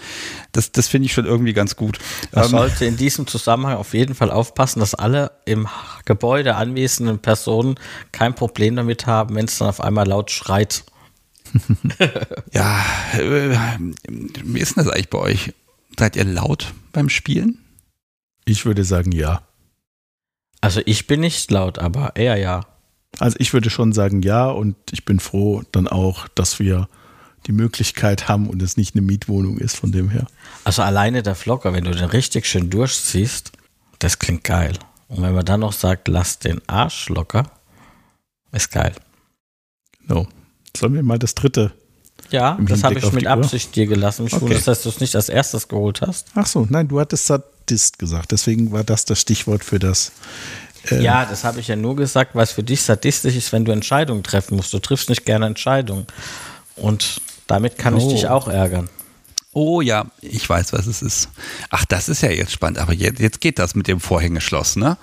[0.51, 1.97] Das, das finde ich schon irgendwie ganz gut.
[2.31, 5.67] Man ähm, sollte in diesem Zusammenhang auf jeden Fall aufpassen, dass alle im
[6.05, 7.75] Gebäude anwesenden Personen
[8.11, 10.83] kein Problem damit haben, wenn es dann auf einmal laut schreit.
[12.53, 12.85] ja,
[13.17, 13.57] äh,
[14.07, 15.53] wie ist denn das eigentlich bei euch?
[15.97, 17.59] Seid ihr laut beim Spielen?
[18.45, 19.41] Ich würde sagen ja.
[20.61, 22.65] Also ich bin nicht laut, aber er ja.
[23.19, 26.87] Also ich würde schon sagen ja und ich bin froh dann auch, dass wir
[27.47, 30.27] die Möglichkeit haben und es nicht eine Mietwohnung ist von dem her.
[30.63, 33.51] Also alleine der Vlogger, wenn du den richtig schön durchziehst,
[33.99, 34.73] das klingt geil.
[35.07, 37.43] Und wenn man dann noch sagt, lass den Arsch locker,
[38.51, 38.93] ist geil.
[40.07, 40.27] Genau.
[40.75, 41.71] Sollen wir mal das dritte?
[42.31, 44.25] Ja, das habe ich mit Absicht dir gelassen.
[44.25, 44.41] Ich okay.
[44.41, 46.27] wundere, dass du es nicht als erstes geholt hast.
[46.33, 48.31] Ach so, nein, du hattest Sadist gesagt.
[48.31, 50.11] Deswegen war das das Stichwort für das
[50.91, 53.71] ähm, ja, das habe ich ja nur gesagt, was für dich sadistisch ist, wenn du
[53.71, 54.73] Entscheidungen treffen musst.
[54.73, 56.07] Du triffst nicht gerne Entscheidungen.
[56.75, 57.97] Und damit kann oh.
[57.97, 58.89] ich dich auch ärgern.
[59.53, 61.29] Oh ja, ich weiß, was es ist.
[61.69, 62.79] Ach, das ist ja jetzt spannend.
[62.79, 64.97] Aber jetzt, jetzt geht das mit dem Vorhängeschloss, ne?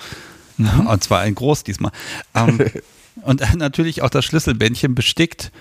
[0.58, 0.86] Mhm.
[0.86, 1.92] Und zwar ein groß diesmal.
[2.34, 2.70] Ähm,
[3.22, 5.52] und natürlich auch das Schlüsselbändchen bestickt.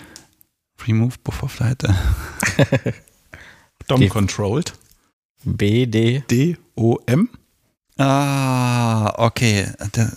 [0.85, 1.83] Remove before flight.
[3.87, 4.73] Dom controlled.
[5.43, 6.23] B, D.
[6.29, 7.29] D, O, M.
[8.01, 9.67] Ah, okay.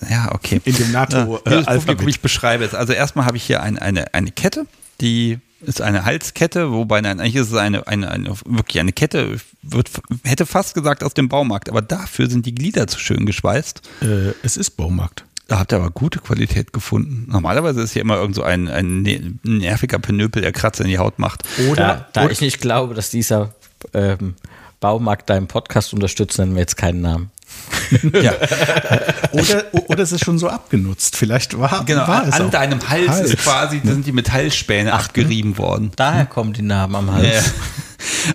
[0.09, 0.61] Ja, okay.
[0.65, 2.07] In dem NATO-Alphabet.
[2.07, 2.75] Äh, ich beschreibe es.
[2.75, 4.67] Also erstmal habe ich hier eine, eine, eine Kette,
[5.01, 9.39] die ist eine Halskette, wobei nein, eigentlich ist es eine, eine, eine wirklich eine Kette,
[9.63, 9.91] wird,
[10.23, 13.83] hätte fast gesagt aus dem Baumarkt, aber dafür sind die Glieder zu schön geschweißt.
[14.03, 15.25] Äh, es ist Baumarkt.
[15.47, 17.27] Da habt ihr aber gute Qualität gefunden.
[17.31, 20.99] Normalerweise ist hier immer irgend so ein, ein ne, nerviger Penöpel, der Kratzer in die
[20.99, 21.43] Haut macht.
[21.71, 23.55] Oder, da, da ich nicht glaube, dass dieser
[23.93, 24.37] ähm,
[24.81, 27.31] Baumarkt deinen Podcast unterstützt, nennen wir jetzt keinen Namen
[28.23, 28.33] ja.
[29.33, 31.17] oder, oder es ist schon so abgenutzt.
[31.17, 35.07] Vielleicht war, genau, war es an deinem Hals, Hals, ist quasi sind die Metallspäne Ach,
[35.07, 35.93] abgerieben worden.
[35.97, 37.27] Daher kommen die Namen am Hals.
[37.27, 37.43] Ja.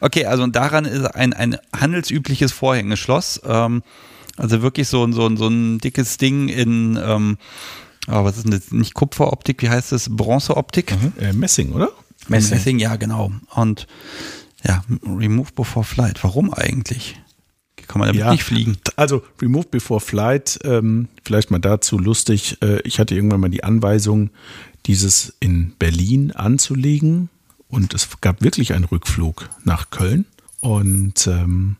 [0.01, 3.41] Okay, also daran ist ein, ein handelsübliches Vorhängeschloss.
[3.45, 3.83] Ähm,
[4.37, 7.37] also wirklich so, so, so ein dickes Ding in, ähm,
[8.07, 8.71] oh, was ist denn das?
[8.71, 10.09] Nicht Kupferoptik, wie heißt das?
[10.09, 10.91] Bronzeoptik?
[10.91, 11.13] Mhm.
[11.19, 11.89] Äh, Messing, oder?
[12.27, 12.57] Messing.
[12.57, 13.31] Messing, ja, genau.
[13.53, 13.87] Und
[14.63, 16.23] ja, Remove Before Flight.
[16.23, 17.19] Warum eigentlich?
[17.89, 18.77] Kann man damit ja, nicht fliegen?
[18.97, 22.57] Also Remove Before Flight, ähm, vielleicht mal dazu lustig.
[22.61, 24.29] Äh, ich hatte irgendwann mal die Anweisung,
[24.85, 27.29] dieses in Berlin anzulegen.
[27.67, 30.25] Und es gab wirklich einen Rückflug nach Köln.
[30.59, 31.77] Und, ähm,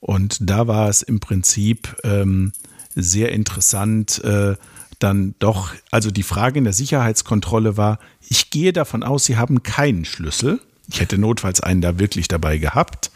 [0.00, 2.52] und da war es im Prinzip ähm,
[2.94, 4.56] sehr interessant, äh,
[4.98, 9.62] dann doch, also die Frage in der Sicherheitskontrolle war, ich gehe davon aus, Sie haben
[9.62, 10.60] keinen Schlüssel.
[10.88, 13.10] Ich hätte notfalls einen da wirklich dabei gehabt.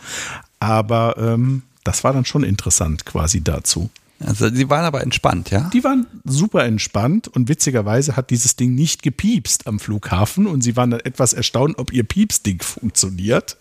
[0.60, 3.88] Aber ähm, das war dann schon interessant quasi dazu.
[4.22, 5.70] Also sie waren aber entspannt, ja?
[5.72, 10.76] Die waren super entspannt und witzigerweise hat dieses Ding nicht gepiepst am Flughafen und sie
[10.76, 13.56] waren dann etwas erstaunt, ob ihr Piepsding funktioniert.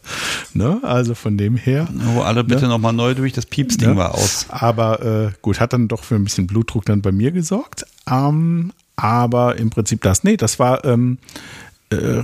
[0.54, 0.80] Ne?
[0.82, 1.88] Also von dem her.
[2.14, 2.70] Oh, alle bitte ne?
[2.70, 3.96] nochmal neu durch, das Piepsding ne?
[3.98, 4.48] war aus.
[4.50, 7.86] Aber äh, gut, hat dann doch für ein bisschen Blutdruck dann bei mir gesorgt.
[8.10, 11.20] Ähm, aber im Prinzip das, nee, das war ähm,
[11.92, 12.24] äh,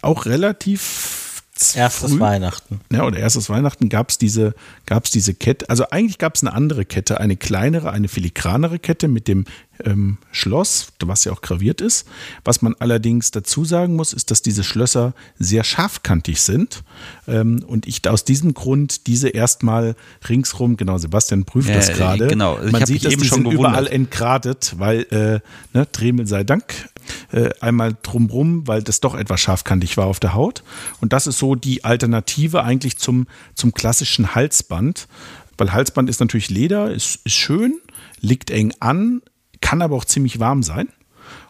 [0.00, 1.27] auch relativ
[1.74, 2.80] Erstes früh, Weihnachten.
[2.92, 4.54] Ja, oder erstes Weihnachten gab es diese,
[4.86, 5.68] gab's diese Kette.
[5.68, 9.44] Also eigentlich gab es eine andere Kette, eine kleinere, eine filigranere Kette mit dem
[9.84, 12.06] ähm, Schloss, was ja auch graviert ist.
[12.44, 16.82] Was man allerdings dazu sagen muss, ist, dass diese Schlösser sehr scharfkantig sind.
[17.26, 19.94] Ähm, und ich aus diesem Grund diese erstmal
[20.28, 22.28] ringsrum, genau, Sebastian prüft ja, das gerade.
[22.28, 25.40] Genau, ich man sieht, dass eben die schon sind überall entgradet, weil, äh,
[25.76, 26.88] ne, Dremel sei Dank,
[27.32, 30.62] äh, einmal drumrum, weil das doch etwas scharfkantig war auf der Haut.
[31.00, 35.08] Und das ist so die Alternative eigentlich zum, zum klassischen Halsband.
[35.56, 37.80] Weil Halsband ist natürlich Leder, ist, ist schön,
[38.20, 39.22] liegt eng an,
[39.60, 40.88] kann aber auch ziemlich warm sein.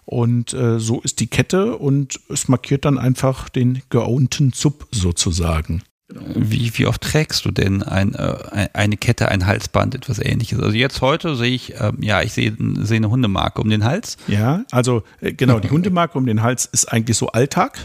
[0.05, 5.83] Und äh, so ist die Kette und es markiert dann einfach den geownten Zub sozusagen.
[6.11, 10.59] Wie, wie oft trägst du denn ein, äh, eine Kette, ein Halsband, etwas ähnliches?
[10.59, 14.17] Also jetzt heute sehe ich, äh, ja, ich sehe, sehe eine Hundemarke um den Hals.
[14.27, 17.79] Ja, also äh, genau, die Hundemarke um den Hals ist eigentlich so Alltag.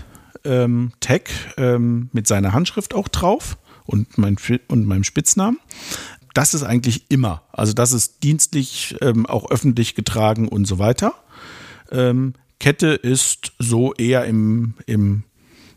[0.46, 4.38] Ähm, Tag ähm, mit seiner Handschrift auch drauf und, mein,
[4.68, 5.58] und meinem Spitznamen
[6.34, 7.44] das ist eigentlich immer.
[7.52, 11.14] Also das ist dienstlich, ähm, auch öffentlich getragen und so weiter.
[11.92, 15.24] Ähm, Kette ist so eher im, im,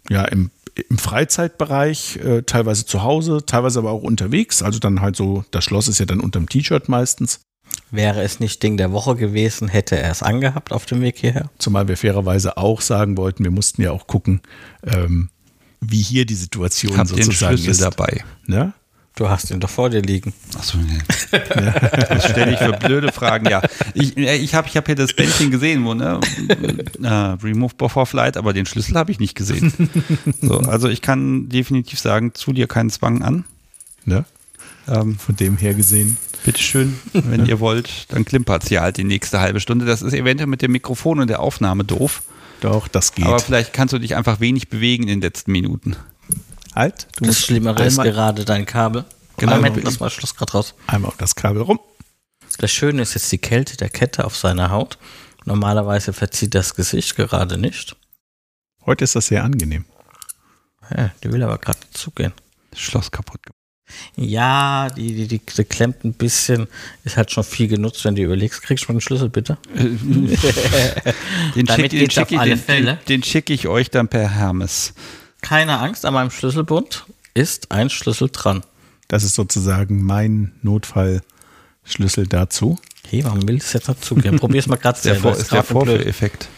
[0.08, 0.50] ja, im,
[0.88, 4.62] im Freizeitbereich, äh, teilweise zu Hause, teilweise aber auch unterwegs.
[4.62, 7.40] Also dann halt so, das Schloss ist ja dann unterm T-Shirt meistens.
[7.90, 11.50] Wäre es nicht Ding der Woche gewesen, hätte er es angehabt auf dem Weg hierher.
[11.58, 14.40] Zumal wir fairerweise auch sagen wollten, wir mussten ja auch gucken,
[14.82, 15.30] ähm,
[15.80, 17.82] wie hier die Situation Hab sozusagen den Schlüssel ist.
[17.82, 18.24] dabei.
[18.46, 18.72] Ne?
[19.16, 20.34] Du hast ihn doch vor dir liegen.
[20.58, 20.98] Achso, nee.
[21.30, 23.62] Das stelle ich für blöde Fragen, ja.
[23.94, 26.20] Ich, äh, ich habe ich hab hier das Bändchen gesehen, wo, ne?
[27.00, 29.72] Uh, remove before flight, aber den Schlüssel habe ich nicht gesehen.
[30.42, 33.44] So, also ich kann definitiv sagen, zu dir keinen Zwang an.
[34.04, 34.26] Ne?
[34.86, 36.18] Ähm, Von dem her gesehen.
[36.44, 39.86] Bitteschön, wenn ihr wollt, dann klimpert es hier halt die nächste halbe Stunde.
[39.86, 42.22] Das ist eventuell mit dem Mikrofon und der Aufnahme doof.
[42.60, 43.24] Doch, das geht.
[43.24, 45.96] Aber vielleicht kannst du dich einfach wenig bewegen in den letzten Minuten.
[46.76, 47.08] Halt.
[47.16, 49.06] Du das Schlimmere ist gerade dein Kabel.
[49.38, 49.56] Genau.
[49.56, 50.74] Moment, das war Schluss gerade raus.
[50.86, 51.80] Einmal auf das Kabel rum.
[52.58, 54.98] Das Schöne ist jetzt die Kälte der Kette auf seiner Haut.
[55.46, 57.96] Normalerweise verzieht das Gesicht gerade nicht.
[58.84, 59.86] Heute ist das sehr angenehm.
[60.94, 62.32] Ja, die will aber gerade zugehen.
[62.70, 63.56] Das Schloss kaputt gemacht.
[64.16, 66.66] Ja, die, die, die, die, klemmt ein bisschen,
[67.04, 68.60] ist halt schon viel genutzt, wenn du überlegst.
[68.62, 69.58] Kriegst du mal den Schlüssel, bitte?
[69.74, 74.92] den schicke schick, den, den, den schick ich euch dann per Hermes
[75.46, 78.64] keine Angst, an meinem Schlüsselbund ist ein Schlüssel dran.
[79.06, 82.80] Das ist sozusagen mein Notfallschlüssel dazu.
[83.08, 84.16] Hey, warum will ich das jetzt dazu?
[84.18, 85.30] Ja, es mal gerade selber.
[85.30, 86.48] Der, ist der Vorführeffekt.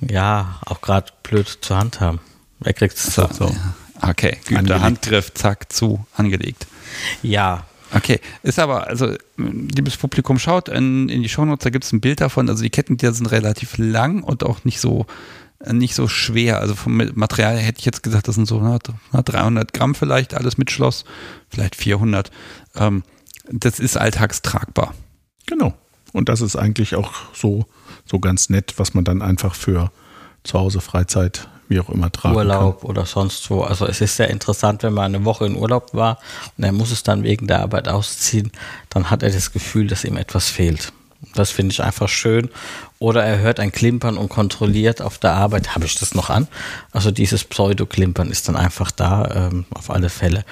[0.00, 2.18] Ja, auch gerade blöd zur Hand haben.
[2.58, 3.28] Wer kriegt es so?
[3.32, 3.54] so.
[4.00, 6.66] Okay, guter Handgriff, zack, zu, angelegt.
[7.22, 7.64] Ja.
[7.94, 12.00] Okay, ist aber, also, liebes Publikum, schaut in, in die Shownotes, da gibt es ein
[12.00, 12.48] Bild davon.
[12.48, 15.06] Also, die Ketten, die sind relativ lang und auch nicht so
[15.70, 16.60] nicht so schwer.
[16.60, 18.60] Also vom Material hätte ich jetzt gesagt, das sind so
[19.12, 21.04] 300 Gramm vielleicht, alles mit Schloss,
[21.48, 22.30] vielleicht 400.
[22.76, 23.02] Ähm,
[23.50, 24.94] das ist alltagstragbar.
[25.46, 25.74] Genau.
[26.12, 27.64] Und das ist eigentlich auch so,
[28.04, 29.90] so ganz nett, was man dann einfach für
[30.44, 32.90] zu Hause Freizeit wie auch immer tragen Urlaub kann.
[32.90, 33.62] oder sonst wo.
[33.62, 36.18] Also es ist sehr interessant, wenn man eine Woche in Urlaub war
[36.58, 38.52] und er muss es dann wegen der Arbeit ausziehen,
[38.90, 40.92] dann hat er das Gefühl, dass ihm etwas fehlt.
[41.34, 42.50] Das finde ich einfach schön.
[42.98, 46.48] Oder er hört ein Klimpern und kontrolliert auf der Arbeit, habe ich das noch an?
[46.92, 50.44] Also dieses Pseudo-Klimpern ist dann einfach da, ähm, auf alle Fälle.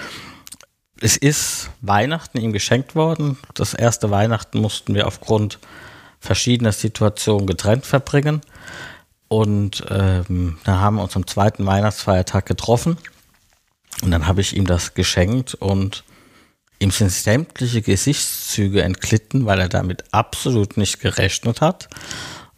[1.00, 3.38] Es ist Weihnachten ihm geschenkt worden.
[3.54, 5.58] Das erste Weihnachten mussten wir aufgrund
[6.20, 8.42] verschiedener Situationen getrennt verbringen.
[9.28, 12.98] Und ähm, da haben wir uns am zweiten Weihnachtsfeiertag getroffen.
[14.02, 16.04] Und dann habe ich ihm das geschenkt und
[16.80, 21.88] Ihm sind sämtliche Gesichtszüge entglitten, weil er damit absolut nicht gerechnet hat.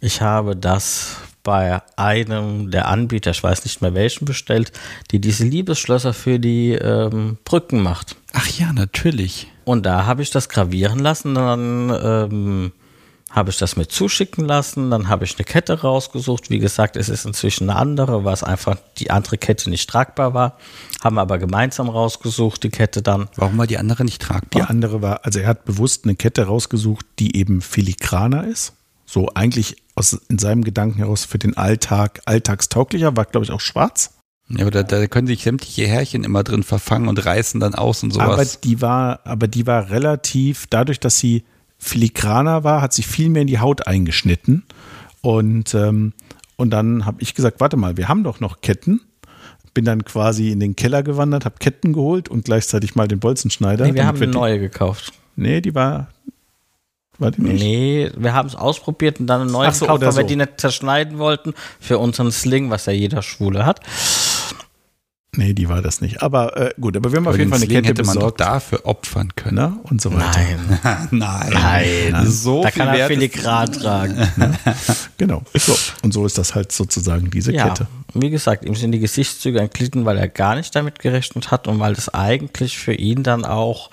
[0.00, 4.70] Ich habe das bei einem der Anbieter, ich weiß nicht mehr welchen, bestellt,
[5.10, 8.14] die diese Liebesschlösser für die ähm, Brücken macht.
[8.32, 9.48] Ach ja, natürlich.
[9.64, 11.34] Und da habe ich das gravieren lassen.
[11.34, 12.72] Dann ähm,
[13.32, 16.50] habe ich das mir zuschicken lassen, dann habe ich eine Kette rausgesucht.
[16.50, 20.34] Wie gesagt, es ist inzwischen eine andere, weil es einfach die andere Kette nicht tragbar
[20.34, 20.58] war.
[21.02, 23.28] Haben aber gemeinsam rausgesucht, die Kette dann.
[23.36, 24.62] Warum war die andere nicht tragbar?
[24.62, 28.74] Die andere war, also er hat bewusst eine Kette rausgesucht, die eben filigraner ist.
[29.06, 33.60] So eigentlich aus, in seinem Gedanken heraus für den Alltag alltagstauglicher, war glaube ich auch
[33.60, 34.12] schwarz.
[34.50, 38.02] Ja, aber da, da, können sich sämtliche Härchen immer drin verfangen und reißen dann aus
[38.02, 38.28] und sowas.
[38.28, 41.44] Aber die war, aber die war relativ, dadurch, dass sie
[41.82, 44.62] filigraner war, hat sich viel mehr in die Haut eingeschnitten.
[45.20, 46.12] Und, ähm,
[46.56, 49.00] und dann habe ich gesagt, warte mal, wir haben doch noch Ketten.
[49.74, 53.86] Bin dann quasi in den Keller gewandert, habe Ketten geholt und gleichzeitig mal den Bolzenschneider.
[53.86, 55.12] Nee, wir haben eine neue gekauft.
[55.34, 56.08] Nee, die war.
[57.18, 57.62] War die nicht?
[57.62, 60.18] Nee, wir haben es ausprobiert und dann eine neue so, gekauft, weil so.
[60.18, 63.80] wir die nicht zerschneiden wollten für unseren Sling, was ja jeder Schwule hat.
[65.34, 66.22] Nee, die war das nicht.
[66.22, 68.04] Aber äh, gut, aber wir haben Aber auf jeden den Fall eine Sling Kette hätte
[68.04, 68.40] man doch besorgt.
[68.40, 69.54] dafür opfern können.
[69.56, 69.78] Ne?
[69.84, 70.38] Und so weiter.
[70.38, 71.08] Nein.
[71.10, 71.50] Nein.
[72.10, 72.26] Nein.
[72.30, 74.28] So da viel kann er ist- filigran tragen.
[75.16, 75.42] Genau.
[75.54, 75.74] So.
[76.02, 77.86] Und so ist das halt sozusagen diese Ja, Kette.
[78.12, 81.78] wie gesagt, ihm sind die Gesichtszüge entglitten, weil er gar nicht damit gerechnet hat und
[81.80, 83.90] weil es eigentlich für ihn dann auch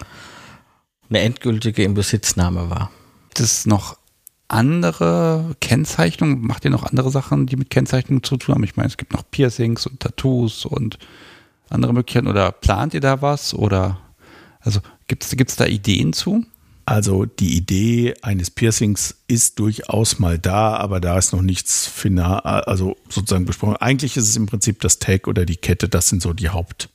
[1.10, 2.92] eine endgültige Inbesitznahme war.
[3.30, 3.96] Gibt es noch
[4.48, 6.42] andere Kennzeichnungen?
[6.42, 8.64] Macht ihr noch andere Sachen, die mit Kennzeichnungen zu tun haben?
[8.64, 10.98] Ich meine, es gibt noch Piercings und Tattoos und
[11.70, 12.28] andere Möglichkeiten.
[12.28, 13.54] Oder plant ihr da was?
[13.54, 13.98] Oder
[14.62, 16.46] also gibt es da Ideen zu?
[16.90, 22.40] Also die Idee eines Piercings ist durchaus mal da, aber da ist noch nichts final,
[22.40, 23.78] also sozusagen besprochen.
[23.78, 26.90] Eigentlich ist es im Prinzip das Tag oder die Kette, das sind so die Haupt.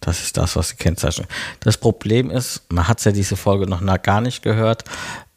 [0.00, 1.26] Das ist das, was die Kennzeichnung.
[1.60, 4.84] Das Problem ist, man hat ja diese Folge noch gar nicht gehört,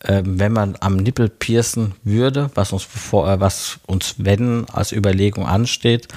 [0.04, 4.92] ähm, wenn man am Nippel piercen würde, was uns bevor, äh, was uns wenn als
[4.92, 6.10] Überlegung ansteht,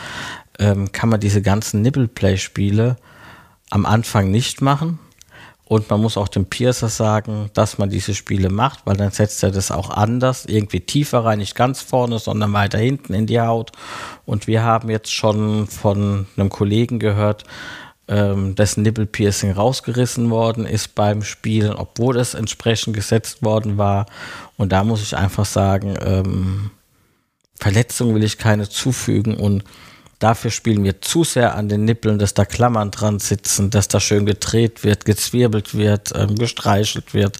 [0.58, 2.96] ähm, kann man diese ganzen Nippelplay-Spiele
[3.70, 4.98] am Anfang nicht machen.
[5.66, 9.42] Und man muss auch dem Piercer sagen, dass man diese Spiele macht, weil dann setzt
[9.42, 13.40] er das auch anders, irgendwie tiefer rein, nicht ganz vorne, sondern weiter hinten in die
[13.40, 13.72] Haut.
[14.26, 17.44] Und wir haben jetzt schon von einem Kollegen gehört,
[18.08, 24.04] ähm, dessen Nippelpiercing rausgerissen worden ist beim Spielen, obwohl es entsprechend gesetzt worden war.
[24.58, 26.70] Und da muss ich einfach sagen, ähm,
[27.58, 29.64] Verletzungen will ich keine zufügen und
[30.24, 34.00] dafür spielen wir zu sehr an den Nippeln, dass da Klammern dran sitzen, dass da
[34.00, 37.38] schön gedreht wird, gezwirbelt wird, ähm, gestreichelt wird,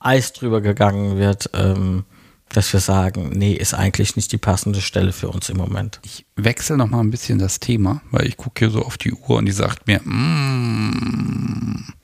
[0.00, 2.04] Eis drüber gegangen wird, ähm,
[2.50, 5.98] dass wir sagen, nee, ist eigentlich nicht die passende Stelle für uns im Moment.
[6.04, 9.14] Ich wechsle noch mal ein bisschen das Thema, weil ich gucke hier so auf die
[9.14, 11.94] Uhr und die sagt mir, mm,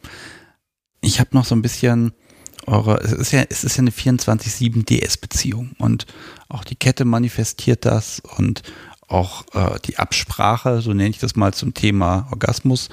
[1.02, 2.12] ich habe noch so ein bisschen
[2.66, 6.06] eure, es ist ja, es ist ja eine 24-7 DS-Beziehung und
[6.48, 8.62] auch die Kette manifestiert das und
[9.08, 12.88] auch äh, die Absprache, so nenne ich das mal zum Thema Orgasmus.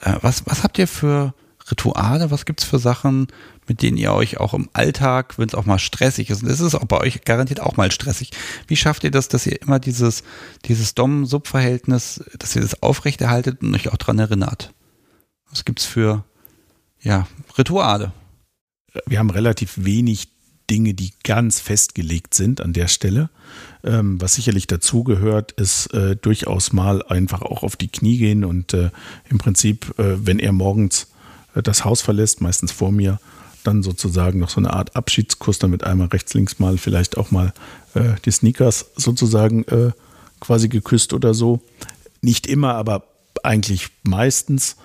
[0.00, 1.34] Äh, was, was habt ihr für
[1.70, 2.30] Rituale?
[2.30, 3.28] Was gibt's für Sachen,
[3.66, 6.60] mit denen ihr euch auch im Alltag, wenn es auch mal stressig ist, und es
[6.60, 8.30] ist auch bei euch garantiert auch mal stressig,
[8.66, 10.22] wie schafft ihr das, dass ihr immer dieses,
[10.64, 14.72] dieses Dom-Sub-Verhältnis, dass ihr das aufrechterhaltet und euch auch dran erinnert?
[15.50, 16.24] Was gibt's für
[17.00, 18.12] ja, Rituale?
[19.06, 20.28] Wir haben relativ wenig
[20.70, 23.30] Dinge, die ganz festgelegt sind an der Stelle.
[23.84, 28.74] Ähm, was sicherlich dazugehört, ist äh, durchaus mal einfach auch auf die Knie gehen und
[28.74, 28.90] äh,
[29.28, 31.08] im Prinzip, äh, wenn er morgens
[31.54, 33.18] äh, das Haus verlässt, meistens vor mir,
[33.64, 37.30] dann sozusagen noch so eine Art Abschiedskuss, dann mit einmal rechts, links mal vielleicht auch
[37.30, 37.52] mal
[37.94, 39.92] äh, die Sneakers sozusagen äh,
[40.40, 41.60] quasi geküsst oder so.
[42.20, 43.04] Nicht immer, aber
[43.42, 44.76] eigentlich meistens.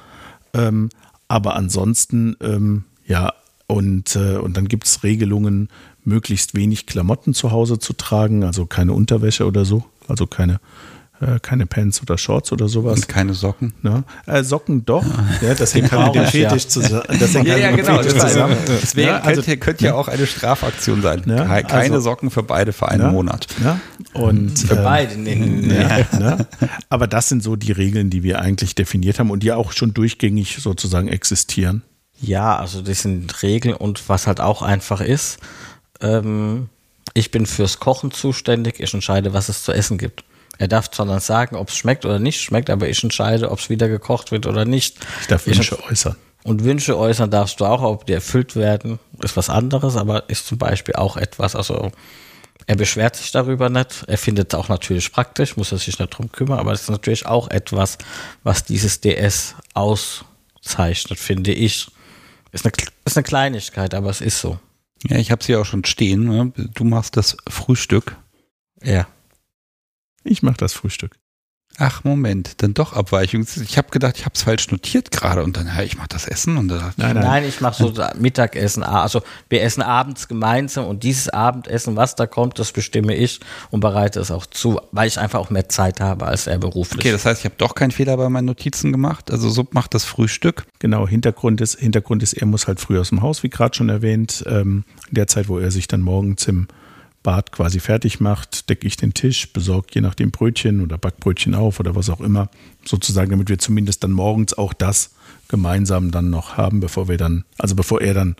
[0.54, 0.90] Ähm,
[1.28, 3.34] aber ansonsten, ähm, ja,
[3.74, 5.70] und, äh, und dann gibt es Regelungen,
[6.06, 10.60] möglichst wenig Klamotten zu Hause zu tragen, also keine Unterwäsche oder so, also keine,
[11.22, 12.96] äh, keine Pants oder Shorts oder sowas.
[13.00, 13.74] Und keine Socken?
[13.82, 14.04] Ne?
[14.26, 15.06] Äh, Socken doch,
[15.42, 16.50] ja, das hängt halt mit dem ja.
[16.50, 17.04] Fetisch zusammen.
[17.20, 18.58] Das hängt halt mit dem Fetisch das zusammen.
[18.68, 21.24] Deswegen Ja, also- könnte, könnte ja auch eine Strafaktion sein.
[21.26, 23.12] Ja, Ke- Keine also- Socken für beide für einen Ja.
[23.12, 23.48] Monat.
[23.64, 23.80] Ja?
[24.14, 25.18] Und, Für ähm, beide.
[25.18, 25.74] Nee, nee.
[25.82, 26.46] Ja, ne?
[26.90, 29.94] Aber das sind so die Regeln, die wir eigentlich definiert haben und die auch schon
[29.94, 31.82] durchgängig sozusagen existieren.
[32.26, 35.40] Ja, also das sind Regeln und was halt auch einfach ist,
[36.02, 36.70] ähm,
[37.14, 40.24] ich bin fürs Kochen zuständig, ich entscheide, was es zu essen gibt.
[40.58, 43.60] Er darf zwar dann sagen, ob es schmeckt oder nicht schmeckt, aber ich entscheide, ob
[43.60, 44.98] es wieder gekocht wird oder nicht.
[45.22, 46.16] Ich darf Ich- Wünsche äußern.
[46.44, 50.46] Und Wünsche äußern darfst du auch, ob die erfüllt werden, ist was anderes, aber ist
[50.48, 51.92] zum Beispiel auch etwas, also
[52.68, 56.10] er beschwert sich darüber nicht, er findet es auch natürlich praktisch, muss er sich nicht
[56.10, 57.98] drum kümmern, aber es ist natürlich auch etwas,
[58.44, 61.88] was dieses DS auszeichnet, finde ich.
[62.54, 62.74] Ist eine,
[63.04, 64.60] ist eine Kleinigkeit, aber es ist so.
[65.08, 66.24] Ja, ich habe sie auch schon stehen.
[66.24, 66.54] Ne?
[66.56, 68.16] Du machst das Frühstück.
[68.82, 69.08] Ja.
[70.24, 71.18] Ich mache das Frühstück.
[71.80, 73.46] Ach, Moment, dann doch Abweichung.
[73.64, 76.28] Ich habe gedacht, ich habe es falsch notiert gerade und dann, ja, ich mache das
[76.28, 78.84] Essen und da dachte ich, Nein, Nein, ich mache so Mittagessen.
[78.84, 83.40] Also wir essen abends gemeinsam und dieses Abendessen, was da kommt, das bestimme ich
[83.72, 87.00] und bereite es auch zu, weil ich einfach auch mehr Zeit habe als er beruflich.
[87.00, 89.32] okay, das heißt, ich habe doch keinen Fehler bei meinen Notizen gemacht.
[89.32, 90.66] Also Sub macht das Frühstück.
[90.78, 93.90] Genau, Hintergrund ist, Hintergrund ist, er muss halt früh aus dem Haus, wie gerade schon
[93.90, 94.44] erwähnt.
[94.48, 96.68] Ähm, in der Zeit, wo er sich dann morgens im
[97.24, 101.80] Bad quasi fertig macht, decke ich den Tisch, besorge je nachdem Brötchen oder Backbrötchen auf
[101.80, 102.50] oder was auch immer,
[102.86, 105.12] sozusagen, damit wir zumindest dann morgens auch das
[105.48, 108.36] gemeinsam dann noch haben, bevor wir dann, also bevor er dann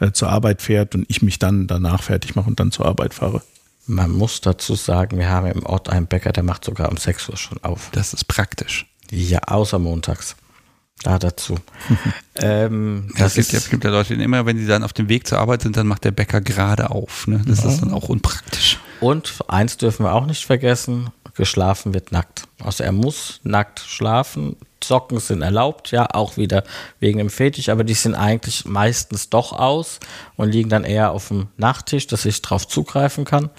[0.00, 3.14] äh, zur Arbeit fährt und ich mich dann danach fertig mache und dann zur Arbeit
[3.14, 3.42] fahre.
[3.86, 7.28] Man muss dazu sagen, wir haben im Ort einen Bäcker, der macht sogar um 6
[7.28, 7.90] Uhr schon auf.
[7.92, 8.86] Das ist praktisch.
[9.10, 10.36] Ja, außer montags.
[11.02, 11.56] Da dazu.
[12.36, 14.84] ähm, Ja, das es gibt, ja, ist, gibt ja Leute, die immer, wenn sie dann
[14.84, 17.26] auf dem Weg zur Arbeit sind, dann macht der Bäcker gerade auf.
[17.26, 17.42] Ne?
[17.46, 18.78] Das ist dann auch unpraktisch.
[19.00, 22.44] und eins dürfen wir auch nicht vergessen, geschlafen wird nackt.
[22.62, 24.56] Also er muss nackt schlafen.
[24.84, 26.64] Socken sind erlaubt, ja, auch wieder
[26.98, 30.00] wegen dem Fetisch, aber die sind eigentlich meistens doch aus
[30.36, 33.50] und liegen dann eher auf dem Nachttisch, dass ich drauf zugreifen kann.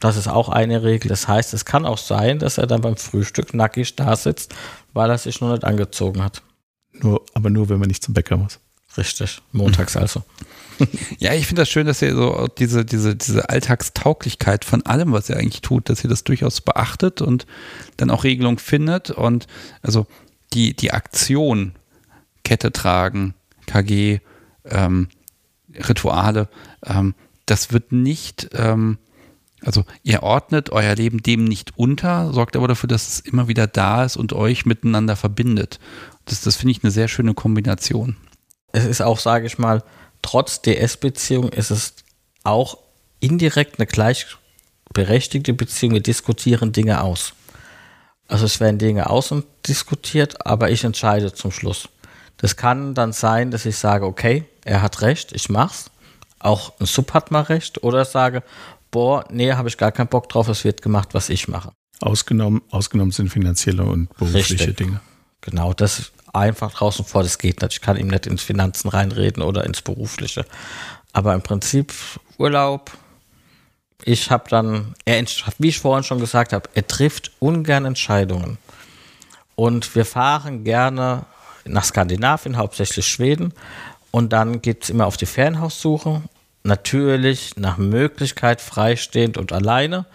[0.00, 1.08] Das ist auch eine Regel.
[1.08, 4.54] Das heißt, es kann auch sein, dass er dann beim Frühstück nackig da sitzt,
[4.92, 6.42] weil er sich noch nicht angezogen hat.
[7.00, 8.60] Nur, aber nur, wenn man nicht zum Bäcker muss.
[8.96, 10.22] Richtig, montags also.
[11.18, 15.30] Ja, ich finde das schön, dass ihr so diese, diese, diese Alltagstauglichkeit von allem, was
[15.30, 17.46] ihr eigentlich tut, dass ihr das durchaus beachtet und
[17.96, 19.46] dann auch Regelungen findet und
[19.82, 20.08] also
[20.52, 21.74] die, die Aktion,
[22.42, 23.34] Kette tragen,
[23.66, 24.18] KG,
[24.64, 25.08] ähm,
[25.88, 26.48] Rituale,
[26.84, 27.14] ähm,
[27.46, 28.98] das wird nicht, ähm,
[29.62, 33.66] also ihr ordnet euer Leben dem nicht unter, sorgt aber dafür, dass es immer wieder
[33.66, 35.78] da ist und euch miteinander verbindet.
[36.26, 38.16] Das, das finde ich eine sehr schöne Kombination.
[38.72, 39.82] es ist auch, sage ich mal,
[40.22, 41.94] trotz DS-Beziehung ist es
[42.44, 42.78] auch
[43.20, 45.94] indirekt eine gleichberechtigte Beziehung.
[45.94, 47.34] Wir diskutieren Dinge aus.
[48.26, 51.88] Also es werden Dinge aus und diskutiert, aber ich entscheide zum Schluss.
[52.38, 55.90] Das kann dann sein, dass ich sage, okay, er hat recht, ich mach's.
[56.38, 57.82] Auch ein Sub hat mal recht.
[57.82, 58.42] Oder sage,
[58.90, 61.72] boah, nee, habe ich gar keinen Bock drauf, es wird gemacht, was ich mache.
[62.00, 64.76] Ausgenommen, ausgenommen sind finanzielle und berufliche Richtig.
[64.76, 65.00] Dinge.
[65.40, 67.72] Genau, das ist einfach draußen vor, das geht nicht.
[67.74, 70.44] Ich kann ihm nicht ins Finanzen reinreden oder ins Berufliche.
[71.12, 71.92] Aber im Prinzip
[72.38, 72.90] Urlaub.
[74.04, 75.24] Ich habe dann, er,
[75.58, 78.58] wie ich vorhin schon gesagt habe, er trifft ungern Entscheidungen.
[79.54, 81.24] Und wir fahren gerne
[81.64, 83.54] nach Skandinavien, hauptsächlich Schweden.
[84.10, 86.22] Und dann geht es immer auf die Ferienhaussuche.
[86.66, 90.06] Natürlich nach Möglichkeit freistehend und alleine.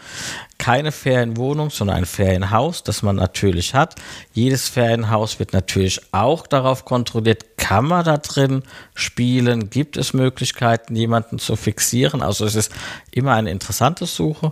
[0.57, 3.93] Keine Ferienwohnung, sondern ein Ferienhaus, das man natürlich hat.
[4.33, 8.63] Jedes Ferienhaus wird natürlich auch darauf kontrolliert, kann man da drin
[8.95, 12.23] spielen, gibt es Möglichkeiten, jemanden zu fixieren.
[12.23, 12.71] Also es ist
[13.11, 14.51] immer eine interessante Suche.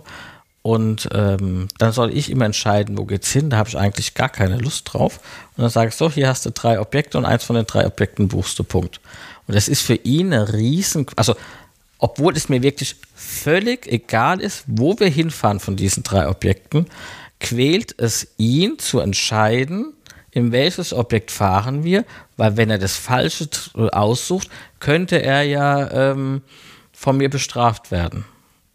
[0.62, 3.50] Und ähm, dann soll ich immer entscheiden, wo geht's hin.
[3.50, 5.18] Da habe ich eigentlich gar keine Lust drauf.
[5.56, 7.86] Und dann sage ich so, hier hast du drei Objekte und eins von den drei
[7.86, 9.00] Objekten buchst du Punkt.
[9.48, 11.34] Und das ist für ihn eine riesen, also
[11.98, 16.86] obwohl es mir wirklich völlig egal ist, wo wir hinfahren von diesen drei Objekten,
[17.40, 19.92] quält es ihn zu entscheiden,
[20.30, 22.04] in welches Objekt fahren wir,
[22.36, 23.48] weil wenn er das Falsche
[23.92, 26.42] aussucht, könnte er ja ähm,
[26.92, 28.24] von mir bestraft werden.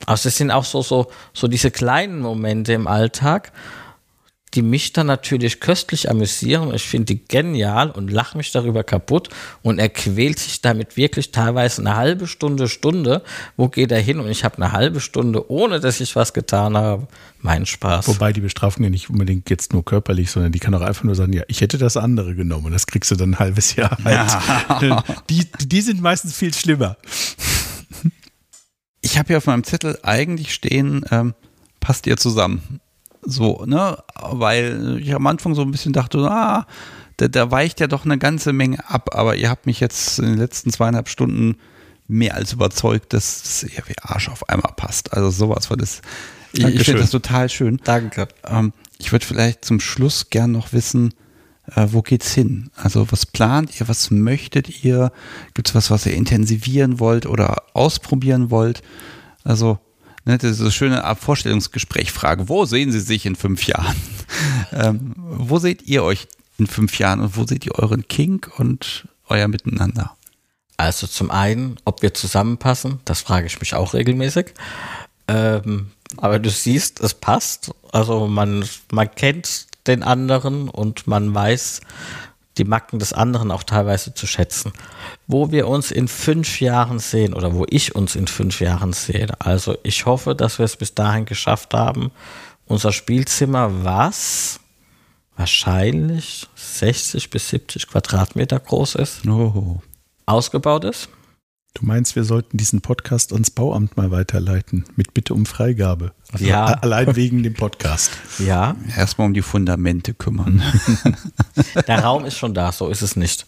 [0.06, 3.52] Also es sind auch so, so, so diese kleinen Momente im Alltag,
[4.53, 6.73] die mich dann natürlich köstlich amüsieren.
[6.73, 9.30] Ich finde die genial und lache mich darüber kaputt.
[9.61, 13.23] Und er quält sich damit wirklich teilweise eine halbe Stunde, Stunde.
[13.57, 14.19] Wo geht er hin?
[14.19, 17.07] Und ich habe eine halbe Stunde, ohne dass ich was getan habe.
[17.41, 18.07] Mein Spaß.
[18.07, 21.15] Wobei die Bestrafung ja nicht unbedingt jetzt nur körperlich, sondern die kann auch einfach nur
[21.15, 22.67] sagen, ja, ich hätte das andere genommen.
[22.67, 25.03] Und das kriegst du dann ein halbes Jahr alt.
[25.30, 26.98] Die, die sind meistens viel schlimmer.
[29.01, 31.33] Ich habe hier auf meinem Zettel eigentlich stehen, ähm,
[31.82, 32.80] passt ihr zusammen.
[33.26, 33.98] So, ne?
[34.22, 36.66] Weil ich am Anfang so ein bisschen dachte, ah,
[37.18, 40.26] da, da weicht ja doch eine ganze Menge ab, aber ihr habt mich jetzt in
[40.26, 41.58] den letzten zweieinhalb Stunden
[42.08, 45.14] mehr als überzeugt, dass es ihr wie Arsch auf einmal passt.
[45.14, 46.02] Also sowas war das.
[46.52, 46.85] Ich, ich Dankeschön.
[46.85, 47.80] finde das total schön.
[47.84, 48.27] Danke.
[48.45, 51.14] Ähm, ich würde vielleicht zum Schluss gern noch wissen,
[51.76, 52.69] äh, wo geht's hin?
[52.76, 55.11] Also was plant ihr, was möchtet ihr?
[55.53, 58.84] Gibt es was, was ihr intensivieren wollt oder ausprobieren wollt?
[59.43, 59.80] Also,
[60.26, 62.50] ne, das ist so eine schöne Art Vorstellungsgespräch fragen.
[62.50, 63.95] Wo sehen Sie sich in fünf Jahren?
[64.72, 66.27] ähm, wo seht ihr euch
[66.58, 70.16] in fünf Jahren und wo seht ihr euren Kink und euer Miteinander?
[70.77, 74.53] Also zum einen, ob wir zusammenpassen, das frage ich mich auch regelmäßig.
[75.27, 77.72] Ähm, aber du siehst, es passt.
[77.92, 81.82] Also man, man kennt den anderen und man weiß
[82.57, 84.73] die Macken des anderen auch teilweise zu schätzen.
[85.27, 89.27] Wo wir uns in fünf Jahren sehen oder wo ich uns in fünf Jahren sehe.
[89.40, 92.11] Also ich hoffe, dass wir es bis dahin geschafft haben,
[92.65, 94.59] unser Spielzimmer, was
[95.35, 99.82] wahrscheinlich 60 bis 70 Quadratmeter groß ist, Oh.
[100.25, 101.09] ausgebaut ist.
[101.76, 106.14] Du meinst, wir sollten diesen Podcast ans Bauamt mal weiterleiten, mit Bitte um Freigabe.
[106.32, 106.66] Also Ja.
[106.66, 108.11] Allein wegen dem Podcast.
[108.38, 110.61] Ja, Erstmal um die Fundamente kümmern.
[111.88, 113.48] der Raum ist schon da, so ist es nicht.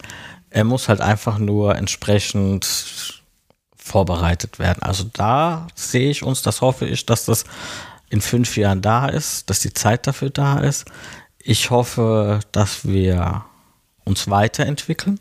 [0.50, 3.22] Er muss halt einfach nur entsprechend
[3.76, 4.82] vorbereitet werden.
[4.82, 7.44] Also da sehe ich uns, das hoffe ich, dass das
[8.10, 10.86] in fünf Jahren da ist, dass die Zeit dafür da ist.
[11.38, 13.45] Ich hoffe, dass wir
[14.04, 15.20] uns weiterentwickeln.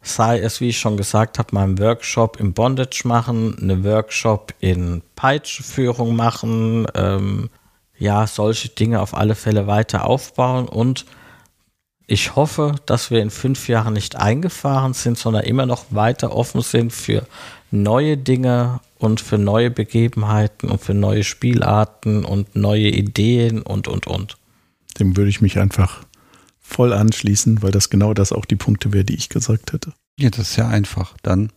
[0.00, 4.54] Sei es, wie ich schon gesagt habe, mal einen Workshop im Bondage machen, einen Workshop
[4.60, 7.50] in Peitschführung machen, ähm,
[7.98, 11.04] ja, solche Dinge auf alle Fälle weiter aufbauen und
[12.10, 16.62] ich hoffe, dass wir in fünf Jahren nicht eingefahren sind, sondern immer noch weiter offen
[16.62, 17.26] sind für
[17.70, 24.06] neue Dinge und für neue Begebenheiten und für neue Spielarten und neue Ideen und, und,
[24.06, 24.38] und.
[24.98, 26.02] Dem würde ich mich einfach
[26.68, 29.94] voll anschließen, weil das genau das auch die Punkte wäre, die ich gesagt hätte.
[30.18, 31.16] Ja, das ist ja einfach.
[31.22, 31.50] Dann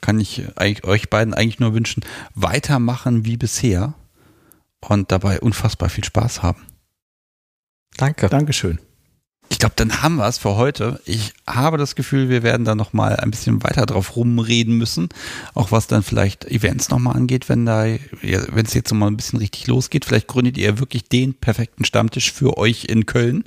[0.00, 3.94] kann ich euch beiden eigentlich nur wünschen, weitermachen wie bisher
[4.80, 6.62] und dabei unfassbar viel Spaß haben.
[7.96, 8.28] Danke.
[8.28, 8.78] Dankeschön.
[9.48, 11.00] Ich glaube, dann haben wir es für heute.
[11.04, 15.10] Ich habe das Gefühl, wir werden da noch mal ein bisschen weiter drauf rumreden müssen,
[15.52, 17.84] auch was dann vielleicht Events noch mal angeht, wenn da,
[18.22, 20.06] wenn es jetzt noch mal ein bisschen richtig losgeht.
[20.06, 23.44] Vielleicht gründet ihr wirklich den perfekten Stammtisch für euch in Köln.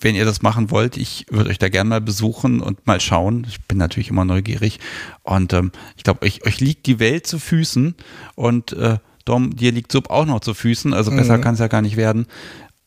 [0.00, 3.46] Wenn ihr das machen wollt, ich würde euch da gerne mal besuchen und mal schauen.
[3.48, 4.80] Ich bin natürlich immer neugierig
[5.22, 7.94] und ähm, ich glaube, euch, euch liegt die Welt zu Füßen
[8.34, 11.42] und äh, Dom, dir liegt Sub auch noch zu Füßen, also besser mhm.
[11.42, 12.26] kann es ja gar nicht werden.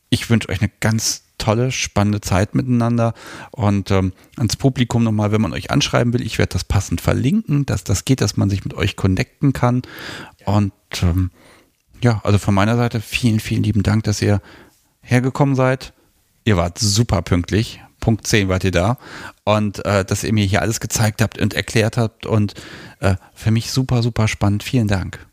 [0.08, 3.14] Ich wünsche euch eine ganz tolle, spannende Zeit miteinander.
[3.50, 7.66] Und ähm, ans Publikum nochmal, wenn man euch anschreiben will, ich werde das passend verlinken,
[7.66, 9.82] dass das geht, dass man sich mit euch connecten kann.
[10.44, 11.30] Und ähm,
[12.02, 14.40] ja, also von meiner Seite vielen, vielen lieben Dank, dass ihr
[15.02, 15.92] hergekommen seid.
[16.44, 17.80] Ihr wart super pünktlich.
[18.00, 18.98] Punkt 10 wart ihr da.
[19.44, 22.26] Und äh, dass ihr mir hier alles gezeigt habt und erklärt habt.
[22.26, 22.54] Und
[23.00, 24.62] äh, für mich super, super spannend.
[24.62, 25.26] Vielen Dank.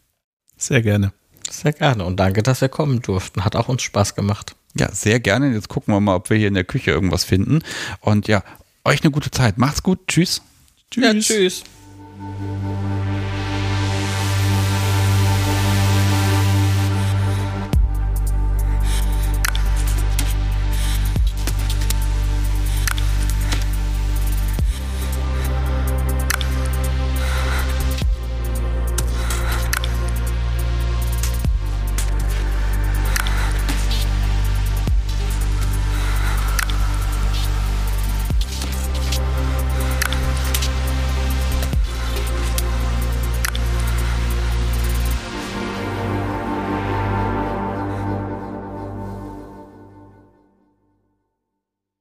[0.58, 1.14] Sehr gerne.
[1.50, 2.04] Sehr gerne.
[2.04, 3.46] Und danke, dass wir kommen durften.
[3.46, 4.56] Hat auch uns Spaß gemacht.
[4.78, 5.54] Ja, sehr gerne.
[5.54, 7.62] Jetzt gucken wir mal, ob wir hier in der Küche irgendwas finden.
[8.02, 8.44] Und ja,
[8.84, 9.58] euch eine gute Zeit.
[9.58, 10.00] Macht's gut.
[10.08, 10.42] Tschüss.
[10.92, 11.04] Tschüss.
[11.04, 11.64] Ja, tschüss.